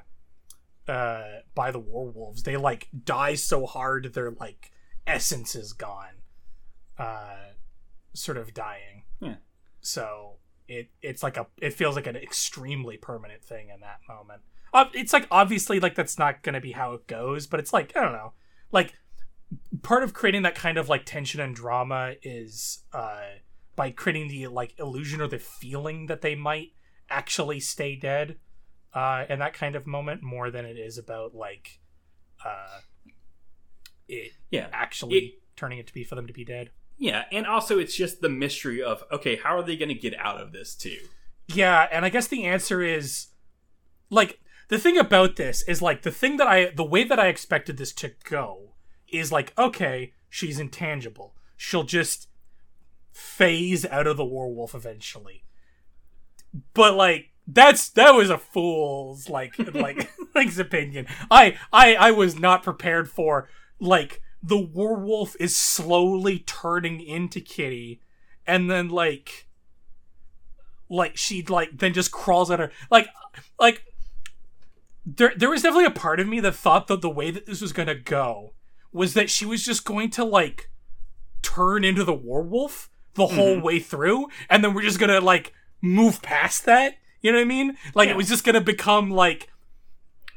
uh, 0.88 1.24
by 1.54 1.72
the 1.72 1.80
werewolves, 1.80 2.44
they 2.44 2.58
like 2.58 2.90
die 3.04 3.36
so 3.36 3.66
hard 3.66 4.14
their 4.14 4.32
like 4.32 4.72
essence 5.08 5.56
is 5.56 5.74
gone, 5.74 6.22
uh, 6.98 7.54
sort 8.14 8.38
of 8.38 8.54
dying. 8.54 9.04
Yeah. 9.20 9.36
So 9.82 10.38
it 10.68 10.90
it's 11.02 11.24
like 11.24 11.38
a 11.38 11.48
it 11.62 11.74
feels 11.74 11.96
like 11.96 12.08
an 12.08 12.16
extremely 12.16 12.98
permanent 12.98 13.44
thing 13.44 13.70
in 13.70 13.80
that 13.82 14.00
moment. 14.08 14.42
Uh, 14.74 14.86
it's 14.94 15.14
like 15.14 15.28
obviously 15.32 15.80
like 15.80 15.96
that's 15.96 16.20
not 16.20 16.44
gonna 16.44 16.62
be 16.62 16.74
how 16.74 16.94
it 16.94 17.08
goes, 17.08 17.48
but 17.48 17.60
it's 17.60 17.74
like 17.74 17.96
I 17.96 18.02
don't 18.02 18.14
know, 18.14 18.34
like 18.72 18.94
part 19.82 20.04
of 20.04 20.14
creating 20.14 20.42
that 20.44 20.56
kind 20.56 20.78
of 20.78 20.90
like 20.90 21.06
tension 21.06 21.40
and 21.40 21.56
drama 21.56 22.14
is 22.24 22.84
uh 22.94 23.22
by 23.76 23.92
creating 23.92 24.28
the 24.28 24.48
like 24.48 24.78
illusion 24.80 25.22
or 25.22 25.28
the 25.28 25.40
feeling 25.40 26.08
that 26.08 26.22
they 26.22 26.36
might 26.36 26.72
actually 27.10 27.60
stay 27.60 27.96
dead 27.96 28.38
uh 28.96 29.26
in 29.30 29.38
that 29.40 29.54
kind 29.54 29.76
of 29.76 29.86
moment 29.86 30.24
more 30.24 30.50
than 30.50 30.66
it 30.66 30.78
is 30.78 30.98
about 30.98 31.36
like 31.36 31.80
uh 32.44 32.80
it 34.08 34.32
Yeah, 34.50 34.68
actually 34.72 35.18
It- 35.18 35.34
turning 35.56 35.80
it 35.80 35.88
to 35.88 35.94
be 35.94 36.04
for 36.04 36.16
them 36.16 36.28
to 36.28 36.34
be 36.34 36.44
dead 36.46 36.72
yeah, 36.98 37.26
and 37.30 37.46
also 37.46 37.78
it's 37.78 37.94
just 37.94 38.22
the 38.22 38.30
mystery 38.30 38.82
of 38.82 39.04
okay, 39.12 39.36
how 39.36 39.58
are 39.58 39.64
they 39.64 39.76
gonna 39.76 39.94
get 39.94 40.18
out 40.18 40.40
of 40.40 40.54
this 40.54 40.74
too? 40.76 40.98
Yeah, 41.48 41.90
and 41.92 42.06
I 42.06 42.10
guess 42.10 42.28
the 42.28 42.46
answer 42.46 42.82
is 42.82 43.28
like 44.10 44.40
the 44.70 44.80
thing 44.80 44.98
about 44.98 45.36
this 45.36 45.62
is 45.68 45.82
like 45.82 46.04
the 46.04 46.12
thing 46.12 46.38
that 46.38 46.48
I 46.48 46.70
the 46.70 46.86
way 46.86 47.04
that 47.04 47.20
I 47.20 47.28
expected 47.28 47.76
this 47.76 47.92
to 47.96 48.14
go 48.24 48.76
is 49.10 49.30
like 49.30 49.52
okay, 49.58 50.14
she's 50.30 50.58
intangible. 50.58 51.36
She'll 51.58 51.84
just 51.84 52.30
phase 53.12 53.86
out 53.86 54.08
of 54.08 54.16
the 54.16 54.24
werewolf 54.26 54.74
eventually. 54.74 55.44
But 56.74 56.96
like 56.96 57.32
that's 57.48 57.90
that 57.90 58.12
was 58.12 58.30
a 58.30 58.38
fool's 58.38 59.30
like 59.30 59.54
like 59.74 60.12
like 60.36 60.58
opinion. 60.58 61.08
I 61.30 61.58
I 61.72 61.96
I 61.96 62.12
was 62.12 62.40
not 62.40 62.64
prepared 62.64 63.10
for 63.10 63.50
like 63.80 64.22
the 64.42 64.58
werewolf 64.58 65.36
is 65.40 65.56
slowly 65.56 66.40
turning 66.40 67.02
into 67.02 67.42
Kitty 67.42 68.02
and 68.46 68.70
then 68.70 68.90
like 68.90 69.48
like 70.90 71.18
she 71.18 71.42
like 71.44 71.78
then 71.78 71.94
just 71.94 72.12
crawls 72.12 72.52
at 72.52 72.60
her 72.60 72.72
like 72.92 73.08
like 73.60 73.84
there 75.06 75.34
there 75.36 75.50
was 75.50 75.64
definitely 75.64 75.86
a 75.86 75.92
part 75.92 76.20
of 76.20 76.28
me 76.28 76.40
that 76.40 76.54
thought 76.54 76.88
that 76.88 77.02
the 77.02 77.10
way 77.10 77.32
that 77.32 77.46
this 77.46 77.62
was 77.62 77.74
gonna 77.74 77.96
go 77.96 78.54
was 78.92 79.14
that 79.14 79.30
she 79.30 79.46
was 79.46 79.64
just 79.64 79.84
going 79.84 80.10
to 80.10 80.24
like 80.24 80.70
turn 81.42 81.84
into 81.84 82.04
the 82.04 82.14
werewolf 82.14 82.90
the 83.16 83.28
whole 83.28 83.56
mm-hmm. 83.56 83.66
way 83.66 83.80
through 83.80 84.28
and 84.50 84.64
then 84.64 84.74
we're 84.74 84.82
just 84.82 85.00
gonna 85.00 85.22
like 85.22 85.54
move 85.82 86.22
past 86.22 86.66
that 86.66 86.96
you 87.26 87.32
know 87.32 87.38
what 87.40 87.44
i 87.44 87.48
mean 87.48 87.76
like 87.94 88.08
Yeah. 88.08 88.14
it 88.14 88.18
was 88.18 88.30
just 88.30 88.44
gonna 88.46 88.62
become 88.62 89.10
like 89.10 89.50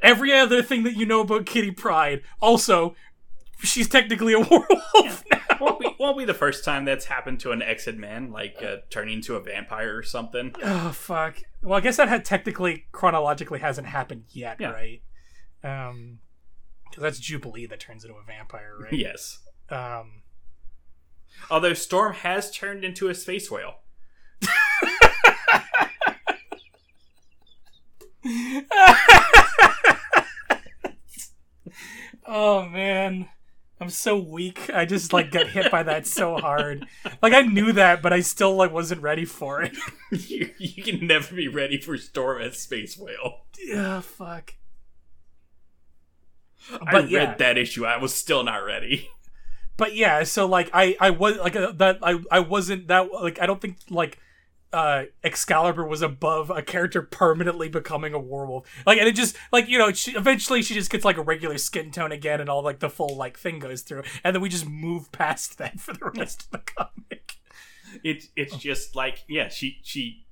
every 0.02 0.32
other 0.32 0.62
thing 0.62 0.82
that 0.84 0.96
you 0.96 1.06
know 1.06 1.20
about 1.20 1.46
kitty 1.46 1.70
pryde 1.70 2.22
also 2.40 2.94
she's 3.62 3.88
technically 3.88 4.32
a 4.32 4.38
werewolf 4.50 5.24
now 5.30 5.40
Well, 5.60 5.76
we, 5.80 5.94
won't 5.98 6.16
be 6.16 6.24
the 6.24 6.34
first 6.34 6.64
time 6.64 6.84
that's 6.84 7.06
happened 7.06 7.40
to 7.40 7.50
an 7.50 7.60
exit 7.62 7.96
man, 7.98 8.30
like 8.30 8.62
uh, 8.62 8.76
turning 8.90 9.14
into 9.14 9.34
a 9.34 9.40
vampire 9.42 9.96
or 9.96 10.04
something. 10.04 10.54
Oh 10.62 10.90
fuck. 10.92 11.38
Well, 11.64 11.76
I 11.76 11.80
guess 11.80 11.96
that 11.96 12.08
had 12.08 12.24
technically 12.24 12.84
chronologically 12.92 13.58
hasn't 13.58 13.88
happened 13.88 14.26
yet, 14.30 14.58
Yeah. 14.60 14.70
right? 14.70 15.02
Um, 15.64 16.20
because 16.88 17.02
that's 17.02 17.18
Jubilee 17.18 17.66
that 17.66 17.80
turns 17.80 18.04
into 18.04 18.14
a 18.16 18.22
vampire, 18.24 18.76
right? 18.80 18.92
Yes. 18.92 19.40
Um, 19.68 20.22
Although 21.50 21.74
Storm 21.74 22.14
has 22.14 22.52
turned 22.52 22.84
into 22.84 23.08
a 23.08 23.14
space 23.16 23.50
whale. 23.50 23.80
oh 32.26 32.66
man, 32.68 33.28
I'm 33.80 33.90
so 33.90 34.18
weak. 34.18 34.70
I 34.72 34.84
just 34.84 35.12
like 35.12 35.30
got 35.30 35.48
hit 35.48 35.70
by 35.70 35.82
that 35.84 36.06
so 36.06 36.36
hard. 36.36 36.86
Like 37.22 37.32
I 37.32 37.42
knew 37.42 37.72
that, 37.72 38.02
but 38.02 38.12
I 38.12 38.20
still 38.20 38.54
like 38.56 38.72
wasn't 38.72 39.02
ready 39.02 39.24
for 39.24 39.62
it. 39.62 39.76
you, 40.12 40.50
you 40.58 40.82
can 40.82 41.06
never 41.06 41.34
be 41.34 41.48
ready 41.48 41.78
for 41.80 41.96
Storm 41.96 42.42
as 42.42 42.58
space 42.58 42.98
whale. 42.98 43.42
yeah, 43.58 44.00
fuck. 44.00 44.54
I 46.82 46.92
But 46.92 47.02
read 47.10 47.10
yeah. 47.10 47.34
that 47.36 47.56
issue. 47.58 47.86
I 47.86 47.96
was 47.98 48.14
still 48.14 48.42
not 48.44 48.58
ready. 48.58 49.08
but 49.76 49.94
yeah 49.94 50.22
so 50.24 50.44
like 50.46 50.68
i 50.72 50.96
i 51.00 51.10
was 51.10 51.36
like 51.38 51.54
uh, 51.56 51.70
that 51.72 51.98
i 52.02 52.18
i 52.32 52.40
wasn't 52.40 52.88
that 52.88 53.12
like 53.12 53.40
i 53.40 53.46
don't 53.46 53.60
think 53.60 53.76
like 53.90 54.18
uh 54.72 55.04
excalibur 55.24 55.84
was 55.86 56.02
above 56.02 56.50
a 56.50 56.60
character 56.60 57.00
permanently 57.00 57.68
becoming 57.68 58.12
a 58.12 58.18
werewolf. 58.18 58.66
Like 58.86 58.98
and 58.98 59.08
it 59.08 59.14
just 59.14 59.36
like 59.50 59.68
you 59.68 59.78
know 59.78 59.92
she, 59.92 60.12
eventually 60.12 60.62
she 60.62 60.74
just 60.74 60.90
gets 60.90 61.04
like 61.04 61.16
a 61.16 61.22
regular 61.22 61.56
skin 61.58 61.90
tone 61.90 62.12
again 62.12 62.40
and 62.40 62.50
all 62.50 62.62
like 62.62 62.80
the 62.80 62.90
full 62.90 63.16
like 63.16 63.38
thing 63.38 63.58
goes 63.58 63.82
through. 63.82 64.02
And 64.22 64.34
then 64.34 64.42
we 64.42 64.48
just 64.48 64.66
move 64.68 65.10
past 65.12 65.56
that 65.58 65.80
for 65.80 65.94
the 65.94 66.10
rest 66.16 66.42
of 66.44 66.50
the 66.50 66.58
comic. 66.58 67.36
It 68.04 68.24
it's 68.36 68.56
just 68.56 68.94
like 68.94 69.24
yeah, 69.28 69.48
she 69.48 69.78
she, 69.82 70.26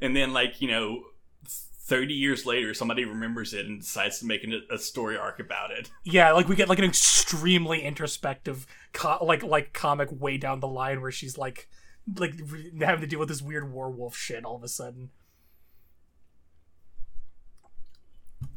and 0.00 0.14
then 0.14 0.32
like 0.32 0.60
you 0.62 0.68
know, 0.68 1.02
thirty 1.44 2.14
years 2.14 2.46
later, 2.46 2.72
somebody 2.72 3.04
remembers 3.04 3.52
it 3.52 3.66
and 3.66 3.80
decides 3.80 4.20
to 4.20 4.26
make 4.26 4.44
an, 4.44 4.62
a 4.70 4.78
story 4.78 5.16
arc 5.16 5.40
about 5.40 5.72
it. 5.72 5.90
yeah 6.04 6.30
like 6.32 6.48
we 6.48 6.54
get 6.54 6.68
like 6.68 6.78
an 6.78 6.84
extremely 6.84 7.82
introspective 7.82 8.66
co- 8.92 9.24
like 9.24 9.42
like 9.42 9.72
comic 9.72 10.08
way 10.12 10.36
down 10.36 10.60
the 10.60 10.68
line 10.68 11.00
where 11.00 11.10
she's 11.10 11.36
like 11.36 11.68
like 12.16 12.34
having 12.80 13.00
to 13.00 13.06
deal 13.06 13.18
with 13.18 13.28
this 13.28 13.42
weird 13.42 13.72
werewolf 13.72 14.16
shit 14.16 14.44
all 14.44 14.56
of 14.56 14.62
a 14.62 14.68
sudden. 14.68 15.10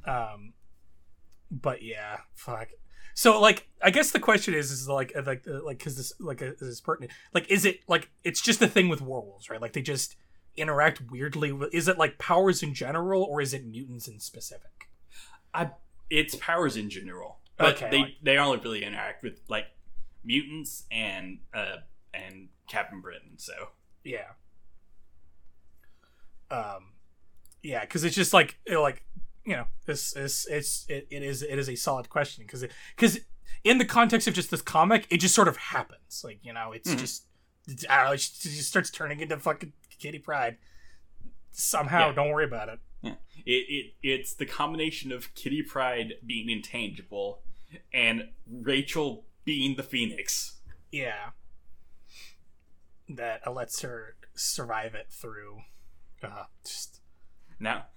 Um 0.06 0.54
but 1.52 1.82
yeah 1.84 2.18
fuck. 2.34 2.70
So 3.16 3.40
like 3.40 3.68
i 3.82 3.92
guess 3.92 4.12
the 4.12 4.20
question 4.20 4.54
is 4.54 4.72
is 4.72 4.88
like 4.88 5.14
uh, 5.16 5.22
like 5.26 5.44
uh, 5.48 5.64
like 5.64 5.78
because 5.78 5.96
this 5.98 6.14
like 6.20 6.42
uh, 6.42 6.52
this 6.60 6.62
is 6.64 6.82
pertinent? 6.82 7.12
Like 7.34 7.50
is 7.50 7.64
it 7.66 7.82
like 7.88 8.10
it's 8.24 8.42
just 8.42 8.62
a 8.62 8.68
thing 8.68 8.90
with 8.90 9.02
werewolves 9.02 9.50
right? 9.50 9.62
Like 9.62 9.74
they 9.74 9.82
just 9.82 10.16
interact 10.56 11.02
weirdly 11.12 11.52
with 11.52 11.74
is 11.74 11.88
it 11.88 11.98
like 11.98 12.18
powers 12.20 12.64
in 12.64 12.74
general 12.74 13.24
or 13.24 13.42
is 13.42 13.54
it 13.54 13.66
mutants 13.66 14.08
in 14.08 14.20
specific? 14.20 14.90
I 15.54 15.72
it's 16.10 16.36
powers 16.36 16.76
in 16.76 16.90
general, 16.90 17.40
but 17.58 17.76
Okay, 17.76 17.90
they 17.90 18.00
like- 18.00 18.16
they 18.22 18.38
only 18.38 18.58
really 18.58 18.84
interact 18.84 19.24
with 19.24 19.40
like 19.48 19.66
mutants 20.24 20.84
and 20.92 21.40
uh 21.54 21.78
and 22.14 22.50
Captain 22.74 23.00
Britain. 23.02 23.38
So 23.38 23.54
Yeah. 24.04 24.32
Um, 26.52 26.94
yeah, 27.62 27.82
because 27.82 28.04
it's 28.04 28.16
just 28.16 28.34
like 28.34 28.58
know, 28.68 28.82
like 28.82 29.04
you 29.46 29.54
know 29.56 29.66
this 29.86 30.16
is 30.16 30.48
it's 30.50 30.86
it, 30.90 31.08
it 31.10 31.24
is 31.24 31.42
it 31.42 31.58
is 31.58 31.70
a 31.70 31.76
solid 31.76 32.10
question 32.10 32.44
because 32.46 32.66
because 32.96 33.20
in 33.64 33.78
the 33.78 33.86
context 33.86 34.28
of 34.28 34.34
just 34.34 34.52
this 34.52 34.62
comic, 34.62 35.08
it 35.10 35.18
just 35.20 35.34
sort 35.34 35.48
of 35.48 35.58
happens. 35.58 36.22
Like 36.24 36.40
you 36.44 36.54
know, 36.54 36.72
it's 36.74 36.94
Mhm. 36.94 37.00
just 37.00 37.26
I 37.90 37.98
don't 37.98 38.06
know, 38.08 38.12
it 38.14 38.18
just, 38.18 38.46
it 38.46 38.50
just 38.50 38.68
starts 38.70 38.90
turning 38.90 39.20
into 39.22 39.38
fucking 39.40 39.74
Kitty 40.00 40.20
Pryde 40.20 40.58
somehow. 41.52 42.10
Yeah. 42.10 42.14
Don't 42.16 42.30
worry 42.32 42.46
about 42.46 42.70
it. 42.70 42.80
yeah, 43.02 43.16
it, 43.46 43.52
it 43.52 43.94
it's 44.04 44.34
the 44.34 44.46
combination 44.46 45.12
of 45.12 45.34
Kitty 45.34 45.64
Pryde 45.64 46.14
being 46.26 46.50
intangible 46.50 47.42
and 47.94 48.30
Rachel 48.48 49.26
being 49.46 49.76
the 49.78 49.84
Phoenix. 49.84 50.60
Yeah, 50.92 51.30
that 53.16 53.42
lets 53.54 53.82
her 53.82 54.16
survive 54.36 54.96
it 54.96 55.08
through. 55.10 55.60
Uh, 56.24 56.46
just 56.66 57.02
Now, 57.60 57.88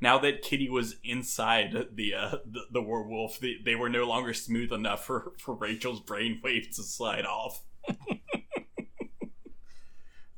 now 0.00 0.18
that 0.18 0.42
Kitty 0.42 0.68
was 0.68 0.96
inside 1.02 1.88
the 1.92 2.14
uh, 2.14 2.36
the, 2.46 2.62
the 2.70 2.82
werewolf, 2.82 3.40
they, 3.40 3.56
they 3.64 3.74
were 3.74 3.88
no 3.88 4.04
longer 4.04 4.32
smooth 4.34 4.72
enough 4.72 5.04
for, 5.04 5.32
for 5.38 5.54
Rachel's 5.54 6.00
brainwaves 6.00 6.76
to 6.76 6.82
slide 6.82 7.26
off. 7.26 7.62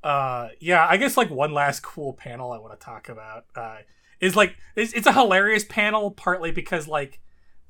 uh 0.03 0.49
yeah 0.61 0.87
i 0.89 0.99
guess 0.99 1.17
like 1.17 1.31
one 1.31 1.53
last 1.53 1.81
cool 1.83 2.13
panel 2.13 2.53
i 2.53 2.59
want 2.59 2.79
to 2.79 2.85
talk 2.85 3.09
about 3.09 3.47
uh 3.57 3.79
is 4.21 4.37
like 4.37 4.55
it's, 4.77 4.93
it's 4.93 5.07
a 5.07 5.13
hilarious 5.13 5.65
panel 5.65 6.11
partly 6.11 6.51
because 6.51 6.87
like 6.87 7.21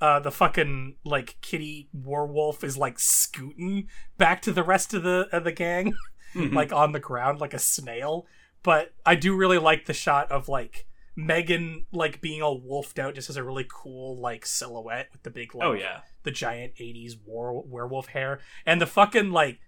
uh 0.01 0.19
the 0.19 0.32
fucking 0.32 0.97
like 1.05 1.36
kitty 1.41 1.89
werewolf 1.93 2.65
is 2.65 2.77
like 2.77 2.99
scooting 2.99 3.89
back 4.19 4.43
to 4.43 4.51
the 4.53 4.65
rest 4.65 4.93
of 4.93 5.05
the 5.05 5.28
of 5.31 5.45
the 5.45 5.53
gang 5.53 5.95
Mhm. 6.35 6.52
like 6.55 6.73
on 6.73 6.93
the 6.93 7.01
ground 7.01 7.40
like 7.40 7.55
a 7.55 7.59
snail 7.59 8.27
but 8.62 8.93
i 9.06 9.15
do 9.15 9.36
really 9.36 9.59
like 9.59 9.86
the 9.86 9.93
shot 9.94 10.31
of 10.32 10.48
like 10.48 10.86
meggan 11.16 11.86
like 11.93 12.20
being 12.20 12.43
all 12.43 12.61
wolfed 12.61 12.98
out 12.98 13.15
just 13.15 13.31
as 13.31 13.36
a 13.36 13.43
really 13.44 13.66
cool 13.69 14.19
like 14.20 14.44
silhouette 14.44 15.09
with 15.12 15.23
the 15.23 15.31
big 15.31 15.55
like 15.55 15.66
oh 15.69 15.73
yeah, 15.73 16.01
the 16.24 16.31
giant 16.32 16.74
80s 16.74 17.15
war- 17.24 17.62
werewolf 17.65 18.09
hair 18.09 18.40
and 18.66 18.81
the 18.81 18.86
fucking 18.86 19.31
like 19.31 19.61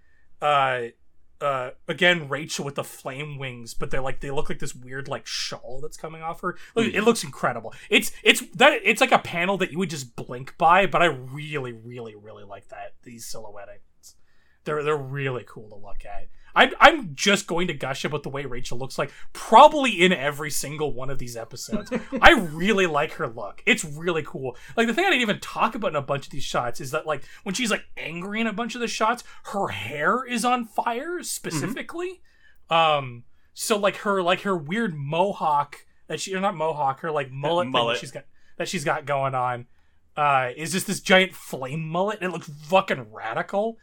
uh 0.43 0.87
uh 1.41 1.71
again 1.87 2.29
rachel 2.29 2.65
with 2.65 2.75
the 2.77 2.83
flame 2.83 3.39
wings 3.39 3.75
but 3.75 3.91
they're 3.91 4.01
like 4.01 4.21
they 4.21 4.31
look 4.31 4.49
like 4.49 4.59
this 4.59 4.75
weird 4.75 5.07
like 5.07 5.27
shawl 5.27 5.81
that's 5.83 5.97
coming 5.99 6.23
off 6.23 6.41
her. 6.41 6.57
Look, 6.75 6.87
it 6.93 7.03
looks 7.03 7.23
incredible. 7.23 7.75
It's 7.91 8.11
it's 8.25 8.41
that 8.57 8.81
it's 8.83 9.01
like 9.03 9.13
a 9.13 9.19
panel 9.19 9.57
that 9.59 9.71
you 9.71 9.79
would 9.79 9.91
just 9.91 10.17
blink 10.17 10.57
by 10.59 10.87
but 10.87 11.03
i 11.03 11.07
really 11.07 11.73
really 11.73 12.15
really 12.17 12.45
like 12.45 12.69
that 12.69 12.95
these 13.03 13.25
silhouettes. 13.27 14.17
They're 14.65 14.83
they're 14.83 14.97
really 14.97 15.45
cool 15.47 15.69
to 15.69 15.77
look 15.77 16.05
at 16.07 16.29
I'm, 16.57 16.73
I'm 16.81 17.15
just 17.15 17.47
going 17.47 17.69
to 17.69 17.75
gush 17.75 18.05
about 18.05 18.23
the 18.23 18.31
way 18.31 18.47
Rachel 18.47 18.79
looks 18.79 18.99
like 18.99 19.13
probably 19.35 20.03
in 20.03 20.11
every 20.11 20.51
single 20.51 20.93
one 20.95 21.11
of 21.11 21.19
these 21.19 21.37
episodes. 21.37 21.93
I 22.23 22.33
really 22.33 22.87
like 22.87 23.13
her 23.13 23.29
look. 23.29 23.63
It's 23.67 23.85
really 23.85 24.23
cool. 24.23 24.57
Like 24.75 24.87
the 24.87 24.95
thing 24.95 25.05
I 25.05 25.11
didn't 25.11 25.21
even 25.21 25.41
talk 25.41 25.75
about 25.75 25.91
in 25.91 25.97
a 25.97 26.03
bunch 26.03 26.25
of 26.27 26.33
these 26.33 26.43
shots 26.43 26.81
is 26.81 26.93
that 26.93 27.07
like 27.07 27.23
when 27.43 27.55
she's 27.55 27.71
like 27.71 27.85
angry 27.99 28.41
in 28.41 28.47
a 28.47 28.55
bunch 28.55 28.75
of 28.75 28.81
the 28.81 28.89
shots, 28.89 29.23
her 29.53 29.69
hair 29.69 30.25
is 30.25 30.47
on 30.47 30.65
fire 30.65 31.23
specifically. 31.23 32.23
Um 32.71 33.25
so 33.53 33.77
like 33.79 33.97
her 33.99 34.23
like 34.23 34.41
her 34.41 34.57
weird 34.57 34.95
mohawk 34.97 35.85
that 36.09 36.21
she 36.21 36.35
or 36.35 36.41
not 36.41 36.57
mohawk, 36.57 37.01
her 37.01 37.11
like 37.11 37.31
mullet, 37.31 37.67
thing 37.67 37.73
mullet. 37.73 37.97
that 37.97 38.01
she's 38.01 38.11
got 38.11 38.25
that 38.57 38.69
she's 38.69 38.85
got 38.85 39.05
going 39.05 39.35
on 39.35 39.67
uh 40.17 40.51
is 40.57 40.73
just 40.73 40.87
this 40.87 41.01
giant 41.01 41.35
flame 41.35 41.87
mullet 41.87 42.19
and 42.23 42.31
it 42.31 42.33
looks 42.33 42.49
fucking 42.49 43.13
radical. 43.13 43.77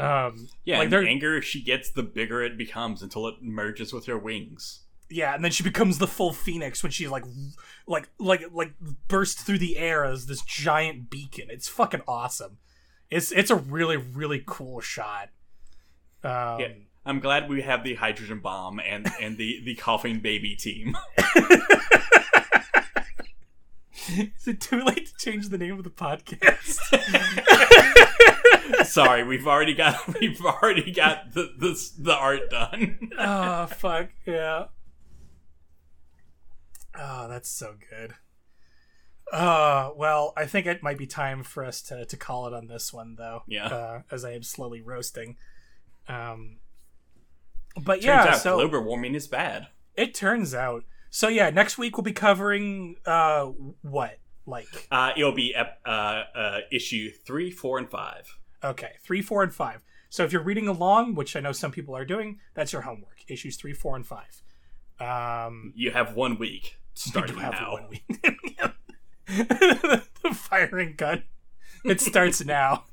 Um 0.00 0.48
yeah. 0.64 0.78
like 0.78 0.90
the 0.90 0.98
anger 0.98 1.42
she 1.42 1.62
gets, 1.62 1.90
the 1.90 2.02
bigger 2.02 2.42
it 2.42 2.56
becomes 2.56 3.02
until 3.02 3.26
it 3.28 3.36
merges 3.42 3.92
with 3.92 4.06
her 4.06 4.18
wings. 4.18 4.80
Yeah, 5.12 5.34
and 5.34 5.44
then 5.44 5.50
she 5.50 5.62
becomes 5.64 5.98
the 5.98 6.06
full 6.06 6.32
phoenix 6.32 6.82
when 6.82 6.92
she 6.92 7.08
like 7.08 7.24
like 7.86 8.08
like 8.18 8.42
like 8.52 8.72
bursts 9.08 9.42
through 9.42 9.58
the 9.58 9.76
air 9.76 10.04
as 10.04 10.26
this 10.26 10.42
giant 10.42 11.10
beacon. 11.10 11.48
It's 11.50 11.68
fucking 11.68 12.02
awesome. 12.06 12.58
It's 13.10 13.32
it's 13.32 13.50
a 13.50 13.56
really 13.56 13.96
really 13.96 14.42
cool 14.46 14.80
shot. 14.80 15.30
Um, 16.22 16.60
Yeah. 16.60 16.68
I'm 17.04 17.18
glad 17.18 17.48
we 17.48 17.62
have 17.62 17.82
the 17.82 17.94
hydrogen 17.94 18.40
bomb 18.40 18.78
and 18.78 19.10
and 19.20 19.36
the 19.36 19.60
the 19.64 19.74
coughing 19.74 20.20
baby 20.20 20.54
team. 20.54 20.96
Is 24.36 24.46
it 24.48 24.60
too 24.60 24.82
late 24.82 25.06
to 25.06 25.12
change 25.18 25.48
the 25.48 25.58
name 25.58 25.78
of 25.78 25.84
the 25.84 25.90
podcast? 25.90 26.78
Sorry, 28.84 29.24
we've 29.24 29.46
already 29.46 29.74
got 29.74 29.96
we've 30.20 30.40
already 30.44 30.90
got 30.92 31.32
the 31.34 31.52
the, 31.58 31.90
the 31.98 32.14
art 32.14 32.50
done. 32.50 33.10
oh 33.18 33.66
fuck 33.78 34.08
yeah. 34.26 34.64
Oh, 36.98 37.28
that's 37.28 37.48
so 37.48 37.74
good. 37.88 38.14
Uh, 39.32 39.90
well, 39.96 40.32
I 40.36 40.46
think 40.46 40.66
it 40.66 40.82
might 40.82 40.98
be 40.98 41.06
time 41.06 41.44
for 41.44 41.64
us 41.64 41.80
to, 41.82 42.04
to 42.04 42.16
call 42.16 42.48
it 42.48 42.52
on 42.52 42.66
this 42.66 42.92
one, 42.92 43.14
though. 43.16 43.44
Yeah. 43.46 43.66
Uh, 43.66 44.02
as 44.10 44.24
I 44.24 44.32
am 44.32 44.42
slowly 44.42 44.80
roasting. 44.80 45.36
Um, 46.08 46.56
but 47.76 48.02
Turns 48.02 48.04
yeah, 48.04 48.24
out 48.30 48.38
so 48.40 48.56
global 48.56 48.82
warming 48.82 49.14
is 49.14 49.28
bad. 49.28 49.68
it 49.94 50.14
turns 50.14 50.52
out. 50.54 50.84
So 51.10 51.28
yeah, 51.28 51.50
next 51.50 51.78
week 51.78 51.96
we'll 51.96 52.02
be 52.04 52.12
covering 52.12 52.96
uh 53.06 53.44
what 53.82 54.18
like 54.46 54.88
Uh, 54.90 55.12
it'll 55.16 55.30
be 55.32 55.54
ep- 55.54 55.80
uh, 55.86 56.22
uh, 56.34 56.58
issue 56.72 57.10
three, 57.24 57.50
four, 57.52 57.78
and 57.78 57.88
five. 57.88 58.36
Okay 58.64 58.92
three, 59.02 59.22
four, 59.22 59.42
and 59.42 59.54
five. 59.54 59.82
So 60.08 60.24
if 60.24 60.32
you're 60.32 60.42
reading 60.42 60.66
along, 60.68 61.14
which 61.14 61.36
I 61.36 61.40
know 61.40 61.52
some 61.52 61.70
people 61.70 61.96
are 61.96 62.04
doing, 62.04 62.40
that's 62.54 62.72
your 62.72 62.82
homework. 62.82 63.18
Issues 63.28 63.56
three, 63.56 63.72
four, 63.72 63.94
and 63.96 64.06
five. 64.06 64.42
Um, 64.98 65.72
You 65.76 65.92
have 65.92 66.14
one 66.14 66.36
week 66.38 66.76
starting 66.94 67.36
have 67.38 67.52
now. 67.52 67.72
one 67.72 67.88
week. 67.88 68.04
the 69.26 70.02
firing 70.34 70.94
gun. 70.96 71.22
It 71.84 72.00
starts 72.00 72.44
now. 72.44 72.84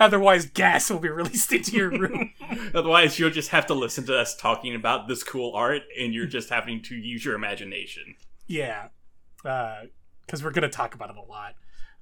Otherwise, 0.00 0.46
gas 0.46 0.90
will 0.90 0.98
be 0.98 1.08
released 1.10 1.52
into 1.52 1.72
your 1.72 1.90
room. 1.90 2.32
Otherwise, 2.74 3.18
you'll 3.18 3.28
just 3.30 3.50
have 3.50 3.66
to 3.66 3.74
listen 3.74 4.06
to 4.06 4.16
us 4.18 4.34
talking 4.34 4.74
about 4.74 5.06
this 5.06 5.22
cool 5.22 5.52
art, 5.54 5.82
and 6.00 6.14
you're 6.14 6.24
just 6.26 6.48
having 6.48 6.80
to 6.84 6.94
use 6.94 7.24
your 7.24 7.34
imagination. 7.34 8.16
yeah, 8.46 8.88
because 9.36 10.42
we're 10.42 10.50
gonna 10.50 10.68
talk 10.70 10.94
about 10.94 11.10
it 11.10 11.16
a 11.16 11.20
lot. 11.22 11.54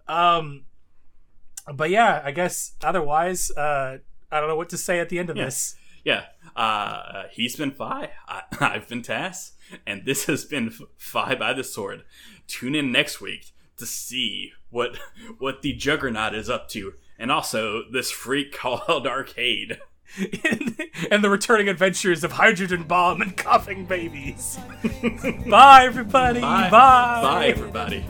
Um, 0.06 0.64
but 1.74 1.90
yeah, 1.90 2.22
I 2.24 2.30
guess 2.32 2.72
otherwise, 2.82 3.50
uh, 3.52 3.98
I 4.30 4.40
don't 4.40 4.48
know 4.48 4.56
what 4.56 4.68
to 4.70 4.78
say 4.78 4.98
at 5.00 5.08
the 5.08 5.18
end 5.18 5.30
of 5.30 5.36
Yeah. 5.36 5.44
this. 5.46 5.76
Yeah, 6.04 6.24
uh, 6.56 7.24
he's 7.30 7.54
been 7.54 7.70
Phi. 7.70 8.10
I, 8.26 8.42
I've 8.60 8.88
been 8.88 9.02
Tass, 9.02 9.52
and 9.86 10.04
this 10.04 10.24
has 10.26 10.44
been 10.44 10.68
F- 10.68 10.80
Phi 10.98 11.34
by 11.36 11.52
the 11.52 11.62
Sword. 11.62 12.02
Tune 12.48 12.74
in 12.74 12.90
next 12.90 13.20
week 13.20 13.52
to 13.76 13.86
see 13.86 14.52
what 14.70 14.96
what 15.38 15.62
the 15.62 15.72
Juggernaut 15.74 16.34
is 16.34 16.50
up 16.50 16.68
to, 16.70 16.94
and 17.18 17.30
also 17.30 17.82
this 17.92 18.10
freak 18.10 18.52
called 18.58 19.06
Arcade. 19.06 19.78
and 21.10 21.24
the 21.24 21.30
returning 21.30 21.68
adventures 21.70 22.22
of 22.24 22.32
hydrogen 22.32 22.82
bomb 22.82 23.22
and 23.22 23.34
coughing 23.36 23.86
babies. 23.86 24.58
Bye, 25.48 25.84
everybody. 25.86 26.40
Bye. 26.40 26.68
Bye. 26.68 27.22
Bye, 27.22 27.46
everybody. 27.46 28.04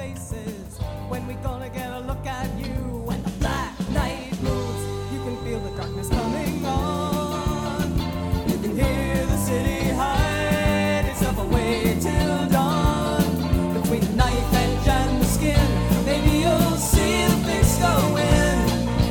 going, 17.82 18.58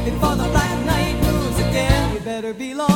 and 0.07 0.15
for 0.21 0.35
the 0.41 0.47
black 0.55 0.85
night 0.85 1.15
moves 1.25 1.59
again, 1.59 2.13
you 2.13 2.19
better 2.21 2.53
be 2.53 2.73
long. 2.73 2.90